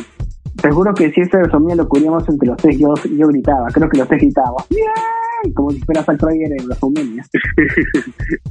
Te 0.60 0.70
juro 0.70 0.92
que 0.92 1.10
si 1.12 1.20
esta 1.20 1.38
WrestleMania 1.38 1.76
lo 1.76 1.88
cubríamos 1.88 2.28
entre 2.28 2.48
los 2.48 2.56
tres, 2.56 2.78
yo, 2.78 2.94
yo 3.16 3.28
gritaba. 3.28 3.68
Creo 3.68 3.88
que 3.88 3.98
los 3.98 4.08
tres 4.08 4.20
gritábamos. 4.20 4.66
¡Bien! 4.70 5.54
Como 5.54 5.70
si 5.70 5.80
fuera 5.80 6.02
Zack 6.02 6.20
Ryder 6.20 6.52
en 6.52 6.66
WrestleMania. 6.66 7.24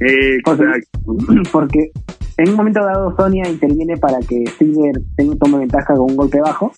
Exacto. 0.00 1.16
Porque 1.52 1.90
en 2.38 2.50
un 2.50 2.56
momento 2.56 2.80
dado 2.84 3.14
Sonia 3.16 3.48
interviene 3.48 3.96
para 3.96 4.20
que 4.20 4.44
Silver 4.58 4.94
tome 5.38 5.58
ventaja 5.58 5.94
con 5.94 6.10
un 6.10 6.16
golpe 6.16 6.40
bajo. 6.40 6.72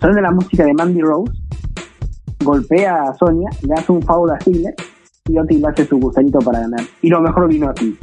Suena 0.00 0.20
la 0.22 0.30
música 0.30 0.64
de 0.64 0.72
Mandy 0.72 1.00
Rose, 1.02 1.32
golpea 2.42 3.02
a 3.02 3.14
Sonia, 3.14 3.50
le 3.66 3.74
hace 3.74 3.92
un 3.92 4.00
foul 4.00 4.30
a 4.30 4.40
Silver 4.40 4.74
y 5.28 5.38
Otis 5.38 5.60
le 5.60 5.68
hace 5.68 5.84
su 5.84 5.98
gusanito 5.98 6.38
para 6.38 6.60
ganar. 6.60 6.80
Y 7.02 7.08
lo 7.08 7.20
mejor 7.20 7.48
vino 7.48 7.68
aquí. 7.68 7.98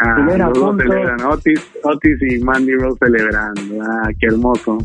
Ah, 0.00 0.20
los 0.20 0.52
dos 0.52 0.76
celebran. 0.76 1.20
Otis, 1.22 1.60
Otis 1.82 2.18
y 2.22 2.38
Mandy 2.44 2.74
Rose 2.74 2.98
celebrando. 3.00 3.82
Ah, 3.82 4.10
qué 4.20 4.26
hermoso. 4.26 4.78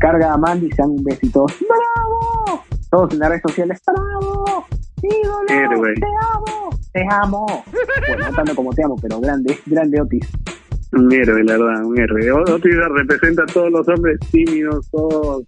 Carga 0.00 0.32
a 0.32 0.36
Mandy, 0.36 0.70
se 0.70 0.82
dan 0.82 0.90
un 0.90 1.04
besito. 1.04 1.46
¡Bravo! 1.46 2.64
Todos 2.90 3.12
en 3.12 3.18
las 3.20 3.28
redes 3.28 3.42
sociales. 3.42 3.80
¡Bravo! 3.86 4.66
¡Ídolo! 5.02 5.46
Héroe. 5.48 5.94
¡Te 5.94 6.06
amo! 6.34 6.70
¡Te 6.92 7.06
amo! 7.10 7.64
Bueno, 8.08 8.30
no 8.30 8.36
tanto 8.36 8.54
como 8.54 8.72
te 8.72 8.84
amo, 8.84 8.96
pero 9.00 9.20
grande, 9.20 9.58
grande 9.66 10.00
Otis. 10.00 10.26
Un 10.92 11.12
héroe, 11.12 11.44
la 11.44 11.52
verdad, 11.52 11.84
un 11.84 11.98
héroe. 11.98 12.32
Otis 12.32 12.74
representa 12.96 13.44
a 13.44 13.46
todos 13.46 13.70
los 13.70 13.88
hombres 13.88 14.18
tímidos, 14.30 14.88
todos 14.90 15.44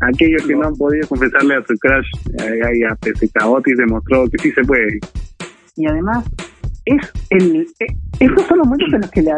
aquellos 0.00 0.44
que 0.46 0.54
no 0.56 0.66
han 0.66 0.76
podido 0.76 1.06
confesarle 1.08 1.56
a 1.56 1.62
su 1.62 1.74
crush. 1.78 2.06
Ay, 2.40 2.82
a 2.82 2.96
PSK. 2.96 3.46
Otis 3.46 3.76
demostró 3.76 4.24
que 4.28 4.38
sí 4.42 4.50
se 4.52 4.62
puede. 4.62 4.98
Y 5.76 5.86
además, 5.86 6.24
es 6.84 7.12
el, 7.30 7.66
eh, 7.78 7.86
estos 8.18 8.46
son 8.46 8.58
los 8.58 8.66
momentos 8.66 8.92
en 8.92 9.00
los 9.00 9.10
que 9.10 9.22
le, 9.22 9.32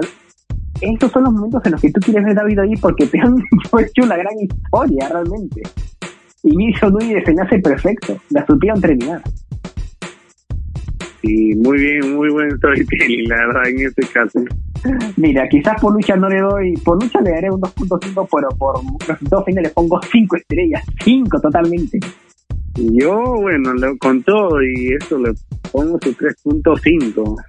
estos 0.92 1.12
son 1.12 1.24
los 1.24 1.32
momentos 1.32 1.62
en 1.66 1.72
los 1.72 1.80
que 1.80 1.90
tú 1.90 2.00
quieres 2.00 2.24
ver 2.24 2.32
a 2.38 2.42
David 2.42 2.58
ahí 2.60 2.76
porque 2.76 3.06
te 3.06 3.20
han 3.20 3.36
hecho 3.80 4.02
una 4.04 4.16
gran 4.16 4.34
historia 4.40 5.08
realmente. 5.08 5.62
Inicio 6.42 6.90
Nui 6.90 7.04
y 7.04 7.14
desenlace 7.14 7.58
perfecto. 7.60 8.16
La 8.30 8.44
supieron 8.46 8.80
terminar. 8.80 9.22
Sí, 11.22 11.54
muy 11.56 11.78
bien, 11.78 12.14
muy 12.16 12.28
buen 12.30 12.50
storytelling, 12.58 13.28
la 13.30 13.36
verdad, 13.46 13.66
en 13.68 13.86
este 13.86 14.06
caso. 14.08 14.40
Mira, 15.16 15.48
quizás 15.48 15.80
por 15.80 15.94
lucha 15.94 16.16
no 16.16 16.28
le 16.28 16.40
doy, 16.40 16.74
por 16.84 17.02
lucha 17.02 17.20
le 17.22 17.30
daré 17.30 17.50
un 17.50 17.60
2.5, 17.62 18.28
pero 18.30 18.48
por 18.58 18.74
resultado 19.08 19.42
final 19.44 19.62
le 19.64 19.70
pongo 19.70 19.98
5 20.12 20.36
estrellas. 20.36 20.84
5 21.02 21.40
totalmente. 21.40 21.98
Yo, 22.74 23.22
bueno, 23.40 23.72
lo- 23.72 23.96
con 23.96 24.22
todo 24.22 24.62
y 24.62 24.92
esto 25.00 25.18
le 25.18 25.32
pongo 25.72 25.98
su 26.02 26.12
3.5. 26.12 27.42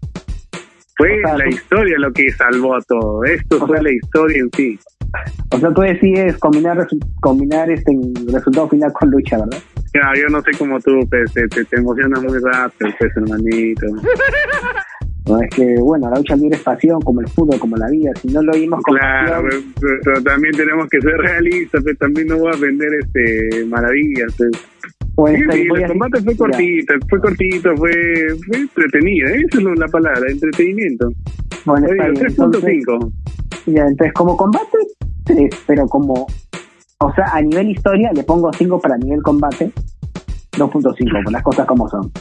Fue 0.97 1.17
O 1.17 1.27
sea, 1.27 1.37
la 1.37 1.43
tú- 1.45 1.49
historia 1.49 1.99
lo 1.99 2.11
que 2.13 2.29
salvó 2.31 2.75
a 2.75 2.81
todo. 2.87 3.23
Esto 3.25 3.57
O 3.57 3.67
fue 3.67 3.77
sea- 3.77 3.83
la 3.83 3.91
historia 3.93 4.37
en 4.39 4.49
sí. 4.55 4.79
O 5.51 5.57
sea, 5.59 5.73
tú 5.73 5.81
decides 5.81 6.37
combinar, 6.37 6.85
combinar 7.21 7.69
este 7.71 7.91
resultado 8.31 8.67
final 8.69 8.91
con 8.93 9.09
lucha, 9.11 9.37
¿verdad? 9.37 9.59
Ya, 9.93 10.11
yo 10.21 10.27
no 10.29 10.41
sé 10.41 10.51
cómo 10.57 10.77
tú, 10.81 10.91
pues, 11.09 11.31
te, 11.33 11.47
te, 11.47 11.63
te 11.63 11.77
emocionas 11.77 12.21
muy 12.21 12.37
rápido, 12.39 12.91
pues, 12.99 13.11
hermanito. 13.15 13.85
No, 15.27 15.41
es 15.41 15.49
que, 15.55 15.73
bueno, 15.79 16.07
la 16.11 16.17
lucha 16.17 16.35
libre 16.35 16.55
es 16.55 16.61
pasión, 16.61 17.01
como 17.01 17.19
el 17.19 17.27
fútbol, 17.27 17.57
como 17.57 17.75
la 17.77 17.89
vida. 17.89 18.11
Si 18.21 18.27
no 18.27 18.43
lo 18.43 18.51
vimos 18.53 18.79
con 18.83 18.95
Claro, 18.95 19.41
pasión, 19.45 19.73
pues, 19.81 19.91
pero 20.03 20.21
también 20.21 20.53
tenemos 20.55 20.87
que 20.87 21.01
ser 21.01 21.13
realistas, 21.17 21.81
pues, 21.83 21.97
también 21.97 22.27
no 22.27 22.37
voy 22.37 22.51
a 22.53 22.57
vender 22.59 22.89
este 23.01 23.65
maravillas. 23.65 24.35
Pues. 24.37 24.51
Pues, 25.15 25.39
Sí, 25.51 25.67
el 25.73 25.87
combate 25.87 26.21
fue 26.21 26.35
cortito, 26.35 26.93
fue 27.09 27.19
cortito, 27.19 27.75
fue, 27.77 27.91
fue 28.45 28.57
entretenido, 28.57 29.27
esa 29.29 29.57
es 29.57 29.79
la 29.79 29.87
palabra, 29.87 30.21
entretenimiento. 30.29 31.09
Bueno, 31.65 31.87
está 31.87 32.03
Oye, 32.03 32.11
bien. 32.11 32.25
Entonces, 32.27 32.63
3.5. 32.63 33.11
ya, 33.67 33.87
entonces, 33.87 34.13
como 34.13 34.37
combate, 34.37 34.77
3, 35.23 35.63
pero 35.67 35.87
como, 35.87 36.27
o 36.99 37.13
sea, 37.13 37.25
a 37.33 37.41
nivel 37.41 37.71
historia 37.71 38.11
le 38.13 38.23
pongo 38.23 38.51
5 38.51 38.79
para 38.79 38.97
nivel 38.97 39.21
combate, 39.21 39.71
2.5, 40.51 41.23
por 41.23 41.31
las 41.31 41.43
cosas 41.43 41.65
como 41.65 41.89
son. 41.89 42.11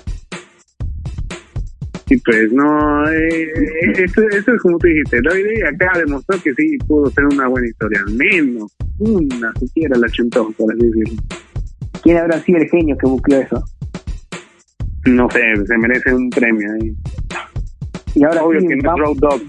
Y 2.10 2.18
pues 2.18 2.52
no, 2.52 3.10
eh, 3.10 3.48
eso, 3.94 4.20
eso 4.28 4.52
es 4.52 4.62
como 4.62 4.78
tú 4.78 4.86
dijiste, 4.86 5.20
David 5.22 5.62
acá 5.72 5.98
demostró 5.98 6.38
que 6.42 6.54
sí 6.54 6.76
pudo 6.86 7.10
ser 7.10 7.24
una 7.24 7.48
buena 7.48 7.66
historia, 7.66 8.04
menos 8.12 8.70
una 8.98 9.52
siquiera 9.58 9.96
la 9.96 10.06
chuntó, 10.08 10.52
por 10.52 10.72
así 10.72 10.86
decirlo. 10.86 11.22
¿Quién 12.02 12.18
habrá 12.18 12.38
sido 12.40 12.58
el 12.58 12.68
genio 12.68 12.96
que 12.98 13.06
buqueó 13.06 13.40
eso? 13.40 13.62
No 15.06 15.28
sé, 15.30 15.40
se 15.66 15.78
merece 15.78 16.14
un 16.14 16.30
premio 16.30 16.68
ahí. 16.72 16.94
Y 18.14 18.24
ahora 18.24 18.44
Obvio 18.44 18.60
sí, 18.60 18.68
que 18.68 18.76
no 18.76 18.94
es 18.94 19.00
Road 19.00 19.16
Dog, 19.16 19.40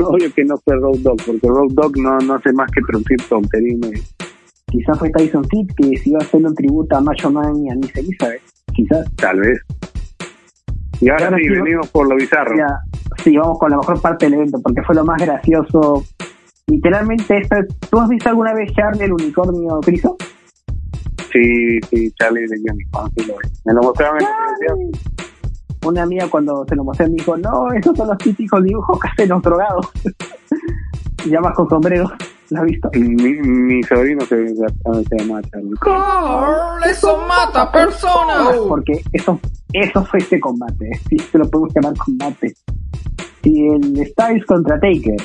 obvio 0.08 0.32
que 0.34 0.44
no 0.44 0.56
fue 0.58 0.76
Road 0.76 0.98
Dog, 0.98 1.16
porque 1.24 1.48
Road 1.48 1.70
Dog 1.70 1.96
no, 1.98 2.18
no 2.18 2.34
hace 2.34 2.52
más 2.52 2.70
que 2.72 2.80
producir 2.82 3.16
tonterías. 3.28 4.16
quizás 4.66 4.98
fue 4.98 5.10
Tyson 5.10 5.44
Kidd 5.44 5.70
que 5.76 5.86
decidió 5.86 6.18
hacerle 6.18 6.48
un 6.48 6.54
tributo 6.54 6.96
a 6.96 7.00
Macho 7.00 7.30
Man 7.30 7.64
y 7.64 7.70
a 7.70 7.74
Miss 7.76 7.94
Elizabeth. 7.96 8.42
Quizás. 8.74 9.06
Tal 9.16 9.40
vez. 9.40 9.60
Y 11.00 11.08
ahora 11.10 11.26
Ahora 11.26 11.36
sí, 11.38 11.44
sí, 11.44 11.50
venimos 11.50 11.88
por 11.90 12.08
lo 12.08 12.16
bizarro. 12.16 12.56
Ya, 12.56 12.80
sí, 13.22 13.36
vamos 13.36 13.58
con 13.58 13.70
la 13.70 13.76
mejor 13.76 14.00
parte 14.00 14.26
del 14.26 14.34
evento, 14.34 14.60
porque 14.62 14.82
fue 14.82 14.94
lo 14.94 15.04
más 15.04 15.20
gracioso. 15.20 16.04
Literalmente, 16.66 17.38
esto, 17.38 17.56
¿tú 17.90 18.00
has 18.00 18.08
visto 18.08 18.28
alguna 18.28 18.54
vez 18.54 18.72
Charlie 18.72 19.04
el 19.04 19.12
unicornio 19.12 19.80
Criso? 19.80 20.16
Sí, 21.32 21.80
sí, 21.88 22.12
Charlie 22.18 22.46
de 22.46 22.60
Johnny 22.66 22.84
sí 23.16 23.26
lo 23.26 23.34
vi. 23.34 23.48
Me 23.64 23.72
lo 23.72 23.82
mostraron 23.82 24.18
en 24.20 24.24
la 24.24 24.56
televisión. 24.58 25.02
Una 25.84 26.02
amiga 26.02 26.28
cuando 26.28 26.64
se 26.68 26.76
lo 26.76 26.84
mostré 26.84 27.08
me 27.08 27.14
dijo, 27.14 27.36
no, 27.36 27.72
esos 27.72 27.96
son 27.96 28.08
los 28.08 28.18
típicos 28.18 28.62
dibujos 28.62 28.98
que 29.00 29.08
hacen 29.08 29.28
los 29.30 29.42
drogados. 29.42 29.88
Llamas 31.24 31.54
con 31.54 31.68
sombrero, 31.68 32.10
¿lo 32.50 32.60
has 32.60 32.64
visto? 32.66 32.90
Mi, 32.94 33.32
mi 33.40 33.82
sobrino 33.84 34.20
se, 34.26 34.48
se 34.48 35.16
llama 35.16 35.40
Charlie. 35.42 35.74
Carl, 35.80 36.82
eso 36.88 37.18
mata 37.26 37.70
personas. 37.70 38.56
Porque 38.68 39.00
eso, 39.12 39.40
eso 39.72 40.04
fue 40.04 40.18
este 40.18 40.38
combate, 40.38 40.90
si 41.08 41.18
se 41.18 41.38
lo 41.38 41.48
podemos 41.48 41.74
llamar 41.74 41.96
combate. 41.96 42.54
Si 43.42 43.66
el 43.66 44.06
Styles 44.06 44.44
contra 44.46 44.78
Taker 44.78 45.16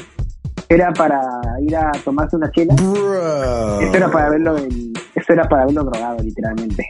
era 0.69 0.91
para 0.93 1.21
ir 1.61 1.75
a 1.75 1.91
tomarse 2.03 2.35
una 2.35 2.49
chela, 2.51 2.75
Bro. 2.75 3.79
Esto 3.81 3.97
era 3.97 4.11
para 4.11 4.29
verlo 4.31 4.57
en, 4.57 4.93
esto 5.27 5.33
era 5.33 5.49
para 5.49 5.65
verlo 5.65 5.83
drogado, 5.83 6.23
literalmente. 6.23 6.89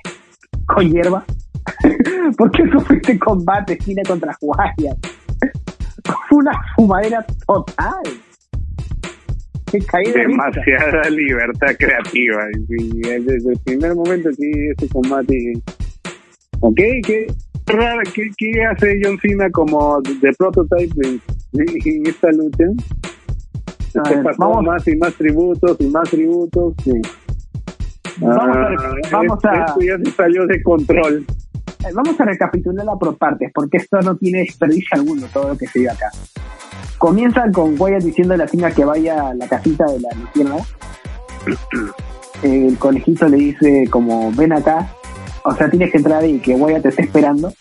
Con 0.67 0.91
hierba. 0.91 1.25
Porque 2.37 2.61
eso 2.63 2.79
fue 2.81 2.97
este 2.97 3.17
combate, 3.17 3.73
esquina 3.73 4.03
contra 4.07 4.37
Guayas. 4.39 4.95
Fue 6.29 6.37
una 6.37 6.51
fumadera 6.75 7.25
total. 7.47 8.03
Caí 9.87 10.05
de. 10.11 10.19
Demasiada 10.19 11.09
libertad 11.09 11.75
creativa. 11.79 12.43
y 12.69 12.99
desde 13.01 13.53
el 13.53 13.59
primer 13.65 13.95
momento 13.95 14.29
que 14.37 14.69
este 14.69 14.87
combate. 14.89 15.53
Ok, 16.59 16.77
qué 17.05 17.27
raro, 17.65 18.01
¿qué, 18.13 18.29
qué 18.37 18.63
hace 18.63 18.99
John 19.03 19.17
Cena 19.19 19.49
como 19.51 19.99
de 20.01 20.31
prototype 20.37 21.07
en, 21.53 22.07
esta 22.07 22.31
lucha? 22.31 22.65
Se 23.91 23.99
pasó 23.99 24.37
vamos- 24.37 24.63
más 24.63 24.87
y 24.87 24.95
más 24.95 25.13
tributos 25.15 25.75
y 25.79 25.87
más 25.87 26.09
tributos. 26.09 26.73
Sí. 26.83 26.91
Vamos 28.19 28.55
a- 28.55 28.67
Ah, 28.69 28.95
vamos 29.11 29.45
a- 29.45 29.65
Esto 29.65 29.81
ya 29.81 29.97
se 29.97 30.11
salió 30.11 30.45
de 30.47 30.61
control. 30.63 31.25
Eh, 31.85 31.91
Vamos 31.93 32.19
a 32.19 32.25
recapitularla 32.25 32.95
por 32.95 33.17
partes, 33.17 33.51
porque 33.53 33.77
esto 33.77 33.99
no 34.01 34.15
tiene 34.17 34.39
desperdicio 34.39 34.89
alguno, 34.93 35.27
todo 35.31 35.49
lo 35.49 35.57
que 35.57 35.67
se 35.67 35.79
dio 35.79 35.91
acá. 35.91 36.09
Comienzan 36.97 37.51
con 37.53 37.75
Wyatt 37.79 38.01
diciendo 38.03 38.33
a 38.33 38.37
la 38.37 38.47
Cena 38.47 38.71
que 38.71 38.83
vaya 38.83 39.27
a 39.29 39.33
la 39.35 39.47
casita 39.47 39.85
de 39.85 39.99
la 39.99 40.09
luciérnaga. 40.19 40.63
El 42.41 42.77
conejito 42.77 43.27
le 43.27 43.37
dice 43.37 43.87
como, 43.89 44.31
ven 44.33 44.53
acá, 44.53 44.87
o 45.43 45.53
sea, 45.55 45.69
tienes 45.69 45.91
que 45.91 45.97
entrar 45.97 46.25
y 46.25 46.39
que 46.39 46.55
Wyatt 46.55 46.81
te 46.83 46.89
esté 46.89 47.03
esperando. 47.03 47.53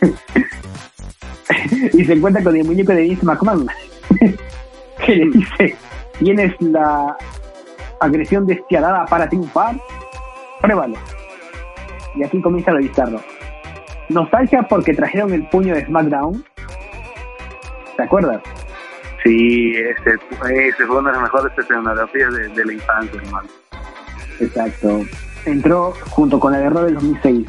y 1.92 2.04
se 2.04 2.12
encuentra 2.12 2.42
con 2.42 2.56
el 2.56 2.64
muñeco 2.64 2.92
de 2.92 3.02
Vince 3.02 3.26
McMahon, 3.26 3.66
que 5.06 5.16
le 5.16 5.30
dice, 5.30 5.74
tienes 6.18 6.54
la 6.60 7.16
agresión 8.00 8.46
despiadada 8.46 9.04
para 9.06 9.28
triunfar, 9.28 9.76
pruébalo. 10.60 10.96
Y 12.16 12.24
aquí 12.24 12.40
comienza 12.40 12.72
lo 12.72 12.78
bizarro. 12.78 13.20
Nostalgia 14.08 14.62
porque 14.64 14.92
trajeron 14.94 15.32
el 15.32 15.46
puño 15.48 15.74
de 15.74 15.84
SmackDown. 15.86 16.44
¿Te 17.96 18.02
acuerdas? 18.02 18.40
Sí, 19.22 19.74
ese, 19.76 20.14
ese 20.68 20.86
fue 20.86 20.98
una 20.98 21.10
de 21.10 21.16
las 21.18 21.22
mejores 21.24 21.56
escenografías 21.58 22.32
de, 22.32 22.48
de 22.48 22.64
la 22.64 22.72
infancia, 22.72 23.20
hermano. 23.22 23.48
Exacto. 24.40 25.02
Entró 25.44 25.92
junto 26.10 26.40
con 26.40 26.52
la 26.52 26.60
guerra 26.60 26.82
del 26.84 26.94
2006. 26.94 27.46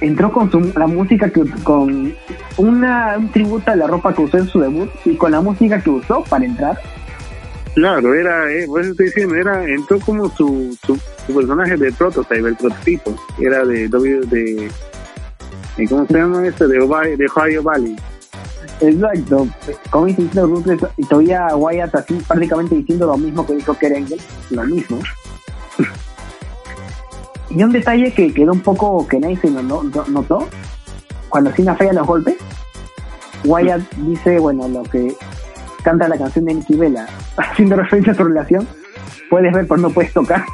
Entró 0.00 0.32
con 0.32 0.50
su- 0.50 0.72
la 0.78 0.86
música 0.86 1.30
que 1.30 1.42
con 1.62 2.14
una 2.56 3.14
un 3.18 3.30
tributo 3.30 3.70
a 3.70 3.76
la 3.76 3.86
ropa 3.86 4.14
que 4.14 4.22
usó 4.22 4.38
en 4.38 4.46
su 4.48 4.60
debut 4.60 4.90
y 5.04 5.16
con 5.16 5.32
la 5.32 5.40
música 5.40 5.80
que 5.80 5.90
usó 5.90 6.22
para 6.24 6.44
entrar. 6.44 6.78
Claro, 7.76 8.14
era, 8.14 8.50
eh, 8.50 8.66
por 8.66 8.80
eso 8.80 8.92
estoy 8.92 9.06
diciendo, 9.06 9.34
era, 9.34 9.62
entró 9.68 10.00
como 10.00 10.30
su, 10.30 10.74
su, 10.86 10.98
personaje 11.34 11.76
de 11.76 11.92
prototype, 11.92 12.48
el 12.48 12.56
prototipo, 12.56 13.14
era 13.38 13.66
de, 13.66 13.86
de, 13.86 14.70
de 15.76 15.86
¿cómo 15.86 16.06
se 16.06 16.14
llama 16.14 16.46
esto? 16.46 16.66
De, 16.68 16.80
Ohio, 16.80 17.18
de 17.18 17.26
Ohio 17.26 17.62
Valley. 17.62 17.94
Exacto, 18.80 19.46
como 19.90 20.06
dice 20.06 20.22
y 20.96 21.04
todavía 21.04 21.54
Wyatt 21.54 21.94
así 21.96 22.14
prácticamente 22.26 22.76
diciendo 22.76 23.08
lo 23.08 23.18
mismo 23.18 23.46
que 23.46 23.56
dijo 23.56 23.74
Kerengel, 23.74 24.20
lo 24.48 24.62
mismo. 24.64 24.98
y 27.50 27.62
un 27.62 27.72
detalle 27.72 28.10
que 28.14 28.32
quedó 28.32 28.52
un 28.52 28.60
poco 28.60 29.06
que 29.06 29.20
nadie 29.20 29.36
se 29.36 29.50
notó, 29.50 30.48
cuando 31.28 31.50
Cena 31.52 31.76
falla 31.76 31.92
los 31.92 32.06
golpes, 32.06 32.36
Wyatt 33.44 33.82
dice, 33.96 34.38
bueno, 34.38 34.66
lo 34.66 34.82
que 34.84 35.14
canta 35.86 36.08
la 36.08 36.18
canción 36.18 36.44
de 36.46 36.54
Nicky 36.54 36.74
Vela, 36.74 37.06
haciendo 37.36 37.76
referencia 37.76 38.12
a 38.12 38.16
su 38.16 38.24
relación, 38.24 38.66
puedes 39.30 39.54
ver 39.54 39.68
pero 39.68 39.80
no 39.80 39.90
puedes 39.90 40.12
tocar. 40.12 40.44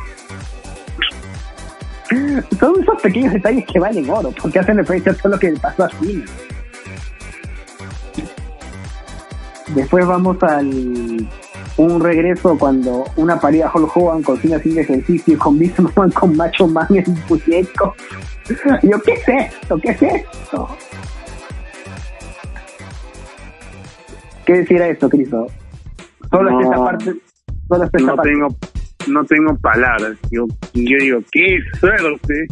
Son 2.60 2.82
esos 2.82 3.00
pequeños 3.02 3.32
detalles 3.32 3.64
que 3.64 3.78
valen 3.78 4.10
oro, 4.10 4.30
porque 4.42 4.58
hacen 4.58 4.76
referencia 4.76 5.12
a 5.12 5.14
todo 5.14 5.32
lo 5.32 5.38
que 5.38 5.52
le 5.52 5.58
pasó 5.58 5.84
a 5.84 5.88
Cena. 5.88 6.24
Después 9.74 10.06
vamos 10.06 10.36
al 10.42 11.26
un 11.78 12.00
regreso 12.02 12.58
cuando 12.58 13.04
una 13.16 13.40
parida 13.40 13.72
Hulk 13.72 13.96
Hogan 13.96 14.22
cocina 14.22 14.58
sin 14.58 14.78
ejercicio 14.78 15.38
con 15.38 15.58
Man 15.96 16.10
con 16.10 16.36
Macho 16.36 16.68
Man 16.68 16.86
en 16.90 17.14
puñeco. 17.26 17.94
Yo 18.82 19.00
qué 19.00 19.16
sé 19.16 19.36
esto, 19.38 19.78
qué 19.78 19.92
es 19.92 20.02
esto. 20.02 20.68
¿Qué 24.46 24.54
decir 24.54 24.82
a 24.82 24.88
esto, 24.88 25.08
Cristo? 25.08 25.46
Solo 26.30 26.50
no, 26.50 26.60
esta 26.60 26.84
parte, 26.84 27.14
solo 27.68 27.84
esta 27.84 27.98
no 27.98 28.16
parte. 28.16 28.30
tengo, 28.30 28.48
no 29.08 29.24
tengo 29.24 29.56
palabras. 29.58 30.16
Yo, 30.30 30.46
yo 30.74 30.96
digo, 30.98 31.20
qué 31.30 31.58
suerte 31.78 32.46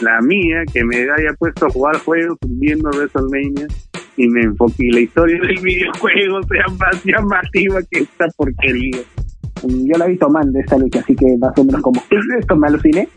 la 0.00 0.20
mía 0.20 0.62
que 0.72 0.84
me 0.84 0.96
haya 0.96 1.32
puesto 1.38 1.66
a 1.66 1.70
jugar 1.70 1.98
juegos 1.98 2.38
viendo 2.46 2.90
WrestleMania 2.90 3.66
y 4.16 4.28
me 4.28 4.42
enfoqué 4.42 4.86
y 4.86 4.90
la 4.90 5.00
historia 5.00 5.40
del 5.40 5.60
videojuego 5.60 6.42
sea 6.44 6.64
más 6.78 7.04
llamativa 7.04 7.80
que 7.90 8.00
esta 8.00 8.26
porquería. 8.36 8.98
Yo 9.62 9.98
la 9.98 10.06
vi 10.06 10.16
tomando 10.16 10.58
esta 10.58 10.76
lucha, 10.78 11.00
así 11.00 11.14
que 11.14 11.36
más 11.38 11.56
o 11.58 11.64
menos 11.64 11.80
como 11.82 12.02
esto 12.38 12.56
me 12.56 12.68
aluciné. 12.68 13.08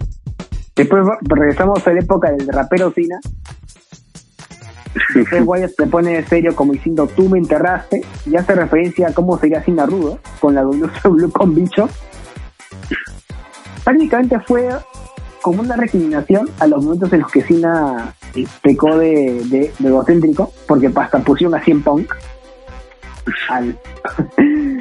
Después 0.75 1.03
regresamos 1.21 1.85
a 1.85 1.93
la 1.93 1.99
época 1.99 2.31
del 2.31 2.47
rapero 2.47 2.91
Cina. 2.91 3.19
Después 5.13 5.41
Wyatt 5.45 5.71
se 5.75 5.87
pone 5.87 6.23
serio 6.25 6.55
como 6.55 6.73
diciendo 6.73 7.07
tú 7.15 7.29
me 7.29 7.37
enterraste 7.37 8.03
y 8.25 8.35
hace 8.35 8.55
referencia 8.55 9.09
a 9.09 9.13
cómo 9.13 9.37
sería 9.37 9.63
Cina 9.63 9.85
Rudo 9.85 10.19
con 10.39 10.55
la 10.55 10.63
WCW 10.63 11.29
con 11.33 11.55
bicho. 11.55 11.89
Prácticamente 13.83 14.39
fue 14.41 14.69
como 15.41 15.61
una 15.61 15.75
recriminación 15.75 16.49
a 16.59 16.67
los 16.67 16.83
momentos 16.83 17.11
en 17.13 17.21
los 17.21 17.31
que 17.31 17.41
Cena 17.41 18.13
pecó 18.61 18.97
de, 18.97 19.41
de, 19.45 19.71
de 19.79 19.87
egocéntrico, 19.87 20.51
porque 20.67 20.91
hasta 20.93 21.19
pusieron 21.19 21.55
a 21.55 21.63
100 21.63 21.81
Punk 21.81 22.13
al, 23.49 23.79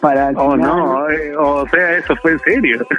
para 0.00 0.30
oh 0.30 0.56
no 0.56 1.08
eh, 1.10 1.36
o 1.36 1.66
sea 1.68 1.98
eso 1.98 2.14
fue 2.16 2.32
en 2.32 2.38
serio. 2.40 2.86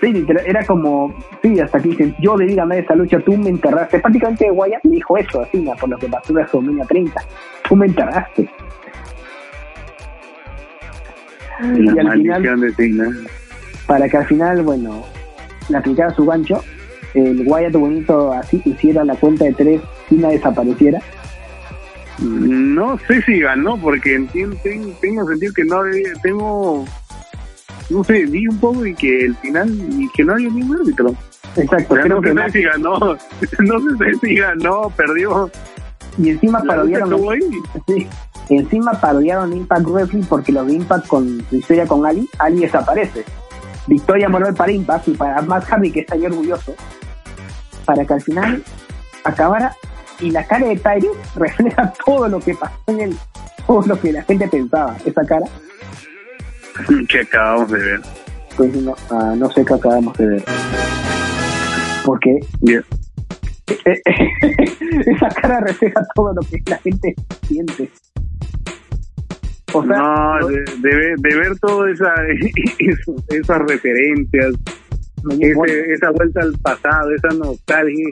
Sí 0.00 0.26
era 0.46 0.64
como 0.64 1.14
sí 1.42 1.60
hasta 1.60 1.76
aquí 1.78 1.90
dicen 1.90 2.16
yo 2.20 2.36
di 2.38 2.54
ganar 2.54 2.78
esa 2.78 2.94
lucha 2.94 3.18
tú 3.20 3.36
me 3.36 3.50
enterraste 3.50 3.98
prácticamente 3.98 4.50
Wyatt 4.50 4.84
me 4.84 4.96
dijo 4.96 5.16
eso 5.18 5.42
así 5.42 5.68
por 5.78 5.90
lo 5.90 5.98
que 5.98 6.08
pasó 6.08 6.32
de 6.32 6.40
WrestleMania 6.40 6.84
30 6.86 7.20
tú 7.68 7.76
me 7.76 7.86
enterraste. 7.86 8.48
Y 11.62 11.98
al 11.98 12.12
final 12.12 12.42
de 12.42 13.26
para 13.86 14.08
que 14.08 14.16
al 14.16 14.26
final 14.26 14.62
bueno 14.62 15.04
le 15.68 15.76
aplicara 15.76 16.14
su 16.14 16.24
gancho 16.24 16.62
el 17.12 17.42
Wyatt 17.46 17.72
bonito 17.74 18.32
así 18.32 18.62
hiciera 18.64 19.04
la 19.04 19.14
cuenta 19.16 19.44
de 19.44 19.52
tres 19.52 19.82
la 20.10 20.28
desapareciera 20.28 21.00
no 22.20 22.98
sé 23.06 23.22
si 23.22 23.40
ganó, 23.40 23.76
porque 23.78 24.14
entiendo, 24.14 24.56
tengo, 24.62 24.92
tengo 25.00 25.26
sentido 25.26 25.52
que 25.54 25.64
no 25.64 25.80
tengo, 26.22 26.84
no 27.88 28.04
sé, 28.04 28.26
vi 28.26 28.46
un 28.46 28.58
poco 28.58 28.84
y 28.84 28.94
que 28.94 29.24
el 29.24 29.36
final, 29.36 29.70
y 29.70 30.08
que 30.10 30.24
no 30.24 30.34
había 30.34 30.50
ningún 30.50 30.76
árbitro. 30.76 31.14
Exacto, 31.56 31.94
creo 31.94 32.20
no 32.20 32.20
que 32.20 32.34
sé 32.34 32.58
si 32.58 32.62
ganó, 32.62 32.98
no 32.98 33.16
sé 33.16 34.14
si 34.20 34.34
ganó, 34.36 34.90
perdió. 34.90 35.50
Y 36.18 36.30
encima 36.30 36.62
parodiaron, 36.62 37.16
sí, 37.86 38.06
encima 38.50 38.92
parodiaron 39.00 39.52
Impact 39.52 39.86
Wrestling 39.86 40.24
porque 40.24 40.52
los 40.52 40.66
de 40.66 40.74
Impact 40.74 41.06
con 41.06 41.44
su 41.48 41.56
historia 41.56 41.86
con 41.86 42.04
Ali, 42.04 42.28
Ali 42.38 42.60
desaparece. 42.60 43.24
Victoria 43.86 44.28
moral 44.28 44.54
para 44.54 44.72
Impact 44.72 45.08
y 45.08 45.12
para 45.12 45.40
Matt 45.42 45.64
Hardy, 45.64 45.90
que 45.90 46.00
está 46.00 46.14
ahí 46.14 46.26
orgulloso, 46.26 46.74
para 47.84 48.04
que 48.04 48.12
al 48.12 48.20
final 48.20 48.62
acabara 49.24 49.74
y 50.20 50.30
la 50.30 50.46
cara 50.46 50.66
de 50.68 50.76
Tyrus 50.76 51.16
refleja 51.36 51.92
todo 52.04 52.28
lo 52.28 52.40
que 52.40 52.54
pasó 52.54 52.78
en 52.88 53.00
él, 53.00 53.16
todo 53.66 53.82
lo 53.86 54.00
que 54.00 54.12
la 54.12 54.22
gente 54.22 54.48
pensaba, 54.48 54.96
esa 55.04 55.24
cara. 55.24 55.46
Que 57.08 57.20
acabamos 57.20 57.70
de 57.70 57.78
ver. 57.78 58.00
Pues 58.56 58.74
no, 58.74 58.94
ah, 59.10 59.34
no 59.36 59.50
sé 59.50 59.64
qué 59.64 59.74
acabamos 59.74 60.16
de 60.16 60.26
ver. 60.26 60.44
Porque 62.04 62.40
esa 65.06 65.28
cara 65.28 65.60
refleja 65.60 66.02
todo 66.14 66.32
lo 66.34 66.40
que 66.42 66.58
la 66.66 66.78
gente 66.78 67.14
siente. 67.46 67.90
O 69.72 69.84
sea, 69.84 69.96
no, 69.98 70.48
de, 70.48 70.64
de, 71.16 71.36
ver 71.36 71.56
todas 71.60 71.92
esa, 71.92 72.12
esas 73.28 73.58
referencias, 73.68 74.54
ese, 75.38 75.92
esa 75.92 76.10
vuelta 76.10 76.40
al 76.40 76.58
pasado, 76.58 77.14
esa 77.14 77.28
nostalgia 77.28 78.08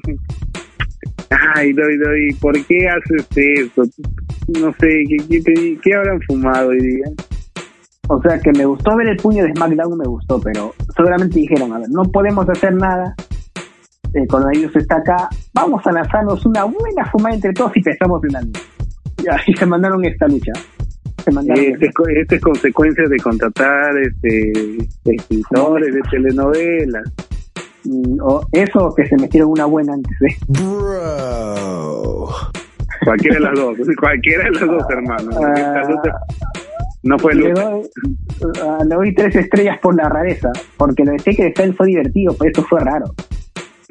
ay, 1.54 1.72
doy, 1.72 1.98
doy, 1.98 2.34
¿por 2.40 2.54
qué 2.66 2.88
haces 2.88 3.26
eso? 3.36 3.82
No 4.60 4.72
sé, 4.80 5.04
¿qué, 5.28 5.78
qué, 5.82 5.94
habrán 5.94 6.20
fumado 6.26 6.68
hoy 6.68 6.80
día? 6.80 7.06
O 8.08 8.20
sea, 8.22 8.38
que 8.38 8.50
me 8.52 8.64
gustó 8.64 8.96
ver 8.96 9.08
el 9.08 9.16
puño 9.16 9.44
de 9.44 9.52
SmackDown, 9.52 9.98
me 9.98 10.06
gustó, 10.06 10.40
pero 10.40 10.74
seguramente 10.96 11.38
dijeron, 11.38 11.72
a 11.72 11.78
ver, 11.78 11.88
no 11.90 12.02
podemos 12.04 12.48
hacer 12.48 12.74
nada, 12.74 13.14
el 14.14 14.26
coronavirus 14.26 14.76
está 14.76 14.96
acá, 14.96 15.28
vamos 15.52 15.86
a 15.86 15.92
lanzarnos 15.92 16.44
una 16.46 16.64
buena 16.64 17.04
fumada 17.10 17.34
entre 17.34 17.52
todos 17.52 17.76
y 17.76 17.82
pensamos 17.82 18.22
en 18.24 18.36
algo. 18.36 18.52
Y 19.22 19.28
así 19.28 19.52
se 19.52 19.66
mandaron 19.66 20.04
esta 20.04 20.26
lucha. 20.26 20.52
Se 21.24 21.30
mandaron 21.32 21.64
este, 21.64 21.90
este 22.20 22.36
es 22.36 22.42
consecuencia 22.42 23.04
de 23.08 23.16
contratar 23.18 23.90
este, 24.00 24.78
escritores 25.04 25.94
de 25.94 26.00
telenovelas. 26.10 27.12
O 28.20 28.40
eso 28.52 28.92
que 28.96 29.06
se 29.06 29.16
metieron 29.16 29.50
una 29.50 29.64
buena 29.66 29.94
antes 29.94 30.16
¿eh? 30.22 30.36
Cualquiera 33.04 33.36
de 33.36 33.40
las 33.40 33.54
dos, 33.54 33.76
cualquiera 33.98 34.44
de 34.44 34.50
las 34.50 34.66
dos, 34.66 34.82
hermano. 34.90 35.30
Ah, 35.40 35.82
no 37.02 37.18
fue 37.18 37.34
le 37.34 37.52
doy, 37.52 37.82
uh, 38.40 38.84
le 38.84 38.94
doy 38.94 39.14
tres 39.14 39.36
estrellas 39.36 39.78
por 39.78 39.94
la 39.94 40.08
rareza, 40.08 40.50
porque 40.76 41.04
lo 41.04 41.12
de 41.12 41.18
que 41.18 41.52
Fell 41.54 41.74
fue 41.74 41.86
divertido, 41.86 42.34
pero 42.36 42.50
esto 42.50 42.62
fue 42.64 42.80
raro. 42.80 43.06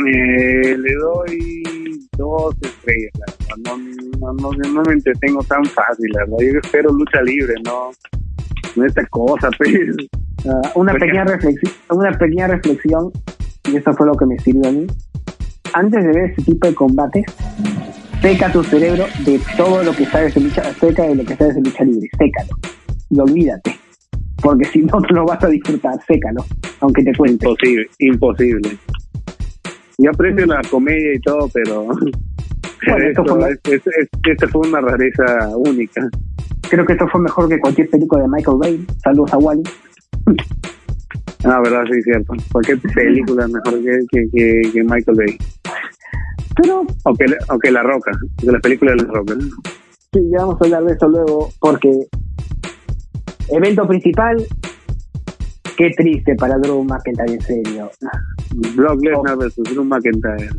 Eh, 0.05 0.77
le 0.77 0.93
doy 0.95 2.07
dos 2.17 2.53
estrellas, 2.61 3.13
no, 3.65 3.77
no, 4.19 4.33
no, 4.33 4.51
no, 4.51 4.83
me 4.83 4.93
entretengo 4.93 5.41
tan 5.43 5.63
fácil, 5.65 6.11
la 6.11 6.19
verdad. 6.25 6.37
Yo 6.41 6.59
espero 6.61 6.91
lucha 6.91 7.21
libre, 7.21 7.53
no, 7.63 7.91
no 8.75 8.85
esta 8.85 9.05
cosa, 9.07 9.49
pues. 9.57 9.71
Uh, 10.43 10.79
una, 10.79 10.93
pequeña 10.93 11.23
reflexión, 11.23 11.73
una 11.89 12.11
pequeña 12.11 12.47
reflexión 12.47 13.11
y 13.67 13.75
eso 13.75 13.93
fue 13.93 14.07
lo 14.07 14.13
que 14.15 14.25
me 14.25 14.37
sirvió 14.39 14.69
a 14.69 14.71
mí. 14.71 14.87
Antes 15.73 16.03
de 16.03 16.13
ver 16.13 16.31
ese 16.31 16.43
tipo 16.43 16.67
de 16.67 16.73
combates, 16.73 17.25
seca 18.21 18.51
tu 18.51 18.63
cerebro 18.63 19.05
de 19.25 19.39
todo 19.55 19.83
lo 19.83 19.91
que 19.93 20.05
sabes 20.05 20.33
de 20.33 20.41
lucha, 20.41 20.63
seca 20.73 21.03
de 21.03 21.15
lo 21.15 21.25
que 21.25 21.35
sabes 21.35 21.55
de 21.55 21.61
lucha 21.61 21.83
libre, 21.83 22.09
sécalo 22.17 22.49
y 23.09 23.19
olvídate, 23.19 23.77
porque 24.41 24.65
si 24.65 24.79
no 24.79 25.01
te 25.01 25.13
lo 25.13 25.25
vas 25.25 25.43
a 25.43 25.47
disfrutar, 25.47 25.99
sécalo, 26.05 26.43
aunque 26.81 27.03
te 27.03 27.15
cuente. 27.15 27.45
Imposible, 27.45 27.89
imposible. 27.99 28.77
Yo 29.97 30.11
aprecio 30.11 30.45
la 30.45 30.61
comedia 30.69 31.13
y 31.15 31.19
todo, 31.19 31.49
pero 31.53 31.87
esto 32.97 33.25
fue, 33.25 33.59
esta 33.63 34.47
fue 34.47 34.67
una 34.67 34.81
rareza 34.81 35.57
única. 35.57 36.07
Creo 36.69 36.85
que 36.85 36.93
esto 36.93 37.07
fue 37.07 37.21
mejor 37.21 37.49
que 37.49 37.59
cualquier 37.59 37.89
película 37.89 38.23
de 38.23 38.29
Michael 38.29 38.57
Bay. 38.59 38.85
Saludos 39.03 39.33
a 39.33 39.37
Wally. 39.37 39.63
Ah, 41.43 41.61
verdad, 41.63 41.83
sí, 41.91 42.01
cierto. 42.01 42.33
Cualquier 42.51 42.79
película 42.81 43.45
es 43.45 43.51
mejor 43.51 43.83
que, 43.83 44.27
que, 44.31 44.71
que, 44.71 44.83
Michael 44.83 45.17
Bay. 45.17 45.37
Pero... 46.55 46.85
O 47.03 47.57
que, 47.59 47.71
La 47.71 47.83
Roca, 47.83 48.11
de 48.41 48.51
las 48.51 48.61
películas 48.61 48.97
de 48.97 49.03
La 49.03 49.13
Roca. 49.13 49.35
Sí, 50.13 50.19
ya 50.31 50.39
vamos 50.39 50.61
a 50.61 50.65
hablar 50.65 50.83
de 50.85 50.93
eso 50.93 51.07
luego, 51.07 51.49
porque 51.59 52.07
evento 53.49 53.87
principal, 53.87 54.37
qué 55.77 55.91
triste 55.95 56.35
para 56.35 56.57
Drew 56.57 56.83
McIntyre, 56.83 57.33
en 57.33 57.41
serio. 57.41 57.91
Brock 58.75 59.03
Lesnar 59.03 59.35
oh. 59.35 59.37
versus 59.37 59.63
Drew 59.65 59.83
McIntyre. 59.83 60.49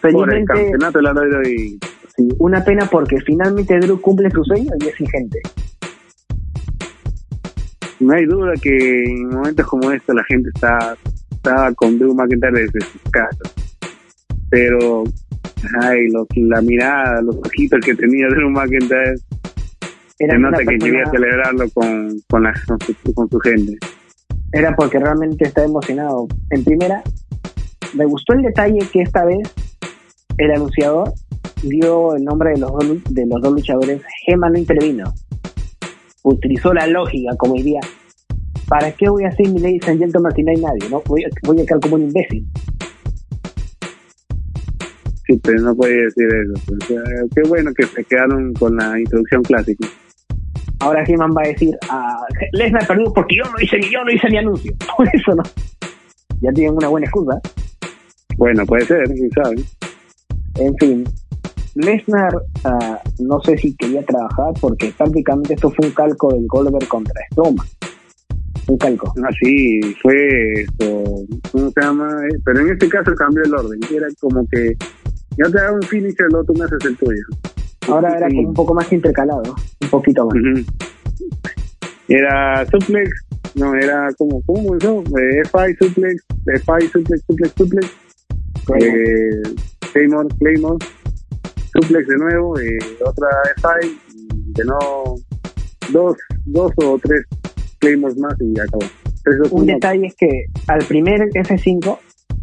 Por 0.00 0.34
el 0.34 0.44
campeonato 0.44 0.98
de 0.98 1.02
la 1.02 1.12
WWE. 1.12 1.78
Sí, 2.16 2.28
una 2.38 2.64
pena 2.64 2.86
porque 2.90 3.16
finalmente 3.24 3.78
Drew 3.78 4.00
cumple 4.00 4.30
su 4.30 4.42
sueño 4.44 4.70
y 4.80 4.88
es 4.88 4.98
vigente 4.98 5.40
no 8.04 8.14
hay 8.14 8.26
duda 8.26 8.52
que 8.60 9.04
en 9.04 9.28
momentos 9.28 9.66
como 9.66 9.90
estos 9.90 10.14
la 10.14 10.24
gente 10.24 10.50
está, 10.54 10.96
está 11.30 11.72
con 11.74 11.98
Drew 11.98 12.14
McIntyre 12.14 12.62
desde 12.62 12.80
sus 12.80 13.02
casas. 13.10 13.54
Pero, 14.50 15.04
ay, 15.82 16.08
los, 16.10 16.26
la 16.36 16.60
mirada, 16.60 17.20
los 17.22 17.36
ojitos 17.36 17.80
que 17.84 17.94
tenía 17.94 18.28
Drew 18.28 18.50
McIntyre, 18.50 19.16
se 20.16 20.38
nota 20.38 20.58
que 20.58 20.78
quería 20.78 21.04
celebrarlo 21.10 21.68
con, 21.74 22.20
con, 22.28 22.42
la, 22.44 22.54
con, 22.66 22.78
su, 22.80 23.14
con 23.14 23.28
su 23.28 23.38
gente. 23.40 23.76
Era 24.52 24.74
porque 24.76 24.98
realmente 24.98 25.44
está 25.44 25.64
emocionado. 25.64 26.28
En 26.50 26.62
primera, 26.62 27.02
me 27.94 28.06
gustó 28.06 28.34
el 28.34 28.42
detalle 28.42 28.78
que 28.92 29.02
esta 29.02 29.24
vez 29.24 29.52
el 30.38 30.50
anunciador 30.52 31.12
dio 31.62 32.14
el 32.16 32.24
nombre 32.24 32.50
de 32.50 32.58
los 32.58 32.72
dos, 32.72 33.04
de 33.10 33.26
los 33.26 33.40
dos 33.42 33.52
luchadores. 33.52 34.02
Gema 34.24 34.50
no 34.50 34.58
intervino. 34.58 35.12
Utilizó 36.22 36.72
la 36.72 36.86
lógica, 36.86 37.36
como 37.36 37.54
diría, 37.54 37.80
¿para 38.68 38.92
qué 38.92 39.08
voy 39.08 39.24
a 39.24 39.28
hacer 39.28 39.48
mi 39.48 39.60
gentlemen 39.80 40.32
si 40.34 40.42
no 40.42 40.50
hay 40.50 40.60
nadie? 40.60 40.90
¿no? 40.90 41.02
Voy, 41.06 41.24
voy 41.42 41.60
a 41.60 41.66
quedar 41.66 41.80
como 41.80 41.96
un 41.96 42.02
imbécil. 42.02 42.46
Sí, 45.26 45.40
pero 45.42 45.62
no 45.62 45.74
puede 45.74 46.04
decir 46.04 46.26
eso. 46.26 46.62
Pues, 46.66 47.02
qué 47.34 47.48
bueno 47.48 47.72
que 47.74 47.86
se 47.86 48.04
quedaron 48.04 48.52
con 48.54 48.76
la 48.76 48.98
introducción 48.98 49.42
clásica. 49.42 49.88
Ahora 50.80 51.02
He-Man 51.06 51.30
va 51.30 51.42
a 51.44 51.48
decir, 51.48 51.74
ah, 51.88 52.26
Lesnar 52.52 52.86
perdió 52.86 53.10
porque 53.14 53.36
yo 53.36 53.44
no 53.44 53.58
hice 53.58 53.78
ni 53.78 53.90
yo 53.90 54.04
no 54.04 54.10
hice 54.10 54.28
ni 54.28 54.36
anuncio. 54.36 54.72
Por 54.96 55.08
eso 55.08 55.34
no. 55.34 55.42
Ya 56.40 56.52
tienen 56.52 56.74
una 56.74 56.88
buena 56.88 57.06
excusa. 57.06 57.40
Bueno, 58.36 58.66
puede 58.66 58.84
ser, 58.84 59.04
quién 59.04 59.30
sabe. 59.30 59.56
En 60.56 60.74
fin, 60.76 61.04
Lesnar 61.74 62.34
ah, 62.64 63.00
no 63.18 63.40
sé 63.40 63.56
si 63.56 63.74
quería 63.76 64.02
trabajar 64.04 64.52
porque 64.60 64.92
prácticamente 64.96 65.54
esto 65.54 65.70
fue 65.70 65.86
un 65.86 65.94
calco 65.94 66.32
del 66.34 66.46
Goldberg 66.46 66.86
contra 66.86 67.14
Strowman. 67.32 67.66
Un 68.66 68.78
calco. 68.78 69.12
Ah, 69.22 69.30
sí, 69.40 69.80
fue 70.02 70.62
esto. 70.62 71.04
¿Cómo 71.52 71.70
se 71.70 71.80
llama? 71.80 72.08
Eh, 72.26 72.38
pero 72.44 72.60
en 72.60 72.70
este 72.70 72.88
caso 72.88 73.14
cambió 73.14 73.44
el 73.44 73.54
orden. 73.54 73.80
Era 73.94 74.06
como 74.20 74.46
que 74.48 74.76
yo 75.36 75.50
te 75.50 75.58
hago 75.58 75.76
un 75.76 75.82
finisher, 75.82 76.26
luego 76.30 76.46
tú 76.46 76.54
me 76.54 76.64
haces 76.64 76.84
el 76.86 76.96
tuyo. 76.96 77.24
Ahora 77.88 78.16
era 78.16 78.28
como 78.28 78.48
un 78.48 78.54
poco 78.54 78.74
más 78.74 78.90
intercalado, 78.92 79.54
un 79.82 79.88
poquito 79.90 80.26
más. 80.26 80.36
Era 82.08 82.64
suplex, 82.66 83.10
no, 83.54 83.74
era 83.74 84.08
como, 84.16 84.42
¿cómo 84.42 84.76
eso? 84.76 85.02
Eh, 85.18 85.42
FI 85.44 85.86
suplex, 85.86 86.24
FI 86.46 86.88
suplex, 86.88 87.22
suplex, 87.26 87.54
suplex. 87.56 87.86
Eh, 88.80 89.42
Claymore, 89.92 90.28
Claymore, 90.38 90.86
suplex 91.72 92.06
de 92.08 92.16
nuevo, 92.16 92.58
eh, 92.58 92.78
otra 93.04 93.28
FI, 93.56 93.98
de 94.52 94.64
no, 94.64 94.78
dos, 95.92 96.16
dos 96.46 96.72
o 96.76 96.98
tres 97.02 97.24
Claymores 97.84 98.16
más 98.16 98.34
y 98.40 98.58
acabó. 98.58 98.84
Un 99.50 99.66
detalle 99.66 100.06
es 100.06 100.14
que 100.16 100.44
al 100.66 100.84
primer 100.86 101.20
F5, 101.30 101.98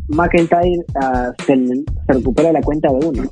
McIntyre 0.10 0.80
uh, 0.96 1.44
se, 1.46 1.56
se 1.56 2.14
recupera 2.14 2.52
la 2.52 2.62
cuenta 2.62 2.90
de 2.90 3.06
uno 3.06 3.24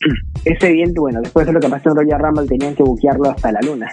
ese 0.44 0.72
viento, 0.72 1.02
bueno, 1.02 1.20
después 1.22 1.46
de 1.46 1.52
lo 1.52 1.60
que 1.60 1.68
pasó 1.68 1.90
en 1.90 1.96
Royal 1.96 2.20
Rumble, 2.20 2.46
tenían 2.46 2.74
que 2.74 2.82
buquearlo 2.82 3.30
hasta 3.30 3.52
la 3.52 3.60
luna. 3.62 3.88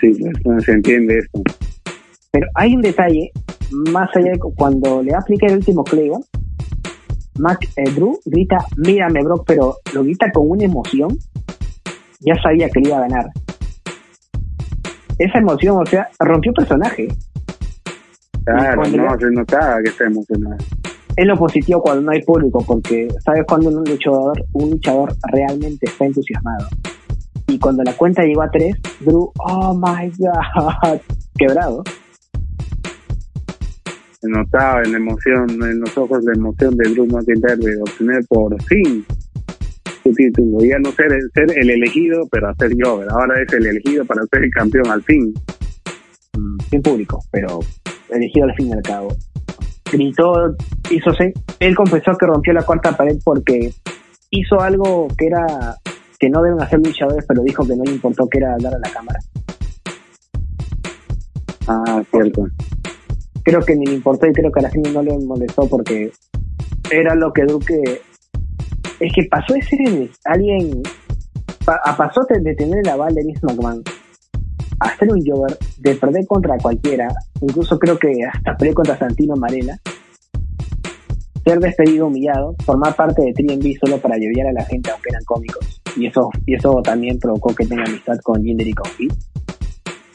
Sí, 0.00 0.12
no 0.44 0.60
se 0.60 0.72
entiende 0.72 1.18
eso. 1.18 1.42
Pero 2.30 2.46
hay 2.54 2.74
un 2.74 2.82
detalle, 2.82 3.30
más 3.92 4.08
allá 4.14 4.32
de 4.32 4.38
cuando 4.38 5.02
le 5.02 5.14
aplica 5.14 5.46
el 5.46 5.56
último 5.56 5.82
Clayton, 5.84 6.22
Mac 7.38 7.58
eh, 7.76 7.90
Drew 7.94 8.18
grita, 8.26 8.58
mírame 8.76 9.22
Brock, 9.22 9.44
pero 9.46 9.76
lo 9.94 10.02
grita 10.04 10.30
con 10.32 10.50
una 10.50 10.64
emoción, 10.64 11.16
ya 12.20 12.34
sabía 12.42 12.68
que 12.68 12.80
le 12.80 12.88
iba 12.88 12.98
a 12.98 13.08
ganar. 13.08 13.26
Esa 15.18 15.38
emoción, 15.38 15.82
o 15.82 15.86
sea, 15.86 16.08
rompió 16.18 16.52
personaje. 16.52 17.08
Claro, 18.44 18.82
no, 18.82 19.18
se 19.18 19.30
notaba 19.30 19.82
que 19.82 19.90
está 19.90 20.04
emocionado 20.04 20.56
es 21.18 21.26
lo 21.26 21.36
positivo 21.36 21.82
cuando 21.82 22.02
no 22.02 22.12
hay 22.12 22.22
público, 22.22 22.62
porque 22.64 23.08
sabes 23.24 23.42
cuando 23.48 23.70
un 23.70 23.82
luchador, 23.82 24.40
un 24.52 24.70
luchador 24.70 25.12
realmente 25.32 25.86
está 25.86 26.06
entusiasmado. 26.06 26.68
Y 27.48 27.58
cuando 27.58 27.82
la 27.82 27.92
cuenta 27.94 28.22
llegó 28.22 28.42
a 28.42 28.50
tres, 28.52 28.76
Drew, 29.00 29.32
oh 29.34 29.74
my 29.74 30.12
god, 30.16 31.00
quebrado. 31.38 31.82
Se 34.20 34.28
notaba 34.28 34.82
en 34.84 34.92
la 34.92 34.98
emoción, 34.98 35.50
en 35.60 35.80
los 35.80 35.98
ojos 35.98 36.22
la 36.22 36.34
emoción 36.34 36.76
de 36.76 36.88
Drew 36.88 37.06
McIntyre 37.06 37.56
de 37.56 37.80
obtener 37.82 38.24
por 38.28 38.62
fin 38.62 39.04
su 40.08 40.14
título. 40.14 40.64
Ya 40.64 40.78
no 40.78 40.90
ser, 40.92 41.10
ser 41.34 41.58
el 41.58 41.70
elegido, 41.70 42.26
pero 42.30 42.48
hacer 42.48 42.70
yo. 42.76 43.00
Ahora 43.10 43.42
es 43.42 43.52
el 43.52 43.66
elegido 43.66 44.04
para 44.04 44.22
ser 44.30 44.44
el 44.44 44.50
campeón 44.50 44.90
al 44.90 45.02
fin. 45.02 45.34
Sin 46.70 46.82
público, 46.82 47.20
pero 47.30 47.60
elegido 48.10 48.46
al 48.46 48.54
fin 48.54 48.68
y 48.68 48.72
al 48.72 48.82
cabo 48.82 49.08
gritó, 49.90 50.54
hizo 50.90 51.10
él 51.60 51.74
confesó 51.74 52.12
que 52.18 52.26
rompió 52.26 52.52
la 52.52 52.62
cuarta 52.62 52.96
pared 52.96 53.16
porque 53.24 53.72
hizo 54.30 54.60
algo 54.60 55.08
que 55.16 55.26
era 55.26 55.76
que 56.18 56.28
no 56.28 56.42
deben 56.42 56.60
hacer 56.60 56.80
luchadores, 56.80 57.24
pero 57.26 57.42
dijo 57.42 57.66
que 57.66 57.76
no 57.76 57.84
le 57.84 57.92
importó 57.92 58.28
que 58.28 58.38
era 58.38 58.54
hablar 58.54 58.74
a 58.74 58.78
la 58.78 58.92
cámara. 58.92 59.18
Ah, 61.68 62.02
cierto. 62.10 62.46
Creo 63.44 63.60
que 63.60 63.76
ni 63.76 63.86
le 63.86 63.94
importó 63.94 64.26
y 64.26 64.32
creo 64.32 64.50
que 64.50 64.60
a 64.60 64.64
la 64.64 64.70
gente 64.70 64.90
no 64.90 65.02
le 65.02 65.16
molestó 65.18 65.68
porque 65.68 66.10
era 66.90 67.14
lo 67.14 67.32
que 67.32 67.44
Duque 67.44 68.00
es 69.00 69.12
que 69.12 69.24
pasó 69.30 69.54
de 69.54 69.62
ser 69.62 70.10
alguien 70.24 70.82
a 71.66 71.96
pasó 71.96 72.20
de 72.28 72.54
tener 72.54 72.78
el 72.78 72.88
aval 72.88 73.14
de 73.14 73.24
Vince 73.24 73.46
McMahon 73.46 73.82
hacer 74.80 75.12
un 75.12 75.20
Jover, 75.24 75.58
de 75.78 75.94
perder 75.96 76.26
contra 76.26 76.56
cualquiera, 76.58 77.08
incluso 77.40 77.78
creo 77.78 77.98
que 77.98 78.12
hasta 78.32 78.56
perder 78.56 78.74
contra 78.74 78.98
Santino 78.98 79.34
Marela, 79.36 79.76
ser 81.44 81.58
despedido, 81.58 82.06
humillado, 82.06 82.54
formar 82.64 82.94
parte 82.94 83.22
de 83.22 83.32
3 83.32 83.78
solo 83.80 83.98
para 83.98 84.16
ayudar 84.16 84.48
a 84.48 84.52
la 84.52 84.64
gente 84.64 84.90
aunque 84.90 85.10
eran 85.10 85.24
cómicos, 85.24 85.80
y 85.96 86.06
eso, 86.06 86.30
y 86.46 86.54
eso 86.54 86.80
también 86.82 87.18
provocó 87.18 87.54
que 87.54 87.66
tenga 87.66 87.84
amistad 87.84 88.18
con 88.22 88.42
Jinder 88.42 88.68
y 88.68 88.72
con 88.72 88.90
Pete. 88.96 89.14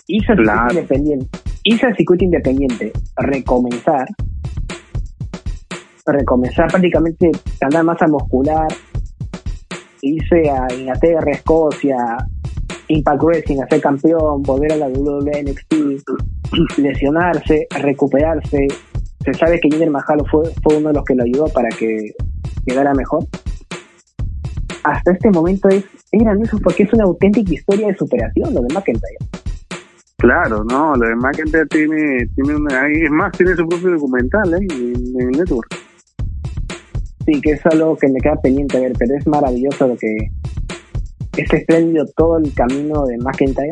Hizo 0.08 0.34
el 0.34 0.38
circuito 0.40 0.68
independiente, 0.70 1.28
hizo 1.64 1.88
el 1.88 1.96
circuito 1.96 2.26
independiente, 2.26 2.92
recomenzar, 3.18 4.08
recomenzar 6.06 6.68
prácticamente 6.68 7.32
andar 7.62 7.84
masa 7.84 8.08
muscular, 8.08 8.68
irse 10.02 10.50
a 10.50 10.74
Inglaterra, 10.74 11.32
Escocia, 11.32 12.18
Impact 12.90 13.24
Wrestling, 13.24 13.62
hacer 13.62 13.82
campeón, 13.82 14.44
volver 14.44 14.74
a 14.74 14.76
la 14.76 14.88
WWE 14.88 15.44
NXT, 15.44 15.74
lesionarse, 16.78 17.68
recuperarse. 17.82 18.68
Se 19.24 19.34
sabe 19.34 19.60
que 19.60 19.70
Jinder 19.70 19.90
Mahalo 19.90 20.26
fue, 20.30 20.44
fue 20.62 20.78
uno 20.78 20.90
de 20.90 20.96
los 20.96 21.06
que 21.06 21.16
lo 21.16 21.24
ayudó 21.24 21.46
para 21.48 21.70
que 21.70 22.12
quedara 22.66 22.94
mejor. 22.94 23.26
Hasta 24.84 25.12
este 25.14 25.30
momento 25.32 25.70
es, 25.70 25.86
es 26.12 26.22
grandioso 26.22 26.58
porque 26.62 26.84
es 26.84 26.94
una 26.94 27.06
auténtica 27.06 27.54
historia 27.54 27.88
de 27.88 27.96
superación 27.96 28.54
lo 28.54 28.62
de 28.62 28.74
McIntyre. 28.74 29.18
Claro, 30.18 30.64
no, 30.66 30.94
lo 30.96 31.08
de 31.08 31.16
McIntyre 31.16 31.66
tiene, 31.68 32.28
tiene 32.36 32.56
una, 32.56 32.88
es 32.90 33.10
más, 33.12 33.32
tiene 33.32 33.56
su 33.56 33.66
propio 33.66 33.92
documental 33.92 34.54
¿eh? 34.54 34.68
en, 34.70 35.22
en 35.22 35.32
network. 35.32 35.83
Sí, 37.26 37.40
que 37.42 37.52
es 37.52 37.66
algo 37.66 37.96
que 37.96 38.08
me 38.08 38.20
queda 38.20 38.36
pendiente 38.42 38.80
ver, 38.80 38.94
pero 38.98 39.16
es 39.16 39.26
maravilloso 39.28 39.88
lo 39.88 39.96
que, 39.96 40.30
es 41.38 41.52
espléndido 41.52 42.06
todo 42.16 42.38
el 42.38 42.54
camino 42.54 43.06
de 43.06 43.18
McIntyre, 43.18 43.70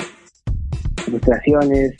ilustraciones. 1.07 1.93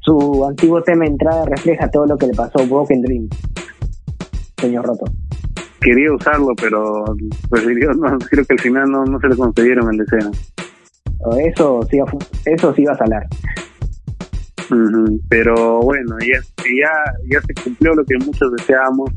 Su 0.00 0.44
antiguo 0.44 0.82
tema 0.82 1.04
de 1.04 1.10
entrada 1.10 1.44
refleja 1.46 1.90
todo 1.90 2.06
lo 2.06 2.16
que 2.16 2.26
le 2.26 2.34
pasó 2.34 2.60
a 2.60 2.66
Broken 2.66 3.02
Dream, 3.02 3.28
señor 4.58 4.86
Roto. 4.86 5.04
Quería 5.80 6.12
usarlo, 6.12 6.52
pero 6.60 7.04
prefirió, 7.48 7.92
no, 7.92 8.18
creo 8.18 8.44
que 8.44 8.54
al 8.54 8.60
final 8.60 8.90
no, 8.90 9.18
se 9.18 9.28
le 9.28 9.36
concedieron 9.36 9.90
el 9.90 9.98
deseo. 9.98 10.30
Eso 11.38 11.80
sí, 11.90 11.98
eso 12.44 12.74
sí 12.74 12.82
iba 12.82 12.92
a 12.92 12.98
salar. 12.98 13.26
Pero 15.28 15.80
bueno, 15.80 16.16
ya, 16.20 16.40
ya, 16.64 16.90
ya 17.30 17.40
se 17.40 17.54
cumplió 17.62 17.94
lo 17.94 18.04
que 18.04 18.16
muchos 18.18 18.52
deseábamos 18.52 19.10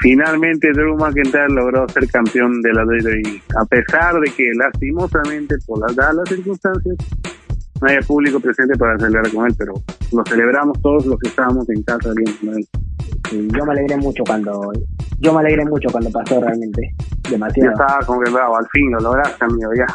Finalmente 0.00 0.72
Drew 0.72 0.96
McIntyre 0.96 1.48
logró 1.48 1.88
ser 1.88 2.08
campeón 2.08 2.62
de 2.62 2.72
la 2.72 2.84
WWE, 2.84 3.42
a 3.56 3.64
pesar 3.64 4.14
de 4.20 4.30
que 4.30 4.52
lastimosamente 4.54 5.56
por 5.66 5.80
las 5.80 5.96
dadas 5.96 6.28
circunstancias 6.28 6.96
no 7.80 7.88
haya 7.88 8.00
público 8.00 8.38
presente 8.38 8.76
para 8.76 8.96
celebrar 8.98 9.32
con 9.32 9.46
él, 9.46 9.54
pero 9.58 9.74
lo 10.12 10.24
celebramos 10.24 10.80
todos 10.82 11.06
los 11.06 11.18
que 11.18 11.28
estábamos 11.28 11.68
en 11.70 11.82
casa 11.82 12.12
viendo 12.14 12.38
con 12.40 12.58
él. 12.58 13.48
yo 13.56 13.66
me 13.66 13.72
alegré 13.72 13.96
mucho 13.96 14.22
cuando 14.24 14.72
yo 15.18 15.32
me 15.32 15.40
alegré 15.40 15.64
mucho 15.64 15.88
cuando 15.90 16.10
pasó 16.10 16.40
realmente 16.40 16.94
demasiado. 17.28 17.70
Ya 17.70 17.72
estaba 17.72 18.06
como 18.06 18.20
que 18.20 18.30
bravo, 18.30 18.56
al 18.56 18.66
fin 18.68 18.90
lo 18.92 19.00
lograste 19.00 19.44
amigo, 19.44 19.70
ya 19.76 19.86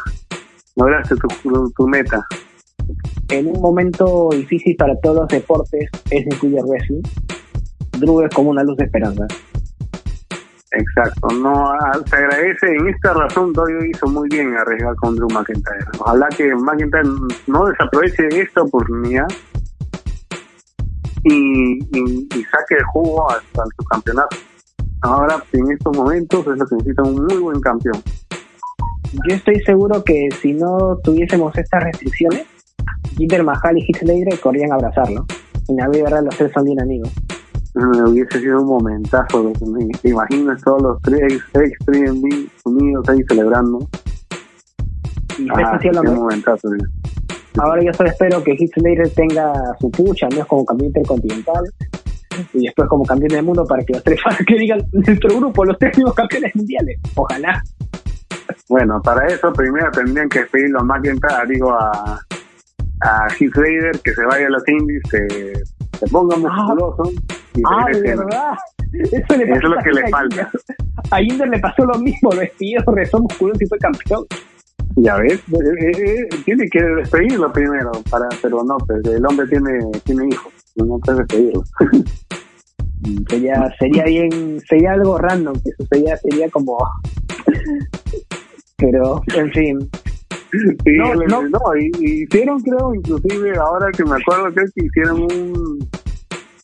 lograste 0.76 1.16
tu, 1.16 1.72
tu, 1.72 1.88
meta. 1.88 2.26
En 3.30 3.48
un 3.48 3.62
momento 3.62 4.30
difícil 4.32 4.76
para 4.76 5.00
todos 5.00 5.16
los 5.16 5.28
deportes, 5.30 5.90
es 6.12 6.26
incluye 6.26 6.62
wrestling, 6.62 7.04
Drew 8.00 8.22
es 8.22 8.36
como 8.36 8.50
una 8.50 8.64
luz 8.64 8.76
de 8.78 8.86
esperanza. 8.86 9.28
Exacto, 10.76 11.28
no 11.36 11.72
ah, 11.72 12.00
se 12.04 12.16
agradece 12.16 12.66
en 12.66 12.88
esta 12.88 13.14
razón 13.14 13.54
Doyle 13.54 13.90
hizo 13.90 14.08
muy 14.08 14.28
bien 14.28 14.56
arriesgar 14.58 14.96
con 14.96 15.16
Drew 15.16 15.30
McIntyre. 15.30 15.86
Ojalá 16.00 16.28
que 16.30 16.56
McIntyre 16.56 17.04
no 17.46 17.66
desaproveche 17.68 18.28
esta 18.42 18.64
oportunidad 18.64 19.28
y, 21.26 21.80
saque 22.52 22.76
el 22.76 22.84
jugo 22.86 23.30
hasta 23.30 23.64
su 23.78 23.86
campeonato. 23.86 24.36
Ahora 25.04 25.44
en 25.52 25.72
estos 25.72 25.96
momentos 25.96 26.40
es 26.40 26.58
lo 26.58 26.66
que 26.66 26.76
necesita 26.76 27.04
un 27.04 27.24
muy 27.24 27.38
buen 27.38 27.62
campeón. 27.62 28.02
Yo 29.28 29.36
estoy 29.36 29.62
seguro 29.62 30.04
que 30.04 30.30
si 30.42 30.54
no 30.54 30.98
tuviésemos 31.04 31.56
estas 31.56 31.84
restricciones, 31.84 32.48
Jinder 33.16 33.44
Mahal 33.44 33.78
y 33.78 33.86
Heath 33.86 34.40
corrían 34.42 34.72
a 34.72 34.76
abrazarlo. 34.76 35.24
En 35.68 35.76
la 35.76 35.88
real 35.88 36.26
los 36.26 36.36
tres 36.36 36.52
son 36.52 36.66
bien 36.66 36.82
amigos 36.82 37.12
me 37.74 38.10
hubiese 38.10 38.40
sido 38.40 38.62
un 38.62 38.68
momentazo. 38.68 39.52
Te 40.02 40.10
imaginas 40.10 40.62
todos 40.62 40.82
los 40.82 41.02
tres 41.02 41.42
ex 41.54 41.76
3 41.86 42.12
unidos 42.66 43.10
ahí 43.10 43.24
celebrando. 43.28 43.80
Y 45.40 45.48
ah, 45.50 45.80
un 46.06 46.16
momentazo. 46.16 46.70
Ahora 47.58 47.84
yo 47.84 47.94
solo 47.94 48.10
espero 48.10 48.44
que 48.44 48.52
Heath 48.54 49.14
tenga 49.16 49.54
su 49.80 49.90
pucha, 49.92 50.28
no 50.30 50.42
es 50.42 50.46
como 50.46 50.66
campeón 50.66 50.88
intercontinental 50.88 51.64
y 52.54 52.66
después 52.66 52.90
como 52.90 53.04
campeón 53.06 53.30
del 53.30 53.44
mundo 53.44 53.66
para 53.66 53.84
que 53.84 53.94
los 53.94 54.04
tres 54.04 54.20
que 54.48 54.56
digan 54.56 54.80
nuestro 54.92 55.38
grupo, 55.38 55.66
los 55.66 55.78
tres 55.78 55.98
mismos 55.98 56.16
campeones 56.16 56.56
mundiales. 56.56 57.00
Ojalá. 57.16 57.64
Bueno, 58.70 59.02
para 59.02 59.28
eso 59.28 59.52
primero 59.54 59.90
tendrían 59.92 60.30
que 60.30 60.42
pedirlo 60.52 60.80
a 60.80 60.84
McIntyre, 60.84 61.48
digo 61.48 61.72
a, 61.72 62.20
a 63.02 63.28
Heath 63.40 63.54
Slater 63.54 64.00
que 64.04 64.14
se 64.14 64.26
vaya 64.26 64.48
a 64.48 64.50
los 64.50 64.68
indies, 64.68 65.02
se, 65.10 65.54
se 66.00 66.08
ponga 66.12 66.36
musculoso. 66.38 67.04
Ah, 67.06 67.43
de 67.54 68.02
verdad. 68.02 68.54
Eso, 68.94 69.38
le 69.38 69.52
es 69.52 69.64
lo 69.64 69.78
que 69.84 69.92
le 69.92 70.10
falta. 70.10 70.52
A 71.10 71.22
Inder 71.22 71.50
le 71.50 71.60
pasó 71.60 71.84
lo 71.86 71.98
mismo, 72.00 72.30
vestido, 72.30 72.84
rezó 72.94 73.20
musculoso 73.20 73.60
y 73.64 73.68
fue 73.68 73.78
campeón. 73.80 74.26
Ya 74.96 75.18
ves, 75.18 75.40
eh, 75.40 75.58
eh, 75.80 75.92
eh, 75.98 76.30
tiene 76.46 76.68
que 76.70 76.80
despedirlo 76.80 77.52
primero, 77.52 77.92
para, 78.12 78.28
pero 78.44 78.64
no, 78.64 78.78
pues, 78.78 79.04
el 79.06 79.26
hombre 79.26 79.48
tiene, 79.48 79.80
tiene 80.04 80.28
hijos, 80.28 80.54
no 80.76 81.00
puede 81.00 81.20
despedirlo. 81.20 81.64
sería, 83.30 83.74
sería 83.80 84.04
bien, 84.04 84.60
sería 84.70 84.92
algo 84.92 85.18
random 85.18 85.56
que 85.56 85.72
sucediera, 85.80 86.16
sería 86.18 86.48
como, 86.52 86.78
pero, 88.78 89.22
en 89.36 89.52
fin. 89.52 89.90
Sí, 90.52 90.98
no, 91.28 91.42
no. 91.42 91.60
hicieron 92.00 92.62
creo, 92.62 92.94
inclusive 92.94 93.58
ahora 93.58 93.92
que 93.92 94.04
me 94.04 94.18
acuerdo 94.22 94.54
que 94.54 94.86
hicieron 94.86 95.22
un 95.24 95.90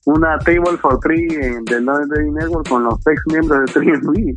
una 0.09 0.39
Table 0.39 0.77
for 0.81 0.99
Three 0.99 1.27
en, 1.35 1.63
del 1.65 1.85
Day 1.85 2.31
Network 2.31 2.67
con 2.67 2.83
los 2.83 2.95
ex 3.05 3.21
miembros 3.27 3.59
de 3.65 3.73
3 3.73 4.35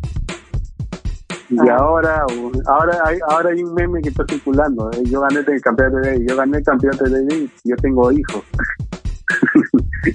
y 1.48 1.58
ah. 1.68 1.76
ahora 1.78 2.24
ahora 2.66 2.98
hay 3.04 3.18
ahora 3.28 3.50
hay 3.50 3.62
un 3.62 3.74
meme 3.74 4.00
que 4.00 4.08
está 4.08 4.24
circulando 4.28 4.90
eh, 4.92 5.02
yo 5.04 5.20
gané 5.20 5.40
el 5.40 5.60
campeonato 5.60 5.96
de 5.98 6.26
yo 6.26 6.36
gané 6.36 6.58
el 6.58 6.64
campeonato 6.64 7.04
de 7.04 7.48
yo 7.64 7.76
tengo 7.76 8.12
hijos. 8.12 8.42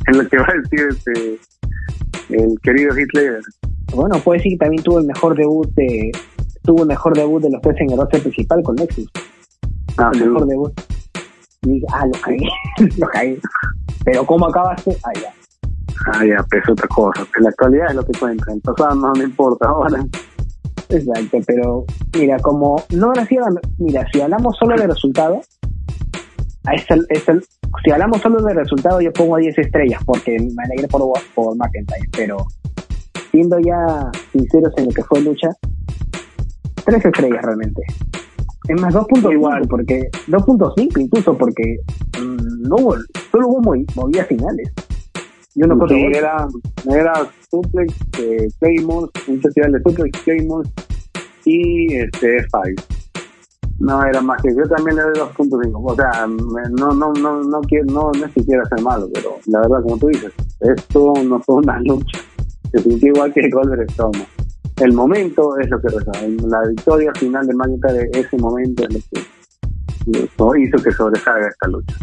En 0.07 0.17
lo 0.17 0.27
que 0.27 0.37
va 0.37 0.45
a 0.49 0.53
decir 0.61 0.87
este 0.89 1.39
el 2.29 2.59
querido 2.61 2.97
Hitler. 2.97 3.41
Bueno 3.93 4.19
puede 4.19 4.39
decir 4.39 4.53
que 4.53 4.65
también 4.65 4.83
tuvo 4.83 4.99
el 4.99 5.05
mejor 5.05 5.35
debut 5.35 5.69
de 5.75 6.11
tuvo 6.63 6.81
el 6.81 6.87
mejor 6.87 7.15
debut 7.15 7.41
de 7.41 7.49
los 7.49 7.61
tres 7.61 7.75
en 7.79 7.91
el 7.91 7.97
roster 7.97 8.21
principal 8.21 8.61
con 8.63 8.75
Nexus. 8.75 9.09
Ah, 9.97 10.11
el 10.13 10.29
mejor 10.29 10.47
debut. 10.47 10.73
Y, 11.63 11.83
ah 11.93 12.05
lo 12.05 12.19
caí 12.21 12.37
lo 12.97 13.07
caí. 13.07 13.39
Pero 14.03 14.25
cómo 14.25 14.47
acabaste 14.47 14.97
ah 15.03 15.13
ya 15.13 15.33
Ah, 16.13 16.25
ya, 16.25 16.45
pues 16.49 16.63
otra 16.69 16.87
cosa. 16.87 17.25
La 17.39 17.49
actualidad 17.49 17.87
es 17.89 17.95
lo 17.95 18.05
que 18.05 18.17
cuenta. 18.17 18.51
En 18.51 18.61
pasado 18.61 18.95
no 18.95 19.13
me 19.13 19.23
importa 19.23 19.67
ahora. 19.69 20.03
Exacto, 20.89 21.39
pero 21.45 21.85
mira, 22.17 22.37
como 22.39 22.81
no 22.91 23.13
sido 23.27 23.45
mira, 23.77 24.05
si 24.11 24.21
hablamos 24.21 24.55
solo 24.57 24.75
de 24.77 24.87
resultados, 24.87 25.45
si 27.83 27.91
hablamos 27.91 28.21
solo 28.21 28.41
de 28.41 28.53
resultados, 28.53 29.03
yo 29.03 29.11
pongo 29.11 29.37
10 29.37 29.57
estrellas 29.57 30.01
porque 30.05 30.37
me 30.39 30.63
alegré 30.63 30.87
por, 30.87 31.01
por 31.35 31.55
McIntyre, 31.57 32.07
pero 32.15 32.37
siendo 33.31 33.59
ya 33.59 34.11
sinceros 34.31 34.73
en 34.77 34.85
lo 34.85 34.91
que 34.91 35.03
fue 35.03 35.21
lucha, 35.21 35.49
3 36.85 37.05
estrellas 37.05 37.41
realmente. 37.41 37.81
Es 38.67 38.81
más, 38.81 38.93
2.5 38.93 39.33
igual, 39.33 39.61
porque 39.69 40.09
2.5 40.27 41.01
incluso 41.01 41.37
porque 41.37 41.77
mm, 42.19 42.67
no 42.67 42.75
hubo, 42.77 42.95
solo 43.31 43.47
hubo 43.47 43.75
movidas 43.95 44.27
finales. 44.27 44.71
Yo 45.57 45.65
no 45.65 45.87
sí, 45.87 45.95
era, 46.13 46.47
era 46.87 47.13
suplex 47.49 47.91
eh, 48.19 48.47
Claymore, 48.59 49.09
un 49.27 49.41
festival 49.41 49.71
de 49.71 49.79
suplex 49.81 50.21
Claymore 50.21 50.69
y 51.45 51.95
este 51.95 52.37
F5. 52.45 52.83
No 53.79 54.03
era 54.03 54.21
más 54.21 54.39
que 54.43 54.49
yo 54.55 54.67
también 54.69 54.97
le 54.97 55.01
doy 55.01 55.13
2.5. 55.13 55.81
O 55.83 55.95
sea, 55.95 56.27
no, 56.27 56.93
no, 56.93 57.11
no, 57.13 57.43
no 57.43 57.61
quiero, 57.61 57.85
no, 57.85 58.11
no 58.11 58.25
es 58.27 58.31
que 58.33 58.45
quiera 58.45 58.63
ser 58.65 58.81
malo, 58.81 59.09
pero 59.11 59.37
la 59.47 59.61
verdad, 59.61 59.81
como 59.81 59.97
tú 59.97 60.07
dices, 60.09 60.31
esto 60.59 61.13
no 61.23 61.39
fue 61.39 61.55
una 61.55 61.79
lucha. 61.79 62.19
Se 62.71 62.79
sintió 62.79 63.13
igual 63.13 63.33
que 63.33 63.49
Goldberg 63.49 63.89
Stone. 63.89 64.27
El 64.79 64.93
momento 64.93 65.57
es 65.57 65.71
lo 65.71 65.81
que 65.81 65.87
resalta. 65.87 66.21
La 66.47 66.67
victoria 66.67 67.11
final 67.15 67.47
de 67.47 67.55
McIntyre 67.55 68.09
de 68.11 68.19
ese 68.19 68.37
momento 68.37 68.83
es 68.83 68.93
lo 70.37 70.51
que 70.51 70.61
hizo 70.61 70.77
que 70.83 70.91
sobresalga 70.91 71.47
esta 71.47 71.67
lucha. 71.67 71.95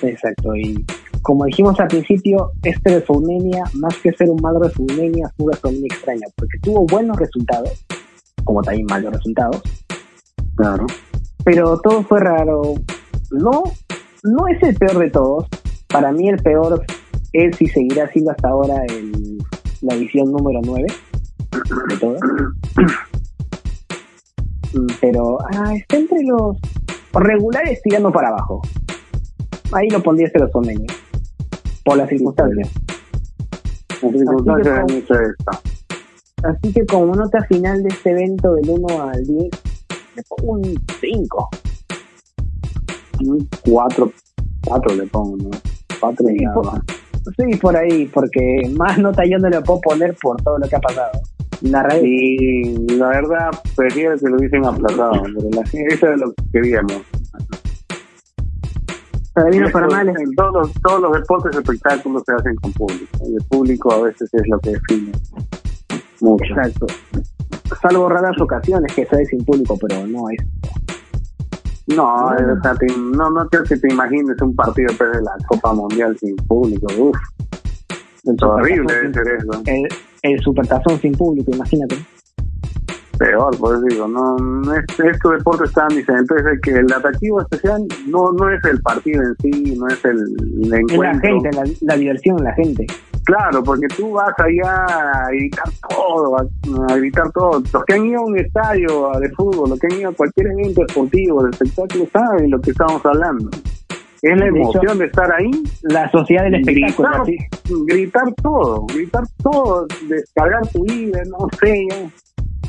Exacto, 0.00 0.56
y 0.56 0.84
como 1.22 1.44
dijimos 1.44 1.78
al 1.78 1.86
principio, 1.86 2.50
este 2.64 2.90
de 2.90 2.96
WrestleMania, 2.96 3.64
más 3.74 3.96
que 3.98 4.12
ser 4.12 4.28
un 4.28 4.40
mal 4.42 4.56
WrestleMania, 4.56 5.32
fue 5.36 5.46
una 5.46 5.52
WrestleMania 5.52 5.86
extraña, 5.86 6.26
porque 6.36 6.58
tuvo 6.60 6.84
buenos 6.86 7.16
resultados, 7.16 7.84
como 8.44 8.60
también 8.60 8.86
malos 8.86 9.12
resultados. 9.12 9.62
Claro. 10.56 10.86
Pero 11.44 11.80
todo 11.80 12.02
fue 12.02 12.20
raro. 12.20 12.74
No, 13.30 13.62
no 14.24 14.48
es 14.48 14.62
el 14.62 14.74
peor 14.74 14.98
de 14.98 15.10
todos. 15.10 15.46
Para 15.88 16.10
mí 16.10 16.28
el 16.28 16.42
peor 16.42 16.84
es 17.32 17.60
y 17.60 17.66
seguirá 17.68 18.10
siendo 18.10 18.32
hasta 18.32 18.48
ahora 18.48 18.84
el, 18.88 19.38
la 19.80 19.94
edición 19.94 20.32
número 20.32 20.60
9 20.64 20.86
de 21.88 21.96
todos. 21.98 22.20
Mm, 24.74 24.86
pero 25.00 25.38
ah, 25.54 25.74
está 25.76 25.98
entre 25.98 26.22
los 26.24 26.56
regulares 27.12 27.80
tirando 27.82 28.10
para 28.10 28.28
abajo. 28.28 28.62
Ahí 29.72 29.88
lo 29.88 30.02
pondría 30.02 30.26
este 30.26 30.38
WrestleMania 30.38 30.92
por 31.84 31.96
las 31.96 32.08
circunstancias. 32.08 32.70
Las 34.02 34.12
circunstancias 34.12 34.78
así, 34.84 35.02
que 35.02 36.46
así 36.46 36.72
que 36.72 36.86
como 36.86 37.14
nota 37.14 37.42
final 37.44 37.82
de 37.82 37.88
este 37.88 38.10
evento 38.10 38.54
del 38.54 38.68
1 38.68 39.02
al 39.02 39.24
10, 39.24 39.50
le 40.16 40.22
pongo 40.28 40.52
un 40.52 40.74
5. 41.00 41.50
Un 43.20 43.48
4, 43.68 44.12
4 44.66 44.94
le 44.94 45.06
pongo, 45.06 45.36
¿no? 45.36 45.50
4 46.00 46.30
y 46.30 46.44
nada 46.44 46.62
más. 46.62 46.80
Sí, 47.36 47.56
por 47.58 47.76
ahí, 47.76 48.06
porque 48.06 48.62
más 48.76 48.98
nota 48.98 49.22
yo 49.24 49.38
no 49.38 49.48
le 49.48 49.60
puedo 49.60 49.80
poner 49.80 50.16
por 50.20 50.42
todo 50.42 50.58
lo 50.58 50.68
que 50.68 50.76
ha 50.76 50.80
pasado. 50.80 51.12
La 51.60 51.86
y 52.02 52.64
la 52.96 53.08
verdad, 53.08 53.50
prefiero 53.76 54.18
que 54.18 54.28
lo 54.28 54.36
hubiesen 54.36 54.66
aplazado, 54.66 55.12
pero 55.22 55.48
la, 55.52 55.62
eso 55.62 56.12
es 56.12 56.20
lo 56.20 56.32
que 56.32 56.44
queríamos 56.52 57.02
para 59.32 59.50
bien 59.50 59.64
o 59.64 59.70
para 59.70 59.86
mal. 59.88 60.08
En 60.08 60.34
todos, 60.34 60.72
todos 60.82 61.00
los 61.00 61.12
deportes 61.12 61.56
espectáculos 61.56 62.22
se 62.26 62.32
hacen 62.32 62.56
con 62.56 62.72
público. 62.72 63.18
Y 63.26 63.34
el 63.34 63.44
público 63.44 63.92
a 63.92 64.02
veces 64.02 64.28
es 64.32 64.42
lo 64.48 64.58
que 64.60 64.70
define 64.70 65.12
mucho. 66.20 66.44
Exacto. 66.44 66.86
Salvo 67.80 68.08
raras 68.08 68.40
ocasiones 68.40 68.94
que 68.94 69.06
se 69.06 69.24
sin 69.26 69.44
público, 69.44 69.78
pero 69.80 70.06
no 70.06 70.28
es. 70.30 70.38
No, 71.88 72.30
no, 72.34 73.30
no 73.30 73.48
quiero 73.48 73.64
que 73.64 73.76
te 73.76 73.92
imagines 73.92 74.40
un 74.40 74.54
partido 74.54 74.92
de 74.94 75.22
la 75.22 75.36
Copa 75.48 75.72
Mundial 75.72 76.16
sin 76.18 76.36
público. 76.36 76.86
Uf. 76.98 77.16
Es 78.24 78.42
horrible 78.42 78.94
debe 78.94 79.12
ser 79.12 79.26
eso. 79.38 79.62
El, 79.66 79.88
el 80.22 80.40
supertazón 80.40 81.00
sin 81.00 81.12
público, 81.12 81.50
imagínate 81.52 81.96
peor, 83.22 83.56
por 83.58 83.76
eso 83.76 83.84
digo, 83.88 84.08
no, 84.08 84.36
no 84.36 84.74
es, 84.74 84.84
estos 84.98 85.32
deportes 85.38 85.72
tan 85.72 85.88
diferentes, 85.88 86.36
es 86.44 86.60
que 86.60 86.70
el 86.72 86.92
atractivo 86.92 87.40
especial 87.40 87.86
no, 88.06 88.32
no 88.32 88.50
es 88.50 88.62
el 88.64 88.80
partido 88.82 89.22
en 89.22 89.36
sí, 89.36 89.76
no 89.78 89.86
es 89.86 90.04
el, 90.04 90.18
encuentro. 90.74 91.02
Es 91.02 91.54
la 91.54 91.64
gente, 91.64 91.76
la, 91.82 91.96
diversión, 91.96 92.36
la 92.42 92.52
gente. 92.54 92.86
Claro, 93.24 93.62
porque 93.62 93.86
tú 93.96 94.12
vas 94.12 94.34
allá 94.38 94.84
a 94.86 95.28
gritar 95.30 95.64
todo, 95.88 96.36
a, 96.36 96.96
gritar 96.96 97.30
todo. 97.32 97.62
Los 97.72 97.84
que 97.84 97.94
han 97.94 98.06
ido 98.06 98.20
a 98.20 98.24
un 98.24 98.38
estadio 98.38 99.10
de 99.20 99.30
fútbol, 99.30 99.70
los 99.70 99.78
que 99.78 99.86
han 99.86 100.00
ido 100.00 100.10
a 100.10 100.14
cualquier 100.14 100.48
evento 100.48 100.80
deportivo, 100.88 101.44
de 101.44 101.50
espectáculo, 101.50 102.06
saben 102.12 102.50
lo 102.50 102.60
que 102.60 102.72
estamos 102.72 103.06
hablando. 103.06 103.50
Es 104.22 104.38
la 104.38 104.46
emoción 104.46 104.98
de 104.98 105.06
estar 105.06 105.32
ahí. 105.32 105.50
La 105.82 106.10
sociedad 106.10 106.44
del 106.44 106.56
espectáculo. 106.56 107.24
Gritar, 107.24 107.46
gritar 107.86 108.34
todo, 108.42 108.86
gritar 108.86 109.24
todo, 109.42 109.86
descargar 110.08 110.66
tu 110.68 110.84
vida, 110.84 111.22
no 111.28 111.48
sé, 111.60 111.86
la 111.88 112.06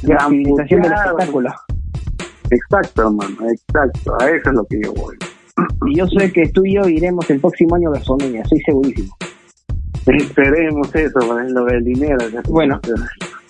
utilización 0.04 0.82
del 0.82 0.94
espectáculo. 0.94 1.50
Exacto, 2.50 3.02
hermano, 3.04 3.50
exacto. 3.50 4.16
A 4.20 4.30
eso 4.30 4.50
es 4.50 4.56
lo 4.56 4.66
que 4.66 4.82
yo 4.84 4.94
voy. 4.94 5.18
Y 5.88 5.98
yo 5.98 6.08
sé 6.08 6.32
que 6.32 6.50
tú 6.50 6.66
y 6.66 6.76
yo 6.76 6.88
iremos 6.88 7.30
el 7.30 7.40
próximo 7.40 7.76
año 7.76 7.90
a 7.90 7.94
Barcelona, 7.94 8.42
estoy 8.42 8.60
segurísimo. 8.62 9.16
Esperemos 10.06 10.94
eso, 10.96 11.20
lo 11.20 11.66
del 11.66 11.84
dinero. 11.84 12.18
Bueno, 12.50 12.80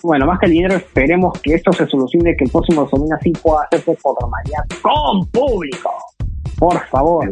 bueno, 0.02 0.26
más 0.26 0.38
que 0.38 0.46
el 0.46 0.52
dinero, 0.52 0.74
esperemos 0.74 1.40
que 1.40 1.54
esto 1.54 1.72
se 1.72 1.86
solucione, 1.86 2.36
que 2.36 2.44
el 2.44 2.50
próximo 2.50 2.88
domingo 2.90 3.14
así 3.14 3.32
pueda 3.32 3.62
hacerse 3.64 3.96
por 4.02 4.20
normalidad 4.20 4.64
con 4.82 5.26
público. 5.28 5.90
Por 6.58 6.78
favor. 6.86 7.30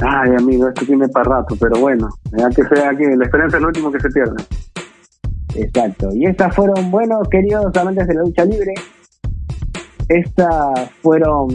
Ay, 0.00 0.30
amigo, 0.38 0.68
esto 0.68 0.86
tiene 0.86 1.08
para 1.08 1.38
rato, 1.38 1.56
pero 1.58 1.80
bueno, 1.80 2.08
ya 2.36 2.48
que 2.50 2.62
sea 2.64 2.94
que 2.94 3.16
la 3.16 3.24
esperanza 3.24 3.56
es 3.56 3.62
lo 3.62 3.68
último 3.68 3.90
que 3.90 3.98
se 3.98 4.08
pierde. 4.10 4.36
Exacto. 5.58 6.10
Y 6.14 6.26
estas 6.26 6.54
fueron, 6.54 6.90
bueno, 6.90 7.20
queridos 7.28 7.76
amantes 7.76 8.06
de 8.06 8.14
la 8.14 8.22
lucha 8.22 8.44
libre, 8.44 8.74
estas 10.08 10.90
fueron 11.02 11.48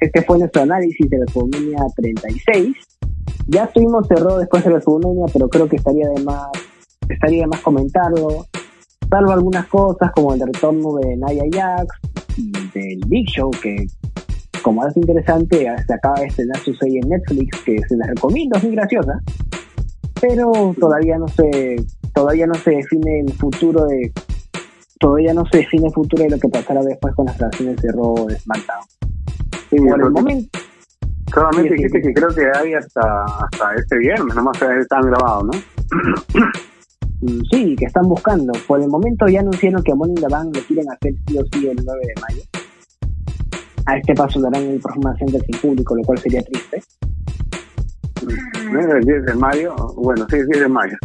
este 0.00 0.22
fue 0.22 0.38
nuestro 0.38 0.62
análisis 0.62 1.08
de 1.10 1.18
la 1.18 1.26
WrestleMania 1.34 1.86
36. 1.96 2.76
Ya 3.48 3.64
estuvimos 3.64 4.08
cerrado 4.08 4.38
después 4.38 4.64
de 4.64 4.70
la 4.70 4.76
WrestleMania, 4.76 5.26
pero 5.32 5.48
creo 5.48 5.68
que 5.68 5.76
estaría 5.76 6.08
de 6.08 6.24
más, 6.24 6.48
estaría 7.08 7.42
de 7.42 7.46
más 7.48 7.60
comentarlo. 7.60 8.46
Salvo 9.08 9.32
algunas 9.32 9.66
cosas 9.66 10.10
como 10.12 10.32
el 10.32 10.40
retorno 10.40 10.94
de 10.94 11.16
Nia 11.16 11.44
Jax 11.52 11.86
del 12.72 13.00
Big 13.06 13.28
Show, 13.28 13.50
que 13.62 13.86
como 14.62 14.84
es 14.84 14.96
interesante, 14.96 15.66
se 15.86 15.94
acaba 15.94 16.20
de 16.20 16.26
estrenar 16.26 16.58
su 16.58 16.74
serie 16.74 17.00
en 17.02 17.10
Netflix, 17.10 17.62
que 17.64 17.76
se 17.86 17.96
la 17.96 18.06
recomiendo, 18.06 18.56
es 18.56 18.64
muy 18.64 18.74
graciosa. 18.74 19.20
Pero 20.20 20.74
todavía 20.80 21.18
no 21.18 21.28
se, 21.28 21.76
todavía 22.16 22.46
no 22.46 22.54
se 22.54 22.70
define 22.70 23.20
el 23.20 23.32
futuro 23.34 23.84
de 23.84 24.10
todavía 24.98 25.34
no 25.34 25.44
se 25.52 25.58
define 25.58 25.88
el 25.88 25.92
futuro 25.92 26.22
de 26.22 26.30
lo 26.30 26.38
que 26.38 26.48
pasará 26.48 26.82
después 26.82 27.14
con 27.14 27.26
las 27.26 27.36
relaciones 27.36 27.76
de 27.82 27.92
Raw 27.92 28.26
de 28.26 28.38
SmackDown. 28.38 28.84
Sí, 29.68 29.76
Por 29.76 30.02
el 30.02 30.10
momento. 30.10 30.58
Solamente 31.34 31.74
dijiste 31.74 32.00
que 32.00 32.14
creo 32.14 32.28
que 32.28 32.46
hay 32.56 32.72
hasta, 32.72 33.24
hasta 33.24 33.74
este 33.74 33.98
viernes, 33.98 34.34
nomás 34.34 34.56
están 34.62 35.02
grabados, 35.02 35.44
¿no? 35.44 35.52
Sí, 37.50 37.74
que 37.76 37.86
están 37.86 38.04
buscando. 38.08 38.52
Por 38.68 38.80
el 38.80 38.88
momento 38.88 39.26
ya 39.26 39.40
anunciaron 39.40 39.82
que 39.82 39.90
a 39.90 39.94
Money 39.94 40.14
in 40.16 40.28
Bank 40.28 40.54
lo 40.54 40.62
quieren 40.62 40.86
hacer 40.92 41.14
sí 41.26 41.38
o 41.38 41.42
sí 41.50 41.66
el 41.66 41.82
9 41.82 42.00
de 42.06 42.20
mayo. 42.20 42.42
A 43.86 43.96
este 43.96 44.14
paso 44.14 44.38
darán 44.40 44.62
el 44.62 44.78
próximo 44.80 45.12
sin 45.16 45.60
público, 45.60 45.96
lo 45.96 46.02
cual 46.02 46.18
sería 46.18 46.42
triste. 46.42 46.82
¿El 48.70 49.04
10 49.04 49.24
de 49.24 49.34
mayo? 49.34 49.74
Bueno, 49.96 50.26
sí, 50.28 50.36
el 50.36 50.46
10 50.46 50.60
de 50.60 50.68
mayo 50.68 50.96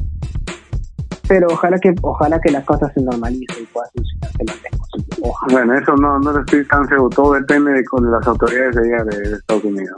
pero 1.31 1.47
ojalá 1.47 1.79
que 1.79 1.95
ojalá 2.01 2.41
que 2.41 2.51
las 2.51 2.65
cosas 2.65 2.91
se 2.93 3.01
normalicen 3.01 3.63
y 3.63 3.65
pueda 3.67 3.87
lo 3.95 4.03
antes 4.27 4.77
posible. 4.77 5.31
Bueno, 5.49 5.79
eso 5.79 5.95
no, 5.95 6.19
no 6.19 6.37
estoy 6.37 6.67
tan 6.67 6.85
seguro, 6.89 7.09
todo 7.09 7.33
depende 7.35 7.71
de 7.71 7.85
con 7.85 8.11
las 8.11 8.27
autoridades 8.27 8.75
de 8.75 8.93
allá 8.93 9.03
de, 9.05 9.37
Estados 9.37 9.63
Unidos. 9.63 9.95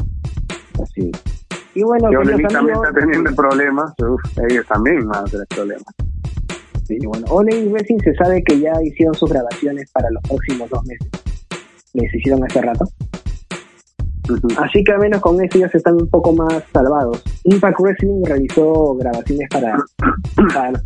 Así 0.80 1.12
Y 1.74 1.82
bueno, 1.82 2.12
que 2.12 2.44
también 2.50 2.76
está 2.76 2.94
teniendo 2.94 3.36
problemas, 3.36 3.94
ellos 4.48 4.64
también 4.68 5.08
van 5.08 5.22
a 5.22 5.24
tener 5.24 5.48
problemas. 5.48 5.96
Sí, 6.86 7.00
bueno, 7.04 7.26
Ole 7.32 7.62
y 7.62 7.74
Racing 7.74 7.98
se 8.04 8.14
sabe 8.14 8.44
que 8.44 8.60
ya 8.60 8.74
hicieron 8.84 9.16
sus 9.16 9.32
grabaciones 9.32 9.90
para 9.92 10.12
los 10.12 10.22
próximos 10.30 10.70
dos 10.70 10.86
meses. 10.86 11.10
Les 11.94 12.14
hicieron 12.14 12.44
hace 12.44 12.62
rato. 12.62 12.86
Así 14.58 14.84
que 14.84 14.92
al 14.94 15.00
menos 15.00 15.22
con 15.22 15.42
eso 15.44 15.60
ya 15.60 15.70
se 15.70 15.78
están 15.78 15.96
un 15.96 16.10
poco 16.10 16.34
más 16.34 16.64
salvados. 16.72 17.22
Impact 17.44 17.80
Wrestling 17.80 18.24
realizó 18.24 18.96
grabaciones 18.96 19.48
para, 19.50 19.78
para 20.54 20.72
los 20.72 20.82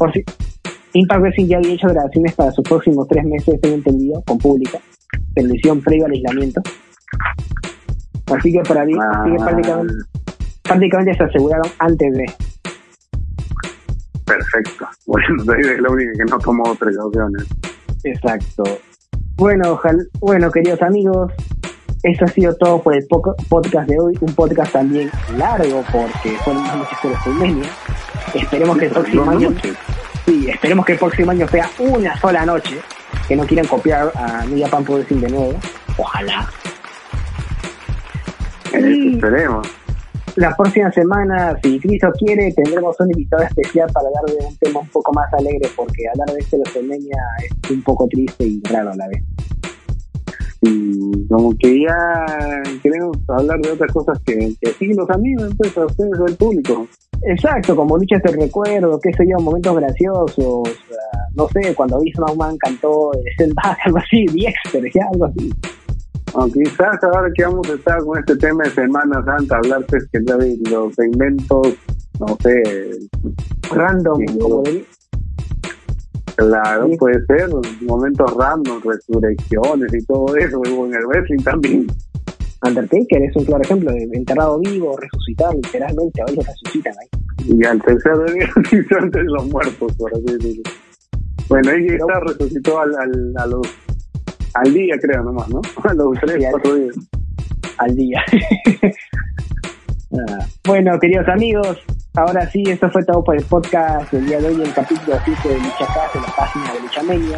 Impact 0.94 1.22
Wrestling 1.22 1.46
ya 1.46 1.58
había 1.58 1.74
hecho 1.74 1.88
grabaciones 1.88 2.34
para 2.34 2.52
sus 2.52 2.64
próximos 2.68 3.08
tres 3.08 3.24
meses, 3.26 3.60
tengo 3.62 3.76
entendido, 3.76 4.24
con 4.26 4.38
pública, 4.40 4.80
pero 5.36 5.48
lo 5.48 5.82
previo 5.82 6.06
al 6.06 6.12
aislamiento. 6.12 6.62
Así 8.28 8.52
que 8.52 8.62
para 8.62 8.84
mí, 8.84 8.94
prácticamente, 9.38 9.94
prácticamente 10.64 11.18
se 11.18 11.24
aseguraron 11.24 11.72
antes 11.80 12.14
de. 12.14 12.26
Perfecto. 14.26 14.88
Bueno, 15.06 15.54
es 15.54 15.80
la 15.80 15.90
única 15.90 16.12
que 16.18 16.26
no 16.30 16.38
tomó 16.40 16.76
precauciones. 16.76 17.46
Exacto. 18.04 18.64
Bueno, 19.38 19.72
ojalá, 19.72 20.04
bueno, 20.20 20.52
queridos 20.52 20.82
amigos, 20.82 21.32
eso 22.04 22.26
ha 22.26 22.28
sido 22.28 22.56
todo 22.56 22.82
por 22.82 22.96
el 22.96 23.06
podcast 23.08 23.90
de 23.90 24.00
hoy. 24.00 24.18
Un 24.22 24.34
podcast 24.34 24.72
también 24.72 25.10
largo 25.38 25.84
porque 25.92 26.30
fueron 26.44 26.64
más 26.64 26.78
noches 26.78 26.98
de 27.04 27.10
WrestleMania. 27.10 27.70
Esperemos 28.34 28.78
que 28.78 28.86
el 28.86 28.92
próximo 28.92 29.30
año. 29.32 29.50
Sí, 30.26 30.50
esperemos 30.50 30.86
que 30.86 30.94
el 30.94 31.00
próximo 31.00 31.32
año 31.32 31.48
sea 31.48 31.70
una 31.80 32.20
sola 32.20 32.46
noche. 32.46 32.78
Que 33.28 33.36
no 33.36 33.46
quieran 33.46 33.68
copiar 33.68 34.12
a 34.16 34.46
New 34.46 34.64
Japan 34.64 34.84
Pro 34.84 34.96
Wrestling 34.96 35.22
de 35.22 35.30
nuevo. 35.30 35.60
Ojalá. 35.98 36.50
esperemos. 38.72 39.68
La 40.36 40.56
próxima 40.56 40.92
semana, 40.92 41.58
si 41.64 41.80
Cristo 41.80 42.10
quiere, 42.20 42.54
tendremos 42.54 42.96
un 43.00 43.10
invitado 43.10 43.42
especial 43.42 43.90
para 43.92 44.08
hablar 44.08 44.24
de 44.26 44.46
un 44.46 44.56
tema 44.58 44.80
un 44.82 44.88
poco 44.90 45.12
más 45.14 45.34
alegre, 45.34 45.68
porque 45.76 46.08
hablar 46.14 46.36
de 46.36 46.40
este 46.42 46.58
WrestleMania 46.58 47.18
es 47.44 47.72
un 47.72 47.82
poco 47.82 48.08
triste 48.08 48.46
y 48.46 48.62
raro 48.70 48.92
a 48.92 48.96
la 48.96 49.08
vez 49.08 49.24
y 50.68 51.28
como 51.28 51.56
que 51.58 51.82
ya 51.82 52.26
queremos 52.82 53.18
hablar 53.28 53.60
de 53.62 53.72
otras 53.72 53.92
cosas 53.92 54.20
que, 54.26 54.54
que 54.62 54.72
sí 54.74 54.94
los 54.94 55.10
amigos, 55.10 55.50
entonces 55.52 55.78
a 55.78 55.86
ustedes 55.86 56.20
o 56.20 56.26
el 56.28 56.36
público. 56.36 56.88
Exacto, 57.24 57.76
como 57.76 57.98
luchas 57.98 58.22
de 58.24 58.32
recuerdo, 58.32 59.00
qué 59.02 59.12
sé 59.14 59.26
yo, 59.28 59.38
momentos 59.40 59.76
graciosos, 59.76 60.70
no 61.34 61.48
sé, 61.50 61.74
cuando 61.76 62.00
McMahon 62.00 62.58
cantó 62.58 63.12
el 63.14 63.54
algo 63.86 63.98
así, 63.98 64.26
Diexter, 64.28 64.84
ya 64.94 65.08
algo 65.12 65.26
así. 65.26 65.52
O 66.34 66.46
quizás 66.48 67.04
ahora 67.04 67.30
que 67.34 67.44
vamos 67.44 67.70
a 67.70 67.74
estar 67.74 68.00
con 68.04 68.20
este 68.20 68.36
tema 68.36 68.64
de 68.64 68.70
Semana 68.72 69.24
Santa, 69.26 69.58
hablar 69.58 69.86
pues 69.88 70.08
que 70.12 70.20
los 70.20 70.94
segmentos, 70.94 71.74
no 72.20 72.38
sé, 72.44 73.00
random, 73.72 74.26
como 74.40 74.64
Claro, 76.38 76.88
puede 77.00 77.26
ser, 77.26 77.50
momentos 77.82 78.32
random, 78.38 78.80
resurrecciones 78.84 79.92
y 79.92 80.06
todo 80.06 80.36
eso, 80.36 80.62
en 80.66 80.94
el 80.94 81.06
wrestling 81.08 81.44
también. 81.44 81.88
Undertaker 82.64 83.24
es 83.24 83.36
un 83.36 83.46
claro 83.46 83.64
ejemplo 83.64 83.92
de 83.92 84.04
enterrado 84.14 84.60
vivo, 84.60 84.96
resucitar, 84.98 85.54
literalmente, 85.56 86.22
a 86.22 86.26
veces 86.26 86.46
resucitan 86.46 86.94
ahí. 87.02 87.56
Y 87.58 87.66
al 87.66 87.82
tercer 87.82 88.14
día 88.34 88.50
antes 89.00 89.24
de 89.24 89.32
los 89.32 89.48
muertos, 89.48 89.96
por 89.96 90.14
así 90.14 90.26
decirlo. 90.26 90.64
Bueno, 91.50 91.72
ahí 91.72 91.88
está, 91.88 92.20
resucitó 92.20 92.80
al, 92.82 92.96
al, 92.96 93.34
a 93.38 93.48
los, 93.48 93.68
al 94.54 94.74
día, 94.74 94.96
creo, 95.02 95.24
nomás, 95.24 95.50
¿no? 95.50 95.62
A 95.84 95.94
los 95.96 96.20
tres, 96.20 96.46
cuatro 96.52 96.76
días. 96.76 96.96
Al 97.80 97.96
día. 97.96 98.24
Ah, 100.10 100.40
bueno, 100.66 100.98
queridos 101.02 101.28
amigos, 101.28 101.78
Ahora 102.18 102.50
sí, 102.50 102.64
esto 102.66 102.90
fue 102.90 103.04
todo 103.06 103.24
por 103.24 103.38
el 103.38 103.44
podcast 103.44 104.12
del 104.12 104.26
día 104.26 104.40
de 104.40 104.48
hoy, 104.48 104.60
el 104.64 104.74
capítulo 104.74 105.20
7 105.24 105.50
de 105.50 105.58
Lucha 105.60 105.86
Casa, 105.86 106.10
en 106.16 106.22
la 106.24 106.36
página 106.36 106.74
de 106.74 106.80
Lucha 106.80 107.04
Media. 107.04 107.38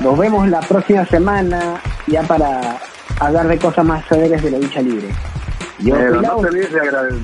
Nos 0.00 0.16
vemos 0.16 0.48
la 0.48 0.60
próxima 0.60 1.04
semana 1.06 1.80
ya 2.06 2.22
para 2.22 2.78
hablar 3.18 3.48
de 3.48 3.58
cosas 3.58 3.84
más 3.84 4.06
severas 4.06 4.40
de 4.40 4.52
la 4.52 4.58
lucha 4.58 4.82
libre. 4.82 5.08
Yo 5.80 5.96
Pero 5.96 6.22
no 6.22 6.36
te 6.36 6.46
olvides 6.46 6.72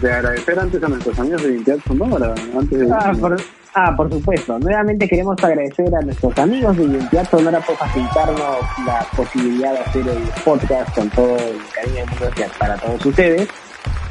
de, 0.00 0.12
agradecer 0.12 0.58
antes 0.58 0.82
a 0.82 0.88
nuestros 0.88 1.16
amigos 1.20 1.42
de 1.44 1.52
Identidad 1.52 1.78
Sonora. 1.86 2.34
Antes 2.58 2.80
de 2.80 2.88
ah, 2.92 3.12
por, 3.20 3.36
ah, 3.74 3.94
por 3.96 4.10
supuesto. 4.10 4.58
Nuevamente 4.58 5.06
queremos 5.06 5.36
agradecer 5.44 5.94
a 5.94 6.00
nuestros 6.00 6.36
amigos 6.38 6.76
de 6.76 6.82
Identidad 6.82 7.30
Sonora 7.30 7.60
por 7.60 7.76
facilitarnos 7.76 8.56
la 8.84 9.06
posibilidad 9.16 9.74
de 9.74 9.78
hacer 9.78 10.08
el 10.08 10.42
podcast 10.44 10.92
con 10.92 11.08
todo 11.10 11.36
el 11.36 11.56
cariño 11.72 11.98
del 11.98 12.06
mundo 12.06 12.54
para 12.58 12.74
todos 12.78 13.06
ustedes 13.06 13.48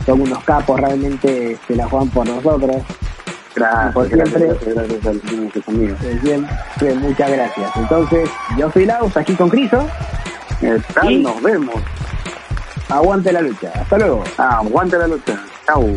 son 0.10 0.22
unos 0.22 0.44
capos, 0.44 0.80
realmente 0.80 1.56
se 1.68 1.76
la 1.76 1.88
juegan 1.88 2.10
por 2.10 2.28
nosotros. 2.28 2.78
Gracias, 3.56 3.94
por 3.94 4.08
siempre, 4.08 4.48
gracias, 4.48 4.74
gracias 4.74 5.06
a 5.06 5.14
los 5.14 5.68
amigos. 5.68 5.98
Siempre, 6.22 6.96
muchas 6.96 7.32
gracias. 7.32 7.72
Entonces, 7.76 8.30
yo 8.58 8.72
soy 8.72 8.86
Laus, 8.86 9.16
aquí 9.16 9.36
con 9.36 9.50
Criso. 9.50 9.88
y 11.08 11.18
nos 11.18 11.42
vemos. 11.44 11.76
Aguante 12.90 13.32
la 13.32 13.42
lucha. 13.42 13.72
Hasta 13.76 13.98
luego. 14.00 14.24
aguante 14.38 14.98
la 14.98 15.08
lucha. 15.08 15.40
Chau. 15.68 15.96